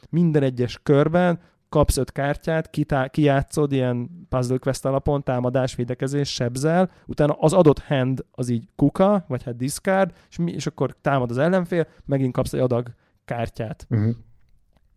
minden 0.10 0.44
egyes 0.44 0.80
körben 0.84 1.40
kapsz 1.70 1.98
öt 1.98 2.12
kártyát, 2.12 2.70
kitá- 2.70 3.12
kijátszod 3.12 3.72
ilyen 3.72 4.26
puzzle 4.30 4.58
quest 4.58 4.86
alapon, 4.86 5.24
támadás, 5.24 5.76
védekezés, 5.76 6.34
sebzel, 6.34 6.92
utána 7.06 7.34
az 7.34 7.54
adott 7.54 7.80
hand 7.80 8.26
az 8.32 8.50
így 8.50 8.68
kuka, 8.76 9.26
vagy 9.28 9.44
hát 9.44 9.56
discard, 9.56 10.14
és, 10.30 10.38
mi, 10.38 10.52
és 10.52 10.68
akkor 10.68 10.96
támad 11.02 11.30
az 11.30 11.38
ellenfél, 11.38 11.88
megint 12.06 12.34
kapsz 12.34 12.54
egy 12.54 12.60
adag 12.60 12.88
kártyát. 13.26 13.88
Uh-huh. 13.90 14.16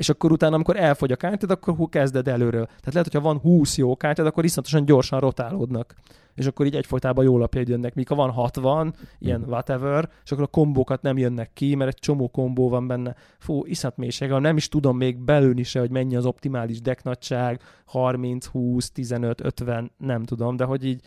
És 0.02 0.08
akkor 0.08 0.32
utána, 0.32 0.54
amikor 0.54 0.76
elfogy 0.76 1.12
a 1.12 1.16
kártyád, 1.16 1.50
akkor 1.50 1.74
hú, 1.74 1.88
kezded 1.88 2.28
előről. 2.28 2.66
Tehát 2.66 2.92
lehet, 2.92 3.12
hogyha 3.12 3.20
van 3.20 3.38
20 3.38 3.76
jó 3.76 3.96
kártyád, 3.96 4.26
akkor 4.26 4.44
iszonyatosan 4.44 4.84
gyorsan 4.84 5.20
rotálódnak. 5.20 5.94
És 6.34 6.46
akkor 6.46 6.66
így 6.66 6.76
egyfolytában 6.76 7.24
jó 7.24 7.38
lapjaid 7.38 7.68
jönnek. 7.68 7.94
Míg 7.94 8.08
ha 8.08 8.14
van 8.14 8.30
60, 8.30 8.94
ilyen 9.18 9.40
mhm. 9.40 9.50
whatever, 9.50 10.08
és 10.24 10.32
akkor 10.32 10.44
a 10.44 10.46
kombókat 10.46 11.02
nem 11.02 11.18
jönnek 11.18 11.50
ki, 11.52 11.74
mert 11.74 11.90
egy 11.90 12.00
csomó 12.00 12.28
kombó 12.28 12.68
van 12.68 12.86
benne. 12.86 13.14
Fú, 13.38 13.64
iszat 13.64 13.96
mélység, 13.96 14.30
nem 14.30 14.56
is 14.56 14.68
tudom 14.68 14.96
még 14.96 15.18
belülni 15.18 15.62
se, 15.62 15.80
hogy 15.80 15.90
mennyi 15.90 16.16
az 16.16 16.26
optimális 16.26 16.80
deck 16.80 17.02
nagyság, 17.02 17.60
30, 17.84 18.46
20, 18.46 18.90
15, 18.90 19.40
50, 19.44 19.90
nem 19.96 20.22
tudom, 20.22 20.56
de 20.56 20.64
hogy 20.64 20.84
így 20.84 21.02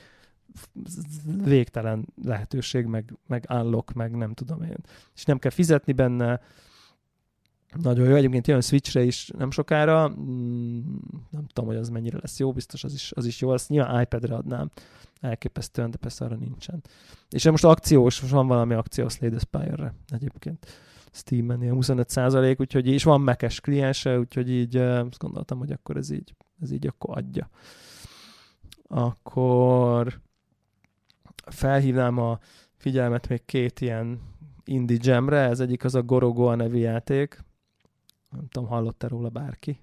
végtelen 1.44 2.06
lehetőség, 2.24 2.86
meg, 2.86 3.14
meg 3.28 3.46
unlock, 3.50 3.94
meg 3.94 4.16
nem 4.16 4.34
tudom 4.34 4.62
én. 4.62 4.78
És 5.16 5.26
nem 5.26 5.40
kell 5.40 5.52
fizetni 5.52 5.94
benne, 5.94 6.40
nagyon 7.82 8.10
jó, 8.10 8.16
egyébként 8.16 8.48
jön 8.48 8.62
Switchre 8.62 9.04
is 9.04 9.30
nem 9.38 9.52
sokára, 9.52 10.10
mm, 10.10 10.80
nem 11.30 11.46
tudom, 11.48 11.70
hogy 11.70 11.80
az 11.80 11.90
mennyire 11.90 12.18
lesz 12.22 12.40
jó, 12.40 12.52
biztos 12.52 12.84
az 12.84 12.94
is, 12.94 13.12
az 13.16 13.26
is 13.26 13.42
jó, 13.42 13.50
azt 13.50 13.70
nyilván 13.70 14.02
iPad-re 14.02 14.36
adnám, 14.36 14.72
elképesztően, 15.22 15.92
de 15.92 15.98
persze 15.98 16.26
arra 16.26 16.36
nincsen. 16.36 16.84
És 17.30 17.50
most 17.50 17.64
akciós, 17.64 18.22
most 18.22 18.34
van 18.34 18.48
valami 18.48 18.74
akció 18.74 19.10
Slade 19.10 19.36
Aspire-re 19.36 19.94
egyébként. 20.10 20.66
Steam-en 21.12 21.62
ilyen 21.62 21.74
25 21.74 22.10
százalék, 22.10 22.60
úgyhogy 22.60 22.88
és 22.88 23.04
van 23.04 23.22
mekes 23.22 23.60
kliense, 23.60 24.20
úgyhogy 24.20 24.50
így 24.50 24.76
azt 24.78 25.18
gondoltam, 25.18 25.58
hogy 25.58 25.72
akkor 25.72 25.98
ez 25.98 26.10
így, 26.10 26.36
ez 26.62 26.72
így 26.72 26.88
akkor 26.88 27.18
adja. 27.18 27.50
Akkor 28.88 30.22
felhívnám 31.46 32.18
a 32.18 32.40
figyelmet 32.78 33.28
még 33.28 33.46
két 33.46 33.82
ilyen 33.82 34.20
indie 34.66 34.98
jamre, 35.02 35.40
ez 35.40 35.60
egyik 35.60 35.84
az 35.84 35.96
a 35.96 36.02
Gorogoa 36.02 36.56
nevű 36.56 36.78
játék, 36.78 37.44
nem 38.36 38.48
tudom, 38.48 38.70
hallott-e 38.70 39.08
róla 39.08 39.30
bárki? 39.30 39.80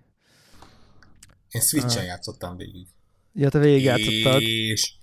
Én 1.50 1.60
Switch-en 1.60 2.02
ah. 2.02 2.06
játszottam 2.06 2.56
végig. 2.56 2.86
Ja, 3.32 3.48
te 3.48 3.58
végig 3.58 3.82
játszottad. 3.82 4.42
És 4.42 4.94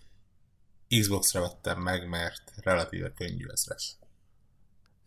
Xbox-ra 0.99 1.41
vettem 1.41 1.81
meg, 1.81 2.07
mert 2.07 2.51
relatíve 2.55 3.13
könnyű 3.13 3.45
lesz. 3.45 3.97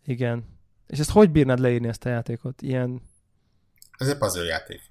Igen. 0.05 0.45
És 0.87 0.99
ezt 0.99 1.09
hogy 1.09 1.31
bírnád 1.31 1.59
leírni 1.59 1.87
ezt 1.87 2.05
a 2.05 2.09
játékot? 2.09 2.61
Ilyen... 2.61 3.01
Ez 3.97 4.07
egy 4.07 4.17
puzzle 4.17 4.43
játék. 4.43 4.81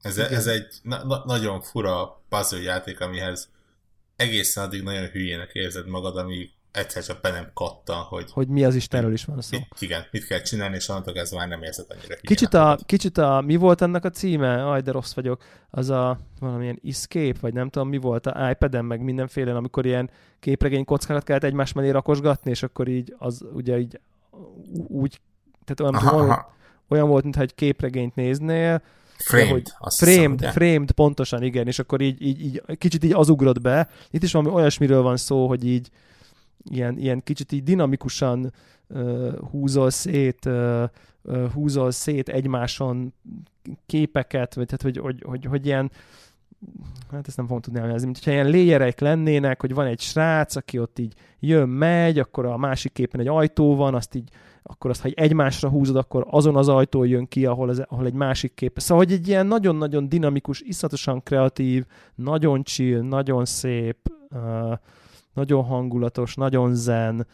Ez, 0.00 0.18
ez 0.18 0.46
egy 0.46 0.78
na- 0.82 1.04
na- 1.04 1.24
nagyon 1.24 1.60
fura 1.60 2.22
puzzle 2.28 2.60
játék, 2.60 3.00
amihez 3.00 3.50
egészen 4.16 4.64
addig 4.64 4.82
nagyon 4.82 5.08
hülyének 5.08 5.52
érzed 5.52 5.86
magad, 5.86 6.16
amíg 6.16 6.50
egyszer 6.76 7.04
csak 7.04 7.20
be 7.20 7.30
nem 7.30 7.50
kattan, 7.54 7.96
hogy... 7.96 8.30
Hogy 8.32 8.48
mi 8.48 8.64
az 8.64 8.74
Istenről 8.74 9.12
is 9.12 9.24
van 9.24 9.40
szó. 9.40 9.58
Igen, 9.78 10.04
mit 10.10 10.26
kell 10.26 10.40
csinálni, 10.40 10.74
és 10.76 10.88
onnantól 10.88 11.14
ez 11.14 11.30
már 11.30 11.48
nem 11.48 11.62
érzed 11.62 11.86
annyira 11.88 12.14
kicsit 12.20 12.54
a, 12.54 12.78
kicsit 12.86 13.18
a, 13.18 13.40
mi 13.40 13.56
volt 13.56 13.82
ennek 13.82 14.04
a 14.04 14.10
címe? 14.10 14.70
Aj, 14.70 14.80
de 14.80 14.90
rossz 14.90 15.14
vagyok. 15.14 15.42
Az 15.70 15.90
a 15.90 16.18
valamilyen 16.40 16.80
Escape, 16.84 17.38
vagy 17.40 17.52
nem 17.52 17.68
tudom, 17.68 17.88
mi 17.88 17.96
volt 17.96 18.26
a 18.26 18.50
iPad-en, 18.50 18.84
meg 18.84 19.00
mindenféle, 19.00 19.56
amikor 19.56 19.86
ilyen 19.86 20.10
képregény 20.40 20.84
kockákat 20.84 21.24
kellett 21.24 21.44
egymás 21.44 21.72
mellé 21.72 21.90
rakosgatni, 21.90 22.50
és 22.50 22.62
akkor 22.62 22.88
így 22.88 23.14
az 23.18 23.44
ugye 23.52 23.78
így 23.78 24.00
úgy, 24.86 25.20
tehát 25.64 25.80
olyan, 25.80 25.94
aha, 25.94 26.16
aha. 26.16 26.54
olyan 26.88 27.08
volt, 27.08 27.22
mintha 27.22 27.42
egy 27.42 27.54
képregényt 27.54 28.14
néznél, 28.14 28.82
Framed, 29.18 29.50
hogy 29.50 29.72
framed, 29.96 30.38
hiszem, 30.38 30.52
framed, 30.52 30.90
pontosan, 30.90 31.42
igen, 31.42 31.66
és 31.66 31.78
akkor 31.78 32.00
így, 32.00 32.22
így, 32.22 32.40
így, 32.44 32.62
kicsit 32.78 33.04
így 33.04 33.12
az 33.12 33.28
ugrott 33.28 33.60
be. 33.60 33.88
Itt 34.10 34.22
is 34.22 34.32
valami 34.32 34.54
olyasmiről 34.54 35.02
van 35.02 35.16
szó, 35.16 35.46
hogy 35.46 35.66
így, 35.66 35.90
ilyen, 36.70 36.98
ilyen 36.98 37.22
kicsit 37.22 37.52
így 37.52 37.62
dinamikusan 37.62 38.52
uh, 38.88 39.34
húzol 39.50 39.90
szét, 39.90 40.44
uh, 40.44 40.82
uh, 41.22 41.52
húzol 41.52 41.90
szét 41.90 42.28
egymáson 42.28 43.14
képeket, 43.86 44.54
vagy 44.54 44.66
tehát, 44.66 44.82
hogy, 44.82 44.96
hogy, 44.98 45.22
hogy, 45.26 45.44
hogy 45.44 45.66
ilyen 45.66 45.90
hát 47.10 47.26
ezt 47.26 47.36
nem 47.36 47.46
fogom 47.46 47.62
tudni 47.62 47.78
elmondani, 47.78 48.04
mint 48.06 48.18
hogyha 48.18 48.32
ilyen 48.32 48.50
léjerek 48.50 49.00
lennének, 49.00 49.60
hogy 49.60 49.74
van 49.74 49.86
egy 49.86 50.00
srác, 50.00 50.56
aki 50.56 50.78
ott 50.78 50.98
így 50.98 51.14
jön, 51.40 51.68
megy, 51.68 52.18
akkor 52.18 52.46
a 52.46 52.56
másik 52.56 52.92
képen 52.92 53.20
egy 53.20 53.28
ajtó 53.28 53.76
van, 53.76 53.94
azt 53.94 54.14
így, 54.14 54.28
akkor 54.62 54.90
azt, 54.90 55.02
ha 55.02 55.08
egymásra 55.14 55.68
húzod, 55.68 55.96
akkor 55.96 56.26
azon 56.30 56.56
az 56.56 56.68
ajtó 56.68 57.04
jön 57.04 57.28
ki, 57.28 57.46
ahol, 57.46 57.68
az, 57.68 57.84
ahol 57.88 58.06
egy 58.06 58.14
másik 58.14 58.54
kép. 58.54 58.78
Szóval, 58.78 59.04
hogy 59.04 59.12
egy 59.12 59.28
ilyen 59.28 59.46
nagyon-nagyon 59.46 60.08
dinamikus, 60.08 60.60
iszatosan 60.60 61.22
kreatív, 61.22 61.84
nagyon 62.14 62.62
chill, 62.62 63.00
nagyon 63.00 63.44
szép, 63.44 63.96
uh, 64.30 64.72
nagyon 65.36 65.64
hangulatos, 65.64 66.34
nagyon 66.34 66.74
zen, 66.74 67.26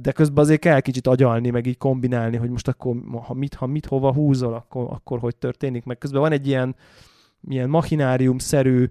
de 0.00 0.12
közben 0.14 0.44
azért 0.44 0.60
kell 0.60 0.80
kicsit 0.80 1.06
agyalni, 1.06 1.50
meg 1.50 1.66
így 1.66 1.78
kombinálni, 1.78 2.36
hogy 2.36 2.50
most 2.50 2.68
akkor 2.68 2.96
ha 3.26 3.34
mit, 3.34 3.54
ha 3.54 3.66
mit 3.66 3.86
hova 3.86 4.12
húzol, 4.12 4.54
akkor, 4.54 4.86
akkor 4.90 5.18
hogy 5.18 5.36
történik. 5.36 5.84
Meg 5.84 5.98
közben 5.98 6.20
van 6.20 6.32
egy 6.32 6.46
ilyen, 6.46 6.76
ilyen 7.48 7.68
machinárium-szerű 7.68 8.88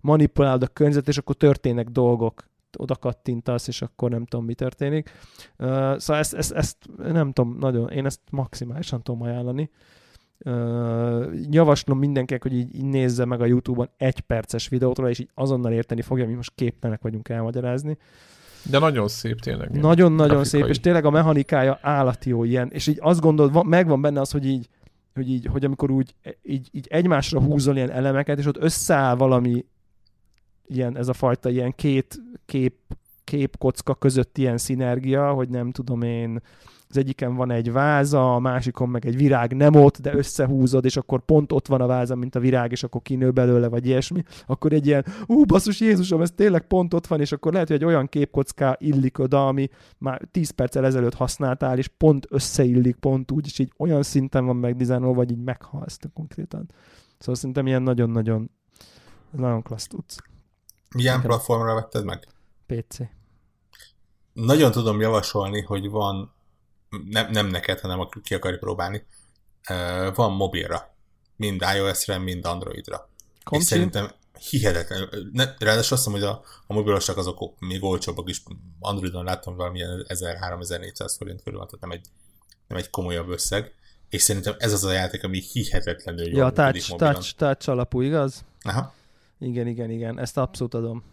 manipulálod 0.00 0.62
a 0.62 0.66
környezet, 0.66 1.08
és 1.08 1.18
akkor 1.18 1.34
történnek 1.34 1.88
dolgok 1.88 2.44
oda 2.78 2.94
kattintasz, 2.94 3.68
és 3.68 3.82
akkor 3.82 4.10
nem 4.10 4.24
tudom, 4.24 4.44
mi 4.44 4.54
történik. 4.54 5.10
Szóval 5.58 6.16
ezt, 6.16 6.34
ezt, 6.34 6.52
ezt 6.52 6.76
nem 6.96 7.32
tudom, 7.32 7.56
nagyon, 7.58 7.90
én 7.90 8.06
ezt 8.06 8.20
maximálisan 8.30 9.02
tudom 9.02 9.22
ajánlani. 9.22 9.70
Uh, 10.44 11.34
javaslom 11.50 11.98
mindenkinek, 11.98 12.42
hogy 12.42 12.52
így, 12.52 12.74
így 12.74 12.84
nézze 12.84 13.24
meg 13.24 13.40
a 13.40 13.46
YouTube-on 13.46 13.90
egy 13.96 14.20
perces 14.20 14.68
videót 14.68 14.98
és 14.98 15.18
így 15.18 15.30
azonnal 15.34 15.72
érteni 15.72 16.02
fogja, 16.02 16.26
mi 16.26 16.34
most 16.34 16.52
képtelenek 16.54 17.02
vagyunk 17.02 17.28
elmagyarázni. 17.28 17.98
De 18.70 18.78
nagyon 18.78 19.08
szép 19.08 19.40
tényleg. 19.40 19.70
Nagyon-nagyon 19.80 20.44
szép, 20.44 20.66
és 20.66 20.80
tényleg 20.80 21.04
a 21.04 21.10
mechanikája 21.10 21.78
állati 21.82 22.28
jó 22.28 22.44
ilyen, 22.44 22.70
és 22.70 22.86
így 22.86 22.98
azt 23.00 23.20
gondolod, 23.20 23.52
van, 23.52 23.66
megvan 23.66 24.00
benne 24.00 24.20
az, 24.20 24.30
hogy 24.30 24.46
így, 24.46 24.68
hogy 25.14 25.30
így, 25.30 25.46
hogy 25.46 25.64
amikor 25.64 25.90
úgy 25.90 26.14
így, 26.42 26.68
így 26.72 26.86
egymásra 26.90 27.40
húzol 27.40 27.76
ilyen 27.76 27.90
elemeket, 27.90 28.38
és 28.38 28.46
ott 28.46 28.62
összeáll 28.62 29.14
valami 29.14 29.64
ilyen, 30.66 30.96
ez 30.96 31.08
a 31.08 31.12
fajta 31.12 31.48
ilyen 31.48 31.72
két 31.74 32.22
kép, 32.46 32.74
képkocka 33.24 33.94
között 33.94 34.38
ilyen 34.38 34.58
szinergia, 34.58 35.32
hogy 35.32 35.48
nem 35.48 35.70
tudom 35.70 36.02
én, 36.02 36.40
az 36.88 36.96
egyiken 36.96 37.34
van 37.34 37.50
egy 37.50 37.72
váza, 37.72 38.34
a 38.34 38.38
másikon 38.38 38.88
meg 38.88 39.06
egy 39.06 39.16
virág 39.16 39.56
nem 39.56 39.74
ott, 39.74 40.00
de 40.00 40.14
összehúzod, 40.14 40.84
és 40.84 40.96
akkor 40.96 41.24
pont 41.24 41.52
ott 41.52 41.66
van 41.66 41.80
a 41.80 41.86
váza, 41.86 42.14
mint 42.14 42.34
a 42.34 42.40
virág, 42.40 42.72
és 42.72 42.82
akkor 42.82 43.02
kinő 43.02 43.30
belőle, 43.30 43.68
vagy 43.68 43.86
ilyesmi, 43.86 44.22
akkor 44.46 44.72
egy 44.72 44.86
ilyen, 44.86 45.04
ú, 45.26 45.44
basszus 45.44 45.80
Jézusom, 45.80 46.20
ez 46.20 46.30
tényleg 46.30 46.66
pont 46.66 46.94
ott 46.94 47.06
van, 47.06 47.20
és 47.20 47.32
akkor 47.32 47.52
lehet, 47.52 47.68
hogy 47.68 47.76
egy 47.76 47.84
olyan 47.84 48.06
képkocká 48.06 48.76
illik 48.78 49.18
oda, 49.18 49.46
ami 49.46 49.68
már 49.98 50.22
10 50.30 50.50
perccel 50.50 50.84
ezelőtt 50.84 51.14
használtál, 51.14 51.78
és 51.78 51.88
pont 51.88 52.26
összeillik, 52.30 52.96
pont 52.96 53.30
úgy, 53.30 53.46
és 53.46 53.58
így 53.58 53.72
olyan 53.78 54.02
szinten 54.02 54.46
van 54.46 54.56
megdizájnolva, 54.56 55.14
vagy 55.14 55.30
így 55.30 55.42
meghalsz 55.44 55.98
konkrétan. 56.14 56.70
Szóval 57.18 57.34
szerintem 57.34 57.66
ilyen 57.66 57.82
nagyon-nagyon 57.82 58.50
nagyon 59.30 59.62
klassz 59.62 59.86
tudsz. 59.86 60.16
Milyen 60.94 61.20
platformra 61.20 61.74
vetted 61.74 62.04
meg? 62.04 62.26
PC. 62.66 62.98
Nagyon 64.32 64.70
tudom 64.70 65.00
javasolni, 65.00 65.60
hogy 65.60 65.90
van, 65.90 66.34
nem, 67.04 67.30
nem 67.30 67.46
neked, 67.46 67.80
hanem 67.80 68.00
aki 68.00 68.20
ki 68.20 68.34
akarja 68.34 68.58
próbálni, 68.58 69.06
van 70.14 70.32
mobilra. 70.32 70.94
Mind 71.36 71.64
iOS-re, 71.76 72.18
mind 72.18 72.44
Androidra. 72.44 73.10
Komcsi? 73.44 73.64
És 73.64 73.70
szerintem 73.70 74.10
hihetetlen. 74.50 75.08
Ne, 75.32 75.44
ráadásul 75.44 75.96
azt 75.96 76.04
hiszem, 76.04 76.12
hogy 76.12 76.22
a, 76.22 76.42
a 76.66 76.72
mobilosak 76.74 77.16
azok 77.16 77.58
még 77.58 77.84
olcsóbbak 77.84 78.28
is. 78.28 78.42
Androidon 78.80 79.24
láttam 79.24 79.56
valamilyen 79.56 80.06
1000-3400 80.08 81.14
forint 81.18 81.42
körül 81.42 81.58
tehát 81.58 81.80
nem 81.80 81.90
egy, 81.90 82.06
nem 82.68 82.78
egy 82.78 82.90
komolyabb 82.90 83.28
összeg. 83.28 83.74
És 84.08 84.22
szerintem 84.22 84.54
ez 84.58 84.72
az 84.72 84.84
a 84.84 84.92
játék, 84.92 85.24
ami 85.24 85.40
hihetetlenül 85.52 86.28
jó. 86.28 86.38
Ja, 86.38 86.50
touch, 86.50 86.96
touch, 86.96 87.34
touch 87.36 87.68
alapú, 87.68 88.00
igaz? 88.00 88.44
Aha. 88.62 88.94
Igen, 89.38 89.66
igen, 89.66 89.90
igen, 89.90 90.18
ezt 90.18 90.36
abszolút 90.36 90.74
adom. 90.74 91.04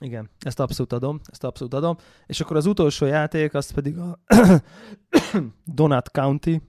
Igen, 0.00 0.30
ezt 0.38 0.60
abszolút 0.60 0.92
adom, 0.92 1.20
ezt 1.30 1.44
abszolút 1.44 1.74
adom. 1.74 1.96
És 2.26 2.40
akkor 2.40 2.56
az 2.56 2.66
utolsó 2.66 3.06
játék, 3.06 3.54
az 3.54 3.70
pedig 3.70 3.98
a 3.98 4.18
Donut 5.64 6.10
County. 6.10 6.60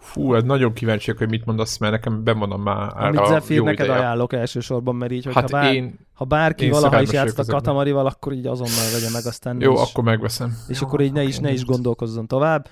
Fú, 0.00 0.34
ez 0.34 0.42
nagyon 0.42 0.72
kíváncsiak, 0.72 1.18
hogy 1.18 1.28
mit 1.28 1.44
mondasz, 1.44 1.78
mert 1.78 1.92
nekem 1.92 2.24
bemondom 2.24 2.62
már 2.62 2.92
Amit 2.96 3.26
Zephyr 3.26 3.62
neked 3.62 3.84
ideje. 3.84 4.00
ajánlok 4.00 4.32
elsősorban, 4.32 4.96
mert 4.96 5.12
így, 5.12 5.24
hogy 5.24 5.34
hát 5.34 5.50
ha, 5.50 5.56
bár, 5.56 5.74
én, 5.74 5.98
ha 6.12 6.24
bárki 6.24 6.64
én 6.64 6.70
valaha 6.70 7.02
is 7.02 7.12
játszott 7.12 7.48
a 7.48 7.52
Katamarival, 7.52 8.06
akkor 8.06 8.32
így 8.32 8.46
azonnal 8.46 8.90
vegye 8.92 9.10
meg, 9.12 9.26
aztán 9.26 9.60
Jó, 9.60 9.72
is, 9.72 9.80
akkor 9.80 10.04
megveszem. 10.04 10.56
És 10.68 10.80
Jó, 10.80 10.86
akkor 10.86 11.00
így 11.00 11.12
ne 11.12 11.22
is, 11.22 11.38
ne 11.38 11.52
is 11.52 11.64
gondolkozzon 11.64 12.26
tovább. 12.26 12.68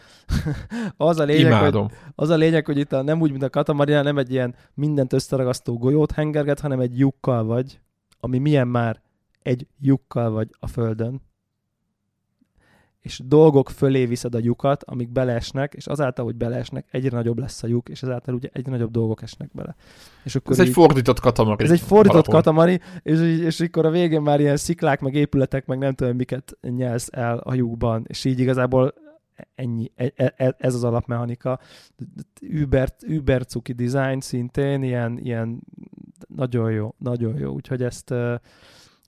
az, 0.97 1.19
a 1.19 1.25
lényeg, 1.25 1.47
Imádom. 1.47 1.83
hogy, 1.83 1.93
az 2.15 2.29
a 2.29 2.37
lényeg, 2.37 2.67
hogy 2.67 2.79
itt 2.79 2.93
a, 2.93 3.03
nem 3.03 3.21
úgy, 3.21 3.31
mint 3.31 3.43
a 3.43 3.51
Katamarinál, 3.51 4.03
nem 4.03 4.19
egy 4.19 4.31
ilyen 4.31 4.55
mindent 4.75 5.13
összeragasztó 5.13 5.79
golyót 5.79 6.13
hengerget, 6.13 6.61
hanem 6.61 6.81
egy 6.81 6.99
lyukkal 6.99 7.45
vagy, 7.45 7.81
ami 8.21 8.39
milyen 8.39 8.69
már 8.69 9.01
egy 9.43 9.67
lyukkal 9.81 10.31
vagy 10.31 10.49
a 10.59 10.67
földön, 10.67 11.21
és 13.01 13.21
dolgok 13.25 13.71
fölé 13.71 14.07
viszed 14.07 14.35
a 14.35 14.39
lyukat, 14.39 14.85
amik 14.85 15.09
beleesnek, 15.09 15.75
és 15.75 15.87
azáltal, 15.87 16.25
hogy 16.25 16.35
beleesnek, 16.35 16.87
egyre 16.91 17.17
nagyobb 17.17 17.39
lesz 17.39 17.63
a 17.63 17.67
lyuk, 17.67 17.89
és 17.89 18.03
ezáltal 18.03 18.35
ugye 18.35 18.49
egyre 18.53 18.71
nagyobb 18.71 18.91
dolgok 18.91 19.23
esnek 19.23 19.51
bele. 19.53 19.75
És 20.25 20.35
akkor 20.35 20.53
ez 20.53 20.59
így, 20.59 20.67
egy 20.67 20.73
fordított 20.73 21.21
katamari. 21.21 21.65
Ez 21.65 21.71
egy 21.71 21.81
fordított 21.81 22.27
valahol. 22.27 22.43
katamari, 22.43 22.81
és, 23.03 23.21
és 23.45 23.61
akkor 23.61 23.87
a 23.87 23.91
végén 23.91 24.23
már 24.23 24.41
ilyen 24.41 24.57
sziklák, 24.57 25.01
meg 25.01 25.15
épületek, 25.15 25.67
meg 25.67 25.79
nem 25.79 25.93
tudom 25.93 26.17
miket 26.17 26.59
nyelsz 26.61 27.09
el 27.13 27.39
a 27.39 27.55
lyukban, 27.55 28.05
és 28.09 28.25
így 28.25 28.39
igazából 28.39 28.95
ennyi, 29.55 29.91
e, 29.95 30.13
e, 30.17 30.35
e, 30.37 30.55
ez 30.59 30.75
az 30.75 30.85
alapmechanika. 30.85 31.61
Uber, 32.63 32.95
Uber 33.09 33.47
cuki 33.47 33.73
design 33.73 34.19
szintén, 34.19 34.83
ilyen, 34.83 35.19
ilyen 35.19 35.61
nagyon 36.29 36.71
jó, 36.71 36.95
nagyon 36.99 37.39
jó, 37.39 37.53
úgyhogy 37.53 37.83
ezt 37.83 38.15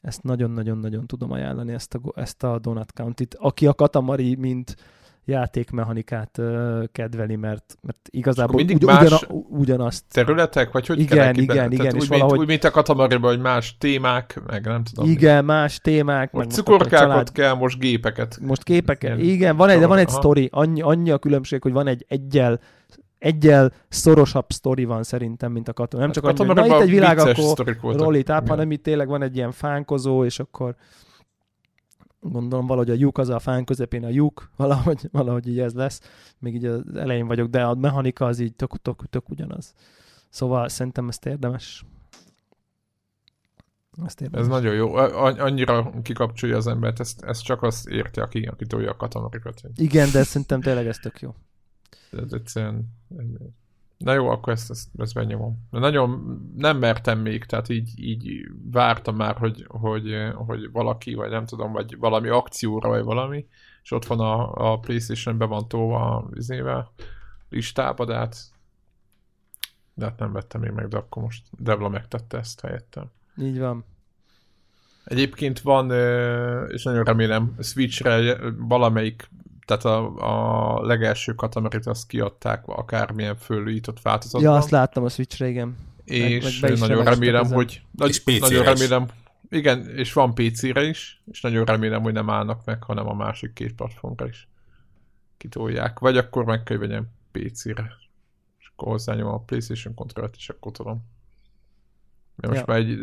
ezt 0.02 0.22
nagyon-nagyon-nagyon 0.22 1.06
tudom 1.06 1.30
ajánlani, 1.30 1.72
ezt 1.72 1.94
a, 1.94 2.20
ezt 2.20 2.42
a 2.42 2.58
Donut 2.58 2.92
County-t. 2.92 3.34
Aki 3.34 3.66
a 3.66 3.74
Katamari, 3.74 4.34
mint 4.34 4.76
játékmechanikát 5.24 6.38
uh, 6.38 6.84
kedveli, 6.92 7.36
mert, 7.36 7.76
mert 7.80 8.08
igazából 8.10 8.60
ugy, 8.60 8.72
ugyan, 8.72 9.08
ugyanazt. 9.48 10.04
Területek, 10.10 10.72
vagy 10.72 10.86
hogy 10.86 11.00
Igen, 11.00 11.34
igen, 11.34 11.42
igen. 11.42 11.72
igen 11.72 11.94
úgy, 11.94 12.08
valahogy... 12.08 12.30
mint, 12.30 12.42
úgy, 12.42 12.48
mint 12.48 12.64
a 12.64 12.70
Katamariban, 12.70 13.30
hogy 13.30 13.40
más 13.40 13.76
témák, 13.78 14.42
meg 14.46 14.64
nem 14.64 14.82
tudom. 14.84 15.10
Igen, 15.10 15.44
mi. 15.44 15.52
más 15.52 15.78
témák. 15.78 16.32
Most 16.32 16.46
meg 16.46 16.54
cukorkákat 16.54 17.08
család... 17.08 17.32
kell, 17.32 17.54
most 17.54 17.78
gépeket. 17.78 18.38
Most 18.40 18.64
gépeket, 18.64 19.18
igen 19.18 19.56
van 19.56 19.68
egy, 19.68 19.78
de 19.78 19.86
van 19.86 19.98
egy 19.98 20.08
sztori, 20.08 20.48
annyi, 20.52 20.80
annyi 20.80 21.10
a 21.10 21.18
különbség, 21.18 21.62
hogy 21.62 21.72
van 21.72 21.86
egy 21.86 22.04
egyel 22.08 22.60
egyel 23.22 23.72
szorosabb 23.88 24.50
sztori 24.50 24.84
van 24.84 25.02
szerintem, 25.02 25.52
mint 25.52 25.68
a 25.68 25.72
katona. 25.72 26.02
Nem 26.02 26.12
csak 26.12 26.26
hát 26.26 26.40
annyi, 26.40 26.48
hogy 26.48 26.68
na 26.68 26.76
itt 26.76 26.82
egy 26.82 26.90
világ, 26.90 27.18
akkor 27.18 27.96
roll 27.96 28.14
it 28.14 28.28
up, 28.28 28.48
hanem 28.48 28.70
itt 28.70 28.82
tényleg 28.82 29.08
van 29.08 29.22
egy 29.22 29.36
ilyen 29.36 29.52
fánkozó, 29.52 30.24
és 30.24 30.38
akkor 30.38 30.76
gondolom 32.20 32.66
valahogy 32.66 32.90
a 32.90 32.94
lyuk 32.94 33.18
az 33.18 33.28
a 33.28 33.38
fán 33.38 33.64
közepén 33.64 34.04
a 34.04 34.08
lyuk, 34.08 34.50
valahogy, 34.56 35.08
valahogy 35.12 35.48
így 35.48 35.58
ez 35.58 35.72
lesz. 35.72 36.00
Még 36.38 36.54
így 36.54 36.64
az 36.64 36.82
elején 36.94 37.26
vagyok, 37.26 37.48
de 37.48 37.62
a 37.62 37.74
mechanika 37.74 38.26
az 38.26 38.38
így 38.38 38.54
tök, 38.54 38.82
tök, 38.82 39.02
tök 39.10 39.28
ugyanaz. 39.28 39.74
Szóval 40.28 40.68
szerintem 40.68 41.08
ezt 41.08 41.26
érdemes. 41.26 41.84
Ezt 44.04 44.20
érdemes. 44.20 44.46
Ez 44.46 44.52
nagyon 44.52 44.74
jó. 44.74 44.94
Annyira 44.94 45.92
kikapcsolja 46.02 46.56
az 46.56 46.66
embert, 46.66 47.00
ezt, 47.00 47.24
ezt 47.24 47.42
csak 47.42 47.62
azt 47.62 47.88
érti, 47.88 48.20
aki, 48.20 48.42
aki 48.42 48.66
tolja 48.66 48.90
a 48.90 48.96
katonarikat. 48.96 49.60
Igen, 49.76 50.10
de 50.12 50.22
szerintem 50.22 50.60
tényleg 50.60 50.86
ez 50.86 50.96
tök 50.96 51.20
jó. 51.20 51.34
Ez 52.12 52.32
egyszerűen... 52.32 52.92
Na 53.96 54.12
jó, 54.12 54.28
akkor 54.28 54.52
ezt, 54.52 54.70
ezt, 54.70 54.88
ezt 54.98 55.14
benyomom. 55.14 55.66
De 55.70 55.78
nagyon 55.78 56.40
nem 56.56 56.78
mertem 56.78 57.18
még, 57.18 57.44
tehát 57.44 57.68
így, 57.68 57.92
így 57.96 58.50
vártam 58.70 59.16
már, 59.16 59.36
hogy, 59.36 59.64
hogy, 59.68 60.14
hogy 60.34 60.70
valaki, 60.70 61.14
vagy 61.14 61.30
nem 61.30 61.46
tudom, 61.46 61.72
vagy 61.72 61.98
valami 61.98 62.28
akcióra, 62.28 62.88
vagy 62.88 63.02
valami, 63.02 63.46
és 63.82 63.90
ott 63.90 64.04
van 64.04 64.20
a, 64.20 64.52
a 64.72 64.78
Playstation 64.78 65.38
be 65.38 65.44
van 65.44 65.68
tolva 65.68 66.28
izével 66.34 66.92
listába, 67.48 68.04
de 68.04 68.14
hát, 68.14 68.36
de 69.94 70.04
hát 70.04 70.18
nem 70.18 70.32
vettem 70.32 70.60
még 70.60 70.70
meg, 70.70 70.88
de 70.88 70.96
akkor 70.96 71.22
most 71.22 71.46
Devla 71.58 71.88
megtette 71.88 72.38
ezt 72.38 72.60
helyettem. 72.60 73.10
Így 73.36 73.58
van. 73.58 73.84
Egyébként 75.04 75.60
van, 75.60 75.90
és 76.70 76.82
nagyon 76.82 77.04
remélem, 77.04 77.56
Switchre 77.58 78.38
valamelyik 78.58 79.30
tehát 79.64 79.84
a, 79.84 80.76
a 80.76 80.86
legelső 80.86 81.32
katamarit 81.32 81.86
azt 81.86 82.06
kiadták 82.06 82.66
akármilyen 82.66 83.36
fölújított 83.36 84.02
változatban. 84.02 84.50
Ja, 84.50 84.56
azt 84.56 84.70
láttam 84.70 85.04
a 85.04 85.08
Switch-re, 85.08 85.48
igen. 85.48 85.76
És 86.04 86.60
meg, 86.60 86.70
meg 86.70 86.80
nagyon 86.80 87.04
remélem, 87.04 87.44
ezen. 87.44 87.56
hogy 87.56 87.82
nagy, 87.90 88.22
és 88.24 88.40
nagyon 88.40 88.64
remélem, 88.64 89.06
igen, 89.48 89.88
és 89.96 90.12
van 90.12 90.34
PC-re 90.34 90.82
is, 90.82 91.22
és 91.30 91.40
nagyon 91.40 91.64
remélem, 91.64 92.02
hogy 92.02 92.12
nem 92.12 92.30
állnak 92.30 92.64
meg, 92.64 92.82
hanem 92.82 93.08
a 93.08 93.14
másik 93.14 93.52
két 93.52 93.74
platformra 93.74 94.26
is 94.26 94.48
kitolják. 95.36 95.98
Vagy 95.98 96.16
akkor 96.16 96.44
meg 96.44 96.62
kell 96.62 96.76
vegyem 96.76 97.08
PC-re. 97.32 97.92
És 98.58 98.70
akkor 98.74 98.88
hozzányom 98.88 99.28
a 99.28 99.38
PlayStation 99.38 99.94
kontrollt, 99.94 100.34
és 100.36 100.48
akkor 100.48 100.72
tudom. 100.72 101.04
Mert 102.36 102.52
most 102.52 102.66
ja. 102.66 102.72
már 102.72 102.82
egy 102.82 102.98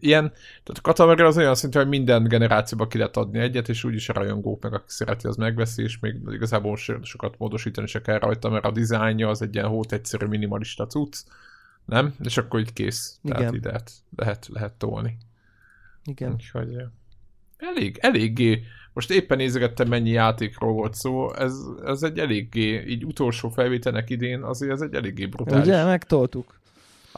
ilyen, 0.00 0.28
tehát 0.30 0.78
a 0.78 0.80
Katamari 0.80 1.22
az 1.22 1.36
olyan 1.36 1.54
szintű, 1.54 1.78
hogy 1.78 1.88
minden 1.88 2.24
generációba 2.24 2.86
ki 2.86 2.98
lehet 2.98 3.16
adni 3.16 3.38
egyet, 3.38 3.68
és 3.68 3.84
úgyis 3.84 4.08
a 4.08 4.12
rajongók 4.12 4.62
meg, 4.62 4.74
aki 4.74 4.84
szereti, 4.86 5.26
az 5.26 5.36
megveszi, 5.36 5.82
és 5.82 5.98
még 5.98 6.14
igazából 6.30 6.76
sokat 7.02 7.38
módosítani 7.38 7.86
se 7.86 8.00
kell 8.00 8.18
rajta, 8.18 8.48
mert 8.48 8.64
a 8.64 8.70
dizájnja 8.70 9.28
az 9.28 9.42
egy 9.42 9.54
ilyen 9.54 9.66
hót 9.66 9.92
egyszerű 9.92 10.26
minimalista 10.26 10.86
cucc, 10.86 11.16
nem? 11.84 12.14
És 12.22 12.36
akkor 12.36 12.60
így 12.60 12.72
kész. 12.72 13.18
Igen. 13.22 13.36
Tehát 13.36 13.54
ide 13.54 13.68
lehet, 13.68 13.92
lehet, 14.16 14.48
lehet 14.52 14.72
tolni. 14.72 15.16
Igen. 16.04 16.32
Úgyhogy 16.32 16.76
elég, 17.56 17.98
eléggé, 18.00 18.62
most 18.92 19.10
éppen 19.10 19.36
nézegettem, 19.36 19.88
mennyi 19.88 20.10
játékról 20.10 20.72
volt 20.72 20.94
szó, 20.94 21.34
ez, 21.34 21.54
ez 21.84 22.02
egy 22.02 22.18
eléggé, 22.18 22.84
így 22.86 23.04
utolsó 23.04 23.48
felvételnek 23.48 24.10
idén, 24.10 24.42
azért 24.42 24.72
ez 24.72 24.80
egy 24.80 24.94
eléggé 24.94 25.26
brutális. 25.26 25.66
Ugye, 25.66 25.84
megtoltuk. 25.84 26.60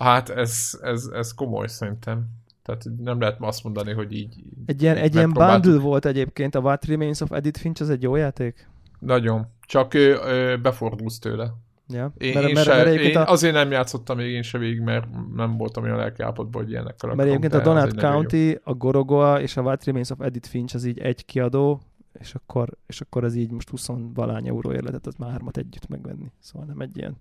Hát 0.00 0.28
ez, 0.28 0.78
ez, 0.82 1.04
ez 1.12 1.34
komoly 1.34 1.66
szerintem. 1.66 2.26
Tehát 2.62 2.84
nem 2.98 3.20
lehet 3.20 3.36
azt 3.40 3.64
mondani, 3.64 3.92
hogy 3.92 4.12
így... 4.12 4.34
Egy 4.66 4.82
ilyen, 4.82 4.96
egy 4.96 5.14
ilyen 5.14 5.32
bundle 5.32 5.78
volt 5.78 6.04
egyébként, 6.04 6.54
a 6.54 6.60
What 6.60 6.84
Remains 6.84 7.20
of 7.20 7.32
Edith 7.32 7.60
Finch, 7.60 7.82
az 7.82 7.90
egy 7.90 8.02
jó 8.02 8.16
játék? 8.16 8.68
Nagyon. 8.98 9.46
Csak 9.66 9.94
ő, 9.94 10.18
ő 10.26 10.58
befordulsz 10.60 11.18
tőle. 11.18 11.54
Ja. 11.88 12.12
Én, 12.18 12.32
mert, 12.34 12.46
én, 12.46 12.54
mert, 12.54 12.66
se, 12.66 12.74
mert 12.74 13.00
én 13.00 13.16
a... 13.16 13.24
azért 13.24 13.54
nem 13.54 13.70
játszottam 13.70 14.16
még 14.16 14.30
én 14.30 14.42
se 14.42 14.58
végig, 14.58 14.80
mert 14.80 15.06
nem 15.34 15.56
voltam 15.56 15.82
olyan 15.82 15.96
lelkiállapotban, 15.96 16.62
hogy 16.62 16.70
ilyenekkel 16.70 17.14
Mert 17.14 17.28
egyébként 17.28 17.54
a 17.54 17.60
Donut 17.60 18.00
County, 18.00 18.58
a 18.64 18.74
Gorogoa 18.74 19.40
és 19.40 19.56
a 19.56 19.62
What 19.62 19.84
Remains 19.84 20.10
of 20.10 20.20
Edith 20.20 20.48
Finch 20.48 20.74
az 20.74 20.84
így 20.84 20.98
egy 20.98 21.24
kiadó, 21.24 21.80
és 22.12 22.34
akkor, 22.34 22.68
és 22.86 23.00
akkor 23.00 23.24
ez 23.24 23.34
így 23.34 23.50
most 23.50 23.68
20 23.68 23.88
valány 24.14 24.48
euróért 24.48 24.82
lehetett 24.82 25.06
az 25.06 25.14
már 25.14 25.30
hármat 25.30 25.56
együtt 25.56 25.88
megvenni. 25.88 26.32
Szóval 26.38 26.66
nem 26.66 26.80
egy 26.80 26.96
ilyen 26.96 27.16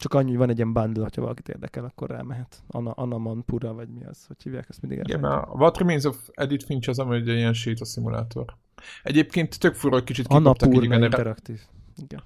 csak 0.00 0.14
annyi, 0.14 0.28
hogy 0.28 0.38
van 0.38 0.48
egy 0.48 0.56
ilyen 0.56 0.72
bundle, 0.72 1.08
ha 1.14 1.20
valakit 1.20 1.48
érdekel, 1.48 1.84
akkor 1.84 2.10
rámehet. 2.10 2.62
Anna, 2.66 2.90
Anna 2.90 3.18
Manpura, 3.18 3.72
vagy 3.72 3.88
mi 3.88 4.04
az, 4.04 4.26
hogy 4.26 4.36
hívják, 4.42 4.66
ezt 4.68 4.82
mindig 4.82 5.08
Igen, 5.08 5.24
a 5.24 5.48
What 5.52 5.78
Remains 5.78 6.04
of 6.04 6.28
Edith 6.32 6.64
Finch 6.64 6.88
az, 6.88 6.98
ami 6.98 7.16
egy 7.16 7.26
ilyen 7.26 7.52
séta 7.52 7.84
szimulátor. 7.84 8.56
Egyébként 9.02 9.58
tök 9.58 9.74
fura, 9.74 9.94
hogy 9.94 10.04
kicsit 10.04 10.26
kikoptak 10.26 10.74
így 10.74 10.80
genera- 10.80 11.04
interaktív. 11.04 11.60
Igen. 11.96 12.22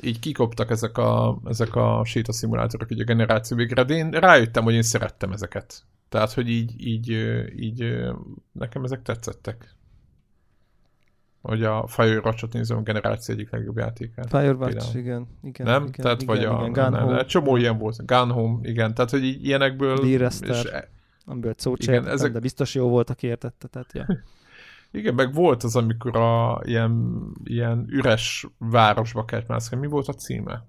Így 0.00 0.18
kikoptak 0.18 0.70
ezek 0.70 0.98
a, 0.98 1.40
ezek 1.44 1.74
a 1.74 2.02
séta 2.04 2.32
szimulátorok 2.32 2.90
így 2.90 3.00
a 3.00 3.04
generáció 3.04 3.56
végre, 3.56 3.84
de 3.84 3.94
én 3.94 4.10
rájöttem, 4.10 4.64
hogy 4.64 4.74
én 4.74 4.82
szerettem 4.82 5.32
ezeket. 5.32 5.82
Tehát, 6.08 6.32
hogy 6.32 6.48
így, 6.48 6.86
így, 6.86 7.08
így 7.56 7.84
nekem 8.52 8.84
ezek 8.84 9.02
tetszettek. 9.02 9.74
Hogy 11.42 11.62
a 11.62 11.86
Firewatch-ot 11.86 12.52
nézem, 12.52 12.76
a 12.78 12.82
generáció 12.82 13.34
egyik 13.34 13.50
legjobb 13.50 13.76
játékát. 13.76 14.26
Firewatch, 14.28 14.96
igen, 14.96 15.26
igen. 15.42 15.66
Nem? 15.66 15.82
Igen, 15.82 15.92
tehát 15.92 16.22
igen, 16.22 16.34
vagy 16.36 16.44
a... 16.44 16.52
igen, 16.66 16.72
Gun 16.72 16.90
nem, 16.98 17.02
Home. 17.02 17.24
csomó 17.24 17.56
ilyen 17.56 17.78
volt. 17.78 18.06
Gun 18.06 18.30
Home, 18.30 18.68
igen. 18.68 18.94
Tehát, 18.94 19.10
hogy 19.10 19.24
ilyenekből... 19.24 19.96
Direster. 19.96 20.50
és- 20.50 20.70
Amiből 21.24 21.54
szó 21.56 21.74
Igen, 21.76 21.94
igen, 22.02 22.12
ezek- 22.12 22.32
de 22.32 22.38
biztos 22.38 22.74
jó 22.74 22.88
volt, 22.88 23.10
aki 23.10 23.26
értette. 23.26 23.66
Tehát, 23.68 23.92
ja. 23.92 24.06
Igen, 24.90 25.14
meg 25.14 25.34
volt 25.34 25.62
az, 25.62 25.76
amikor 25.76 26.16
a 26.16 26.60
ilyen, 26.64 27.22
ilyen 27.44 27.86
üres 27.88 28.46
városba 28.58 29.24
kellett 29.24 29.46
mászkálni. 29.46 29.86
Mi 29.86 29.92
volt 29.92 30.08
a 30.08 30.12
címe? 30.12 30.66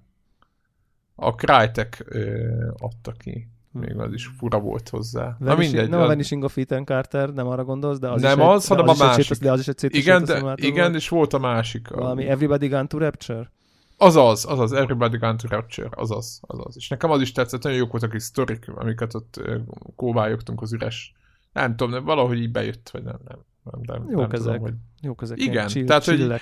A 1.15 1.31
Crytek 1.31 2.03
ö, 2.07 2.47
adta 2.77 3.11
ki. 3.11 3.47
Még 3.73 3.97
az 3.97 4.13
is 4.13 4.25
fura 4.37 4.59
volt 4.59 4.89
hozzá. 4.89 5.35
Na 5.39 5.45
Vanishing, 5.45 5.71
mindegy. 5.73 5.89
nem 5.89 5.99
a 5.99 6.01
az- 6.03 6.07
Vanishing 6.09 6.43
of 6.43 6.57
Ethan 6.57 6.85
Carter, 6.85 7.29
nem 7.33 7.47
arra 7.47 7.63
gondolsz, 7.63 7.99
de 7.99 8.09
az 8.09 8.21
Nem 8.21 8.39
is 8.39 8.45
az, 8.45 8.63
egy, 8.63 8.67
hanem 8.69 8.87
a 8.87 8.91
is 8.91 8.99
másik. 8.99 9.21
szétos- 9.23 9.37
De 9.37 9.51
az 9.51 9.59
is 9.59 9.67
egy 9.67 9.77
szétos 9.77 9.99
igen, 9.99 10.23
de, 10.23 10.55
igen, 10.55 10.83
volt. 10.83 10.95
és 10.95 11.09
volt 11.09 11.33
a 11.33 11.37
másik. 11.39 11.91
a- 11.91 11.95
Valami 11.95 12.27
Everybody 12.27 12.67
Gone 12.67 12.87
to 12.87 12.97
Rapture? 12.97 13.51
Azaz, 13.97 14.45
azaz, 14.45 14.71
Everybody 14.71 15.17
Gone 15.17 15.35
to 15.35 15.47
Rapture, 15.47 15.89
azaz, 15.91 16.39
azaz. 16.41 16.75
És 16.77 16.87
nekem 16.87 17.11
az 17.11 17.21
is 17.21 17.31
tetszett, 17.31 17.63
nagyon 17.63 17.77
jók 17.79 17.91
voltak 17.91 18.09
a 18.09 18.13
kis 18.13 18.23
sztorik, 18.23 18.65
amiket 18.75 19.13
ott 19.13 19.41
kóvályogtunk 19.95 20.61
az 20.61 20.73
üres. 20.73 21.13
Nem 21.53 21.75
tudom, 21.75 21.93
nem, 21.93 22.03
valahogy 22.03 22.37
így 22.41 22.51
bejött, 22.51 22.89
vagy 22.93 23.03
nem, 23.03 23.17
nem. 23.27 23.37
nem, 23.63 23.81
nem 23.85 24.09
Jók 24.09 24.21
nem 24.21 24.29
ezek. 24.31 24.45
Tudom, 24.53 24.59
hogy... 24.61 24.73
Jók 25.01 25.21
ezek. 25.21 25.39
Igen, 25.39 25.67
chill, 25.67 25.85
tehát, 25.85 26.05
hogy- 26.05 26.15
chillek. 26.17 26.41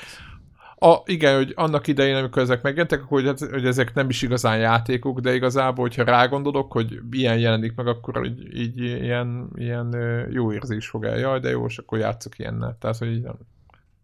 A, 0.83 1.01
igen, 1.05 1.35
hogy 1.35 1.53
annak 1.55 1.87
idején, 1.87 2.15
amikor 2.15 2.41
ezek 2.41 2.61
megjelentek, 2.61 3.03
akkor 3.03 3.21
hogy, 3.23 3.39
hogy 3.49 3.65
ezek 3.65 3.93
nem 3.93 4.09
is 4.09 4.21
igazán 4.21 4.57
játékok, 4.57 5.19
de 5.19 5.33
igazából, 5.33 5.83
hogyha 5.83 6.03
rágondolok, 6.03 6.71
hogy 6.71 6.99
ilyen 7.11 7.39
jelenik 7.39 7.75
meg, 7.75 7.87
akkor 7.87 8.25
így, 8.25 8.55
így 8.55 8.77
ilyen, 8.77 9.49
ilyen 9.55 9.95
jó 10.31 10.53
érzés 10.53 10.87
fog 10.87 11.05
el. 11.05 11.17
Jaj, 11.17 11.39
de 11.39 11.49
jó, 11.49 11.65
és 11.65 11.77
akkor 11.77 11.99
játszok 11.99 12.39
ilyennel. 12.39 12.77
Tehát, 12.79 12.97
hogy 12.97 13.07
így 13.07 13.21
nem, 13.21 13.35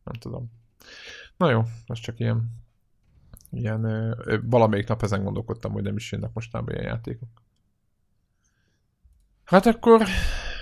nem 0.04 0.14
tudom. 0.20 0.52
Na 1.38 1.50
jó, 1.50 1.64
ez 1.86 2.00
csak 2.00 2.20
ilyen, 2.20 2.52
ilyen 3.52 3.84
ö, 3.84 4.38
valamelyik 4.44 4.88
nap 4.88 5.04
ezen 5.04 5.24
gondolkodtam, 5.24 5.72
hogy 5.72 5.84
nem 5.84 5.96
is 5.96 6.12
jönnek 6.12 6.34
mostában 6.34 6.74
ilyen 6.74 6.86
játékok. 6.88 7.30
Hát 9.44 9.66
akkor 9.66 10.02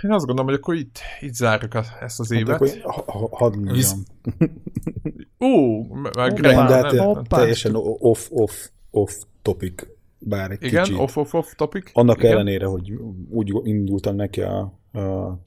én 0.01 0.11
azt 0.11 0.25
gondolom, 0.25 0.45
hogy 0.45 0.59
akkor 0.61 0.75
itt, 0.75 0.99
itt 1.19 1.33
zárjuk 1.33 1.73
a, 1.73 1.83
ezt 1.99 2.19
az 2.19 2.31
Hát 2.31 2.39
évet. 2.39 2.55
akkor 2.55 2.69
ha, 2.83 3.11
ha, 3.11 3.29
hadd 3.31 3.53
mondjam. 3.55 3.75
Visz- 3.75 4.11
Ú, 5.37 5.81
meg 5.93 6.39
Nem, 6.39 6.67
de 6.67 6.75
hát 6.75 7.27
teljesen 7.27 7.75
off, 7.75 8.27
off, 8.29 8.67
off 8.91 9.13
topic, 9.41 9.87
bár 10.19 10.51
egy 10.51 10.63
Igen, 10.63 10.83
kicsit. 10.83 10.99
off, 10.99 11.17
off, 11.17 11.33
off 11.33 11.53
topic. 11.55 11.89
Annak 11.93 12.17
Igen. 12.17 12.31
ellenére, 12.31 12.65
hogy 12.65 12.93
úgy 13.29 13.51
indultam 13.63 14.15
neki 14.15 14.41
a, 14.41 14.59
a 14.93 15.39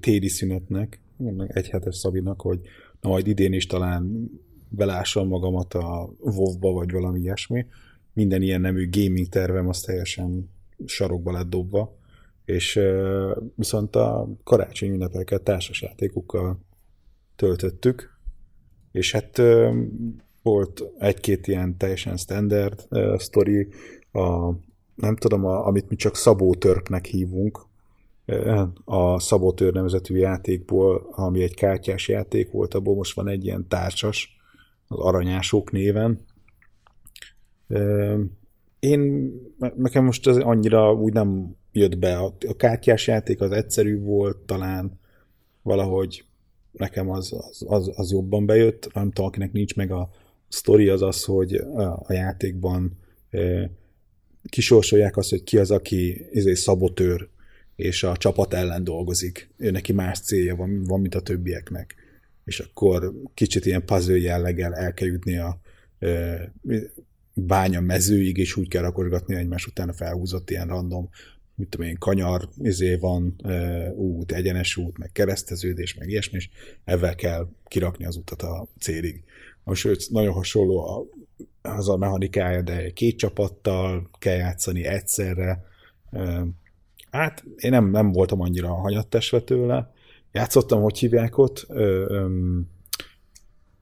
téli 0.00 0.28
szünetnek, 0.28 1.00
egy 1.46 1.68
hetes 1.68 1.96
Szabinak, 1.96 2.40
hogy 2.40 2.60
na 3.00 3.08
majd 3.08 3.26
idén 3.26 3.52
is 3.52 3.66
talán 3.66 4.30
belássam 4.68 5.28
magamat 5.28 5.74
a 5.74 6.12
WoW-ba, 6.18 6.72
vagy 6.72 6.90
valami 6.90 7.20
ilyesmi. 7.20 7.66
Minden 8.12 8.42
ilyen 8.42 8.60
nemű 8.60 8.88
gaming 8.90 9.28
tervem 9.28 9.68
az 9.68 9.80
teljesen 9.80 10.50
sarokba 10.86 11.32
lett 11.32 11.48
dobva, 11.48 11.96
és 12.44 12.80
viszont 13.54 13.96
a 13.96 14.28
karácsony 14.44 14.88
ünnepeket 14.88 15.42
társasjátékokkal 15.42 16.58
töltöttük, 17.36 18.11
és 18.92 19.12
hát 19.12 19.40
volt 20.42 20.82
egy-két 20.98 21.46
ilyen 21.46 21.76
teljesen 21.76 22.16
standard 22.16 22.86
uh, 22.90 23.18
sztori, 23.18 23.68
a, 24.12 24.50
nem 24.94 25.16
tudom, 25.16 25.44
a, 25.44 25.66
amit 25.66 25.88
mi 25.88 25.96
csak 25.96 26.16
szabótörpnek 26.16 27.04
hívunk, 27.04 27.66
uh, 28.26 28.68
a 28.84 29.20
szabótör 29.20 29.72
nevezetű 29.72 30.16
játékból, 30.16 31.08
ami 31.10 31.42
egy 31.42 31.54
kártyás 31.54 32.08
játék 32.08 32.50
volt, 32.50 32.74
abból 32.74 32.94
most 32.94 33.14
van 33.14 33.28
egy 33.28 33.44
ilyen 33.44 33.68
társas, 33.68 34.40
az 34.88 34.98
aranyások 34.98 35.70
néven. 35.70 36.20
Én, 38.78 39.32
nekem 39.76 40.04
most 40.04 40.26
ez 40.26 40.36
annyira 40.36 40.92
úgy 40.92 41.12
nem 41.12 41.56
jött 41.72 41.98
be. 41.98 42.16
A 42.18 42.56
kártyás 42.56 43.06
játék 43.06 43.40
az 43.40 43.50
egyszerű 43.50 44.00
volt, 44.00 44.36
talán 44.36 45.00
valahogy 45.62 46.24
nekem 46.72 47.10
az, 47.10 47.32
az, 47.32 47.64
az, 47.66 47.90
az 47.94 48.10
jobban 48.10 48.46
bejött. 48.46 48.92
Nem 48.94 49.10
tudom, 49.10 49.26
akinek 49.26 49.52
nincs 49.52 49.74
meg 49.74 49.90
a 49.90 50.10
sztori, 50.48 50.88
az 50.88 51.02
az, 51.02 51.24
hogy 51.24 51.54
a, 51.54 51.82
a 51.82 52.12
játékban 52.12 52.98
kisorsolják 54.48 55.16
azt, 55.16 55.30
hogy 55.30 55.42
ki 55.42 55.58
az, 55.58 55.70
aki 55.70 56.26
izé, 56.30 56.54
szabotőr, 56.54 57.28
és 57.76 58.02
a 58.02 58.16
csapat 58.16 58.54
ellen 58.54 58.84
dolgozik. 58.84 59.50
Ő 59.56 59.70
neki 59.70 59.92
más 59.92 60.20
célja 60.20 60.56
van, 60.56 60.84
van 60.84 61.00
mint 61.00 61.14
a 61.14 61.20
többieknek. 61.20 61.94
És 62.44 62.60
akkor 62.60 63.12
kicsit 63.34 63.66
ilyen 63.66 63.84
puzzle 63.84 64.18
jelleggel 64.18 64.74
el 64.74 64.94
kell 64.94 65.08
jutni 65.08 65.36
a 65.36 65.60
bánya 67.34 67.80
mezőig, 67.80 68.36
és 68.36 68.56
úgy 68.56 68.68
kell 68.68 68.82
rakosgatni 68.82 69.34
egymás 69.34 69.66
után 69.66 69.92
felhúzott 69.92 70.50
ilyen 70.50 70.68
random 70.68 71.08
mit 71.62 71.70
tudom 71.70 71.86
én, 71.86 71.96
kanyar, 71.98 72.48
izé 72.62 72.94
van, 72.94 73.36
út, 73.94 74.32
egyenes 74.32 74.76
út, 74.76 74.98
meg 74.98 75.12
kereszteződés, 75.12 75.94
meg 75.94 76.08
ilyesmi, 76.08 76.36
és 76.36 76.48
ezzel 76.84 77.14
kell 77.14 77.48
kirakni 77.64 78.04
az 78.04 78.16
utat 78.16 78.42
a 78.42 78.66
célig. 78.80 79.24
Most 79.64 80.10
nagyon 80.10 80.32
hasonló 80.32 80.78
a, 80.86 81.04
az 81.68 81.88
a 81.88 81.96
mechanikája, 81.96 82.62
de 82.62 82.90
két 82.90 83.18
csapattal 83.18 84.10
kell 84.18 84.36
játszani 84.36 84.84
egyszerre. 84.84 85.64
E, 86.10 86.46
hát 87.10 87.44
én 87.56 87.70
nem, 87.70 87.90
nem 87.90 88.12
voltam 88.12 88.40
annyira 88.40 88.74
hanyattesve 88.74 89.40
tőle. 89.40 89.92
Játszottam, 90.32 90.82
hogy 90.82 90.98
hívják 90.98 91.38
ott, 91.38 91.66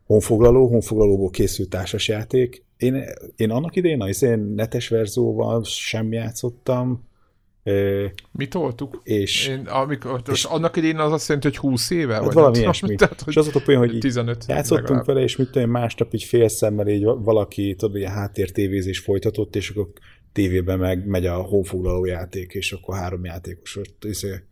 honfoglaló, 0.05 0.66
honfoglalóból 0.66 1.31
készült 1.31 1.70
társasjáték. 1.70 2.65
Én, 2.77 3.05
én 3.36 3.51
annak 3.51 3.77
idején 3.77 4.15
én 4.20 4.39
netes 4.39 4.89
verzióval 4.89 5.65
sem 5.65 6.12
játszottam, 6.12 7.09
Mi 8.32 8.49
toltuk? 8.49 9.01
és, 9.05 9.49
Én, 9.49 9.66
amikor, 9.66 10.23
és 10.31 10.45
annak 10.45 10.77
idején 10.77 10.99
az 10.99 11.12
azt 11.12 11.28
jelenti, 11.28 11.49
hogy 11.49 11.57
20 11.57 11.91
éve? 11.91 12.15
hát 12.15 12.24
vagy 12.24 12.35
valami 12.35 12.53
nem 12.53 12.62
ilyesmi. 12.62 12.95
Tehát, 12.95 13.24
és 13.27 13.37
az 13.37 13.45
volt 13.45 13.57
a 13.57 13.61
poén, 13.65 13.78
hogy 13.78 13.95
így 13.95 14.01
15 14.01 14.45
játszottunk 14.49 14.89
legalább. 14.89 15.07
vele, 15.07 15.20
és 15.20 15.37
mit 15.37 15.51
tudom, 15.51 15.70
másnap 15.70 16.15
így 16.15 16.24
félszemmel 16.24 16.89
így 16.89 17.05
valaki, 17.05 17.74
tudod, 17.74 17.97
ilyen 17.97 18.12
háttértévézés 18.12 18.99
folytatott, 18.99 19.57
és 19.57 19.70
akkor 19.70 19.89
tévében 20.32 20.78
meg 20.78 21.07
megy 21.07 21.27
a 21.27 21.35
honfoglaló 21.35 22.05
játék, 22.05 22.53
és 22.53 22.73
akkor 22.73 22.97
három 22.97 23.24
játékos 23.24 23.77
ott 23.77 24.05
izé, 24.05 24.43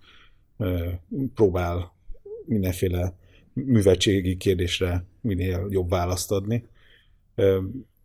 próbál 1.35 1.95
mindenféle 2.47 3.17
műveltségi 3.53 4.37
kérdésre 4.37 5.05
minél 5.21 5.67
jobb 5.71 5.91
választ 5.91 6.33
adni. 6.33 6.67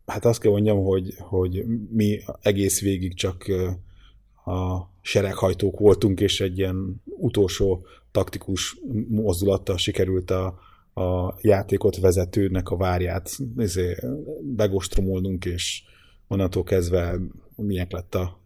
Hát 0.05 0.25
azt 0.25 0.39
kell 0.39 0.51
mondjam, 0.51 0.83
hogy, 0.83 1.13
hogy 1.17 1.65
mi 1.91 2.19
egész 2.41 2.81
végig 2.81 3.13
csak 3.13 3.45
a 4.45 4.89
sereghajtók 5.01 5.79
voltunk, 5.79 6.19
és 6.19 6.41
egy 6.41 6.57
ilyen 6.57 7.01
utolsó 7.05 7.85
taktikus 8.11 8.77
mozdulattal 9.07 9.77
sikerült 9.77 10.31
a, 10.31 10.59
a 10.93 11.35
játékot 11.41 11.97
vezetőnek 11.97 12.69
a 12.69 12.77
várját 12.77 13.37
izé, 13.57 13.97
begostromolnunk, 14.41 15.45
és 15.45 15.83
onnantól 16.27 16.63
kezdve 16.63 17.19
milyen 17.55 17.87
lett 17.89 18.15
a, 18.15 18.39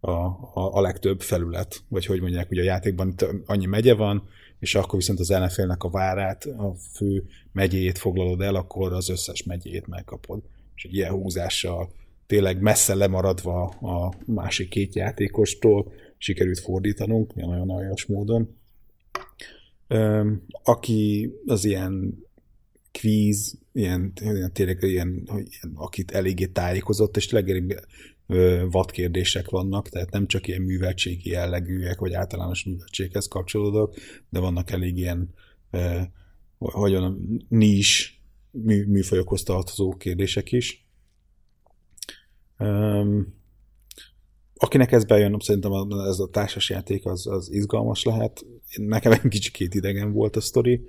a, 0.00 0.10
a, 0.10 0.50
a 0.54 0.80
legtöbb 0.80 1.20
felület, 1.20 1.82
vagy 1.88 2.06
hogy 2.06 2.20
mondják, 2.20 2.50
ugye 2.50 2.60
a 2.60 2.64
játékban 2.64 3.08
itt 3.08 3.26
annyi 3.46 3.66
megye 3.66 3.94
van, 3.94 4.28
és 4.58 4.74
akkor 4.74 4.98
viszont 4.98 5.20
az 5.20 5.30
ellenfélnek 5.30 5.82
a 5.82 5.90
várát, 5.90 6.44
a 6.44 6.74
fő 6.94 7.24
megyét 7.52 7.98
foglalod 7.98 8.40
el, 8.40 8.54
akkor 8.54 8.92
az 8.92 9.08
összes 9.08 9.42
megyét 9.42 9.86
megkapod. 9.86 10.42
És 10.74 10.84
egy 10.84 10.94
ilyen 10.94 11.12
húzással 11.12 11.92
tényleg 12.30 12.60
messze 12.60 12.94
lemaradva 12.94 13.62
a 13.66 14.14
másik 14.26 14.68
két 14.68 14.94
játékostól 14.94 15.92
sikerült 16.18 16.58
fordítanunk, 16.58 17.34
nagyon 17.34 17.70
aljas 17.70 18.06
módon. 18.06 18.56
Aki 20.62 21.32
az 21.46 21.64
ilyen 21.64 22.18
kvíz, 22.92 23.58
ilyen, 23.72 24.12
ilyen 24.20 24.52
tényleg 24.52 24.82
ilyen, 24.82 25.22
ilyen, 25.24 25.72
akit 25.74 26.10
eléggé 26.10 26.46
tájékozott, 26.46 27.16
és 27.16 27.26
tényleg 27.26 27.86
vad 28.70 28.90
kérdések 28.90 29.50
vannak, 29.50 29.88
tehát 29.88 30.10
nem 30.10 30.26
csak 30.26 30.48
ilyen 30.48 30.62
műveltségi 30.62 31.30
jellegűek, 31.30 31.98
vagy 31.98 32.12
általános 32.12 32.64
műveltséghez 32.64 33.26
kapcsolódok, 33.26 33.94
de 34.28 34.38
vannak 34.38 34.70
elég 34.70 34.96
ilyen, 34.96 35.34
eh, 35.70 36.06
hogy 36.58 36.92
mondjam, 36.92 37.26
nis 37.48 38.20
mű, 38.50 38.84
műfajokhoz 38.86 39.42
tartozó 39.42 39.96
kérdések 39.96 40.52
is. 40.52 40.88
Um, 42.60 43.34
akinek 44.54 44.92
ez 44.92 45.04
bejön, 45.04 45.36
szerintem 45.40 45.72
ez 46.08 46.18
a 46.18 46.28
társasjáték 46.28 47.06
az, 47.06 47.26
az 47.26 47.52
izgalmas 47.52 48.04
lehet. 48.04 48.44
Nekem 48.76 49.12
egy 49.12 49.28
kicsikét 49.28 49.74
idegen 49.74 50.12
volt 50.12 50.36
a 50.36 50.40
sztori. 50.40 50.84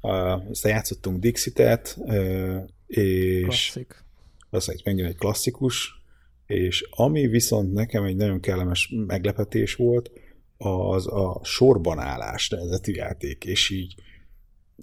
Uh, 0.00 0.48
aztán 0.50 0.72
játszottunk 0.72 1.18
Dixit-et, 1.18 1.96
uh, 1.98 2.56
és 2.86 3.42
Klasszik. 3.42 4.04
az 4.50 4.70
egy 4.70 4.82
megint 4.84 5.08
egy 5.08 5.16
klasszikus, 5.16 6.02
és 6.46 6.88
ami 6.90 7.26
viszont 7.26 7.72
nekem 7.72 8.04
egy 8.04 8.16
nagyon 8.16 8.40
kellemes 8.40 8.92
meglepetés 9.06 9.74
volt, 9.74 10.10
az 10.56 11.06
a 11.06 11.40
sorban 11.42 11.98
állás 11.98 12.48
nevezetű 12.48 12.92
játék, 12.92 13.44
és 13.44 13.70
így 13.70 13.94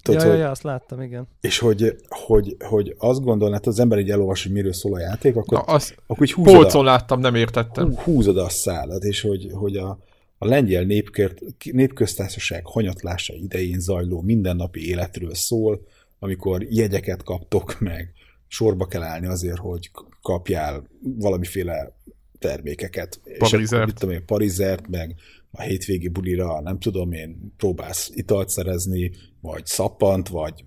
Tudod, 0.01 0.21
ja, 0.21 0.29
hogy, 0.29 0.39
ja, 0.39 0.49
azt 0.49 0.63
láttam, 0.63 1.01
igen. 1.01 1.27
És 1.41 1.59
hogy, 1.59 1.95
hogy, 2.07 2.55
hogy 2.59 2.95
azt 2.97 3.21
gondolnád, 3.21 3.67
az 3.67 3.79
ember 3.79 3.99
így 3.99 4.09
elolvas, 4.09 4.43
hogy 4.43 4.51
miről 4.51 4.73
szól 4.73 4.93
a 4.93 4.99
játék, 4.99 5.35
akkor, 5.35 5.57
Na, 5.57 5.63
azt 5.63 5.95
akkor 6.07 6.27
így 6.27 6.33
húzod 6.33 6.53
Polcon 6.53 6.81
a, 6.81 6.83
láttam, 6.83 7.19
nem 7.19 7.35
értettem. 7.35 7.95
Húzod 7.95 8.37
a 8.37 8.49
szálat, 8.49 9.03
és 9.03 9.21
hogy, 9.21 9.49
hogy 9.53 9.77
a, 9.77 9.99
a 10.37 10.45
lengyel 10.45 10.83
népkört, 10.83 11.41
népköztársaság 11.71 12.65
hanyatlása 12.65 13.33
idején 13.33 13.79
zajló 13.79 14.21
mindennapi 14.21 14.87
életről 14.87 15.35
szól, 15.35 15.81
amikor 16.19 16.63
jegyeket 16.63 17.23
kaptok 17.23 17.79
meg, 17.79 18.13
sorba 18.47 18.85
kell 18.85 19.03
állni 19.03 19.27
azért, 19.27 19.57
hogy 19.57 19.91
kapjál 20.21 20.83
valamiféle 21.01 21.93
termékeket. 22.39 23.19
Parizert. 23.37 23.81
És 23.81 23.85
mit 23.85 23.99
tudom 23.99 24.15
én, 24.15 24.25
parizert, 24.25 24.87
meg 24.87 25.15
a 25.51 25.61
hétvégi 25.61 26.07
bulira, 26.07 26.61
nem 26.61 26.79
tudom 26.79 27.11
én, 27.11 27.53
próbálsz 27.57 28.11
italt 28.13 28.49
szerezni, 28.49 29.11
vagy 29.41 29.65
szappant, 29.65 30.27
vagy 30.27 30.63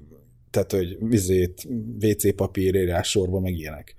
tehát, 0.53 0.73
hogy 0.73 0.97
vizét, 1.01 1.69
WC 2.01 2.35
papírérás 2.35 3.09
sorba, 3.09 3.41
meg 3.41 3.53
ilyenek. 3.53 3.95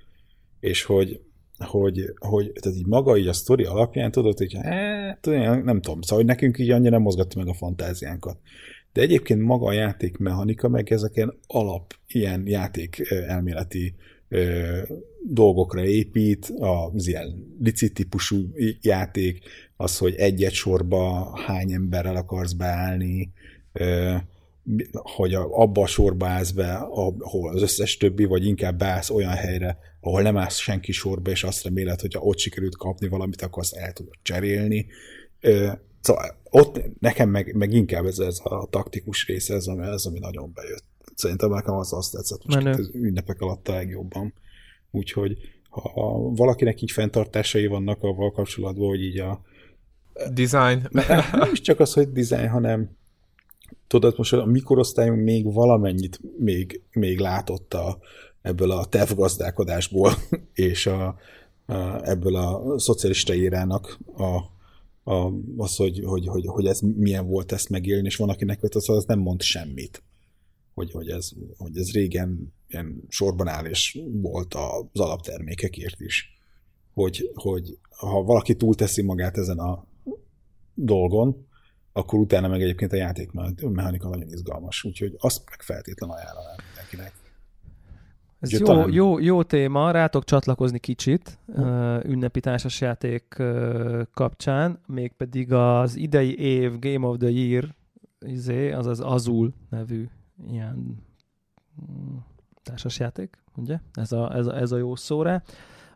És 0.60 0.84
hogy, 0.84 1.22
hogy, 1.58 2.14
hogy 2.20 2.52
tehát 2.62 2.78
így 2.78 2.88
maga 2.88 3.18
így 3.18 3.28
a 3.28 3.34
sztori 3.34 3.64
alapján 3.64 4.12
tudod, 4.12 4.38
hogy 4.38 4.54
hát, 4.62 5.26
nem 5.64 5.82
tudom, 5.82 6.02
szóval 6.02 6.18
hogy 6.18 6.26
nekünk 6.26 6.60
így 6.60 6.70
annyira 6.70 6.90
nem 6.90 7.02
mozgatta 7.02 7.40
meg 7.40 7.48
a 7.48 7.54
fantáziánkat. 7.54 8.38
De 8.94 9.02
egyébként 9.02 9.42
maga 9.42 9.66
a 9.66 9.72
játékmechanika, 9.72 10.68
meg 10.68 10.92
ezeken 10.92 11.40
alap 11.48 11.94
ilyen 12.08 12.48
játék 12.48 13.10
elméleti 13.28 13.96
dolgokra 15.28 15.86
épít, 15.86 16.54
az 16.58 17.08
ilyen 17.08 17.56
licit 17.60 17.94
típusú 17.94 18.38
játék, 18.82 19.40
az, 19.84 19.98
hogy 19.98 20.16
egy-egy 20.16 20.54
sorba 20.54 21.32
hány 21.46 21.72
emberrel 21.72 22.16
akarsz 22.16 22.54
beállni, 22.54 23.32
hogy 24.92 25.34
abba 25.34 25.82
a 25.82 25.88
sorba 25.88 26.28
állsz 26.28 26.52
be, 26.52 26.74
ahol 26.74 27.54
az 27.54 27.62
összes 27.62 27.98
többi, 27.98 28.26
vagy 28.26 28.46
inkább 28.46 28.78
beállsz 28.78 29.10
olyan 29.10 29.32
helyre, 29.32 29.78
ahol 30.00 30.22
nem 30.22 30.38
állsz 30.38 30.58
senki 30.58 30.92
sorba, 30.92 31.32
és 31.32 31.44
azt 31.44 31.64
reméled, 31.64 32.02
hogy 32.02 32.14
ha 32.14 32.20
ott 32.20 32.38
sikerült 32.38 32.78
kapni 32.78 33.08
valamit, 33.08 33.42
akkor 33.42 33.64
azt 33.64 33.76
el 33.76 33.94
tudod 33.94 34.14
cserélni. 34.22 34.88
Szóval 36.02 36.38
ott 36.50 37.00
nekem 37.00 37.30
meg, 37.30 37.56
meg 37.56 37.72
inkább 37.72 38.06
ez, 38.06 38.20
ez 38.20 38.40
a 38.44 38.68
taktikus 38.70 39.28
része, 39.28 39.54
ez, 39.54 39.66
ami, 39.66 39.86
ez, 39.86 40.06
ami 40.06 40.20
nagyon 40.20 40.52
bejött. 40.54 40.84
Szerintem 41.16 41.50
nekem 41.50 41.76
az 41.76 41.94
azt 41.94 42.12
tetszett 42.12 42.46
most 42.46 42.66
az 42.66 42.90
ünnepek 42.94 43.42
alatt 43.42 43.68
a 43.68 43.74
legjobban. 43.74 44.34
Úgyhogy 44.92 45.38
ha 45.70 46.18
valakinek 46.18 46.82
így 46.82 46.92
fenntartásai 46.92 47.68
vannak 47.68 48.04
avval 48.04 48.32
kapcsolatban, 48.32 48.88
hogy 48.88 49.02
így 49.02 49.20
a 49.20 49.42
design. 50.34 50.88
Nem 51.32 51.52
is 51.52 51.62
csak 51.62 51.80
az, 51.80 51.94
hogy 51.94 52.12
design, 52.12 52.48
hanem 52.48 52.90
tudod, 53.88 54.14
most 54.18 54.34
a 54.34 54.46
mikorosztályunk 54.46 55.24
még 55.24 55.54
valamennyit 55.54 56.20
még, 56.38 56.82
még 56.92 57.20
látott 57.20 57.78
ebből 58.42 58.72
a 58.72 58.86
tervgazdálkodásból, 58.86 60.14
és 60.54 60.86
a, 60.86 61.16
a, 61.66 62.10
ebből 62.10 62.36
a 62.36 62.80
szocialista 62.80 63.34
érának 63.34 64.00
a, 64.16 64.52
a, 65.12 65.34
az, 65.58 65.76
hogy, 65.76 66.02
hogy, 66.06 66.28
hogy, 66.28 66.46
hogy, 66.48 66.66
ez 66.66 66.80
milyen 66.80 67.28
volt 67.28 67.52
ezt 67.52 67.70
megélni, 67.70 68.06
és 68.06 68.16
van, 68.16 68.30
akinek 68.30 68.64
az, 68.64 68.90
az 68.90 69.06
nem 69.06 69.20
mond 69.20 69.42
semmit. 69.42 70.04
Hogy, 70.74 70.92
hogy, 70.92 71.10
ez, 71.10 71.32
hogy 71.58 71.78
ez 71.78 71.92
régen 71.92 72.54
ilyen 72.68 73.04
sorban 73.10 73.48
áll, 73.48 73.66
és 73.66 74.00
volt 74.12 74.54
az 74.54 75.00
alaptermékekért 75.00 76.00
is. 76.00 76.38
Hogy, 76.94 77.32
hogy 77.34 77.78
ha 77.90 78.24
valaki 78.24 78.56
túlteszi 78.56 79.02
magát 79.02 79.38
ezen 79.38 79.60
a 79.60 79.86
dolgon, 80.74 81.48
akkor 81.94 82.20
utána 82.20 82.48
meg 82.48 82.62
egyébként 82.62 82.92
a 82.92 82.96
játékmechanika 82.96 84.10
nagyon 84.10 84.28
izgalmas, 84.28 84.84
úgyhogy 84.84 85.16
azt 85.18 85.50
meg 85.50 85.62
feltétlen 85.62 86.10
ajánlanám 86.10 86.56
mindenkinek. 86.66 87.14
Ez 88.40 88.52
jó, 88.52 88.66
talán... 88.66 88.92
jó, 88.92 89.20
jó 89.20 89.44
téma, 89.44 89.92
rátok 89.92 90.24
csatlakozni 90.24 90.80
kicsit 90.80 91.40
uh, 91.46 92.06
ünnepi 92.06 92.40
társasjáték 92.40 93.36
uh, 93.40 94.02
kapcsán, 94.14 94.80
mégpedig 94.88 95.54
az 95.54 95.96
idei 95.96 96.38
év 96.40 96.80
Game 96.80 97.08
of 97.08 97.18
the 97.18 97.30
Year, 97.30 97.76
izé, 98.26 98.72
az 98.72 98.86
az 98.86 99.00
Azul 99.00 99.54
nevű 99.70 100.08
ilyen 100.48 101.06
mm, 101.82 102.16
társasjáték, 102.64 103.38
ugye? 103.56 103.80
Ez 103.94 104.12
a, 104.12 104.36
ez 104.36 104.46
a, 104.46 104.58
ez 104.58 104.72
a 104.72 104.78
jó 104.78 104.96
szóra, 104.96 105.44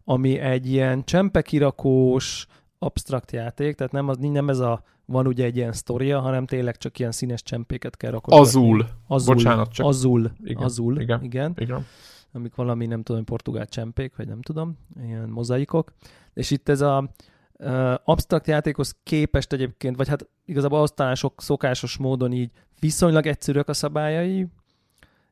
ami 0.04 0.38
egy 0.38 0.68
ilyen 0.68 1.04
csempekirakós, 1.04 2.48
abstrakt 2.80 3.32
játék, 3.32 3.76
tehát 3.76 3.94
nem, 3.94 4.08
az, 4.08 4.18
nem 4.18 4.50
ez 4.50 4.60
a 4.60 4.84
van 5.06 5.28
ugye 5.28 5.46
egy 5.46 5.56
ilyen 5.56 5.74
sztoria, 5.74 6.20
hanem 6.20 6.46
tényleg 6.46 6.78
csak 6.78 7.00
ilyen 7.00 7.12
színes 7.12 7.44
csempéket 7.44 7.98
kell 7.98 8.12
rakni. 8.12 8.38
Azul. 8.38 8.88
azul. 9.08 9.36
Bocsánat, 9.36 9.72
csak. 9.72 9.86
Azul. 9.86 10.32
Igen. 10.44 10.64
Azul. 10.64 11.00
Igen. 11.02 11.24
Igen. 11.24 11.54
Igen. 11.58 11.86
Amik 12.32 12.56
valami, 12.56 12.86
nem 12.86 13.04
tudom, 13.04 13.24
portugál 13.24 13.66
csempék, 13.66 14.16
vagy 14.16 14.28
nem 14.28 14.42
tudom, 14.42 14.78
ilyen 15.04 15.30
mozaikok. 15.30 15.94
És 16.34 16.52
itt 16.52 16.70
ez 16.70 16.82
a 16.82 17.10
uh, 17.54 17.94
abstrakt 18.04 18.48
játékhoz 18.48 18.96
képest 19.04 19.54
egyébként, 19.54 19.96
vagy 19.96 20.08
hát 20.08 20.28
igazából 20.46 20.82
az 20.82 20.92
talán 20.92 21.16
sok 21.16 21.42
szokásos 21.42 21.98
módon 21.98 22.32
így 22.32 22.52
viszonylag 22.80 23.26
egyszerűek 23.26 23.68
a 23.68 23.74
szabályai, 23.74 24.48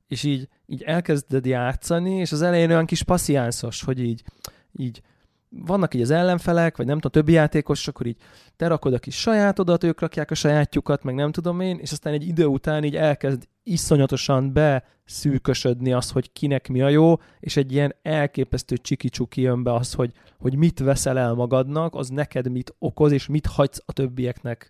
és 0.08 0.24
így, 0.24 0.48
így 0.66 0.82
elkezded 0.82 1.46
játszani, 1.46 2.12
és 2.12 2.32
az 2.32 2.42
elején 2.42 2.70
olyan 2.70 2.86
kis 2.86 3.04
passziánszos, 3.04 3.84
hogy 3.84 4.00
így, 4.00 4.24
így 4.72 5.02
vannak 5.50 5.94
így 5.94 6.02
az 6.02 6.12
ellenfelek, 6.12 6.78
vagy 6.78 6.86
nem 6.86 7.00
tudom, 7.00 7.12
többi 7.12 7.32
játékos, 7.32 7.88
akkor 7.88 8.06
így 8.06 8.18
te 8.56 8.68
rakod 8.68 8.94
a 8.94 9.00
kis 9.00 9.20
sajátodat, 9.20 9.84
ők 9.84 10.00
rakják 10.00 10.32
a 10.32 10.36
sajátjukat, 10.36 11.04
meg 11.04 11.16
nem 11.16 11.32
tudom 11.32 11.60
én, 11.60 11.78
és 11.82 11.92
aztán 11.92 12.14
egy 12.14 12.28
idő 12.28 12.46
után 12.46 12.84
így 12.84 12.96
elkezd 12.96 13.48
iszonyatosan 13.64 14.54
beszűkösödni 14.54 15.94
az, 15.94 16.12
hogy 16.12 16.32
kinek 16.32 16.68
mi 16.68 16.82
a 16.82 16.90
jó, 16.90 17.16
és 17.40 17.58
egy 17.58 17.72
ilyen 17.72 17.96
elképesztő 18.02 18.78
csiki 18.78 19.42
jön 19.42 19.64
be 19.64 19.74
az, 19.74 19.94
hogy, 19.94 20.12
hogy 20.40 20.56
mit 20.56 20.80
veszel 20.80 21.18
el 21.18 21.34
magadnak, 21.34 21.96
az 21.96 22.10
neked 22.10 22.52
mit 22.52 22.76
okoz, 22.80 23.12
és 23.12 23.28
mit 23.28 23.46
hagysz 23.46 23.82
a 23.86 23.94
többieknek 23.94 24.70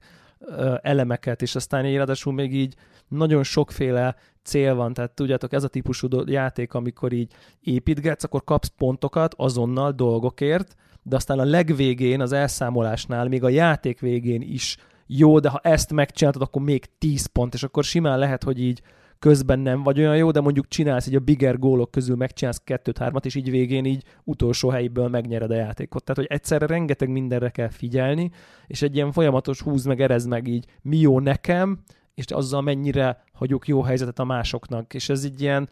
elemeket, 0.82 1.42
és 1.42 1.56
aztán 1.56 1.86
így 1.86 1.96
ráadásul 1.96 2.34
még 2.34 2.56
így 2.56 2.76
nagyon 3.08 3.44
sokféle 3.44 4.16
cél 4.46 4.76
van, 4.76 4.94
tehát 4.94 5.12
tudjátok, 5.12 5.54
ez 5.54 5.64
a 5.64 5.68
típusú 5.68 6.08
játék, 6.26 6.74
amikor 6.74 7.14
így 7.14 7.32
építgetsz, 7.62 8.24
akkor 8.24 8.44
kapsz 8.44 8.72
pontokat 8.78 9.34
azonnal 9.38 9.92
dolgokért, 9.92 10.76
de 11.04 11.16
aztán 11.16 11.40
a 11.40 11.44
legvégén, 11.44 12.22
az 12.22 12.32
elszámolásnál, 12.32 13.28
még 13.28 13.44
a 13.44 13.50
játék 13.50 14.00
végén 14.00 14.42
is 14.42 14.78
jó, 15.08 15.40
de 15.40 15.50
ha 15.50 15.60
ezt 15.64 15.94
megcsináltad, 15.94 16.42
akkor 16.42 16.62
még 16.62 16.86
10 16.98 17.26
pont, 17.26 17.54
és 17.54 17.64
akkor 17.64 17.84
simán 17.84 18.20
lehet, 18.20 18.44
hogy 18.44 18.62
így 18.62 18.82
közben 19.20 19.60
nem 19.60 19.84
vagy 19.84 20.00
olyan 20.00 20.18
jó, 20.18 20.32
de 20.32 20.40
mondjuk 20.40 20.68
csinálsz 20.68 21.08
így 21.08 21.16
a 21.16 21.20
bigger 21.20 21.60
gólok 21.60 21.92
közül 21.92 22.16
megcsinálsz 22.16 22.62
kettőt-hármat, 22.64 23.26
és 23.26 23.36
így 23.36 23.50
végén 23.50 23.86
így 23.86 24.04
utolsó 24.24 24.70
helyből 24.70 25.08
megnyered 25.08 25.52
a 25.52 25.56
játékot. 25.56 26.04
Tehát, 26.04 26.22
hogy 26.22 26.38
egyszerre 26.38 26.66
rengeteg 26.66 27.10
mindenre 27.10 27.50
kell 27.50 27.70
figyelni, 27.70 28.32
és 28.68 28.82
egy 28.82 28.96
ilyen 28.96 29.12
folyamatos 29.12 29.62
húz 29.62 29.86
meg, 29.86 30.02
erez 30.02 30.26
meg 30.26 30.48
így, 30.48 30.66
mi 30.82 30.98
jó 30.98 31.20
nekem, 31.20 31.80
és 32.16 32.26
azzal 32.26 32.62
mennyire 32.62 33.24
hagyjuk 33.34 33.68
jó 33.68 33.82
helyzetet 33.82 34.20
a 34.20 34.24
másoknak. 34.24 34.94
És 34.94 35.10
ez 35.10 35.24
így 35.24 35.42
ilyen, 35.42 35.70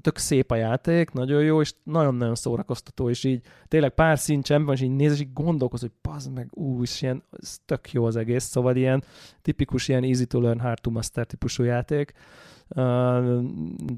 tök 0.00 0.18
szép 0.18 0.50
a 0.50 0.54
játék, 0.54 1.10
nagyon 1.10 1.42
jó, 1.42 1.60
és 1.60 1.74
nagyon-nagyon 1.82 2.34
szórakoztató, 2.34 3.10
és 3.10 3.24
így 3.24 3.42
tényleg 3.68 3.90
pár 3.90 4.18
szinten 4.18 4.64
van, 4.64 4.74
és 4.74 4.80
így 4.80 4.90
néz, 4.90 5.12
és 5.12 5.20
így 5.20 5.32
gondolkoz, 5.32 5.80
hogy 5.80 5.92
pazd 6.00 6.32
meg, 6.32 6.48
ú, 6.50 6.82
és 6.82 7.02
ilyen, 7.02 7.22
ez 7.30 7.58
tök 7.64 7.92
jó 7.92 8.04
az 8.04 8.16
egész, 8.16 8.44
szóval 8.44 8.76
ilyen 8.76 9.04
tipikus 9.42 9.88
ilyen 9.88 10.04
easy 10.04 10.26
to 10.26 10.40
learn, 10.40 10.60
hard 10.60 10.80
to 10.80 10.90
master 10.90 11.26
típusú 11.26 11.62
játék. 11.62 12.12
Uh, 12.68 13.44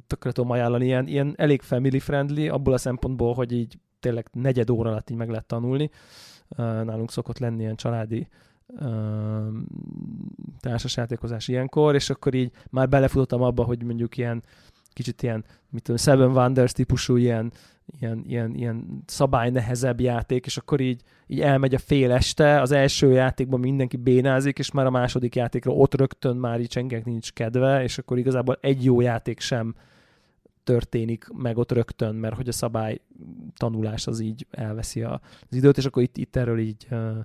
tökre 0.07 0.33
tudom 0.33 0.51
ajánlani, 0.51 0.85
ilyen, 0.85 1.07
ilyen 1.07 1.35
elég 1.37 1.63
family 1.63 1.99
friendly, 1.99 2.49
abból 2.49 2.73
a 2.73 2.79
szempontból, 2.79 3.35
hogy 3.35 3.53
így 3.53 3.79
tényleg 4.01 4.29
negyed 4.33 4.71
óra 4.71 4.91
alatt 4.91 5.11
így 5.11 5.17
meg 5.17 5.29
lehet 5.29 5.47
tanulni. 5.47 5.91
Uh, 6.49 6.57
nálunk 6.57 7.11
szokott 7.11 7.39
lenni 7.39 7.63
ilyen 7.63 7.77
családi 7.77 8.29
társasjátékozás 10.61 11.49
ilyenkor, 11.49 11.95
és 11.95 12.11
akkor 12.11 12.35
így 12.35 12.51
már 12.71 12.89
belefutottam 12.89 13.43
abba, 13.43 13.65
hogy 13.65 13.83
mondjuk 13.83 14.17
ilyen 14.17 14.43
kicsit 14.93 15.23
ilyen, 15.23 15.45
mit 15.71 15.83
tudom, 15.83 15.97
Seven 15.97 16.31
Wonders 16.31 16.73
típusú 16.73 17.17
ilyen, 17.17 17.53
ilyen, 18.01 18.23
ilyen, 18.27 18.55
ilyen 18.55 19.03
szabálynehezebb 19.07 20.01
játék, 20.01 20.47
és 20.47 20.57
akkor 20.57 20.81
így, 20.81 21.03
így 21.27 21.41
elmegy 21.41 21.75
a 21.75 21.79
fél 21.79 22.13
este, 22.13 22.61
az 22.61 22.71
első 22.71 23.13
játékban 23.13 23.61
mindenki 23.61 23.97
bénázik, 23.97 24.59
és 24.59 24.71
már 24.71 24.87
a 24.87 24.91
második 24.91 25.35
játékra 25.35 25.73
ott 25.73 25.95
rögtön 25.95 26.37
már 26.37 26.61
így 26.61 26.73
senkinek 26.73 27.05
nincs 27.05 27.33
kedve, 27.33 27.83
és 27.83 27.99
akkor 27.99 28.19
igazából 28.19 28.59
egy 28.61 28.85
jó 28.85 29.01
játék 29.01 29.41
sem 29.41 29.75
történik 30.65 31.29
meg 31.33 31.59
ott 31.59 31.73
rögtön, 31.73 32.15
mert 32.15 32.37
hogy 32.37 32.49
a 32.49 32.53
szabály 32.53 33.01
tanulás 33.57 34.07
az 34.07 34.21
így 34.21 34.47
elveszi 34.51 35.03
az 35.03 35.21
időt, 35.51 35.77
és 35.77 35.85
akkor 35.85 36.03
itt, 36.03 36.17
itt 36.17 36.37
erről 36.37 36.59
így 36.59 36.87
uh, 36.91 37.19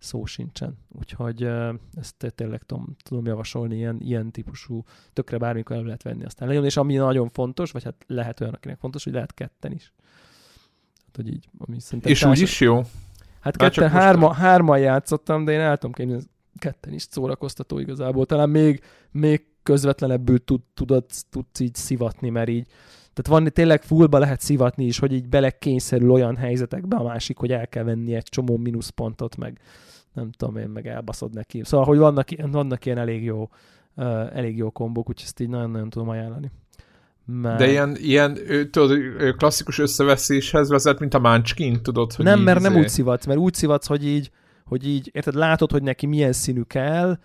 szó 0.00 0.24
sincsen. 0.24 0.78
Úgyhogy 0.98 1.50
ezt 1.94 2.32
tényleg 2.34 2.62
tudom, 2.62 2.96
tudom 3.02 3.26
javasolni, 3.26 3.76
ilyen, 3.76 4.00
ilyen 4.00 4.30
típusú, 4.30 4.84
tökre 5.12 5.38
bármikor 5.38 5.76
el 5.76 5.82
lehet 5.82 6.02
venni 6.02 6.24
aztán 6.24 6.48
legyen, 6.48 6.64
és 6.64 6.76
ami 6.76 6.94
nagyon 6.94 7.28
fontos, 7.28 7.70
vagy 7.70 7.84
hát 7.84 8.04
lehet 8.06 8.40
olyan, 8.40 8.54
akinek 8.54 8.78
fontos, 8.78 9.04
hogy 9.04 9.12
lehet 9.12 9.34
ketten 9.34 9.72
is. 9.72 9.92
Hát, 11.06 11.16
hogy 11.16 11.28
így, 11.28 11.48
ami 11.58 11.76
és 11.76 12.18
társ... 12.18 12.24
úgy 12.24 12.40
is 12.40 12.60
jó? 12.60 12.82
Hát 13.40 13.56
ketten, 13.56 13.90
hárma, 13.90 14.26
most... 14.26 14.38
hárman 14.38 14.78
játszottam, 14.78 15.44
de 15.44 15.52
én 15.52 15.60
el 15.60 15.76
tudom 15.76 15.92
képzelni, 15.92 16.22
ketten 16.58 16.92
is 16.92 17.06
szórakoztató 17.10 17.78
igazából. 17.78 18.26
Talán 18.26 18.50
még, 18.50 18.82
még 19.10 19.44
közvetlenebbül 19.62 20.44
tud, 20.44 20.60
tudod, 20.74 21.04
tudsz 21.30 21.60
így 21.60 21.74
szivatni, 21.74 22.28
mert 22.28 22.48
így 22.48 22.66
tehát 23.12 23.40
van, 23.40 23.52
tényleg 23.52 23.82
fullba 23.82 24.18
lehet 24.18 24.40
szivatni 24.40 24.84
is, 24.84 24.98
hogy 24.98 25.12
így 25.12 25.28
belekényszerül 25.28 26.10
olyan 26.10 26.36
helyzetekbe 26.36 26.96
a 26.96 27.02
másik, 27.02 27.38
hogy 27.38 27.52
el 27.52 27.68
kell 27.68 27.84
venni 27.84 28.14
egy 28.14 28.22
csomó 28.22 28.56
mínuszpontot, 28.56 29.36
meg 29.36 29.60
nem 30.12 30.30
tudom 30.30 30.56
én, 30.56 30.68
meg 30.68 30.86
elbaszod 30.86 31.34
neki. 31.34 31.60
Szóval, 31.64 31.86
hogy 31.86 31.98
vannak, 31.98 32.28
vannak 32.50 32.86
ilyen 32.86 32.98
elég 32.98 33.24
jó, 33.24 33.50
uh, 33.96 34.36
elég 34.36 34.56
jó 34.56 34.70
kombok, 34.70 35.08
úgyhogy 35.08 35.26
ezt 35.26 35.40
így 35.40 35.48
nagyon-nagyon 35.48 35.90
tudom 35.90 36.08
ajánlani. 36.08 36.50
Mert... 37.24 37.58
De 37.58 37.70
ilyen, 37.70 37.96
ilyen 37.96 38.38
tudod, 38.70 38.98
klasszikus 39.36 39.78
összeveszéshez 39.78 40.68
vezet, 40.68 40.98
mint 40.98 41.14
a 41.14 41.18
Munchkin, 41.18 41.82
tudod, 41.82 42.12
hogy 42.12 42.24
Nem, 42.24 42.40
mert 42.40 42.60
nem 42.60 42.72
izé- 42.72 42.82
úgy 42.82 42.88
szivatsz, 42.88 43.26
mert 43.26 43.38
úgy 43.38 43.54
szivatsz, 43.54 43.86
hogy 43.86 44.06
így, 44.06 44.30
hogy 44.64 44.88
így, 44.88 45.10
érted, 45.12 45.34
látod, 45.34 45.70
hogy 45.70 45.82
neki 45.82 46.06
milyen 46.06 46.32
színű 46.32 46.62
kell, 46.62 47.18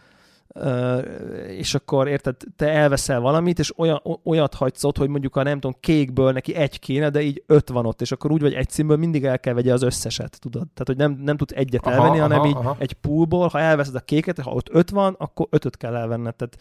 és 1.48 1.76
akkor 1.76 2.08
érted, 2.08 2.36
te 2.56 2.70
elveszel 2.70 3.20
valamit, 3.20 3.60
és 3.60 3.78
olyan, 3.78 4.02
olyat 4.24 4.54
hagysz 4.54 4.84
ott, 4.84 4.98
hogy 4.98 5.10
mondjuk 5.10 5.36
a 5.36 5.44
nem 5.44 5.60
tudom, 5.60 5.76
kékből 5.80 6.32
neki 6.32 6.56
egy 6.56 6.80
kéne, 6.80 7.10
de 7.10 7.22
így 7.22 7.44
öt 7.48 7.70
van 7.70 7.86
ott, 7.86 8.02
és 8.02 8.12
akkor 8.12 8.32
úgy 8.32 8.42
vagy 8.42 8.54
egy 8.54 8.70
színből 8.70 8.98
mindig 8.98 9.26
el 9.26 9.40
kell 9.40 9.54
vegye 9.54 9.74
az 9.74 9.82
összeset, 9.82 10.40
tudod? 10.40 10.62
Tehát, 10.62 10.86
hogy 10.86 10.98
nem, 10.98 11.12
nem 11.24 11.38
tudsz 11.38 11.54
egyet 11.56 11.86
aha, 11.86 11.96
elvenni, 11.96 12.20
aha, 12.20 12.28
hanem 12.28 12.46
így 12.46 12.56
aha. 12.56 12.76
egy 12.80 12.94
poolból, 12.94 13.48
ha 13.48 13.60
elveszed 13.60 13.96
a 13.96 14.00
kéket, 14.00 14.40
ha 14.40 14.52
ott 14.52 14.70
öt 14.72 14.90
van, 14.90 15.16
akkor 15.18 15.48
ötöt 15.50 15.78
kell 15.78 15.96
elvenned. 15.96 16.36
Tehát 16.36 16.58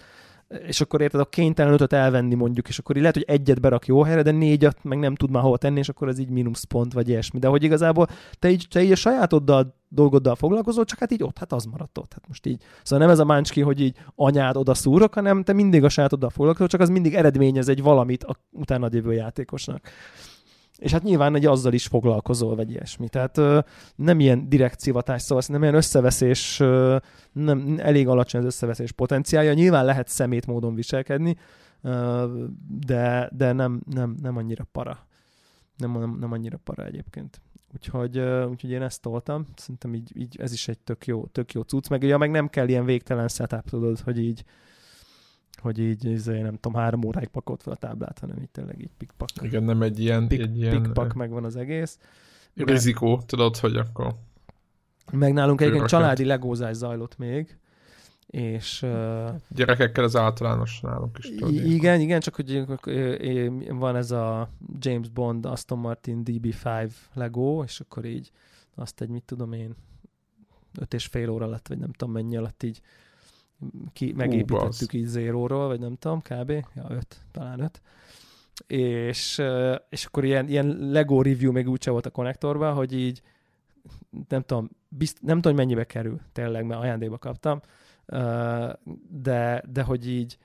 és 0.48 0.80
akkor 0.80 1.00
érted, 1.00 1.20
a 1.20 1.24
kénytelen 1.24 1.72
ötöt 1.72 1.92
elvenni 1.92 2.34
mondjuk, 2.34 2.68
és 2.68 2.78
akkor 2.78 2.94
így 2.96 3.02
lehet, 3.02 3.16
hogy 3.16 3.26
egyet 3.28 3.60
berak 3.60 3.86
jó 3.86 4.02
helyre, 4.02 4.22
de 4.22 4.30
négyet 4.30 4.84
meg 4.84 4.98
nem 4.98 5.14
tud 5.14 5.30
már 5.30 5.42
hova 5.42 5.56
tenni, 5.56 5.78
és 5.78 5.88
akkor 5.88 6.08
ez 6.08 6.18
így 6.18 6.30
mínuszpont, 6.30 6.92
vagy 6.92 7.08
ilyesmi. 7.08 7.38
De 7.38 7.48
hogy 7.48 7.62
igazából 7.62 8.06
te 8.38 8.50
így, 8.50 8.66
te 8.70 8.82
így 8.82 8.92
a 8.92 8.96
sajátoddal 8.96 9.74
dolgoddal 9.88 10.34
foglalkozol, 10.34 10.84
csak 10.84 10.98
hát 10.98 11.12
így 11.12 11.22
ott, 11.22 11.38
hát 11.38 11.52
az 11.52 11.64
maradt 11.64 11.98
ott. 11.98 12.12
Hát 12.12 12.28
most 12.28 12.46
így. 12.46 12.62
Szóval 12.82 13.06
nem 13.06 13.14
ez 13.14 13.20
a 13.20 13.24
máncski, 13.24 13.60
hogy 13.60 13.80
így 13.80 13.96
anyád 14.14 14.56
oda 14.56 14.74
szúrok, 14.74 15.14
hanem 15.14 15.42
te 15.42 15.52
mindig 15.52 15.84
a 15.84 15.88
sajátoddal 15.88 16.30
foglalkozol, 16.30 16.68
csak 16.68 16.80
az 16.80 16.88
mindig 16.88 17.14
eredményez 17.14 17.68
egy 17.68 17.82
valamit 17.82 18.24
a 18.24 18.36
utána 18.50 18.88
jövő 18.90 19.12
játékosnak. 19.12 19.88
És 20.78 20.92
hát 20.92 21.02
nyilván 21.02 21.34
egy 21.34 21.46
azzal 21.46 21.72
is 21.72 21.86
foglalkozol, 21.86 22.56
vagy 22.56 22.70
ilyesmi. 22.70 23.08
Tehát 23.08 23.38
ö, 23.38 23.58
nem 23.96 24.20
ilyen 24.20 24.48
direkt 24.48 24.80
szivatás, 24.80 25.22
szóval 25.22 25.44
nem 25.48 25.62
ilyen 25.62 25.74
összeveszés, 25.74 26.60
ö, 26.60 26.96
nem, 27.32 27.74
elég 27.78 28.08
alacsony 28.08 28.40
az 28.40 28.46
összeveszés 28.46 28.92
potenciálja. 28.92 29.52
Nyilván 29.52 29.84
lehet 29.84 30.08
szemét 30.08 30.46
módon 30.46 30.74
viselkedni, 30.74 31.36
ö, 31.82 32.44
de, 32.86 33.30
de 33.32 33.52
nem, 33.52 33.82
nem, 33.90 34.16
nem 34.22 34.36
annyira 34.36 34.66
para. 34.72 35.06
Nem, 35.76 35.98
nem, 35.98 36.16
nem 36.20 36.32
annyira 36.32 36.56
para 36.64 36.84
egyébként. 36.84 37.40
Úgyhogy, 37.74 38.18
úgyhogy 38.50 38.70
én 38.70 38.82
ezt 38.82 39.00
toltam. 39.00 39.46
Szerintem 39.56 39.94
így, 39.94 40.12
így 40.16 40.36
ez 40.40 40.52
is 40.52 40.68
egy 40.68 40.78
tök 40.78 41.06
jó, 41.06 41.26
tök 41.26 41.52
jó 41.52 41.62
cucc. 41.62 41.88
Meg 41.88 42.02
ugye 42.02 42.16
meg 42.16 42.30
nem 42.30 42.48
kell 42.48 42.68
ilyen 42.68 42.84
végtelen 42.84 43.28
setup, 43.28 43.70
tudod, 43.70 44.00
hogy 44.00 44.18
így 44.18 44.44
hogy 45.64 45.78
így, 45.78 46.06
így 46.06 46.26
nem 46.26 46.56
tudom, 46.60 46.80
három 46.80 47.04
óráig 47.04 47.28
pakolt 47.28 47.62
fel 47.62 47.72
a 47.72 47.76
táblát, 47.76 48.18
hanem 48.18 48.36
így 48.40 48.50
tényleg 48.50 48.80
így 48.80 48.90
pikpak. 48.98 49.28
Igen, 49.40 49.62
nem 49.62 49.82
egy 49.82 50.00
ilyen... 50.00 50.28
Pik, 50.28 50.40
egy 50.40 50.58
ilyen 50.58 50.82
pikpak 50.82 51.12
megvan 51.12 51.44
az 51.44 51.56
egész. 51.56 51.98
Rizikó, 52.54 53.22
tudod, 53.26 53.56
hogy 53.56 53.76
akkor... 53.76 54.14
Meg 55.12 55.32
nálunk 55.32 55.60
egyébként 55.60 55.86
családi 55.86 56.24
legózás 56.24 56.76
zajlott 56.76 57.18
még, 57.18 57.58
és... 58.26 58.82
Uh, 58.82 59.28
Gyerekekkel 59.48 60.04
az 60.04 60.16
általános 60.16 60.80
nálunk 60.80 61.18
is. 61.18 61.28
Tudod, 61.28 61.52
igen, 61.52 62.00
igen, 62.00 62.20
csak 62.20 62.34
hogy 62.34 62.64
van 63.68 63.96
ez 63.96 64.10
a 64.10 64.50
James 64.78 65.08
Bond 65.08 65.46
Aston 65.46 65.78
Martin 65.78 66.22
DB5 66.24 66.90
Lego, 67.14 67.62
és 67.62 67.80
akkor 67.80 68.04
így 68.04 68.30
azt 68.74 69.00
egy, 69.00 69.08
mit 69.08 69.22
tudom 69.22 69.52
én, 69.52 69.74
öt 70.78 70.94
és 70.94 71.06
fél 71.06 71.28
óra 71.28 71.44
alatt, 71.44 71.68
vagy 71.68 71.78
nem 71.78 71.92
tudom 71.92 72.14
mennyi 72.14 72.36
alatt 72.36 72.62
így 72.62 72.80
ki, 73.92 74.12
megépítettük 74.12 74.90
Hú, 74.90 74.98
így 74.98 75.06
zéróról, 75.06 75.66
vagy 75.66 75.80
nem 75.80 75.96
tudom, 75.96 76.20
kb. 76.20 76.50
Ja, 76.50 76.86
öt, 76.88 77.16
talán 77.32 77.60
öt. 77.60 77.80
És, 78.66 79.42
és 79.88 80.04
akkor 80.04 80.24
ilyen, 80.24 80.48
ilyen 80.48 80.66
Lego 80.66 81.22
review 81.22 81.52
még 81.52 81.68
úgyse 81.68 81.90
volt 81.90 82.06
a 82.06 82.10
konnektorban, 82.10 82.74
hogy 82.74 82.92
így 82.92 83.22
nem 84.28 84.42
tudom, 84.42 84.70
bizt, 84.88 85.22
nem 85.22 85.36
tudom, 85.36 85.56
hogy 85.56 85.66
mennyibe 85.66 85.84
kerül, 85.84 86.20
tényleg, 86.32 86.66
mert 86.66 86.80
ajándékba 86.80 87.18
kaptam, 87.18 87.60
de, 89.08 89.62
de 89.72 89.82
hogy 89.82 90.08
így 90.08 90.38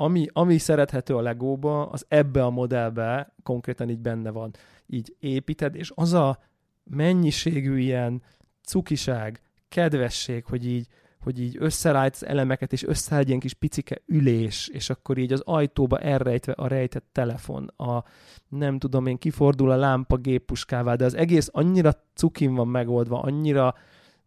ami, 0.00 0.26
ami 0.32 0.58
szerethető 0.58 1.16
a 1.16 1.20
Legóba, 1.20 1.86
az 1.86 2.04
ebbe 2.08 2.44
a 2.44 2.50
modellbe 2.50 3.34
konkrétan 3.42 3.88
így 3.90 3.98
benne 3.98 4.30
van. 4.30 4.50
Így 4.86 5.16
építed, 5.18 5.74
és 5.74 5.92
az 5.94 6.12
a 6.12 6.38
mennyiségű 6.84 7.78
ilyen 7.78 8.22
cukiság, 8.62 9.40
kedvesség, 9.68 10.44
hogy 10.44 10.66
így 10.66 10.86
hogy 11.20 11.40
így 11.40 11.56
összerájtsz 11.58 12.22
elemeket, 12.22 12.72
és 12.72 12.82
összeáll 12.82 13.20
egy 13.20 13.28
ilyen 13.28 13.40
kis 13.40 13.54
picike 13.54 14.02
ülés, 14.06 14.68
és 14.68 14.90
akkor 14.90 15.18
így 15.18 15.32
az 15.32 15.42
ajtóba 15.44 15.98
elrejtve 15.98 16.52
a 16.52 16.66
rejtett 16.66 17.06
telefon, 17.12 17.66
a 17.76 18.04
nem 18.48 18.78
tudom 18.78 19.06
én, 19.06 19.18
kifordul 19.18 19.70
a 19.70 19.76
lámpa 19.76 20.16
géppuskává, 20.16 20.94
de 20.94 21.04
az 21.04 21.14
egész 21.14 21.48
annyira 21.52 21.92
cukin 22.14 22.54
van 22.54 22.68
megoldva, 22.68 23.20
annyira 23.20 23.74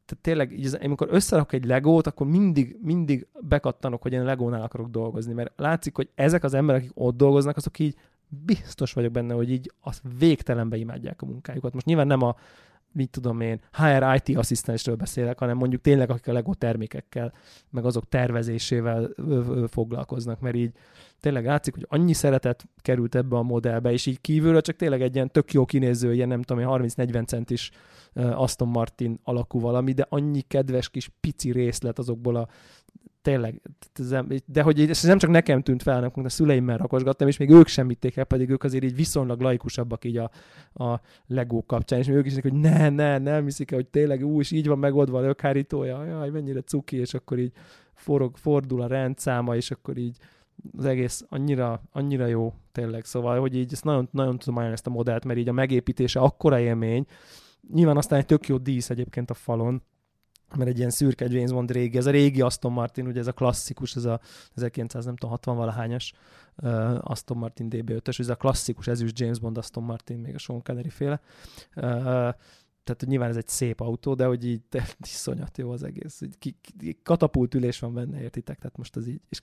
tehát 0.06 0.24
tényleg, 0.24 0.60
így, 0.60 0.78
amikor 0.84 1.08
összerakok 1.12 1.54
egy 1.54 1.66
legót, 1.66 2.08
akkor 2.08 2.28
mindig, 2.28 2.78
mindig 2.82 3.28
bekattanok, 3.40 4.02
hogy 4.02 4.14
én 4.14 4.24
legónál 4.24 4.62
akarok 4.62 4.90
dolgozni, 4.90 5.34
mert 5.34 5.54
látszik, 5.56 5.96
hogy 5.96 6.10
ezek 6.16 6.44
az 6.44 6.54
emberek, 6.54 6.82
akik 6.82 6.92
ott 6.96 7.18
dolgoznak, 7.18 7.58
azok 7.58 7.80
így 7.80 7.96
biztos 8.28 8.94
vagyok 8.94 9.12
benne, 9.12 9.34
hogy 9.34 9.52
így 9.52 9.72
az 9.80 10.02
végtelenbe 10.20 10.78
imádják 10.78 11.22
a 11.22 11.26
munkájukat. 11.26 11.74
Most 11.74 11.86
nyilván 11.86 12.08
nem 12.08 12.22
a 12.22 12.36
mit 12.94 13.10
tudom 13.10 13.42
én, 13.42 13.60
HR 13.72 14.22
IT 14.24 14.38
asszisztensről 14.38 14.96
beszélek, 14.96 15.40
hanem 15.40 15.58
mondjuk 15.58 15.82
tényleg, 15.82 16.10
akik 16.10 16.28
a 16.28 16.34
LEGO 16.34 16.54
termékekkel, 16.54 17.34
meg 17.70 17.86
azok 17.86 18.10
tervezésével 18.10 19.10
foglalkoznak, 19.68 20.40
mert 20.40 20.56
így 20.56 20.72
tényleg 21.20 21.46
látszik, 21.46 21.74
hogy 21.74 21.86
annyi 21.90 22.14
szeretet 22.14 22.66
került 22.82 23.16
ebbe 23.16 23.36
a 23.36 23.42
modellbe, 23.42 23.92
és 23.92 24.06
így 24.06 24.22
kívülről 24.22 24.62
csak 24.62 24.76
tényleg 24.76 25.02
egy 25.02 25.16
ilyen 25.16 25.32
tök 25.32 25.54
jó 25.54 25.66
kinéző, 25.66 26.14
ilyen 26.14 26.28
nem 26.28 26.42
tudom, 26.42 26.64
30-40 26.68 27.28
centis 27.28 27.72
Aston 28.14 28.68
Martin 28.68 29.20
alakú 29.24 29.60
valami, 29.60 29.92
de 29.92 30.06
annyi 30.10 30.42
kedves 30.42 30.90
kis 30.90 31.10
pici 31.20 31.52
részlet 31.52 32.00
azokból 32.00 32.36
a 32.36 32.48
tényleg, 33.22 33.62
de 34.46 34.62
hogy 34.62 34.90
ez 34.90 35.04
nem 35.04 35.18
csak 35.18 35.30
nekem 35.30 35.62
tűnt 35.62 35.82
fel, 35.82 35.94
hanem 35.94 36.12
a 36.14 36.30
szüleimmel 36.30 36.78
rakosgattam, 36.78 37.28
és 37.28 37.38
még 37.38 37.50
ők 37.50 37.68
sem 37.68 37.88
vitték 37.88 38.18
el, 38.18 38.24
pedig 38.24 38.50
ők 38.50 38.64
azért 38.64 38.84
így 38.84 38.96
viszonylag 38.96 39.42
laikusabbak 39.42 40.06
így 40.06 40.18
a, 40.18 40.32
a 40.74 41.02
Lego 41.28 41.66
kapcsán, 41.66 42.00
és 42.00 42.08
ők 42.08 42.26
is 42.26 42.40
hogy 42.40 42.54
ne, 42.54 42.90
ne, 42.90 43.18
nem 43.18 43.44
hiszik 43.44 43.74
hogy 43.74 43.88
tényleg 43.88 44.26
új, 44.26 44.40
és 44.40 44.52
így 44.52 44.68
van 44.68 44.80
megoldva 44.80 45.18
a 45.18 45.22
lökhárítója, 45.22 46.06
jaj, 46.06 46.30
mennyire 46.30 46.62
cuki, 46.62 46.98
és 46.98 47.14
akkor 47.14 47.40
így 47.40 47.52
forog, 47.94 48.38
fordul 48.38 48.82
a 48.82 48.88
rendszáma, 48.88 49.56
és 49.56 49.72
akkor 49.72 49.98
így 49.98 50.18
az 50.78 50.86
egész 50.86 51.26
annyira, 51.30 51.82
annyira 51.92 52.26
jó 52.26 52.54
tényleg, 52.72 53.06
szóval, 53.06 53.40
hogy 53.40 53.56
így 53.56 53.74
ezt 53.74 53.84
nagyon, 53.84 54.10
nagyon 54.12 54.38
tudom 54.38 54.56
ajánlani 54.56 54.74
ezt 54.74 54.88
a 54.88 54.90
modellt, 54.90 55.26
mert 55.26 55.40
így 55.40 55.50
a 55.50 55.54
megépítése 55.54 56.20
akkora 56.20 56.60
élmény, 56.60 57.06
nyilván 57.74 57.98
aztán 57.98 58.20
egy 58.20 58.26
tök 58.26 58.48
jó 58.48 58.58
dísz 58.58 58.90
egyébként 58.90 59.30
a 59.30 59.34
falon, 59.34 59.84
mert 60.56 60.70
egy 60.70 60.78
ilyen 60.78 60.90
szürke 60.90 61.26
James 61.26 61.52
Bond 61.52 61.72
régi, 61.72 61.98
ez 61.98 62.06
a 62.06 62.12
régi 62.12 62.42
Aston 62.42 62.72
Martin, 62.72 63.08
ugye 63.08 63.20
ez 63.20 63.28
a 63.28 63.32
klasszikus, 63.32 63.96
ez 63.96 64.06
a 64.06 64.20
1960 64.56 65.56
valahányas 65.56 66.14
uh, 66.58 67.12
Aston 67.12 67.38
Martin 67.38 67.68
DB5-ös, 67.70 68.20
ez 68.20 68.30
a 68.30 68.36
klasszikus 68.36 68.88
ezüst 68.88 69.20
James 69.20 69.40
Bond 69.40 69.58
Aston 69.58 69.84
Martin, 69.84 70.18
még 70.18 70.36
a 70.36 70.38
Sean 70.38 70.64
Connery 70.64 70.90
féle. 70.90 71.22
Uh, 71.76 72.34
tehát 72.84 73.06
nyilván 73.06 73.30
ez 73.30 73.38
egy 73.38 73.48
szép 73.48 73.80
autó, 73.80 74.14
de 74.14 74.26
hogy 74.26 74.46
így 74.46 74.62
de, 74.70 74.88
iszonyat 75.14 75.58
jó 75.58 75.72
az 75.72 75.84
egész. 75.84 76.22
Ki, 76.40 76.56
ki, 76.62 77.00
katapult 77.04 77.54
ülés 77.54 77.80
van 77.80 77.94
benne, 77.94 78.22
értitek? 78.22 78.58
Tehát 78.58 78.78
most 78.78 78.96
az 78.96 79.08
így, 79.08 79.22
és 79.30 79.42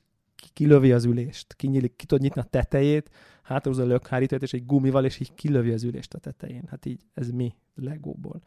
kilövi 0.53 0.93
az 0.93 1.05
ülést, 1.05 1.55
kinyílik, 1.55 1.97
ki 1.97 2.07
tud 2.07 2.21
nyitni 2.21 2.41
a 2.41 2.45
tetejét, 2.45 3.11
hátrahúzza 3.43 3.83
a 3.83 3.87
lökhárítót, 3.87 4.43
és 4.43 4.53
egy 4.53 4.67
gumival, 4.67 5.05
és 5.05 5.21
így 5.21 5.35
kilövi 5.35 5.73
az 5.73 5.83
ülést 5.83 6.15
a 6.15 6.19
tetején. 6.19 6.65
Hát 6.71 6.87
így, 6.87 7.01
ez 7.15 7.31
mi? 7.31 7.55
Legóból 7.75 8.43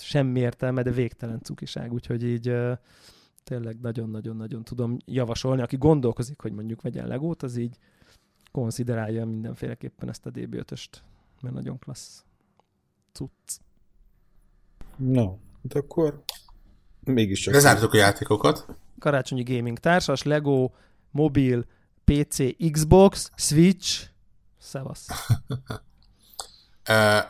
semmi 0.00 0.40
értelme, 0.40 0.82
de 0.82 0.90
végtelen 0.90 1.40
cukiság, 1.42 1.92
úgyhogy 1.92 2.24
így 2.24 2.48
uh, 2.48 2.72
tényleg 3.44 3.80
nagyon-nagyon-nagyon 3.80 4.64
tudom 4.64 4.96
javasolni. 5.04 5.62
Aki 5.62 5.76
gondolkozik, 5.76 6.40
hogy 6.40 6.52
mondjuk 6.52 6.82
vegyen 6.82 7.06
legót, 7.06 7.42
az 7.42 7.56
így 7.56 7.78
konsiderálja 8.52 9.24
mindenféleképpen 9.24 10.08
ezt 10.08 10.26
a 10.26 10.30
DB5-öst, 10.30 10.90
mert 11.40 11.54
nagyon 11.54 11.78
klassz 11.78 12.24
cucc. 13.12 13.60
No, 14.96 15.36
de 15.62 15.78
akkor 15.78 16.24
mégis 17.00 17.40
csak... 17.40 17.54
Lezártuk 17.54 17.92
a 17.92 17.96
játékokat. 17.96 18.66
Karácsonyi 18.98 19.42
gaming 19.42 19.78
társas, 19.78 20.22
Lego, 20.22 20.70
mobil, 21.10 21.66
PC, 22.04 22.70
Xbox, 22.70 23.30
Switch, 23.36 24.08
szevasz. 24.58 25.08
uh, 26.88 27.24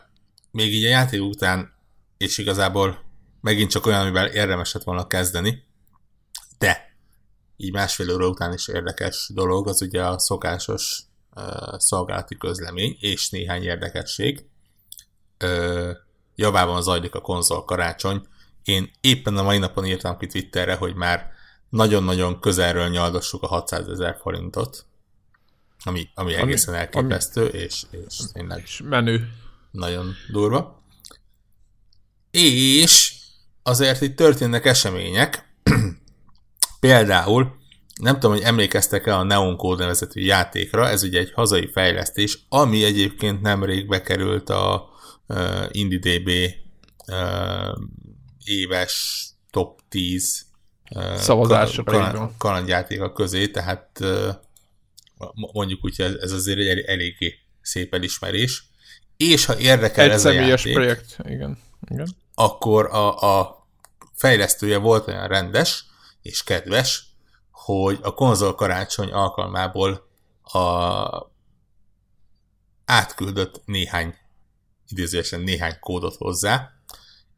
még 0.50 0.72
így 0.72 0.84
a 0.84 0.88
játék 0.88 1.22
után 1.22 1.75
és 2.18 2.38
igazából 2.38 3.04
megint 3.40 3.70
csak 3.70 3.86
olyan, 3.86 4.00
amivel 4.00 4.26
érdemes 4.26 4.72
lett 4.72 4.84
volna 4.84 5.06
kezdeni, 5.06 5.64
de 6.58 6.96
így 7.56 7.72
másfél 7.72 8.12
óra 8.12 8.28
után 8.28 8.52
is 8.52 8.68
érdekes 8.68 9.30
dolog, 9.34 9.68
az 9.68 9.82
ugye 9.82 10.04
a 10.04 10.18
szokásos 10.18 11.02
uh, 11.34 11.78
szolgálati 11.78 12.36
közlemény, 12.36 12.96
és 13.00 13.30
néhány 13.30 13.62
érdekesség. 13.62 14.44
Uh, 15.44 15.90
javában 16.34 16.82
zajlik 16.82 17.14
a 17.14 17.20
konzol 17.20 17.64
karácsony, 17.64 18.26
Én 18.66 18.90
éppen 19.00 19.36
a 19.36 19.42
mai 19.42 19.58
napon 19.58 19.84
írtam 19.84 20.18
ki 20.18 20.26
Twitterre, 20.26 20.74
hogy 20.74 20.94
már 20.94 21.30
nagyon-nagyon 21.68 22.40
közelről 22.40 22.88
nyaldassuk 22.88 23.42
a 23.42 23.46
600 23.46 23.88
ezer 23.88 24.16
forintot, 24.20 24.86
ami, 25.84 26.08
ami 26.14 26.34
egészen 26.34 26.74
elképesztő, 26.74 27.40
ami, 27.48 27.58
és, 27.58 27.82
és 27.90 28.16
tényleg 28.32 28.60
és 28.62 28.82
menő. 28.84 29.28
nagyon 29.70 30.14
durva. 30.32 30.82
És 32.42 33.14
azért 33.62 34.00
itt 34.00 34.16
történnek 34.16 34.64
események, 34.64 35.48
például 36.80 37.56
nem 38.00 38.14
tudom, 38.14 38.32
hogy 38.32 38.42
emlékeztek-e 38.42 39.16
a 39.16 39.22
Neon 39.22 39.56
Code 39.56 39.82
nevezetű 39.82 40.20
játékra, 40.20 40.88
ez 40.88 41.02
ugye 41.02 41.18
egy 41.18 41.32
hazai 41.32 41.70
fejlesztés, 41.72 42.38
ami 42.48 42.84
egyébként 42.84 43.40
nemrég 43.40 43.88
bekerült 43.88 44.50
a 44.50 44.88
uh, 45.26 45.64
IndieDB 45.70 46.30
uh, 47.08 47.76
éves 48.44 49.26
top 49.50 49.80
10 49.88 50.46
uh, 50.90 51.14
szavazásra 51.14 51.82
kaland, 51.82 52.30
kalandjátéka 52.38 53.12
közé, 53.12 53.48
tehát 53.48 53.98
uh, 54.00 54.28
mondjuk 55.52 55.84
úgy, 55.84 56.00
ez, 56.00 56.14
ez 56.14 56.32
azért 56.32 56.58
egy 56.58 56.78
eléggé 56.78 57.34
szép 57.62 57.94
elismerés. 57.94 58.64
És 59.16 59.44
ha 59.44 59.58
érdekel 59.58 60.04
egy 60.04 60.10
ez 60.10 60.24
a 60.24 60.30
játék, 60.30 60.72
projekt, 60.72 61.16
igen. 61.24 61.58
igen. 61.90 62.06
Akkor 62.38 62.86
a, 62.86 63.38
a 63.40 63.66
fejlesztője 64.14 64.78
volt 64.78 65.06
olyan 65.06 65.28
rendes 65.28 65.84
és 66.22 66.42
kedves, 66.42 67.04
hogy 67.50 67.98
a 68.02 68.14
konzol 68.14 68.54
karácsony 68.54 69.12
alkalmából 69.12 70.08
a 70.42 71.30
átküldött 72.84 73.62
néhány, 73.64 74.14
idézőesen 74.88 75.40
néhány 75.40 75.78
kódot 75.80 76.16
hozzá, 76.16 76.70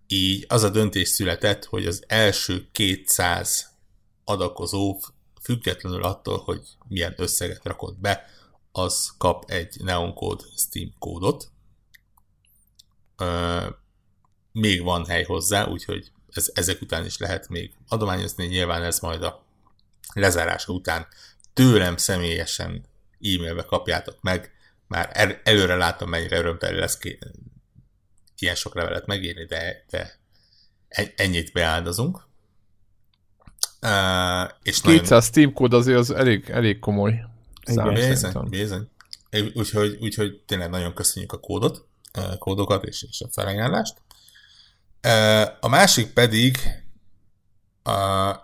így 0.06 0.44
az 0.48 0.62
a 0.62 0.70
döntés 0.70 1.08
született, 1.08 1.64
hogy 1.64 1.86
az 1.86 2.04
első 2.06 2.68
200 2.72 3.76
adakozó, 4.24 5.00
függetlenül 5.42 6.02
attól, 6.02 6.38
hogy 6.38 6.62
milyen 6.88 7.14
összeget 7.16 7.64
rakott 7.64 7.98
be, 7.98 8.24
az 8.72 9.14
kap 9.18 9.50
egy 9.50 9.76
Neon 9.82 10.14
Code 10.14 10.44
Steam 10.56 10.94
kódot. 10.98 11.50
Még 14.60 14.82
van 14.82 15.06
hely 15.06 15.24
hozzá, 15.24 15.66
úgyhogy 15.66 16.10
ez, 16.30 16.50
ezek 16.54 16.80
után 16.80 17.04
is 17.04 17.18
lehet 17.18 17.48
még 17.48 17.72
adományozni, 17.88 18.46
nyilván 18.46 18.82
ez 18.82 18.98
majd 18.98 19.22
a 19.22 19.42
lezárása 20.14 20.72
után 20.72 21.06
tőlem 21.52 21.96
személyesen 21.96 22.84
e-mailbe 23.20 23.62
kapjátok 23.62 24.22
meg, 24.22 24.52
már 24.86 25.10
el, 25.12 25.40
előre 25.44 25.76
látom, 25.76 26.08
mennyire 26.08 26.38
örömteli 26.38 26.78
lesz 26.78 26.98
ki, 26.98 27.18
ilyen 28.38 28.54
sok 28.54 28.74
levelet 28.74 29.06
megírni, 29.06 29.44
de, 29.44 29.84
de 29.90 30.18
ennyit 31.16 31.52
beáldozunk. 31.52 32.26
Uh, 33.82 34.50
és 34.62 34.80
200 34.80 35.08
nagyon... 35.08 35.22
Steam 35.22 35.52
kód 35.52 35.72
azért 35.72 35.98
az 35.98 36.10
elég, 36.10 36.50
elég 36.50 36.78
komoly 36.78 37.24
szám 37.64 37.94
Bizony, 37.94 38.48
bizony. 38.48 38.88
Úgyhogy, 39.54 39.98
úgyhogy 40.00 40.42
tényleg 40.46 40.70
nagyon 40.70 40.94
köszönjük 40.94 41.32
a 41.32 41.40
kódot, 41.40 41.86
kódokat 42.38 42.84
és, 42.84 43.06
és 43.10 43.20
a 43.20 43.28
felajánlást. 43.30 44.00
A 45.60 45.68
másik 45.68 46.12
pedig 46.12 46.58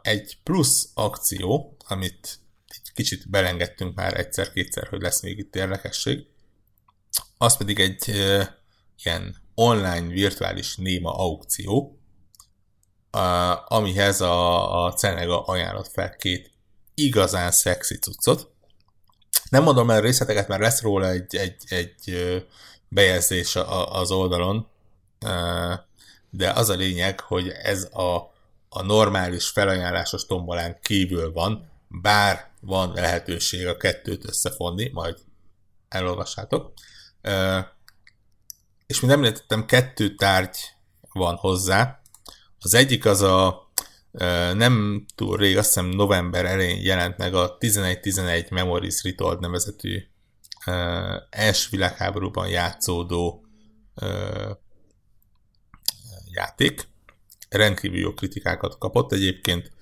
egy 0.02 0.38
plusz 0.42 0.88
akció, 0.94 1.76
amit 1.88 2.38
egy 2.66 2.92
kicsit 2.94 3.30
belengedtünk 3.30 3.94
már 3.94 4.18
egyszer-kétszer, 4.18 4.88
hogy 4.88 5.00
lesz 5.00 5.22
még 5.22 5.38
itt 5.38 5.56
érdekesség, 5.56 6.26
az 7.38 7.56
pedig 7.56 7.80
egy 7.80 8.08
ilyen 9.02 9.36
online 9.54 10.06
virtuális 10.06 10.76
néma 10.76 11.14
aukció, 11.16 11.98
amihez 13.66 14.20
a, 14.20 14.84
a 14.84 14.92
Cenega 14.92 15.44
ajánlott 15.44 15.88
fel 15.88 16.16
két 16.16 16.52
igazán 16.94 17.50
szexi 17.50 17.98
cuccot. 17.98 18.52
Nem 19.50 19.62
mondom 19.62 19.90
el 19.90 20.00
részleteket, 20.00 20.48
mert 20.48 20.60
lesz 20.60 20.80
róla 20.80 21.10
egy, 21.10 21.36
egy, 21.36 21.62
egy 21.68 22.14
bejegyzés 22.88 23.56
az 23.88 24.10
oldalon, 24.10 24.68
de 26.36 26.50
az 26.50 26.68
a 26.68 26.74
lényeg, 26.74 27.20
hogy 27.20 27.48
ez 27.48 27.84
a 27.84 28.32
a 28.76 28.82
normális 28.82 29.48
felajánlásos 29.48 30.26
tombolán 30.26 30.78
kívül 30.82 31.32
van, 31.32 31.70
bár 31.88 32.50
van 32.60 32.92
lehetőség 32.92 33.66
a 33.66 33.76
kettőt 33.76 34.24
összefonni, 34.24 34.90
majd 34.92 35.18
elolvassátok. 35.88 36.72
És 38.86 39.00
mint 39.00 39.12
említettem, 39.12 39.66
kettő 39.66 40.14
tárgy 40.14 40.56
van 41.12 41.36
hozzá. 41.36 42.00
Az 42.60 42.74
egyik 42.74 43.04
az 43.04 43.22
a 43.22 43.68
nem 44.54 45.04
túl 45.14 45.36
rég, 45.36 45.56
azt 45.56 45.66
hiszem 45.66 45.86
november 45.86 46.44
elején 46.44 46.82
jelent 46.82 47.16
meg 47.16 47.34
a 47.34 47.56
1111 47.58 48.50
Memories 48.50 49.02
Retold 49.02 49.40
nevezetű 49.40 50.02
első 51.30 51.68
világháborúban 51.70 52.48
játszódó 52.48 53.44
játék, 56.34 56.88
rendkívül 57.48 57.98
jó 57.98 58.12
kritikákat 58.12 58.78
kapott. 58.78 59.12
Egyébként. 59.12 59.72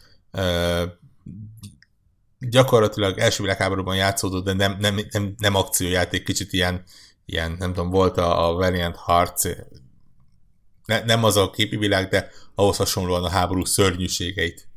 Gyakorlatilag 2.38 3.18
első 3.18 3.42
világháborúban 3.42 3.96
játszódott, 3.96 4.44
de 4.44 4.52
nem, 4.52 4.76
nem, 4.78 5.00
nem, 5.10 5.34
nem 5.38 5.54
akciójáték, 5.54 6.24
kicsit 6.24 6.52
ilyen, 6.52 6.84
ilyen, 7.24 7.52
nem 7.58 7.72
tudom, 7.72 7.90
volt 7.90 8.16
a, 8.16 8.48
a 8.48 8.52
Valiant 8.52 8.96
Hearts, 8.96 9.42
ne, 10.84 11.04
nem 11.04 11.24
az 11.24 11.36
a 11.36 11.50
képi 11.50 11.76
világ, 11.76 12.08
de 12.08 12.30
ahhoz 12.54 12.76
hasonlóan 12.76 13.24
a 13.24 13.28
háború 13.28 13.64
szörnyűségeit 13.64 14.68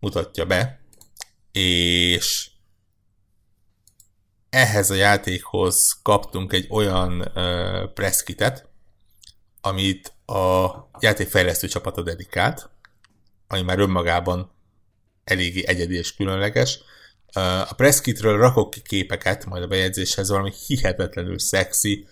mutatja 0.00 0.44
be, 0.44 0.80
és 1.52 2.50
ehhez 4.50 4.90
a 4.90 4.94
játékhoz 4.94 6.00
kaptunk 6.02 6.52
egy 6.52 6.66
olyan 6.70 7.30
presskitet, 7.94 8.68
amit 9.60 10.15
a 10.26 10.70
játékfejlesztő 11.00 11.66
csapata 11.66 12.02
dedikált, 12.02 12.70
ami 13.48 13.62
már 13.62 13.78
önmagában 13.78 14.50
eléggé 15.24 15.66
egyedi 15.66 15.96
és 15.96 16.14
különleges. 16.14 16.78
A 17.68 17.74
presskitről 17.76 18.38
rakok 18.38 18.70
ki 18.70 18.82
képeket, 18.82 19.44
majd 19.44 19.62
a 19.62 19.66
bejegyzéshez 19.66 20.28
valami 20.28 20.52
hihetetlenül 20.66 21.38
szexi. 21.38 22.06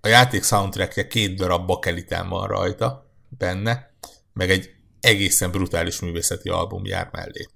A 0.00 0.08
játék 0.08 0.44
soundtrackje 0.44 1.06
két 1.06 1.36
darab 1.36 1.66
bakelitán 1.66 2.28
van 2.28 2.46
rajta 2.46 3.10
benne, 3.28 3.90
meg 4.32 4.50
egy 4.50 4.70
egészen 5.00 5.50
brutális 5.50 6.00
művészeti 6.00 6.48
album 6.48 6.84
jár 6.84 7.08
mellé. 7.12 7.48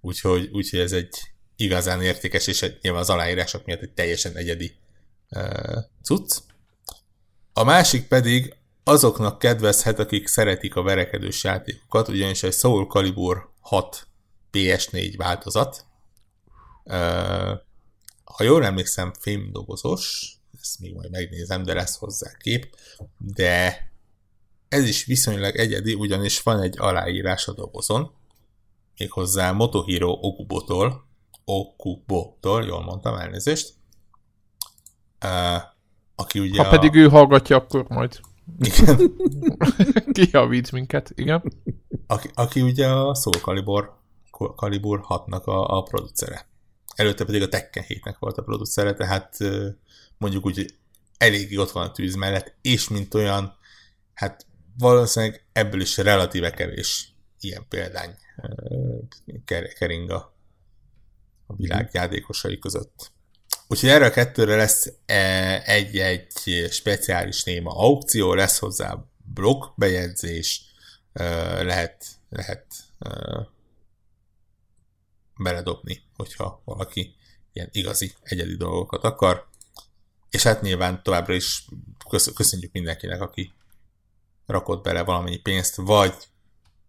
Úgyhogy, 0.00 0.48
úgyhogy 0.52 0.80
ez 0.80 0.92
egy 0.92 1.32
igazán 1.56 2.02
értékes, 2.02 2.46
és 2.46 2.72
nyilván 2.80 3.00
az 3.00 3.10
aláírások 3.10 3.64
miatt 3.64 3.80
egy 3.80 3.92
teljesen 3.92 4.36
egyedi 4.36 4.76
uh, 5.30 5.78
cucc. 6.02 6.36
A 7.52 7.64
másik 7.64 8.08
pedig 8.08 8.54
azoknak 8.84 9.38
kedvezhet, 9.38 9.98
akik 9.98 10.26
szeretik 10.26 10.76
a 10.76 10.82
verekedős 10.82 11.44
játékokat, 11.44 12.08
ugyanis 12.08 12.42
egy 12.42 12.52
Soul 12.52 12.86
Calibur 12.86 13.50
6 13.60 14.06
PS4 14.52 15.14
változat. 15.16 15.86
Ha 18.24 18.42
jól 18.42 18.64
emlékszem, 18.64 19.12
fémdobozos, 19.18 20.34
ezt 20.60 20.80
még 20.80 20.94
majd 20.94 21.10
megnézem, 21.10 21.62
de 21.62 21.74
lesz 21.74 21.96
hozzá 21.96 22.30
kép, 22.38 22.76
de 23.18 23.88
ez 24.68 24.84
is 24.84 25.04
viszonylag 25.04 25.56
egyedi, 25.56 25.94
ugyanis 25.94 26.42
van 26.42 26.62
egy 26.62 26.78
aláírás 26.78 27.48
a 27.48 27.52
dobozon, 27.52 28.12
méghozzá 28.96 29.52
Motohiro 29.52 30.18
Okubotól, 30.20 31.08
Okubotól, 31.44 32.64
jól 32.64 32.82
mondtam, 32.82 33.14
elnézést, 33.14 33.74
aki 36.14 36.38
ugye 36.38 36.62
ha 36.62 36.70
pedig 36.70 36.90
a... 36.90 36.96
ő 36.96 37.08
hallgatja, 37.08 37.56
akkor 37.56 37.84
majd 37.88 38.20
igen. 38.58 39.12
Kijavít 40.12 40.72
minket, 40.72 41.12
igen. 41.14 41.42
Aki, 42.06 42.30
aki 42.34 42.60
ugye 42.60 42.88
a 42.88 43.14
Soul 43.14 43.36
Calibur, 43.36 43.98
Calibur 44.56 45.00
6-nak 45.08 45.44
a, 45.44 45.76
a 45.76 45.82
producere. 45.82 46.48
Előtte 46.94 47.24
pedig 47.24 47.42
a 47.42 47.48
Tekken 47.48 47.84
7-nek 47.88 48.16
volt 48.18 48.38
a 48.38 48.42
producere, 48.42 48.94
tehát 48.94 49.36
mondjuk 50.18 50.46
úgy, 50.46 50.74
eléggé 51.18 51.56
ott 51.56 51.70
van 51.70 51.86
a 51.86 51.92
tűz 51.92 52.14
mellett, 52.14 52.54
és 52.62 52.88
mint 52.88 53.14
olyan, 53.14 53.54
hát 54.14 54.46
valószínűleg 54.78 55.46
ebből 55.52 55.80
is 55.80 55.96
relatíve 55.96 56.50
kevés 56.50 57.14
ilyen 57.40 57.66
példány 57.68 58.16
kering 59.78 60.10
a, 60.10 60.34
a 61.46 61.54
világ 61.54 61.90
játékosai 61.92 62.58
között. 62.58 63.12
Úgyhogy 63.72 63.88
erre 63.88 64.06
a 64.06 64.10
kettőre 64.10 64.56
lesz 64.56 64.92
e, 65.06 65.62
egy-egy 65.64 66.32
speciális 66.70 67.44
néma 67.44 67.70
aukció, 67.70 68.34
lesz 68.34 68.58
hozzá 68.58 69.04
blog 69.34 69.72
bejegyzés, 69.76 70.62
e, 71.12 71.24
lehet, 71.62 72.06
lehet 72.28 72.66
e, 72.98 73.10
beledobni, 75.36 76.02
hogyha 76.16 76.62
valaki 76.64 77.14
ilyen 77.52 77.68
igazi, 77.72 78.12
egyedi 78.22 78.56
dolgokat 78.56 79.04
akar. 79.04 79.48
És 80.30 80.42
hát 80.42 80.62
nyilván 80.62 81.02
továbbra 81.02 81.34
is 81.34 81.64
köszönjük 82.34 82.72
mindenkinek, 82.72 83.20
aki 83.20 83.52
rakott 84.46 84.82
bele 84.82 85.02
valamennyi 85.02 85.38
pénzt, 85.38 85.76
vagy 85.76 86.14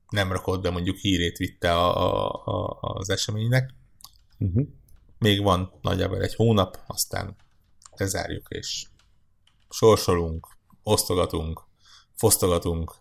nem 0.10 0.32
rakott 0.32 0.62
be, 0.62 0.70
mondjuk 0.70 0.98
hírét 0.98 1.38
vitte 1.38 1.74
a, 1.74 1.96
a, 1.98 2.44
a, 2.46 2.78
az 2.80 3.10
eseménynek. 3.10 3.74
Uh-huh. 4.38 4.68
Még 5.22 5.44
van 5.44 5.72
nagyjából 5.82 6.22
egy 6.22 6.36
hónap, 6.36 6.80
aztán 6.88 7.36
lezárjuk, 7.96 8.50
és 8.50 8.86
sorsolunk, 9.70 10.48
osztogatunk, 10.84 11.62
fosztogatunk, 12.14 12.94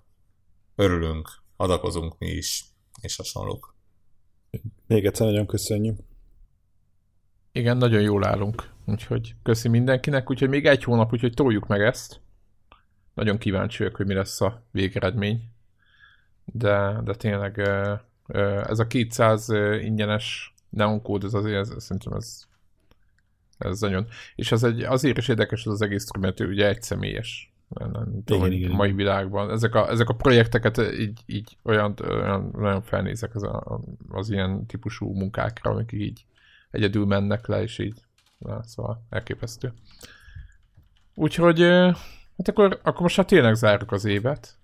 örülünk, 0.75 1.29
adakozunk 1.57 2.19
mi 2.19 2.27
is, 2.27 2.65
és 3.01 3.17
hasonlók. 3.17 3.75
Még 4.87 5.07
egyszer 5.07 5.27
nagyon 5.27 5.47
köszönjük. 5.47 5.99
Igen, 7.53 7.77
nagyon 7.77 8.01
jól 8.01 8.25
állunk, 8.25 8.71
úgyhogy 8.87 9.35
köszi 9.43 9.69
mindenkinek, 9.69 10.31
úgyhogy 10.31 10.49
még 10.49 10.67
egy 10.67 10.85
hónap, 10.85 11.13
úgyhogy 11.13 11.35
toljuk 11.35 11.67
meg 11.67 11.81
ezt. 11.81 12.21
Nagyon 13.15 13.39
kíváncsi 13.39 13.79
vagyok, 13.79 13.97
hogy 13.97 14.07
mi 14.07 14.15
lesz 14.15 14.41
a 14.41 14.63
végeredmény. 14.71 15.53
De, 16.45 17.01
de 17.05 17.15
tényleg 17.15 17.59
ez 18.69 18.79
a 18.79 18.87
200 18.87 19.49
ingyenes 19.81 20.55
neonkód, 20.71 21.25
ez 21.25 21.35
azért, 21.35 21.57
ez, 21.57 21.75
szerintem 21.79 22.13
ez, 22.13 22.45
ez 23.59 23.81
nagyon... 23.81 24.07
És 24.35 24.53
ez 24.53 24.63
egy, 24.63 24.83
azért 24.83 25.19
is 25.19 25.29
érdekes 25.29 25.61
ez 25.67 25.73
az 25.73 25.83
egész 25.83 26.11
mert 26.19 26.41
ugye 26.41 26.69
egy 26.69 26.83
személyes. 26.83 27.53
Nem, 27.69 27.91
nem 27.91 28.25
tudom, 28.25 28.45
igen, 28.45 28.59
igen, 28.59 28.71
mai 28.71 28.93
világban. 28.93 29.51
Ezek 29.51 29.75
a, 29.75 29.91
ezek 29.91 30.09
a 30.09 30.15
projekteket 30.15 30.79
így, 30.99 31.21
így 31.27 31.57
olyan, 31.63 31.95
olyan 32.03 32.51
nagyon 32.57 32.83
felnézek 32.83 33.35
az, 33.35 33.43
a, 33.43 33.81
az 34.09 34.31
ilyen 34.31 34.67
típusú 34.67 35.13
munkákra, 35.13 35.71
amik 35.71 35.93
így 35.93 36.25
egyedül 36.71 37.07
mennek 37.07 37.47
le, 37.47 37.63
és 37.63 37.79
így, 37.79 38.03
na, 38.39 38.63
szóval 38.63 39.07
elképesztő. 39.11 39.73
Úgyhogy, 41.15 41.61
hát 41.61 42.49
akkor, 42.49 42.81
akkor 42.83 43.01
most 43.01 43.17
hát 43.17 43.27
tényleg 43.27 43.55
zárjuk 43.55 43.93
az 43.93 44.05
évet. 44.05 44.59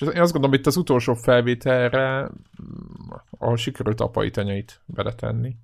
én 0.00 0.20
azt 0.20 0.32
gondolom, 0.32 0.56
itt 0.56 0.66
az 0.66 0.76
utolsó 0.76 1.14
felvételre, 1.14 2.20
mm, 2.20 3.10
ahol 3.38 3.56
sikerült 3.56 4.00
apai 4.00 4.30
tanyait 4.30 4.80
beletenni. 4.84 5.56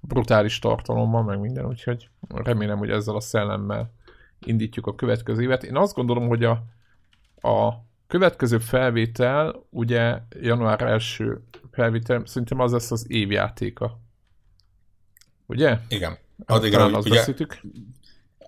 Brutális 0.00 0.58
tartalommal, 0.58 1.22
meg 1.22 1.40
minden, 1.40 1.66
úgyhogy 1.66 2.08
remélem, 2.28 2.78
hogy 2.78 2.90
ezzel 2.90 3.14
a 3.14 3.20
szellemmel 3.20 3.92
indítjuk 4.44 4.86
a 4.86 4.94
következő 4.94 5.42
évet. 5.42 5.62
Én 5.62 5.76
azt 5.76 5.94
gondolom, 5.94 6.28
hogy 6.28 6.44
a, 6.44 6.50
a 7.48 7.84
következő 8.06 8.58
felvétel, 8.58 9.66
ugye 9.70 10.18
január 10.40 10.82
első 10.82 11.42
felvétel, 11.70 12.22
szerintem 12.26 12.60
az 12.60 12.72
lesz 12.72 12.90
az 12.90 13.04
évjátéka 13.08 14.00
Ugye? 15.52 15.78
Igen. 15.88 16.18
Addigra, 16.46 16.90
hogy 16.90 17.10
ugye, 17.10 17.24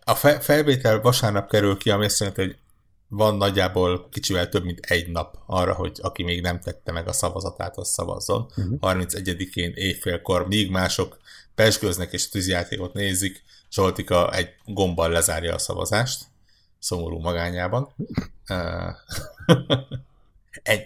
a 0.05 0.15
fe- 0.15 0.45
felvétel 0.45 1.01
vasárnap 1.01 1.49
kerül 1.49 1.77
ki, 1.77 1.91
ami 1.91 2.05
azt 2.05 2.21
jelenti, 2.21 2.41
hogy 2.43 2.59
van 3.09 3.37
nagyjából 3.37 4.09
kicsivel 4.11 4.49
több, 4.49 4.65
mint 4.65 4.81
egy 4.81 5.11
nap 5.11 5.39
arra, 5.47 5.75
hogy 5.75 5.99
aki 6.03 6.23
még 6.23 6.41
nem 6.41 6.61
tette 6.61 6.93
meg 6.93 7.09
a 7.09 7.13
szavazatát, 7.13 7.77
az 7.77 7.89
szavazzon. 7.89 8.51
Uh-huh. 8.57 8.79
31-én 8.81 9.73
éjfélkor, 9.75 10.47
míg 10.47 10.71
mások 10.71 11.19
pesgőznek 11.55 12.13
és 12.13 12.29
tűzjátékot 12.29 12.93
nézik, 12.93 13.45
Zsoltika 13.75 14.33
egy 14.33 14.49
gombbal 14.65 15.11
lezárja 15.11 15.55
a 15.55 15.59
szavazást, 15.59 16.25
szomorú 16.79 17.19
magányában. 17.19 17.95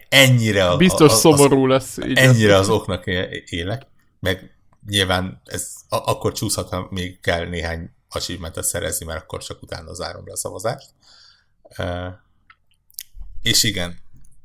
ennyire 0.08 0.70
a, 0.70 0.76
Biztos 0.76 1.10
a, 1.10 1.14
a, 1.14 1.16
szomorú 1.16 1.62
az, 1.62 1.68
lesz. 1.68 1.96
Ennyire 2.14 2.56
az 2.56 2.68
oknak 2.68 3.06
élek, 3.46 3.86
meg 4.20 4.54
nyilván 4.86 5.40
ez 5.44 5.74
akkor 5.88 6.32
csúszhat, 6.32 6.68
ha 6.68 6.86
még 6.90 7.20
kell 7.20 7.48
néhány 7.48 7.90
achievementet 8.08 8.64
szerezni, 8.64 9.06
mert 9.06 9.22
akkor 9.22 9.42
csak 9.42 9.62
utána 9.62 9.94
zárom 9.94 10.26
le 10.26 10.32
a 10.32 10.36
szavazást. 10.36 10.88
És 13.42 13.62
igen, 13.62 13.98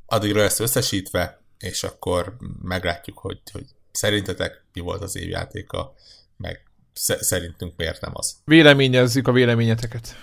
addigra 0.05 0.41
ezt 0.41 0.59
összesítve, 0.59 1.41
és 1.59 1.83
akkor 1.83 2.35
meglátjuk, 2.61 3.17
hogy, 3.17 3.39
hogy 3.51 3.65
szerintetek 3.91 4.63
mi 4.73 4.81
volt 4.81 5.01
az 5.01 5.15
évjátéka, 5.15 5.93
meg 6.37 6.63
szerintünk 6.93 7.73
miért 7.77 8.01
nem 8.01 8.11
az. 8.13 8.35
Véleményezzük 8.45 9.27
a 9.27 9.31
véleményeteket. 9.31 10.15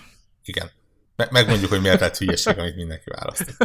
Igen. 0.45 0.71
Me- 1.17 1.31
megmondjuk, 1.31 1.71
hogy 1.71 1.81
miért 1.81 2.01
lett 2.01 2.17
hülyeség, 2.17 2.59
amit 2.59 2.77
mindenki 2.77 3.11
választ. 3.11 3.57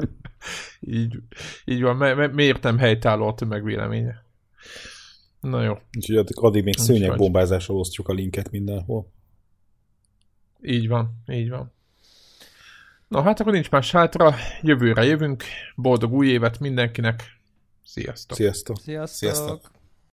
így, 0.80 1.18
így 1.64 1.82
van, 1.82 1.96
miért 2.30 2.62
nem 2.62 2.78
helytálló 2.78 3.26
a 3.26 3.34
tömeg 3.34 3.64
véleménye? 3.64 4.24
Na 5.40 5.62
jó. 5.62 5.78
Úgyhogy 5.96 6.26
addig, 6.34 6.62
még 6.62 6.78
szőnyegbombázással 6.78 7.76
osztjuk 7.76 8.08
a 8.08 8.12
linket 8.12 8.50
mindenhol. 8.50 9.12
Így 10.62 10.88
van, 10.88 11.22
így 11.26 11.48
van. 11.48 11.72
Na 13.08 13.22
hát 13.22 13.40
akkor 13.40 13.52
nincs 13.52 13.70
más 13.70 13.90
hátra, 13.90 14.34
jövőre 14.62 15.04
jövünk, 15.04 15.44
boldog 15.76 16.12
új 16.12 16.28
évet 16.28 16.58
mindenkinek, 16.58 17.24
sziasztok! 17.84 18.36
Sziasztok! 18.36 18.76
Sziasztok! 18.80 19.16
Sziasztok. 19.16 19.70